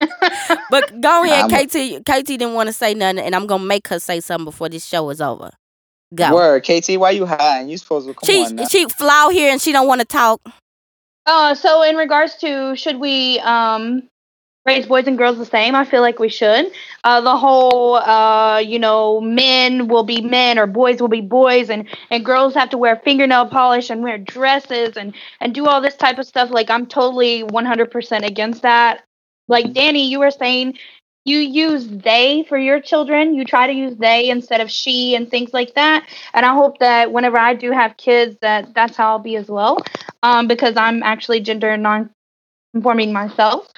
but 0.70 1.00
go 1.00 1.24
ahead, 1.24 1.44
I'm 1.44 1.50
KT. 1.50 2.04
KT 2.04 2.26
didn't 2.26 2.54
want 2.54 2.68
to 2.68 2.72
say 2.72 2.94
nothing, 2.94 3.18
and 3.20 3.34
I'm 3.34 3.46
gonna 3.46 3.64
make 3.64 3.88
her 3.88 3.98
say 3.98 4.20
something 4.20 4.44
before 4.44 4.68
this 4.68 4.84
show 4.84 5.08
is 5.10 5.20
over. 5.20 5.50
Go. 6.14 6.34
Word, 6.34 6.62
KT, 6.64 6.98
why 6.98 7.10
you 7.10 7.26
hiding? 7.26 7.68
You 7.68 7.76
supposed 7.78 8.06
to 8.08 8.14
come 8.14 8.26
She 8.28 8.44
on 8.44 8.56
now. 8.56 8.64
she 8.68 8.86
fly 8.88 9.30
here 9.32 9.50
and 9.50 9.60
she 9.60 9.72
don't 9.72 9.88
want 9.88 10.00
to 10.00 10.06
talk. 10.06 10.40
Uh, 11.26 11.54
so 11.54 11.82
in 11.82 11.96
regards 11.96 12.36
to 12.36 12.76
should 12.76 12.98
we 13.00 13.40
um 13.40 14.08
raise 14.66 14.86
boys 14.86 15.06
and 15.06 15.18
girls 15.18 15.38
the 15.38 15.46
same? 15.46 15.74
I 15.74 15.84
feel 15.84 16.02
like 16.02 16.18
we 16.18 16.28
should. 16.28 16.72
Uh, 17.04 17.20
the 17.20 17.36
whole 17.36 17.96
uh, 17.96 18.58
you 18.58 18.78
know, 18.78 19.20
men 19.20 19.88
will 19.88 20.04
be 20.04 20.20
men 20.20 20.58
or 20.58 20.66
boys 20.66 21.00
will 21.00 21.08
be 21.08 21.20
boys, 21.22 21.70
and 21.70 21.86
and 22.10 22.24
girls 22.24 22.54
have 22.54 22.70
to 22.70 22.78
wear 22.78 22.96
fingernail 22.96 23.46
polish 23.48 23.90
and 23.90 24.02
wear 24.02 24.18
dresses 24.18 24.96
and 24.96 25.14
and 25.40 25.54
do 25.54 25.66
all 25.66 25.80
this 25.80 25.96
type 25.96 26.18
of 26.18 26.26
stuff. 26.26 26.50
Like 26.50 26.70
I'm 26.70 26.86
totally 26.86 27.42
100% 27.44 28.24
against 28.26 28.62
that. 28.62 29.04
like 29.48 29.72
Danny, 29.72 30.08
you 30.08 30.20
were 30.20 30.30
saying 30.30 30.78
you 31.24 31.38
use 31.38 31.88
they 31.88 32.44
for 32.48 32.58
your 32.58 32.80
children. 32.80 33.34
You 33.34 33.44
try 33.44 33.66
to 33.66 33.72
use 33.72 33.96
they 33.96 34.30
instead 34.30 34.60
of 34.60 34.70
she 34.70 35.14
and 35.14 35.30
things 35.30 35.52
like 35.52 35.74
that. 35.74 36.08
And 36.34 36.46
I 36.46 36.54
hope 36.54 36.78
that 36.78 37.12
whenever 37.12 37.38
I 37.38 37.54
do 37.54 37.72
have 37.72 37.96
kids, 37.96 38.36
that 38.42 38.74
that's 38.74 38.96
how 38.96 39.10
I'll 39.10 39.18
be 39.18 39.36
as 39.36 39.48
well, 39.48 39.78
um, 40.22 40.48
because 40.48 40.76
I'm 40.76 41.02
actually 41.02 41.40
gender 41.40 41.76
non-conforming 41.76 43.12
myself. 43.12 43.68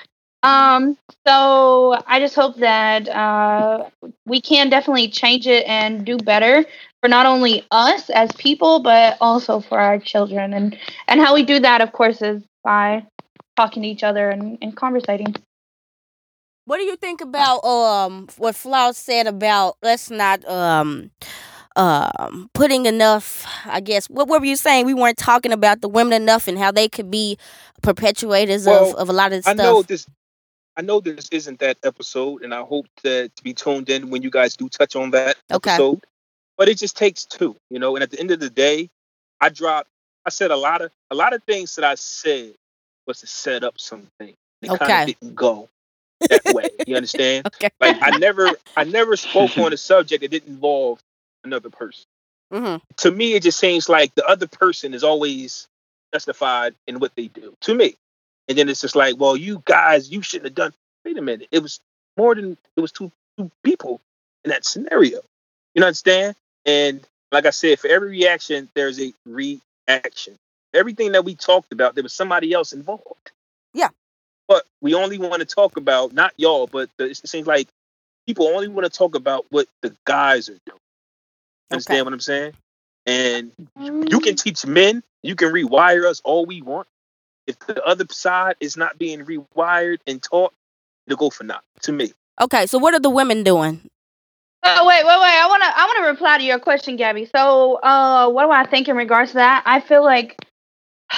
Um, 0.43 0.97
so 1.26 1.97
I 2.07 2.20
just 2.20 2.34
hope 2.34 2.57
that 2.57 3.09
uh, 3.09 3.89
we 4.26 4.41
can 4.41 4.70
definitely 4.70 5.09
change 5.09 5.47
it 5.47 5.66
and 5.66 6.05
do 6.07 6.16
better 6.16 6.64
for 7.01 7.09
not 7.09 7.26
only 7.26 7.66
us 7.70 8.09
as 8.11 8.30
people, 8.32 8.80
but 8.80 9.16
also 9.20 9.61
for 9.61 9.78
our 9.78 9.99
children. 9.99 10.53
And 10.53 10.78
and 11.09 11.20
how 11.20 11.34
we 11.34 11.45
do 11.45 11.59
that, 11.61 11.80
of 11.80 11.93
course, 11.93 12.22
is 12.22 12.43
by 12.62 13.05
talking 13.57 13.82
to 13.82 13.89
each 13.89 14.03
other 14.05 14.30
and, 14.30 14.59
and 14.62 14.76
conversating. 14.76 15.34
What 16.66 16.78
do 16.78 16.84
you 16.84 16.97
think 16.97 17.20
about 17.20 17.64
um 17.64 18.28
what 18.36 18.55
Flaw 18.55 18.93
said 18.93 19.26
about 19.26 19.76
let's 19.82 20.11
not 20.11 20.45
um 20.47 21.11
um 21.76 22.51
putting 22.53 22.86
enough 22.86 23.47
I 23.64 23.80
guess 23.80 24.07
what, 24.09 24.28
what 24.28 24.41
were 24.41 24.47
you 24.47 24.57
saying? 24.57 24.84
We 24.86 24.95
weren't 24.95 25.16
talking 25.16 25.53
about 25.53 25.80
the 25.80 25.89
women 25.89 26.12
enough 26.12 26.47
and 26.47 26.59
how 26.59 26.70
they 26.70 26.89
could 26.89 27.11
be 27.11 27.39
perpetuators 27.82 28.66
Well, 28.66 28.91
of, 28.91 28.97
of 28.97 29.09
a 29.09 29.12
lot 29.12 29.32
of 29.32 29.47
I 29.47 29.55
stuff. 29.55 29.57
know 29.57 29.82
this. 29.82 30.07
I 30.79 30.83
know 30.83 31.01
this 31.01 31.29
isn't 31.33 31.59
that 31.59 31.76
episode, 31.83 32.43
and 32.43 32.55
I 32.55 32.62
hope 32.62 32.87
that 33.03 33.35
to 33.37 33.43
be 33.43 33.53
tuned 33.53 33.91
in 33.91 34.11
when 34.11 34.22
you 34.22 34.31
guys 34.31 34.57
do 34.57 34.68
touch 34.68 34.95
on 34.97 35.11
that 35.11 35.37
Okay. 35.53 35.72
episode. 35.72 36.01
But 36.57 36.68
it 36.68 36.79
just 36.79 36.97
takes 36.97 37.24
two, 37.24 37.57
you 37.68 37.81
know. 37.81 37.97
And 37.97 38.03
at 38.05 38.11
the 38.12 38.20
end 38.20 38.31
of 38.31 38.41
the 38.41 38.51
day, 38.51 38.89
I 39.41 39.49
dropped. 39.49 39.89
I 40.24 40.31
said 40.31 40.53
a 40.53 40.57
lot 40.57 40.83
of 40.83 40.93
a 41.11 41.16
lot 41.16 41.33
of 41.35 41.43
things 41.45 41.76
that 41.76 41.85
I 41.85 41.97
said 41.97 42.55
was 43.07 43.20
to 43.20 43.26
set 43.26 43.64
up 43.64 43.81
something. 43.81 44.35
It 44.62 44.68
kind 44.68 44.93
of 44.93 45.07
didn't 45.07 45.35
go 45.35 45.68
that 46.31 46.47
way. 46.47 46.70
You 46.87 46.97
understand? 46.97 47.47
Okay. 47.49 47.70
Like 47.81 47.97
I 48.01 48.12
never, 48.12 48.57
I 48.76 48.85
never 48.85 49.16
spoke 49.16 49.59
on 49.59 49.72
a 49.72 49.76
subject 49.91 50.22
that 50.22 50.31
didn't 50.31 50.49
involve 50.49 51.01
another 51.45 51.70
person. 51.70 52.05
hmm 52.53 52.76
To 52.99 53.11
me, 53.11 53.35
it 53.35 53.43
just 53.43 53.59
seems 53.59 53.89
like 53.89 54.14
the 54.14 54.26
other 54.26 54.47
person 54.47 54.95
is 54.95 55.03
always 55.05 55.66
justified 56.14 56.74
in 56.87 57.01
what 57.01 57.14
they 57.16 57.29
do. 57.29 57.55
To 57.62 57.74
me, 57.74 57.97
and 58.49 58.57
then 58.57 58.68
it's 58.68 58.80
just 58.80 58.96
like, 58.96 59.16
well, 59.18 59.36
you 59.36 59.62
guys, 59.64 60.11
you 60.11 60.22
shouldn't 60.22 60.46
have 60.46 60.55
done. 60.55 60.72
Wait 61.05 61.18
a 61.18 61.22
minute, 61.22 61.49
it 61.51 61.62
was 61.62 61.80
more 62.16 62.34
than 62.34 62.57
it 62.76 62.80
was 62.80 62.92
two 62.92 63.12
two 63.36 63.51
people 63.62 64.01
in 64.44 64.51
that 64.51 64.64
scenario. 64.64 65.20
You 65.74 65.84
understand? 65.84 66.34
And 66.66 67.07
like 67.30 67.46
I 67.46 67.51
said, 67.51 67.78
for 67.78 67.88
every 67.88 68.11
reaction, 68.11 68.68
there's 68.74 69.01
a 69.01 69.12
reaction. 69.24 70.38
Everything 70.74 71.12
that 71.12 71.24
we 71.24 71.34
talked 71.34 71.72
about, 71.72 71.94
there 71.94 72.03
was 72.03 72.12
somebody 72.12 72.53
else 72.53 72.72
involved. 72.72 73.30
Yeah. 73.72 73.88
But 74.49 74.64
we 74.80 74.94
only 74.94 75.18
want 75.18 75.40
to 75.40 75.46
talk 75.46 75.76
about 75.76 76.12
not 76.12 76.32
y'all, 76.36 76.66
but 76.66 76.90
the, 76.96 77.11
it 77.11 77.16
seems 77.28 77.46
like 77.46 77.68
people 78.26 78.49
only 78.49 78.68
want 78.68 78.90
to 78.90 78.90
talk 78.90 79.14
about 79.14 79.46
what 79.51 79.66
the 79.82 79.94
guys 80.05 80.49
are 80.49 80.59
doing. 80.66 80.80
Understand 81.70 82.01
Okay. 82.01 82.05
what 82.05 82.12
I'm 82.12 82.20
saying? 82.20 82.53
And 83.07 83.53
you 83.80 84.20
can 84.20 84.34
mm-hmm. 84.34 84.34
teach 84.34 84.66
men, 84.66 85.03
you 85.22 85.34
can 85.34 85.53
rewire 85.53 86.05
us 86.05 86.20
all 86.24 86.44
we 86.44 86.61
want. 86.61 86.86
If 87.49 87.59
the 87.61 87.82
other 87.84 88.05
side 88.11 88.57
is 88.61 88.76
not 88.76 88.99
being 88.99 89.24
rewired 89.24 89.99
and 90.07 90.22
taught, 90.22 90.53
it'll 91.07 91.16
go 91.16 91.30
for 91.30 91.44
naught 91.44 91.64
to 91.82 91.92
me. 91.92 92.12
Okay, 92.40 92.66
so 92.66 92.78
what 92.78 92.92
are 92.92 93.01
the 93.01 93.11
women 93.11 93.42
doing? 93.42 93.88
Oh 94.62 94.86
wait, 94.86 95.05
wait, 95.05 95.07
wait! 95.07 95.34
I 95.34 95.46
wanna, 95.49 95.64
I 95.64 95.86
wanna 95.86 96.09
reply 96.11 96.38
to 96.38 96.44
your 96.44 96.59
question, 96.59 96.96
Gabby. 96.96 97.24
So, 97.34 97.76
uh, 97.76 98.28
what 98.28 98.44
do 98.44 98.51
I 98.51 98.66
think 98.66 98.88
in 98.88 98.96
regards 98.96 99.30
to 99.30 99.36
that? 99.38 99.62
I 99.64 99.80
feel 99.80 100.05
like 100.05 100.36
I 101.11 101.16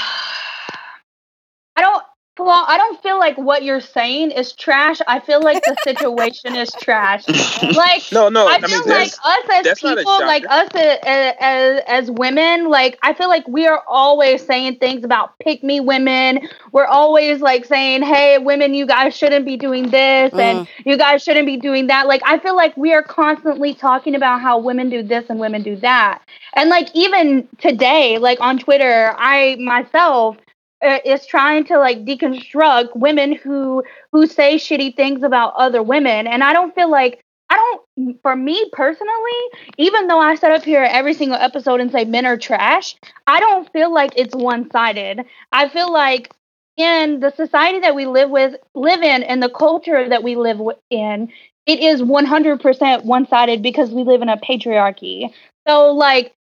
don't, 1.79 2.05
well, 2.45 2.65
I 2.67 2.77
don't 2.77 3.01
feel 3.03 3.19
like 3.19 3.37
what 3.37 3.63
you're 3.63 3.81
saying 3.81 4.31
is 4.33 4.53
trash. 4.53 5.01
I 5.07 5.21
feel 5.21 5.43
like 5.43 5.63
the 5.65 5.77
situation 5.85 6.57
is 6.57 6.71
trash. 6.81 7.25
Like, 7.81 8.03
No, 8.13 8.29
no, 8.29 8.47
I 8.47 8.55
I, 8.55 8.61
feel 8.61 8.81
mean 8.81 8.89
like 8.89 9.09
us 9.09 9.45
as 9.53 9.65
that's 9.65 9.83
not 9.83 9.95
a 9.95 10.01
people, 10.01 10.21
like 10.21 10.45
us 10.49 10.69
as, 10.75 11.35
as 11.41 11.83
as 11.87 12.11
women, 12.11 12.69
like 12.69 12.99
I 13.03 13.15
feel 13.15 13.29
like 13.29 13.47
we 13.47 13.67
are 13.67 13.83
always 13.87 14.45
saying 14.45 14.77
things 14.77 15.05
about 15.05 15.39
pick 15.39 15.63
me 15.63 15.81
women. 15.81 16.49
We're 16.73 16.87
always 16.87 17.41
like 17.41 17.65
saying, 17.65 18.03
"Hey, 18.03 18.39
women, 18.39 18.75
you 18.75 18.87
guys 18.87 19.17
shouldn't 19.17 19.45
be 19.45 19.57
doing 19.57 19.91
this, 19.91 20.33
and 20.33 20.67
mm. 20.67 20.69
you 20.85 20.97
guys 20.97 21.23
shouldn't 21.23 21.47
be 21.47 21.57
doing 21.57 21.87
that." 21.89 22.07
Like 22.07 22.23
I 22.25 22.39
feel 22.39 22.57
like 22.57 22.77
we 22.77 22.93
are 22.93 23.03
constantly 23.03 23.75
talking 23.75 24.15
about 24.15 24.41
how 24.41 24.59
women 24.59 24.91
do 24.91 25.03
this 25.03 25.27
and 25.29 25.39
women 25.39 25.63
do 25.63 25.77
that, 25.77 26.23
and 26.55 26.71
like 26.71 26.89
even 26.95 27.49
today, 27.59 28.19
like 28.19 28.41
on 28.41 28.59
Twitter, 28.59 29.15
I 29.19 29.57
myself 29.61 30.37
Uh, 30.83 30.99
is 31.05 31.27
trying 31.27 31.65
to 31.65 31.79
like 31.79 32.07
deconstruct 32.07 32.97
women 32.97 33.33
who 33.35 33.85
who 34.13 34.27
say 34.27 34.57
shitty 34.57 34.97
things 34.97 35.23
about 35.23 35.53
other 35.57 35.83
women, 35.83 36.27
and 36.27 36.43
I 36.43 36.53
don't 36.55 36.75
feel 36.75 36.91
like 36.91 37.23
I 37.51 37.57
don't, 37.97 38.23
for 38.23 38.37
me 38.37 38.71
personally, 38.73 39.41
even 39.77 40.07
though 40.07 40.21
I 40.21 40.37
set 40.37 40.53
up 40.53 40.63
here 40.63 40.85
every 40.89 41.15
single 41.15 41.37
episode 41.37 41.81
and 41.81 41.91
say 41.91 42.05
men 42.05 42.25
are 42.25 42.37
trash, 42.37 42.95
I 43.27 43.41
don't 43.41 43.71
feel 43.73 43.93
like 43.93 44.13
it's 44.17 44.35
one 44.35 44.71
sided. 44.71 45.25
I 45.51 45.69
feel 45.69 45.93
like 45.93 46.33
in 46.77 47.19
the 47.21 47.31
society 47.31 47.81
that 47.81 47.97
we 47.97 48.07
live 48.07 48.31
with, 48.31 48.55
live 48.75 49.03
in, 49.03 49.25
and 49.25 49.43
the 49.43 49.51
culture 49.51 50.09
that 50.09 50.23
we 50.23 50.37
live 50.37 50.61
in, 50.91 51.29
it 51.67 51.81
is 51.81 52.01
100% 52.03 53.05
one 53.05 53.27
sided 53.27 53.63
because 53.63 53.91
we 53.91 54.05
live 54.05 54.23
in 54.23 54.29
a 54.29 54.37
patriarchy. 54.37 55.33
So, 55.67 55.93
like, 55.93 56.33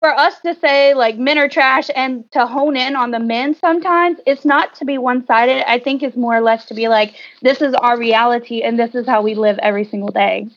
for 0.00 0.10
us 0.14 0.38
to 0.40 0.54
say 0.56 0.94
like 0.94 1.16
men 1.16 1.38
are 1.38 1.48
trash 1.48 1.88
and 1.94 2.30
to 2.32 2.46
hone 2.46 2.76
in 2.76 2.94
on 2.96 3.10
the 3.10 3.18
men 3.18 3.54
sometimes 3.54 4.18
it's 4.26 4.44
not 4.44 4.74
to 4.76 4.84
be 4.84 4.98
one 4.98 5.24
sided. 5.26 5.68
I 5.68 5.78
think 5.78 6.02
it's 6.02 6.16
more 6.16 6.36
or 6.36 6.40
less 6.42 6.66
to 6.66 6.74
be 6.74 6.88
like 6.88 7.14
this 7.42 7.62
is 7.62 7.74
our 7.74 7.98
reality 7.98 8.62
and 8.62 8.78
this 8.78 8.94
is 8.94 9.06
how 9.06 9.22
we 9.22 9.34
live 9.34 9.58
every 9.58 9.84
single 9.84 10.10
day. 10.10 10.48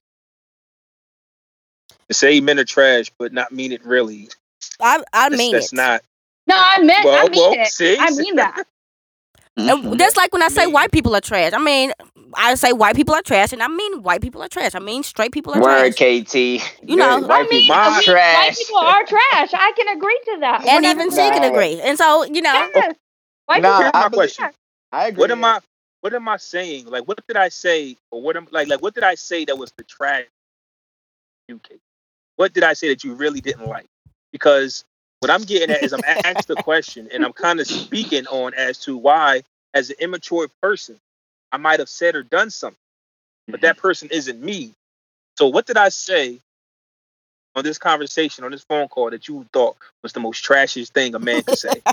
to 2.09 2.13
say 2.13 2.39
men 2.39 2.59
are 2.59 2.65
trash, 2.65 3.11
but 3.17 3.33
not 3.33 3.51
mean 3.51 3.71
it 3.71 3.85
really. 3.85 4.29
I 4.81 5.03
I 5.13 5.29
mean 5.29 5.53
that's 5.53 5.73
it. 5.73 5.75
not. 5.75 6.01
No, 6.47 6.55
I 6.57 6.81
meant 6.81 7.05
I 7.05 7.29
mean 7.29 7.39
well, 7.39 7.53
it. 7.53 7.67
see? 7.67 7.97
I 7.99 8.11
mean 8.11 8.35
that. 8.37 8.65
And 9.57 9.69
mm-hmm. 9.69 9.93
That's 9.97 10.15
like 10.15 10.31
when 10.33 10.43
I 10.43 10.49
say 10.49 10.67
white 10.67 10.91
people 10.91 11.15
are 11.15 11.21
trash. 11.21 11.51
I 11.53 11.57
mean, 11.57 11.91
I 12.35 12.53
say 12.55 12.73
white 12.73 12.95
people 12.95 13.15
are 13.15 13.21
trash, 13.23 13.53
and 13.53 13.63
I 13.63 13.67
mean 13.67 14.03
white 14.03 14.21
people 14.21 14.41
are 14.43 14.47
trash. 14.47 14.75
I 14.75 14.79
mean 14.79 15.01
straight 15.03 15.31
people 15.31 15.53
are 15.53 15.61
Word, 15.61 15.95
trash. 15.95 16.23
KT. 16.23 16.35
You 16.87 16.95
know, 16.95 17.19
Good. 17.19 17.27
white 17.29 17.39
I 17.39 17.49
mean, 17.49 17.49
people 17.49 17.75
are 17.75 17.89
we- 17.89 18.13
white 18.13 18.55
people 18.57 18.77
are 18.77 19.03
trash. 19.05 19.49
I 19.53 19.71
can 19.75 19.97
agree 19.97 20.19
to 20.25 20.37
that. 20.41 20.65
And 20.67 20.83
We're 20.83 20.91
even 20.91 21.07
not- 21.07 21.15
she 21.15 21.39
can 21.39 21.43
agree. 21.43 21.81
And 21.81 21.97
so, 21.97 22.23
you 22.25 22.41
know, 22.41 22.69
Yes. 22.75 22.95
White 23.45 23.61
Nah, 23.61 23.69
people 23.69 23.81
Here's 23.81 23.91
are 23.93 23.95
I 23.95 24.01
my 24.03 24.09
believe- 24.09 24.17
question. 24.35 24.49
I 24.91 25.07
agree. 25.07 25.19
What 25.21 25.31
am 25.31 25.43
I? 25.43 25.59
What 26.01 26.13
am 26.13 26.29
I 26.29 26.37
saying? 26.37 26.85
Like, 26.85 27.07
what 27.07 27.25
did 27.27 27.37
I 27.37 27.49
say, 27.49 27.97
or 28.11 28.21
what 28.21 28.37
am 28.37 28.47
like? 28.51 28.67
Like, 28.67 28.81
what 28.81 28.93
did 28.93 29.03
I 29.03 29.15
say 29.15 29.45
that 29.45 29.57
was 29.57 29.71
the 29.77 29.83
trash? 29.83 30.25
You 31.47 31.59
Kate? 31.59 31.79
What 32.35 32.53
did 32.53 32.63
I 32.63 32.73
say 32.73 32.89
that 32.89 33.03
you 33.03 33.13
really 33.15 33.41
didn't 33.41 33.65
like? 33.65 33.87
Because 34.31 34.85
what 35.19 35.31
I'm 35.31 35.43
getting 35.43 35.75
at 35.75 35.83
is 35.83 35.93
I'm 35.93 36.01
asked 36.05 36.47
the 36.47 36.55
question, 36.55 37.09
and 37.11 37.23
I'm 37.23 37.33
kind 37.33 37.59
of 37.59 37.67
speaking 37.67 38.27
on 38.27 38.53
as 38.53 38.77
to 38.79 38.97
why, 38.97 39.43
as 39.73 39.89
an 39.89 39.97
immature 39.99 40.47
person, 40.61 40.99
I 41.51 41.57
might 41.57 41.79
have 41.79 41.89
said 41.89 42.15
or 42.15 42.23
done 42.23 42.49
something, 42.49 42.77
but 43.47 43.61
that 43.61 43.75
mm-hmm. 43.75 43.81
person 43.81 44.09
isn't 44.11 44.41
me. 44.41 44.73
So, 45.37 45.47
what 45.47 45.65
did 45.65 45.77
I 45.77 45.89
say 45.89 46.39
on 47.55 47.63
this 47.63 47.77
conversation, 47.77 48.43
on 48.43 48.51
this 48.51 48.63
phone 48.63 48.87
call, 48.87 49.11
that 49.11 49.27
you 49.27 49.45
thought 49.53 49.77
was 50.03 50.13
the 50.13 50.19
most 50.19 50.43
trashiest 50.43 50.93
thing 50.93 51.15
a 51.15 51.19
man 51.19 51.43
could 51.43 51.57
say? 51.57 51.81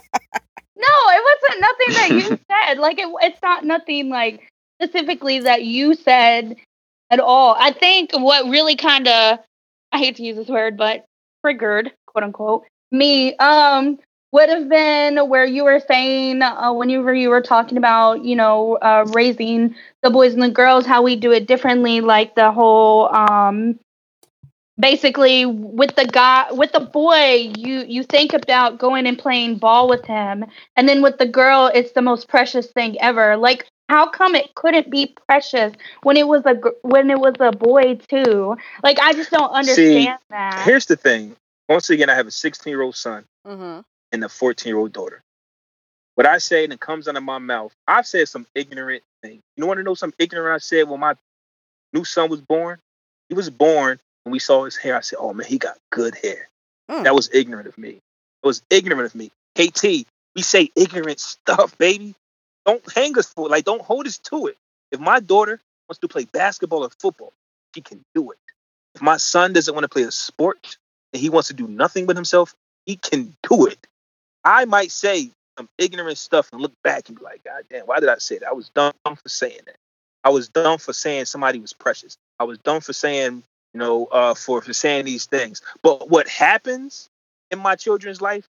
No, 0.77 0.87
it 0.87 1.23
wasn't 1.25 1.61
nothing 1.61 1.95
that 1.95 2.11
you 2.11 2.39
said. 2.51 2.79
Like 2.79 2.99
it, 2.99 3.09
it's 3.23 3.41
not 3.43 3.65
nothing 3.65 4.09
like 4.09 4.49
specifically 4.83 5.41
that 5.41 5.63
you 5.63 5.95
said 5.95 6.57
at 7.11 7.21
all. 7.21 7.57
I 7.59 7.73
think 7.73 8.11
what 8.13 8.51
really 8.51 8.77
kind 8.77 9.07
of 9.07 9.39
I 9.93 9.99
hate 9.99 10.17
to 10.17 10.25
use 10.25 10.37
this 10.37 10.49
word, 10.49 10.77
but 10.77 11.05
triggered, 11.45 11.93
quote 12.07 12.25
unquote, 12.25 12.65
me 12.95 13.37
um 13.37 13.99
would 14.33 14.49
have 14.49 14.69
been 14.69 15.17
where 15.29 15.45
you 15.45 15.65
were 15.65 15.81
saying 15.81 16.43
uh, 16.43 16.73
whenever 16.73 17.15
you 17.15 17.31
were 17.31 17.43
talking 17.43 17.79
about 17.79 18.25
you 18.25 18.37
know 18.37 18.77
uh, 18.83 19.05
raising 19.15 19.75
the 20.03 20.11
boys 20.11 20.35
and 20.35 20.43
the 20.43 20.51
girls 20.51 20.87
how 20.87 21.03
we 21.03 21.17
do 21.17 21.33
it 21.33 21.47
differently 21.47 22.01
like 22.01 22.35
the 22.35 22.51
whole 22.53 23.15
um 23.15 23.79
basically 24.79 25.47
with 25.47 25.95
the 25.95 26.07
guy 26.07 26.51
with 26.53 26.73
the 26.73 26.81
boy 26.81 27.53
you 27.57 27.85
you 27.87 28.03
think 28.03 28.33
about 28.33 28.79
going 28.79 29.07
and 29.07 29.19
playing 29.19 29.57
ball 29.57 29.89
with 29.89 30.05
him 30.05 30.45
and 30.77 30.89
then 30.89 31.01
with 31.01 31.17
the 31.19 31.27
girl 31.27 31.71
it's 31.73 31.93
the 31.93 32.03
most 32.03 32.29
precious 32.29 32.67
thing 32.73 33.01
ever. 33.01 33.37
Like 33.37 33.67
how 33.89 34.09
come 34.09 34.35
it 34.35 34.55
couldn't 34.55 34.91
be 34.91 35.15
precious 35.29 35.73
when 36.03 36.17
it 36.17 36.27
was 36.27 36.43
a 36.47 36.55
when 36.83 37.11
it 37.11 37.19
was 37.21 37.35
a 37.39 37.53
boy 37.53 37.97
too? 38.09 38.57
Like 38.83 38.99
i 38.99 39.13
just 39.13 39.31
don't 39.31 39.51
understand 39.51 40.19
that. 40.31 40.65
Here's 40.67 40.87
the 40.87 40.97
thing. 40.97 41.37
Once 41.69 41.91
again, 41.91 42.11
I 42.11 42.15
have 42.15 42.27
a 42.27 42.31
16 42.31 42.71
year 42.71 42.83
old 42.83 42.97
son 42.97 43.25
hmm 43.47 43.81
and 44.13 44.23
a 44.23 44.29
14 44.29 44.71
year 44.71 44.79
old 44.79 44.93
daughter. 44.93 45.23
What 46.15 46.27
I 46.27 46.39
say 46.39 46.63
and 46.63 46.73
it 46.73 46.79
comes 46.79 47.09
out 47.09 47.17
of 47.17 47.23
my 47.25 47.39
mouth, 47.39 47.73
I've 47.89 48.07
said 48.07 48.29
some 48.29 48.47
ignorant 48.55 49.03
things. 49.23 49.43
You 49.57 49.67
want 49.67 49.79
to 49.79 49.83
know 49.83 49.95
something 49.95 50.17
ignorant 50.25 50.55
I 50.55 50.59
said 50.59 50.89
when 50.89 51.01
my 51.01 51.15
new 51.93 52.05
son 52.05 52.31
was 52.31 52.41
born? 52.41 52.79
He 53.29 53.35
was 53.35 53.51
born 53.51 53.99
and 54.25 54.33
we 54.33 54.39
saw 54.39 54.65
his 54.65 54.77
hair. 54.77 54.97
I 54.97 55.01
said, 55.01 55.19
oh 55.21 55.35
man, 55.35 55.47
he 55.47 55.59
got 55.59 55.77
good 55.91 56.15
hair. 56.15 56.49
Mm. 56.91 57.05
That 57.05 57.15
was 57.15 57.31
ignorant 57.33 57.67
of 57.67 57.77
me. 57.77 57.91
It 57.91 58.47
was 58.47 58.63
ignorant 58.71 59.07
of 59.07 59.15
me. 59.15 59.31
KT, 59.59 60.07
we 60.37 60.43
say 60.43 60.71
ignorant 60.77 61.19
stuff, 61.19 61.77
baby. 61.79 62.15
Don't 62.67 62.83
hang 62.93 63.19
us 63.19 63.27
for 63.33 63.47
it. 63.47 63.51
like, 63.51 63.65
don't 63.65 63.83
hold 63.83 64.07
us 64.07 64.19
to 64.19 64.47
it. 64.47 64.57
If 64.93 65.01
my 65.01 65.21
daughter 65.21 65.61
wants 65.89 65.99
to 66.01 66.09
play 66.09 66.25
basketball 66.25 66.85
or 66.85 66.91
football, 67.01 67.33
she 67.75 67.81
can 67.81 68.03
do 68.15 68.31
it. 68.31 68.39
If 68.95 69.03
my 69.03 69.17
son 69.17 69.53
doesn't 69.53 69.75
want 69.75 69.85
to 69.85 69.89
play 69.89 70.05
a 70.05 70.13
sport 70.13 70.77
and 71.15 71.21
he 71.21 71.31
wants 71.31 71.49
to 71.49 71.55
do 71.55 71.69
nothing 71.69 72.07
but 72.07 72.17
himself, 72.17 72.55
he 72.85 72.97
can 72.97 73.35
do 73.49 73.67
it. 73.67 73.79
I 74.45 74.67
might 74.67 74.91
say 74.91 75.31
some 75.57 75.69
ignorant 75.79 76.19
stuff 76.19 76.51
and 76.53 76.61
look 76.61 76.75
back 76.83 77.09
and 77.09 77.17
be 77.17 77.25
like, 77.25 77.45
God 77.45 77.63
damn, 77.71 77.87
why 77.87 78.01
did 78.01 78.09
I 78.09 78.19
say 78.19 78.39
that? 78.39 78.49
I 78.49 78.53
was 78.53 78.69
dumb 78.71 78.93
for 79.05 79.29
saying 79.29 79.61
that. 79.67 79.77
I 80.25 80.31
was 80.31 80.49
dumb 80.49 80.79
for 80.79 80.93
saying 80.93 81.27
somebody 81.27 81.61
was 81.61 81.73
precious. 81.73 82.17
I 82.41 82.45
was 82.45 82.59
dumb 82.59 82.81
for 82.81 82.93
saying, 82.93 83.43
you 83.73 83.81
know, 83.81 84.07
uh, 84.07 84.35
for, 84.35 84.61
for 84.61 84.73
saying 84.73 85.05
these 85.05 85.27
things. 85.27 85.63
But 85.83 86.11
what 86.11 86.29
happens 86.29 87.09
in 87.51 87.59
my 87.59 87.77
children's 87.77 88.21
life 88.21 88.47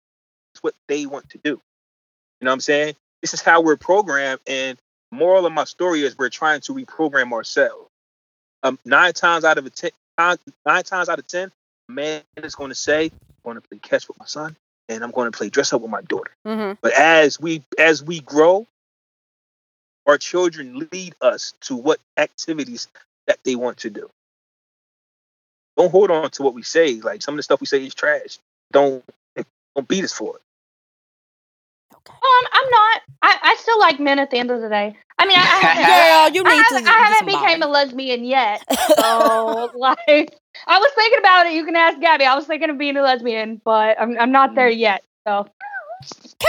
is 0.55 0.61
what 0.61 0.75
they 0.87 1.05
want 1.05 1.29
to 1.29 1.37
do. 1.37 1.51
You 1.51 2.45
know 2.45 2.51
what 2.51 2.55
I'm 2.55 2.59
saying? 2.59 2.95
This 3.21 3.33
is 3.33 3.41
how 3.41 3.61
we're 3.61 3.77
programmed. 3.77 4.41
And 4.47 4.77
moral 5.11 5.45
of 5.45 5.53
my 5.53 5.63
story 5.63 6.03
is 6.03 6.17
we're 6.17 6.29
trying 6.29 6.61
to 6.61 6.73
reprogram 6.73 7.31
ourselves. 7.31 7.87
Um, 8.63 8.77
nine 8.83 9.13
times 9.13 9.45
out 9.45 9.57
of 9.57 9.65
a 9.65 9.69
ten, 9.69 9.91
nine 10.17 10.83
times 10.83 11.07
out 11.07 11.19
of 11.19 11.27
ten, 11.27 11.51
man 11.89 12.21
is 12.37 12.55
going 12.55 12.69
to 12.69 12.75
say, 12.75 13.05
"I'm 13.05 13.43
going 13.43 13.55
to 13.55 13.67
play 13.67 13.79
catch 13.79 14.07
with 14.07 14.19
my 14.19 14.25
son, 14.25 14.55
and 14.87 15.03
I'm 15.03 15.11
going 15.11 15.31
to 15.31 15.37
play 15.37 15.49
dress 15.49 15.73
up 15.73 15.81
with 15.81 15.91
my 15.91 16.01
daughter." 16.01 16.31
Mm-hmm. 16.45 16.73
But 16.81 16.93
as 16.93 17.39
we 17.39 17.63
as 17.77 18.03
we 18.03 18.21
grow, 18.21 18.67
our 20.05 20.17
children 20.17 20.87
lead 20.91 21.15
us 21.21 21.53
to 21.61 21.75
what 21.75 21.99
activities 22.17 22.87
that 23.27 23.39
they 23.43 23.55
want 23.55 23.77
to 23.79 23.89
do. 23.89 24.09
Don't 25.77 25.91
hold 25.91 26.11
on 26.11 26.29
to 26.31 26.43
what 26.43 26.53
we 26.53 26.63
say. 26.63 26.95
Like 27.01 27.21
some 27.21 27.33
of 27.33 27.37
the 27.37 27.43
stuff 27.43 27.61
we 27.61 27.67
say 27.67 27.83
is 27.85 27.95
trash. 27.95 28.39
Don't 28.71 29.03
don't 29.75 29.87
beat 29.87 30.03
us 30.03 30.13
for 30.13 30.35
it. 30.35 30.41
Oh, 32.21 32.43
I'm, 32.43 32.63
I'm 32.63 32.69
not. 32.69 33.01
I, 33.21 33.51
I 33.51 33.55
still 33.59 33.79
like 33.79 33.99
men 33.99 34.19
at 34.19 34.31
the 34.31 34.37
end 34.37 34.51
of 34.51 34.61
the 34.61 34.69
day. 34.69 34.95
I 35.17 35.25
mean, 35.25 35.37
I, 35.37 35.41
I 35.41 35.45
haven't, 35.61 35.85
Girl, 35.85 36.35
you 36.35 36.43
I 36.45 36.55
need 36.55 36.63
haven't, 36.63 36.85
to. 36.85 36.89
I 36.89 36.97
haven't 36.97 37.31
some 37.31 37.41
became 37.41 37.61
a 37.61 37.67
lesbian 37.67 38.23
yet. 38.23 38.63
So, 38.99 39.71
like, 39.75 40.35
I 40.67 40.79
was 40.79 40.91
thinking 40.95 41.19
about 41.19 41.47
it. 41.47 41.53
You 41.53 41.65
can 41.65 41.75
ask 41.75 41.99
Gabby. 41.99 42.25
I 42.25 42.35
was 42.35 42.45
thinking 42.45 42.69
of 42.69 42.77
being 42.77 42.97
a 42.97 43.01
lesbian, 43.01 43.61
but 43.63 43.99
I'm, 43.99 44.17
I'm 44.19 44.31
not 44.31 44.55
there 44.55 44.69
yet. 44.69 45.03
So, 45.27 45.47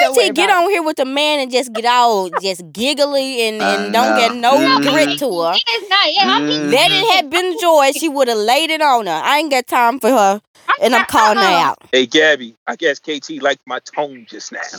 Don't 0.00 0.16
worry 0.16 0.30
KT, 0.30 0.34
get 0.36 0.50
about 0.50 0.64
on 0.64 0.70
here 0.70 0.82
with 0.82 0.96
the 0.96 1.04
man 1.04 1.40
and 1.40 1.50
just 1.50 1.72
get 1.72 1.84
all 1.84 2.28
just 2.40 2.62
giggly 2.72 3.42
and, 3.48 3.60
I 3.62 3.74
and 3.84 3.92
don't 3.92 4.10
know. 4.10 4.16
get 4.16 4.34
no 4.36 4.58
Mhm. 4.58 4.82
grit 4.82 5.18
to 5.18 5.40
her. 5.42 5.54
it's 5.54 5.90
not. 5.90 6.14
Yeah, 6.14 6.24
I'm. 6.26 6.70
That 6.70 6.88
it 6.90 7.12
had 7.14 7.30
been 7.30 7.58
Joy, 7.60 7.90
she 7.92 8.08
would 8.08 8.28
have 8.28 8.38
laid 8.38 8.70
it 8.70 8.80
on 8.80 9.06
her. 9.06 9.12
I 9.12 9.38
ain't 9.38 9.50
got 9.50 9.66
time 9.66 9.98
for 9.98 10.10
her, 10.10 10.40
and 10.80 10.94
I'm 10.94 11.04
calling 11.06 11.38
her 11.38 11.42
uh-uh. 11.44 11.64
out. 11.70 11.78
Hey 11.92 12.06
Gabby, 12.06 12.54
I 12.66 12.76
guess 12.76 12.98
KT 13.00 13.42
liked 13.42 13.66
my 13.66 13.80
tone 13.80 14.26
just 14.28 14.52
now. 14.52 14.60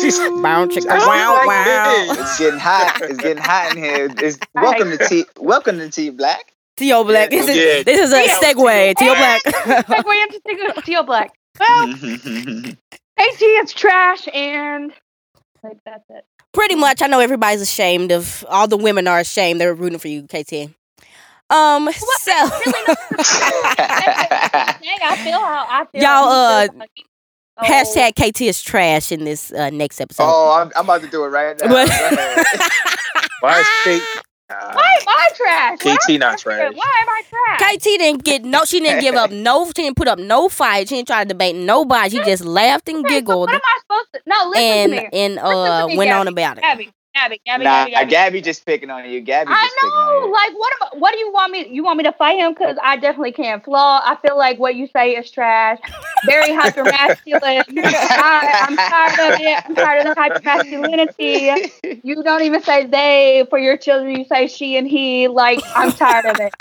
She's 0.00 0.18
bound 0.42 0.70
chicka 0.70 0.86
wow 1.06 1.42
wow. 1.46 2.06
It's 2.10 2.38
getting 2.38 2.60
hot. 2.60 3.00
It's 3.02 3.18
getting 3.18 3.42
hot 3.42 3.72
in 3.72 3.82
here. 3.82 4.08
It's, 4.18 4.38
welcome 4.54 4.90
to 4.90 4.98
T. 5.08 5.24
Welcome 5.38 5.78
to 5.78 5.90
T 5.90 6.10
Black. 6.10 6.53
T.O. 6.76 7.04
Black. 7.04 7.30
This 7.30 7.48
is 7.48 7.56
Yeah. 7.56 7.82
this 7.84 8.00
is 8.00 8.12
a 8.12 8.24
Yeah. 8.26 8.38
segue. 8.38 8.96
T.O. 8.96 9.14
Black. 9.14 9.88
Like, 9.88 10.06
we're 10.06 10.14
interested 10.14 10.58
in 10.76 10.82
steel 10.82 11.02
black. 11.04 11.30
Well, 11.60 11.94
KT 13.18 13.42
is 13.42 13.72
trash, 13.72 14.26
and 14.34 14.92
like 15.62 15.78
that's 15.86 16.02
it. 16.10 16.24
Pretty 16.52 16.74
much, 16.74 17.00
I 17.02 17.06
know 17.06 17.20
everybody's 17.20 17.60
ashamed 17.60 18.10
of. 18.12 18.44
All 18.48 18.66
the 18.68 18.76
women 18.76 19.06
are 19.08 19.20
ashamed. 19.20 19.60
They're 19.60 19.74
rooting 19.74 19.98
for 19.98 20.08
you, 20.08 20.22
KT. 20.24 20.70
Um. 21.50 21.88
So. 21.92 22.32
Dang, 22.36 22.48
I 25.02 25.16
feel 25.22 25.38
how 25.40 25.66
I 25.68 25.84
feel. 25.92 26.02
Y'all, 26.02 26.28
uh, 26.28 26.68
Oh, 27.56 27.62
Hashtag 27.62 28.14
KT 28.16 28.40
is 28.42 28.60
trash 28.60 29.12
in 29.12 29.22
this 29.22 29.52
uh, 29.52 29.70
next 29.70 30.00
episode. 30.00 30.24
oh, 30.26 30.60
I'm, 30.60 30.72
I'm 30.74 30.86
about 30.86 31.02
to 31.02 31.06
do 31.08 31.22
it 31.24 31.28
right 31.28 31.56
now. 31.62 31.70
What? 31.70 31.88
Why 33.40 33.60
is 33.60 33.66
Kate? 33.84 34.02
Uh, 34.50 34.72
Why 34.74 34.98
am 35.00 35.08
I 35.08 35.30
trash? 35.34 35.78
KT 35.78 36.10
am 36.10 36.18
not 36.20 36.32
I 36.34 36.36
trash. 36.36 36.74
Why 36.74 37.02
am 37.02 37.08
I 37.08 37.22
trash? 37.28 37.76
KT 37.76 37.84
didn't 37.84 38.24
get 38.24 38.44
no. 38.44 38.64
She 38.64 38.78
didn't 38.80 39.00
give 39.00 39.14
up 39.14 39.30
no. 39.32 39.66
She 39.66 39.72
didn't 39.72 39.96
put 39.96 40.06
up 40.06 40.18
no 40.18 40.48
fight. 40.50 40.88
She 40.88 40.96
didn't 40.96 41.08
try 41.08 41.22
to 41.24 41.28
debate 41.28 41.56
nobody. 41.56 42.10
She 42.10 42.18
just 42.24 42.44
laughed 42.44 42.88
and 42.88 42.98
Okay, 42.98 43.08
so 43.08 43.20
giggled 43.20 43.48
what 43.48 43.54
am 43.54 43.60
I 43.64 43.78
supposed 43.80 44.08
to? 44.12 44.20
No, 44.26 44.48
listen 44.50 44.62
and 44.62 44.92
to 44.92 45.00
me. 45.00 45.08
and 45.12 45.34
Listen 45.36 45.48
to 45.50 45.56
uh 45.56 45.86
me, 45.86 45.96
went 45.96 46.10
on 46.12 46.28
about 46.28 46.58
it. 46.58 46.60
Gabby, 46.60 46.90
Gabby, 47.14 47.40
Gabby, 47.46 47.64
Nah, 47.64 47.70
Gabby, 47.84 47.90
Gabby. 47.92 48.10
Gabby 48.10 48.40
just 48.40 48.66
picking 48.66 48.90
on 48.90 49.08
you. 49.08 49.20
Gabby 49.20 49.50
I 49.52 49.62
just 49.64 49.74
picking 49.76 49.90
on 49.90 50.14
know. 50.14 50.26
you. 50.26 50.32
Like, 50.32 50.52
what? 50.58 50.72
Am, 50.94 51.00
what 51.00 51.12
do 51.12 51.18
you 51.18 51.32
want 51.32 51.52
me? 51.52 51.68
You 51.68 51.84
want 51.84 51.98
me 51.98 52.04
to 52.04 52.12
fight 52.12 52.38
him? 52.38 52.52
Because 52.54 52.76
I 52.82 52.96
definitely 52.96 53.32
can't 53.32 53.64
Flaw. 53.64 54.00
I 54.04 54.16
feel 54.26 54.36
like 54.36 54.58
what 54.58 54.74
you 54.74 54.88
say 54.88 55.10
is 55.16 55.30
trash. 55.30 55.78
Very 56.26 56.52
hyper 56.54 56.84
masculine. 56.84 57.64
I, 57.76 58.66
I'm 58.68 58.76
tired 58.76 59.34
of 59.34 59.40
it. 59.40 59.64
I'm 59.68 59.74
tired 59.76 60.06
of 60.06 60.14
the 60.14 60.20
hyper 60.20 60.40
masculinity. 60.44 62.00
You 62.02 62.22
don't 62.22 62.42
even 62.42 62.62
say 62.62 62.86
they 62.86 63.46
for 63.48 63.58
your 63.58 63.76
children. 63.76 64.16
You 64.18 64.24
say 64.24 64.48
she 64.48 64.76
and 64.76 64.88
he. 64.88 65.28
Like, 65.28 65.60
I'm 65.76 65.92
tired 65.92 66.24
of 66.26 66.40
it. 66.40 66.52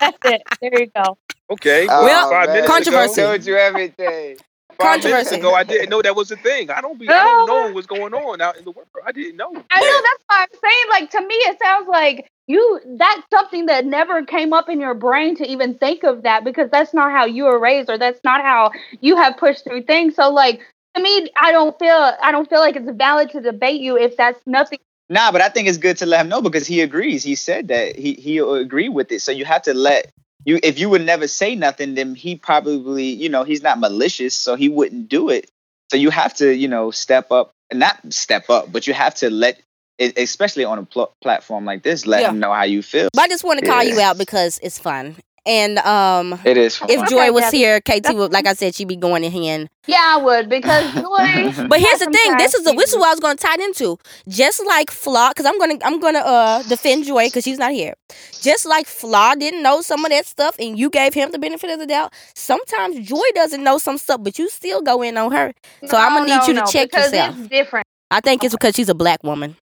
That's 0.00 0.18
it. 0.24 0.42
There 0.62 0.80
you 0.80 0.90
go. 0.94 1.18
Okay. 1.50 1.86
Oh, 1.90 2.04
Well, 2.04 2.30
five 2.30 2.46
man. 2.48 2.54
minutes 2.56 2.70
controversy. 2.72 3.20
ago. 3.20 3.30
Told 3.32 3.46
you 3.46 3.56
everything. 3.56 4.38
Five 4.78 5.02
minutes 5.02 5.32
ago, 5.32 5.54
I 5.54 5.64
didn't 5.64 5.90
know 5.90 6.02
that 6.02 6.14
was 6.14 6.30
a 6.30 6.36
thing. 6.36 6.70
I 6.70 6.80
don't 6.80 6.98
be. 6.98 7.08
I 7.08 7.24
don't 7.24 7.46
know 7.46 7.72
what's 7.74 7.88
going 7.88 8.14
on 8.14 8.40
out 8.40 8.56
in 8.56 8.64
the 8.64 8.70
world. 8.70 8.88
I 9.04 9.10
didn't 9.10 9.36
know. 9.36 9.48
I 9.48 9.80
know 9.80 10.00
that's 10.02 10.24
why 10.28 10.42
I'm 10.42 10.48
saying. 10.52 10.84
Like 10.90 11.10
to 11.10 11.20
me, 11.20 11.34
it 11.34 11.58
sounds 11.60 11.88
like 11.88 12.30
you. 12.46 12.80
That's 12.96 13.22
something 13.30 13.66
that 13.66 13.86
never 13.86 14.24
came 14.24 14.52
up 14.52 14.68
in 14.68 14.80
your 14.80 14.94
brain 14.94 15.36
to 15.36 15.46
even 15.46 15.78
think 15.78 16.04
of 16.04 16.22
that 16.22 16.44
because 16.44 16.70
that's 16.70 16.94
not 16.94 17.10
how 17.10 17.26
you 17.26 17.44
were 17.44 17.58
raised, 17.58 17.90
or 17.90 17.98
that's 17.98 18.20
not 18.22 18.40
how 18.40 18.70
you 19.00 19.16
have 19.16 19.36
pushed 19.36 19.64
through 19.64 19.82
things. 19.82 20.14
So, 20.14 20.30
like 20.30 20.60
to 20.94 21.02
me, 21.02 21.28
I 21.36 21.50
don't 21.50 21.76
feel. 21.78 22.12
I 22.22 22.30
don't 22.30 22.48
feel 22.48 22.60
like 22.60 22.76
it's 22.76 22.90
valid 22.96 23.30
to 23.30 23.40
debate 23.40 23.80
you 23.80 23.98
if 23.98 24.16
that's 24.16 24.40
nothing. 24.46 24.78
Nah, 25.10 25.32
but 25.32 25.40
I 25.40 25.48
think 25.48 25.66
it's 25.66 25.78
good 25.78 25.96
to 25.98 26.06
let 26.06 26.20
him 26.20 26.28
know 26.28 26.42
because 26.42 26.66
he 26.66 26.82
agrees. 26.82 27.24
He 27.24 27.34
said 27.34 27.68
that 27.68 27.96
he 27.96 28.12
he'll 28.14 28.54
agree 28.54 28.88
with 28.88 29.10
it. 29.10 29.22
So 29.22 29.32
you 29.32 29.44
have 29.44 29.62
to 29.62 29.74
let 29.74 30.12
you. 30.44 30.58
If 30.62 30.78
you 30.78 30.88
would 30.90 31.04
never 31.04 31.28
say 31.28 31.54
nothing, 31.54 31.94
then 31.94 32.14
he 32.14 32.36
probably 32.36 33.04
you 33.04 33.28
know 33.28 33.44
he's 33.44 33.62
not 33.62 33.78
malicious, 33.78 34.34
so 34.34 34.54
he 34.54 34.68
wouldn't 34.68 35.08
do 35.08 35.28
it. 35.30 35.50
So 35.90 35.96
you 35.96 36.10
have 36.10 36.34
to 36.34 36.54
you 36.54 36.68
know 36.68 36.90
step 36.90 37.30
up, 37.30 37.52
and 37.70 37.80
not 37.80 37.98
step 38.12 38.50
up, 38.50 38.70
but 38.72 38.86
you 38.86 38.94
have 38.94 39.14
to 39.16 39.30
let, 39.30 39.60
especially 39.98 40.64
on 40.64 40.78
a 40.78 40.84
pl- 40.84 41.12
platform 41.22 41.64
like 41.64 41.82
this, 41.82 42.06
let 42.06 42.22
Yeah. 42.22 42.30
him 42.30 42.38
know 42.40 42.52
how 42.52 42.64
you 42.64 42.82
feel. 42.82 43.08
But 43.12 43.22
I 43.22 43.28
just 43.28 43.44
want 43.44 43.60
to 43.60 43.66
call 43.66 43.82
you 43.82 44.00
out 44.00 44.18
because 44.18 44.58
it's 44.62 44.78
fun. 44.78 45.16
And 45.48 45.78
um, 45.78 46.38
It 46.44 46.58
is. 46.58 46.76
Fun. 46.76 46.90
if 46.90 46.98
Okay, 47.00 47.08
Joy 47.08 47.32
was 47.32 47.44
Gabby. 47.44 47.56
here, 47.56 47.80
KT 47.80 48.14
would, 48.14 48.32
like 48.32 48.46
I 48.46 48.52
said, 48.52 48.74
she'd 48.74 48.86
be 48.86 48.96
going 48.96 49.24
in 49.24 49.32
hand. 49.32 49.68
Yeah, 49.86 50.16
I 50.18 50.22
would 50.22 50.50
because 50.50 50.92
Joy. 50.94 51.66
But 51.68 51.80
here's 51.80 52.00
the 52.00 52.10
thing. 52.12 52.36
This 52.36 52.52
is 52.54 52.64
the, 52.64 52.72
trash 52.72 52.76
this 52.76 52.90
is 52.92 52.98
what 52.98 53.08
I 53.08 53.12
was 53.12 53.20
going 53.20 53.36
to 53.38 53.42
tie 53.42 53.54
it 53.54 53.60
into. 53.60 53.98
Just 54.28 54.64
like 54.66 54.90
Flaw, 54.90 55.30
because 55.30 55.46
I'm 55.46 55.58
gonna 55.58 55.76
I'm 55.82 55.98
gonna 56.00 56.18
uh 56.18 56.62
defend 56.64 57.06
Joy 57.06 57.28
because 57.28 57.44
she's 57.44 57.58
not 57.58 57.72
here. 57.72 57.94
Just 58.42 58.66
like 58.66 58.86
Flaw 58.86 59.34
didn't 59.34 59.62
know 59.62 59.80
some 59.80 60.04
of 60.04 60.10
that 60.10 60.26
stuff, 60.26 60.56
and 60.58 60.78
you 60.78 60.90
gave 60.90 61.14
him 61.14 61.30
the 61.32 61.38
benefit 61.38 61.70
of 61.70 61.78
the 61.78 61.86
doubt. 61.86 62.12
Sometimes 62.34 62.98
Joy 63.08 63.24
doesn't 63.34 63.64
know 63.64 63.78
some 63.78 63.96
stuff, 63.96 64.22
but 64.22 64.38
you 64.38 64.50
still 64.50 64.82
go 64.82 65.00
in 65.02 65.16
on 65.16 65.32
her. 65.32 65.52
So 65.86 65.96
I'm 65.96 66.10
gonna 66.14 66.28
No, 66.28 66.38
need 66.40 66.48
you 66.48 66.54
to 66.54 66.60
no, 66.60 66.66
check 66.66 66.90
because 66.90 67.10
yourself. 67.12 67.38
It's 67.38 67.48
different. 67.48 67.86
I 68.10 68.20
think 68.20 68.44
it's 68.44 68.54
because 68.54 68.74
she's 68.76 68.88
a 68.90 68.94
black 68.94 69.22
woman. 69.24 69.56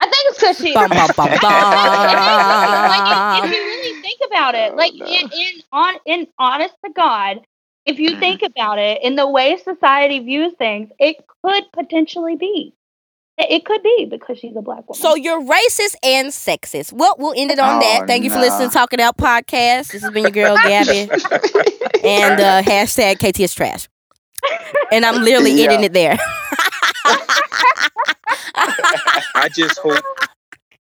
I 0.00 0.06
think 0.06 0.16
it's 0.30 0.38
because 0.38 0.58
she. 0.58 0.74
Bum, 0.74 0.88
bum, 0.90 1.08
bum, 1.16 1.26
like 1.28 1.34
if, 1.34 1.40
bum. 1.40 3.44
if 3.44 3.50
you 3.56 3.62
really 3.64 3.83
think 4.18 4.30
about 4.30 4.54
it, 4.54 4.72
Oh, 4.72 4.76
like 4.76 4.92
no. 4.94 5.06
in, 5.06 5.30
in 5.32 5.60
on 5.72 5.94
in 6.06 6.26
honest 6.38 6.74
to 6.84 6.90
God, 6.92 7.40
if 7.86 7.98
you 7.98 8.18
think 8.18 8.42
about 8.44 8.78
it, 8.78 9.02
in 9.02 9.16
the 9.16 9.28
way 9.28 9.56
society 9.56 10.20
views 10.20 10.52
things, 10.58 10.90
it 10.98 11.16
could 11.44 11.64
potentially 11.72 12.36
be. 12.36 12.72
It, 13.36 13.50
it 13.50 13.64
could 13.64 13.82
be 13.82 14.06
because 14.08 14.38
she's 14.38 14.54
a 14.56 14.62
black 14.62 14.88
woman. 14.88 14.94
So 15.00 15.14
you're 15.16 15.42
racist 15.42 15.96
and 16.02 16.28
sexist. 16.28 16.92
Well, 16.92 17.16
we'll 17.18 17.34
end 17.36 17.50
it 17.50 17.58
on 17.58 17.80
that. 17.80 18.00
Oh, 18.02 18.06
Thank 18.06 18.24
you 18.24 18.30
for 18.30 18.38
listening 18.38 18.68
to 18.68 18.74
Talk 18.74 18.92
It 18.92 19.00
Out 19.00 19.16
Podcast. 19.16 19.90
This 19.92 20.02
has 20.02 20.10
been 20.10 20.22
your 20.24 20.30
girl 20.32 20.56
Gabby. 20.56 20.92
and 22.04 22.40
uh, 22.40 22.62
hashtag 22.62 23.16
KTS 23.16 23.54
trash. 23.56 23.88
And 24.92 25.04
I'm 25.04 25.22
literally 25.22 25.52
Yeah. 25.52 25.64
ending 25.72 25.84
it 25.84 25.92
there. 25.92 26.18
I 29.36 29.48
just 29.54 29.78
hope. 29.78 30.02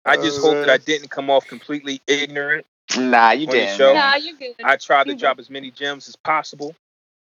I 0.04 0.16
just 0.16 0.40
hope 0.40 0.54
Uh, 0.56 0.60
that 0.60 0.70
I 0.70 0.76
didn't 0.78 1.08
come 1.10 1.30
off 1.30 1.46
completely 1.46 2.00
ignorant. 2.06 2.64
Nah, 2.98 3.30
you 3.32 3.46
didn't. 3.46 3.76
show. 3.76 3.94
nah, 3.94 4.16
you're 4.16 4.36
good. 4.36 4.54
I 4.62 4.76
tried 4.76 5.04
to 5.04 5.12
You 5.12 5.18
drop 5.18 5.38
as 5.38 5.50
many 5.50 5.70
gems 5.70 6.08
as 6.08 6.16
possible. 6.16 6.74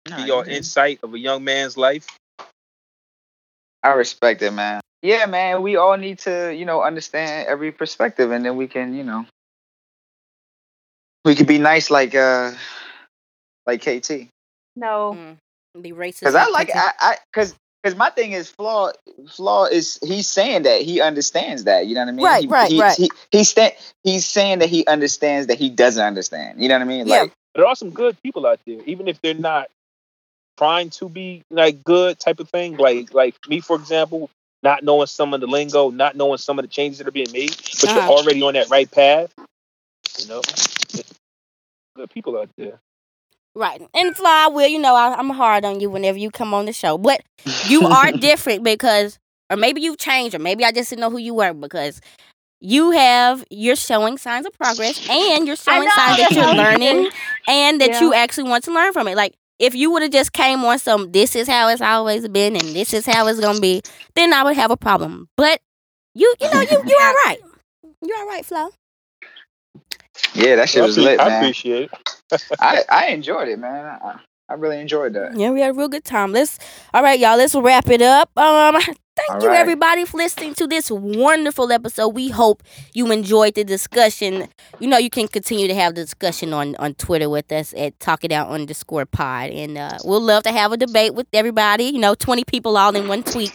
Nah, 0.09 0.17
Give 0.17 0.27
you 0.27 0.33
y'all 0.33 0.43
insight 0.43 0.99
of 1.03 1.13
a 1.13 1.19
young 1.19 1.43
man's 1.43 1.77
life. 1.77 2.07
I 3.83 3.93
respect 3.93 4.41
it, 4.41 4.51
man. 4.51 4.81
Yeah, 5.01 5.25
man. 5.25 5.61
We 5.61 5.75
all 5.75 5.97
need 5.97 6.19
to, 6.19 6.53
you 6.53 6.65
know, 6.65 6.81
understand 6.81 7.47
every 7.47 7.71
perspective, 7.71 8.31
and 8.31 8.45
then 8.45 8.55
we 8.55 8.67
can, 8.67 8.93
you 8.93 9.03
know, 9.03 9.25
we 11.25 11.35
could 11.35 11.47
be 11.47 11.57
nice 11.57 11.89
like, 11.89 12.15
uh, 12.15 12.51
like 13.65 13.81
KT. 13.81 14.29
no. 14.75 15.17
Mm, 15.17 15.81
Be 15.81 15.91
racist. 15.91 16.19
Because 16.19 16.35
I 16.35 16.43
and 16.43 16.53
like, 16.53 16.69
KT. 16.69 16.75
I, 16.75 16.91
I, 16.99 17.17
because, 17.31 17.55
because 17.83 17.97
my 17.97 18.09
thing 18.09 18.31
is 18.31 18.49
Flaw. 18.49 18.91
Flaw 19.29 19.65
is 19.65 19.99
he's 20.01 20.29
saying 20.29 20.63
that 20.63 20.81
he 20.81 21.01
understands 21.01 21.65
that. 21.65 21.85
You 21.87 21.95
know 21.95 22.01
what 22.01 22.09
I 22.09 22.11
mean? 22.13 22.25
Right, 22.25 22.41
He- 22.43 22.47
right, 22.47 22.71
he, 22.71 22.81
right. 22.81 22.97
He, 22.97 23.11
he's 23.31 23.49
sta- 23.49 23.75
he's 24.03 24.25
saying 24.25 24.59
that 24.59 24.69
he 24.69 24.85
understands 24.87 25.47
that 25.47 25.57
he 25.59 25.69
doesn't 25.69 26.03
understand. 26.03 26.61
You 26.61 26.69
know 26.69 26.75
what 26.75 26.81
I 26.83 26.85
mean? 26.85 27.07
Yeah. 27.07 27.21
Like, 27.23 27.33
There 27.55 27.67
are 27.67 27.75
some 27.75 27.89
good 27.89 28.21
people 28.23 28.47
out 28.47 28.59
there, 28.65 28.79
even 28.85 29.07
if 29.07 29.21
they're 29.21 29.33
not 29.33 29.67
trying 30.57 30.89
to 30.91 31.09
be 31.09 31.43
like 31.49 31.83
good 31.83 32.19
type 32.19 32.39
of 32.39 32.49
thing. 32.49 32.77
Like 32.77 33.13
like 33.13 33.35
me, 33.47 33.59
for 33.59 33.75
example, 33.75 34.29
not 34.61 34.83
knowing 34.83 35.07
some 35.07 35.33
of 35.33 35.41
the 35.41 35.47
lingo, 35.47 35.89
not 35.89 36.15
knowing 36.15 36.37
some 36.37 36.57
of 36.59 36.63
the 36.63 36.69
changes 36.69 36.99
that 36.99 37.07
are 37.07 37.11
being 37.11 37.31
made, 37.33 37.49
but 37.51 37.83
Uh-huh. 37.89 37.99
you're 37.99 38.09
already 38.09 38.41
on 38.43 38.53
that 38.53 38.69
right 38.69 38.89
path. 38.89 39.33
You 40.19 40.27
know, 40.27 40.41
good 41.95 42.09
people 42.11 42.37
out 42.39 42.49
there. 42.57 42.79
Right. 43.55 43.81
And 43.93 44.15
Fly, 44.15 44.47
will 44.47 44.67
you 44.67 44.79
know 44.79 44.95
I, 44.95 45.13
I'm 45.13 45.29
hard 45.29 45.63
on 45.63 45.79
you 45.79 45.89
whenever 45.89 46.17
you 46.17 46.31
come 46.31 46.53
on 46.53 46.65
the 46.65 46.73
show, 46.73 46.97
but 46.97 47.21
you 47.67 47.85
are 47.85 48.11
different 48.27 48.63
because, 48.63 49.19
or 49.49 49.57
maybe 49.57 49.81
you've 49.81 49.97
changed, 49.99 50.33
or 50.35 50.39
maybe 50.39 50.65
I 50.65 50.71
just 50.71 50.89
didn't 50.89 51.01
know 51.01 51.11
who 51.11 51.19
you 51.19 51.35
were 51.35 51.53
because 51.53 52.01
you 52.59 52.91
have 52.91 53.43
you're 53.51 53.75
showing 53.75 54.17
signs 54.17 54.45
of 54.45 54.53
progress 54.53 55.07
and 55.09 55.45
you're 55.45 55.55
showing 55.57 55.83
know, 55.83 55.91
signs 55.95 56.17
that 56.17 56.31
you're 56.31 56.55
learning 56.55 57.11
and 57.47 57.81
that 57.81 57.89
Yeah. 57.89 57.99
you 58.01 58.13
actually 58.13 58.49
want 58.49 58.63
to 58.63 58.73
learn 58.73 58.93
from 58.93 59.07
it. 59.07 59.15
Like 59.17 59.33
if 59.59 59.75
you 59.75 59.91
would 59.91 60.01
have 60.01 60.11
just 60.11 60.33
came 60.33 60.63
on 60.63 60.79
some 60.79 61.11
this 61.11 61.35
is 61.35 61.47
how 61.47 61.67
it's 61.67 61.81
always 61.81 62.27
been 62.29 62.55
and 62.55 62.67
this 62.73 62.93
is 62.93 63.05
how 63.05 63.27
it's 63.27 63.39
gonna 63.39 63.59
be, 63.59 63.81
then 64.15 64.33
I 64.33 64.43
would 64.43 64.55
have 64.55 64.71
a 64.71 64.77
problem. 64.77 65.27
But 65.37 65.59
you 66.15 66.33
you 66.41 66.51
know 66.51 66.61
you 66.61 66.69
you're 66.87 67.01
all 67.03 67.13
right. 67.25 67.39
You're 68.01 68.17
all 68.17 68.27
right, 68.27 68.45
Flaw. 68.45 68.69
Yeah, 70.33 70.55
that 70.57 70.69
shit 70.69 70.83
I, 70.83 70.85
was 70.85 70.97
appre- 70.97 71.03
lit, 71.03 71.19
I 71.21 71.29
man. 71.29 71.43
appreciate 71.43 71.89
it. 71.91 72.43
I, 72.59 72.83
I 72.89 73.07
enjoyed 73.07 73.47
it, 73.47 73.59
man. 73.59 73.85
I, 73.85 74.19
I 74.49 74.53
really 74.55 74.79
enjoyed 74.79 75.13
that. 75.13 75.37
Yeah, 75.37 75.51
we 75.51 75.61
had 75.61 75.71
a 75.71 75.73
real 75.73 75.87
good 75.87 76.03
time. 76.03 76.31
Let's 76.31 76.59
all 76.93 77.01
right, 77.03 77.19
y'all. 77.19 77.37
Let's 77.37 77.55
wrap 77.55 77.89
it 77.89 78.01
up. 78.01 78.29
Um, 78.37 78.75
thank 79.15 79.29
All 79.29 79.41
you 79.41 79.47
right. 79.47 79.59
everybody 79.59 80.05
for 80.05 80.17
listening 80.17 80.53
to 80.55 80.67
this 80.67 80.91
wonderful 80.91 81.71
episode. 81.71 82.09
We 82.09 82.29
hope 82.29 82.61
you 82.93 83.11
enjoyed 83.11 83.55
the 83.55 83.63
discussion. 83.63 84.49
You 84.79 84.87
know, 84.87 84.97
you 84.97 85.09
can 85.09 85.27
continue 85.27 85.67
to 85.67 85.75
have 85.75 85.95
the 85.95 86.01
discussion 86.03 86.53
on 86.53 86.75
on 86.75 86.93
Twitter 86.95 87.29
with 87.29 87.51
us 87.51 87.73
at 87.77 87.99
Talk 87.99 88.23
It 88.23 88.31
Out 88.31 88.49
underscore 88.49 89.05
Pod, 89.05 89.49
and 89.49 89.77
uh, 89.77 89.97
we'll 90.03 90.21
love 90.21 90.43
to 90.43 90.51
have 90.51 90.71
a 90.71 90.77
debate 90.77 91.15
with 91.15 91.27
everybody. 91.33 91.85
You 91.85 91.99
know, 91.99 92.13
twenty 92.13 92.43
people 92.43 92.77
all 92.77 92.95
in 92.95 93.07
one 93.07 93.23
tweet. 93.23 93.51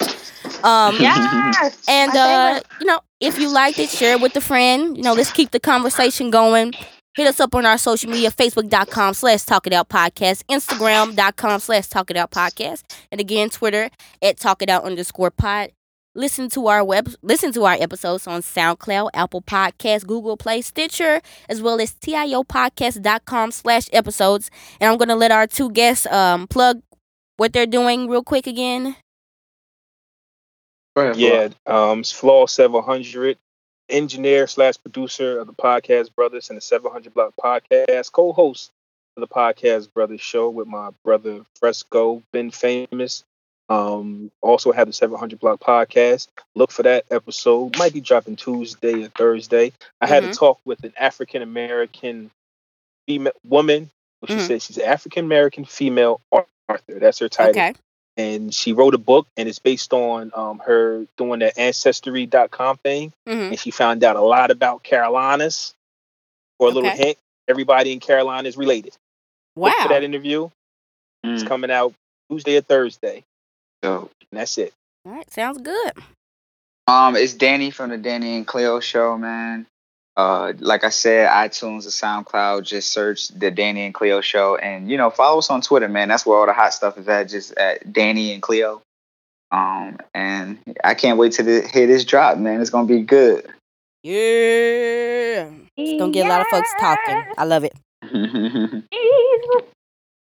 Um, 0.64 0.96
Yes. 1.00 1.84
and 1.88 2.14
uh, 2.16 2.60
you 2.80 2.86
know, 2.86 3.00
if 3.20 3.38
you 3.38 3.48
liked 3.52 3.78
it, 3.78 3.88
share 3.90 4.12
it 4.16 4.20
with 4.20 4.36
a 4.36 4.40
friend. 4.40 4.96
You 4.96 5.02
know, 5.02 5.12
let's 5.14 5.32
keep 5.32 5.50
the 5.50 5.60
conversation 5.60 6.30
going. 6.30 6.74
Hit 7.16 7.26
us 7.26 7.40
up 7.40 7.54
on 7.56 7.66
our 7.66 7.78
social 7.78 8.10
media, 8.10 8.30
facebook.com 8.30 9.14
slash 9.14 9.42
talk 9.42 9.66
it 9.66 9.72
out 9.72 9.88
podcast, 9.88 10.44
instagram.com 10.44 11.58
slash 11.60 11.88
talk 11.88 12.10
it 12.12 12.16
out 12.16 12.30
podcast, 12.30 12.84
and 13.10 13.20
again, 13.20 13.50
Twitter 13.50 13.90
at 14.22 14.36
talk 14.38 14.62
it 14.62 14.68
out 14.70 14.84
underscore 14.84 15.30
pod. 15.32 15.72
Listen 16.14 16.48
to 16.50 16.66
our 16.68 16.84
web 16.84 17.10
listen 17.22 17.52
to 17.52 17.64
our 17.64 17.74
episodes 17.74 18.26
on 18.26 18.40
SoundCloud, 18.42 19.10
Apple 19.14 19.42
Podcasts, 19.42 20.06
Google 20.06 20.36
Play, 20.36 20.62
Stitcher, 20.62 21.20
as 21.48 21.60
well 21.60 21.80
as 21.80 21.92
tiopodcast.com 21.94 23.50
slash 23.52 23.88
episodes. 23.92 24.50
And 24.80 24.90
I'm 24.90 24.96
gonna 24.98 25.16
let 25.16 25.30
our 25.30 25.46
two 25.46 25.70
guests 25.70 26.06
um 26.06 26.46
plug 26.48 26.82
what 27.36 27.52
they're 27.52 27.66
doing 27.66 28.08
real 28.08 28.22
quick 28.24 28.46
again. 28.46 28.96
Go 30.98 31.04
ahead, 31.04 31.16
Flaw. 31.16 31.28
Yeah, 31.28 31.90
um, 31.90 32.00
it's 32.00 32.10
Flaw 32.10 32.46
700, 32.46 33.38
engineer 33.88 34.46
slash 34.48 34.74
producer 34.82 35.38
of 35.38 35.46
the 35.46 35.52
Podcast 35.52 36.12
Brothers 36.16 36.50
and 36.50 36.56
the 36.56 36.60
700 36.60 37.14
Block 37.14 37.34
Podcast, 37.40 38.10
co-host 38.10 38.72
of 39.16 39.20
the 39.20 39.28
Podcast 39.28 39.92
Brothers 39.92 40.20
show 40.20 40.48
with 40.48 40.66
my 40.66 40.90
brother 41.04 41.42
Fresco, 41.60 42.22
been 42.32 42.50
famous. 42.50 43.22
Um, 43.68 44.32
also 44.40 44.72
have 44.72 44.88
the 44.88 44.92
700 44.92 45.38
Block 45.38 45.60
Podcast. 45.60 46.28
Look 46.56 46.72
for 46.72 46.82
that 46.82 47.04
episode. 47.12 47.78
Might 47.78 47.92
be 47.92 48.00
dropping 48.00 48.34
Tuesday 48.36 49.04
or 49.04 49.08
Thursday. 49.08 49.72
I 50.00 50.06
had 50.08 50.24
a 50.24 50.32
talk 50.32 50.58
with 50.64 50.82
an 50.82 50.94
African 50.98 51.42
American 51.42 52.30
female 53.06 53.32
woman. 53.44 53.90
She 54.26 54.34
Mhm. 54.34 54.46
said 54.48 54.62
she's 54.62 54.78
an 54.78 54.84
African 54.84 55.26
American 55.26 55.64
female 55.64 56.20
author. 56.32 56.48
That's 56.88 57.20
her 57.20 57.28
title 57.28 57.50
Okay. 57.50 57.74
And 58.18 58.52
she 58.52 58.72
wrote 58.74 58.94
a 58.94 58.98
book 58.98 59.26
and 59.36 59.48
it's 59.48 59.60
based 59.60 59.92
on 59.94 60.32
um, 60.34 60.58
her 60.58 61.06
doing 61.16 61.38
the 61.40 61.58
ancestry.com 61.58 62.76
thing 62.78 63.12
hmm 63.26 63.32
and 63.50 63.58
she 63.58 63.70
found 63.70 64.04
out 64.04 64.16
a 64.16 64.20
lot 64.20 64.50
about 64.50 64.82
carolinas 64.82 65.74
for 66.58 66.68
a 66.68 66.72
little 66.72 66.90
Okay. 66.90 66.98
hint 67.06 67.18
everybody 67.46 67.92
in 67.92 68.00
carolina 68.00 68.48
is 68.48 68.56
related 68.58 68.92
Look 69.56 69.72
for 69.74 69.88
Wow. 69.88 69.94
that 69.94 70.02
interview 70.04 70.50
it's 71.24 71.42
Mm, 71.44 71.46
coming 71.48 71.70
out 71.70 71.94
tuesday 72.30 72.56
or 72.58 72.60
thursday 72.60 73.24
dope. 73.82 74.12
and 74.30 74.38
that's 74.40 74.58
it 74.58 74.74
All 75.06 75.12
right, 75.12 75.30
sounds 75.32 75.58
good. 75.58 75.92
Um, 76.86 77.16
it's 77.16 77.34
Danny 77.34 77.70
from 77.70 77.90
the 77.90 77.98
Danny 77.98 78.36
and 78.36 78.46
Cleo 78.46 78.80
show, 78.80 79.18
man. 79.18 79.66
Uh, 80.18 80.52
like 80.58 80.82
I 80.82 80.88
said, 80.88 81.30
iTunes 81.30 81.86
or 81.86 81.90
SoundCloud, 81.90 82.64
just 82.64 82.90
search 82.92 83.28
the 83.28 83.52
Danny 83.52 83.84
and 83.86 83.94
Cleo 83.94 84.20
show, 84.20 84.56
and 84.56 84.90
you 84.90 84.96
know, 84.96 85.10
follow 85.10 85.38
us 85.38 85.48
on 85.48 85.60
Twitter, 85.60 85.88
man. 85.88 86.08
That's 86.08 86.26
where 86.26 86.36
all 86.36 86.46
the 86.46 86.52
hot 86.52 86.74
stuff 86.74 86.98
is 86.98 87.06
at, 87.06 87.28
just 87.28 87.56
at 87.56 87.92
Danny 87.92 88.32
and 88.32 88.42
Cleo. 88.42 88.82
Um, 89.52 89.96
and 90.14 90.58
I 90.82 90.94
can't 90.94 91.18
wait 91.18 91.32
to 91.34 91.44
hear 91.68 91.86
this 91.86 92.04
drop, 92.04 92.36
man. 92.36 92.60
It's 92.60 92.70
gonna 92.70 92.88
be 92.88 93.00
good. 93.02 93.46
Yeah. 94.02 95.50
It's 95.76 96.00
gonna 96.00 96.10
get 96.12 96.26
a 96.26 96.28
lot 96.28 96.40
of 96.40 96.48
folks 96.48 96.68
talking. 96.80 97.22
I 97.38 97.44
love 97.44 97.62
it. 97.62 97.74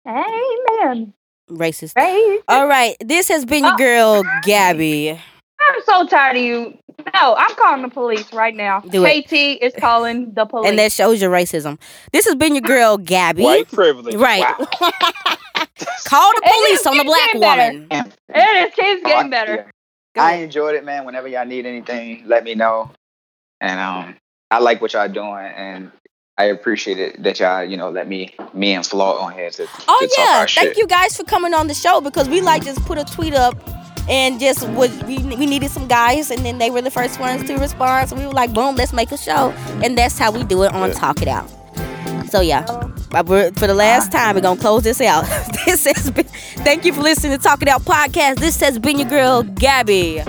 Amen. 0.05 1.13
Racist. 1.49 1.93
Praise. 1.93 2.41
All 2.47 2.67
right, 2.67 2.95
this 2.99 3.29
has 3.29 3.45
been 3.45 3.63
your 3.63 3.73
Oh. 3.73 3.77
girl 3.77 4.23
Gabby. 4.43 5.19
I'm 5.73 5.81
so 5.85 6.07
tired 6.07 6.37
of 6.37 6.43
you. 6.43 6.77
No, 7.13 7.35
I'm 7.35 7.55
calling 7.55 7.81
the 7.83 7.89
police 7.89 8.31
right 8.33 8.55
now. 8.55 8.79
Do 8.81 9.05
it. 9.05 9.25
KT 9.27 9.33
is 9.63 9.73
calling 9.79 10.33
the 10.33 10.45
police. 10.45 10.67
And 10.69 10.79
that 10.79 10.91
shows 10.91 11.21
your 11.21 11.31
racism. 11.31 11.79
This 12.11 12.25
has 12.25 12.35
been 12.35 12.53
your 12.55 12.61
girl 12.61 12.97
Gabby. 12.97 13.43
white 13.43 13.71
privilege 13.71 14.15
Right. 14.15 14.41
Wow. 14.59 14.67
Call 16.05 16.31
the 16.35 16.41
police 16.41 16.85
on 16.87 16.97
the 16.97 17.03
black 17.03 17.33
getting 17.33 17.41
better. 17.41 17.73
woman. 17.73 18.13
it 18.29 18.73
keeps 18.75 19.01
Oh, 19.05 19.07
I- 19.07 19.09
getting 19.09 19.29
better. 19.29 19.71
Go 20.15 20.21
I 20.21 20.31
ahead. 20.33 20.43
enjoyed 20.45 20.75
it, 20.75 20.83
man. 20.83 21.05
Whenever 21.05 21.27
y'all 21.27 21.45
need 21.45 21.65
anything, 21.67 22.23
let 22.25 22.43
me 22.43 22.55
know. 22.55 22.89
And 23.61 23.79
um, 23.79 24.15
I 24.49 24.59
like 24.59 24.81
what 24.81 24.93
y'all 24.93 25.07
doing, 25.07 25.45
and 25.55 25.91
I 26.39 26.45
appreciate 26.45 26.97
it 26.99 27.21
that 27.23 27.39
y'all, 27.39 27.63
you 27.63 27.77
know, 27.77 27.89
let 27.91 28.07
me, 28.07 28.33
me 28.53 28.73
and 28.73 28.85
Flaw 28.85 29.19
on 29.19 29.33
here 29.33 29.49
to, 29.51 29.67
Oh 29.87 29.99
to 29.99 30.07
talk 30.07 30.17
yeah, 30.17 30.39
our 30.39 30.47
thank 30.47 30.69
shit. 30.69 30.77
you 30.77 30.87
guys 30.87 31.15
for 31.15 31.23
coming 31.23 31.53
on 31.53 31.67
the 31.67 31.73
show 31.75 32.01
because 32.01 32.27
we 32.29 32.41
like 32.41 32.63
just 32.65 32.83
put 32.85 32.97
a 32.97 33.03
tweet 33.05 33.33
up 33.35 33.55
and 34.09 34.39
just 34.39 34.67
was 34.69 34.91
we, 35.03 35.17
we 35.19 35.45
needed 35.45 35.69
some 35.71 35.87
guys 35.87 36.31
and 36.31 36.45
then 36.45 36.57
they 36.57 36.69
were 36.69 36.81
the 36.81 36.91
first 36.91 37.19
ones 37.19 37.43
to 37.45 37.55
respond. 37.57 38.09
So 38.09 38.15
we 38.15 38.25
were 38.25 38.33
like, 38.33 38.53
boom, 38.53 38.75
let's 38.75 38.93
make 38.93 39.11
a 39.11 39.17
show, 39.17 39.51
and 39.83 39.97
that's 39.97 40.17
how 40.17 40.31
we 40.31 40.43
do 40.43 40.63
it 40.63 40.73
on 40.73 40.89
Yeah. 40.89 40.95
Talk 40.95 41.21
It 41.21 41.27
Out. 41.27 41.49
So 42.29 42.41
yeah, 42.41 42.65
uh, 43.13 43.23
we're- 43.25 43.51
for 43.51 43.67
the 43.67 43.73
last 43.73 44.13
ah. 44.13 44.17
time, 44.17 44.35
we're 44.35 44.41
gonna 44.41 44.59
close 44.59 44.83
this 44.83 44.99
out. 45.01 45.25
this 45.65 45.85
has 45.85 46.11
been. 46.11 46.25
Thank 46.63 46.85
you 46.85 46.93
for 46.93 47.01
listening 47.01 47.37
to 47.37 47.43
Talk 47.43 47.61
It 47.61 47.67
Out 47.67 47.83
podcast. 47.83 48.37
This 48.39 48.59
has 48.61 48.77
been 48.79 48.97
your 48.99 49.09
girl 49.09 49.43
Gabby 49.43 50.19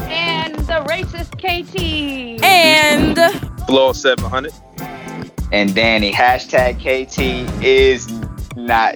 And 0.00 0.54
the 0.54 0.84
racist 0.88 1.36
KT. 1.38 2.42
and. 2.42 3.18
Flaw 3.66 3.92
700 3.92 4.50
And 5.52 5.74
Danny, 5.74 6.10
hashtag 6.10 6.78
KT 6.78 7.18
is 7.62 8.08
not. 8.56 8.94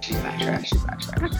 She's 0.00 0.22
not 0.22 0.38
trash. 0.40 0.68
She's 0.68 0.84
not 0.86 1.00
trash. 1.00 1.32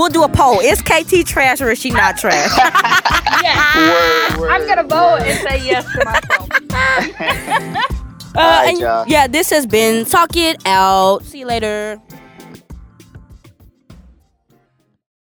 We'll 0.00 0.08
do 0.08 0.22
a 0.22 0.30
poll. 0.30 0.60
Is 0.60 0.80
KT 0.80 1.26
trash 1.26 1.60
or 1.60 1.70
is 1.72 1.78
she 1.78 1.90
not 1.90 2.16
trash? 2.16 2.50
yes. 3.42 4.32
Word, 4.32 4.40
word, 4.40 4.50
I'm 4.50 4.66
gonna 4.66 4.82
vote 4.82 5.26
and 5.26 5.46
say 5.46 5.62
yes 5.66 5.84
to 5.92 6.04
myself. 6.06 6.48
Uh, 8.32 8.38
All 8.38 8.48
right, 8.48 8.80
and 8.80 9.10
yeah, 9.10 9.26
this 9.26 9.50
has 9.50 9.66
been 9.66 10.06
Talk 10.06 10.36
It 10.36 10.62
Out. 10.64 11.24
See 11.24 11.40
you 11.40 11.46
later. 11.46 12.00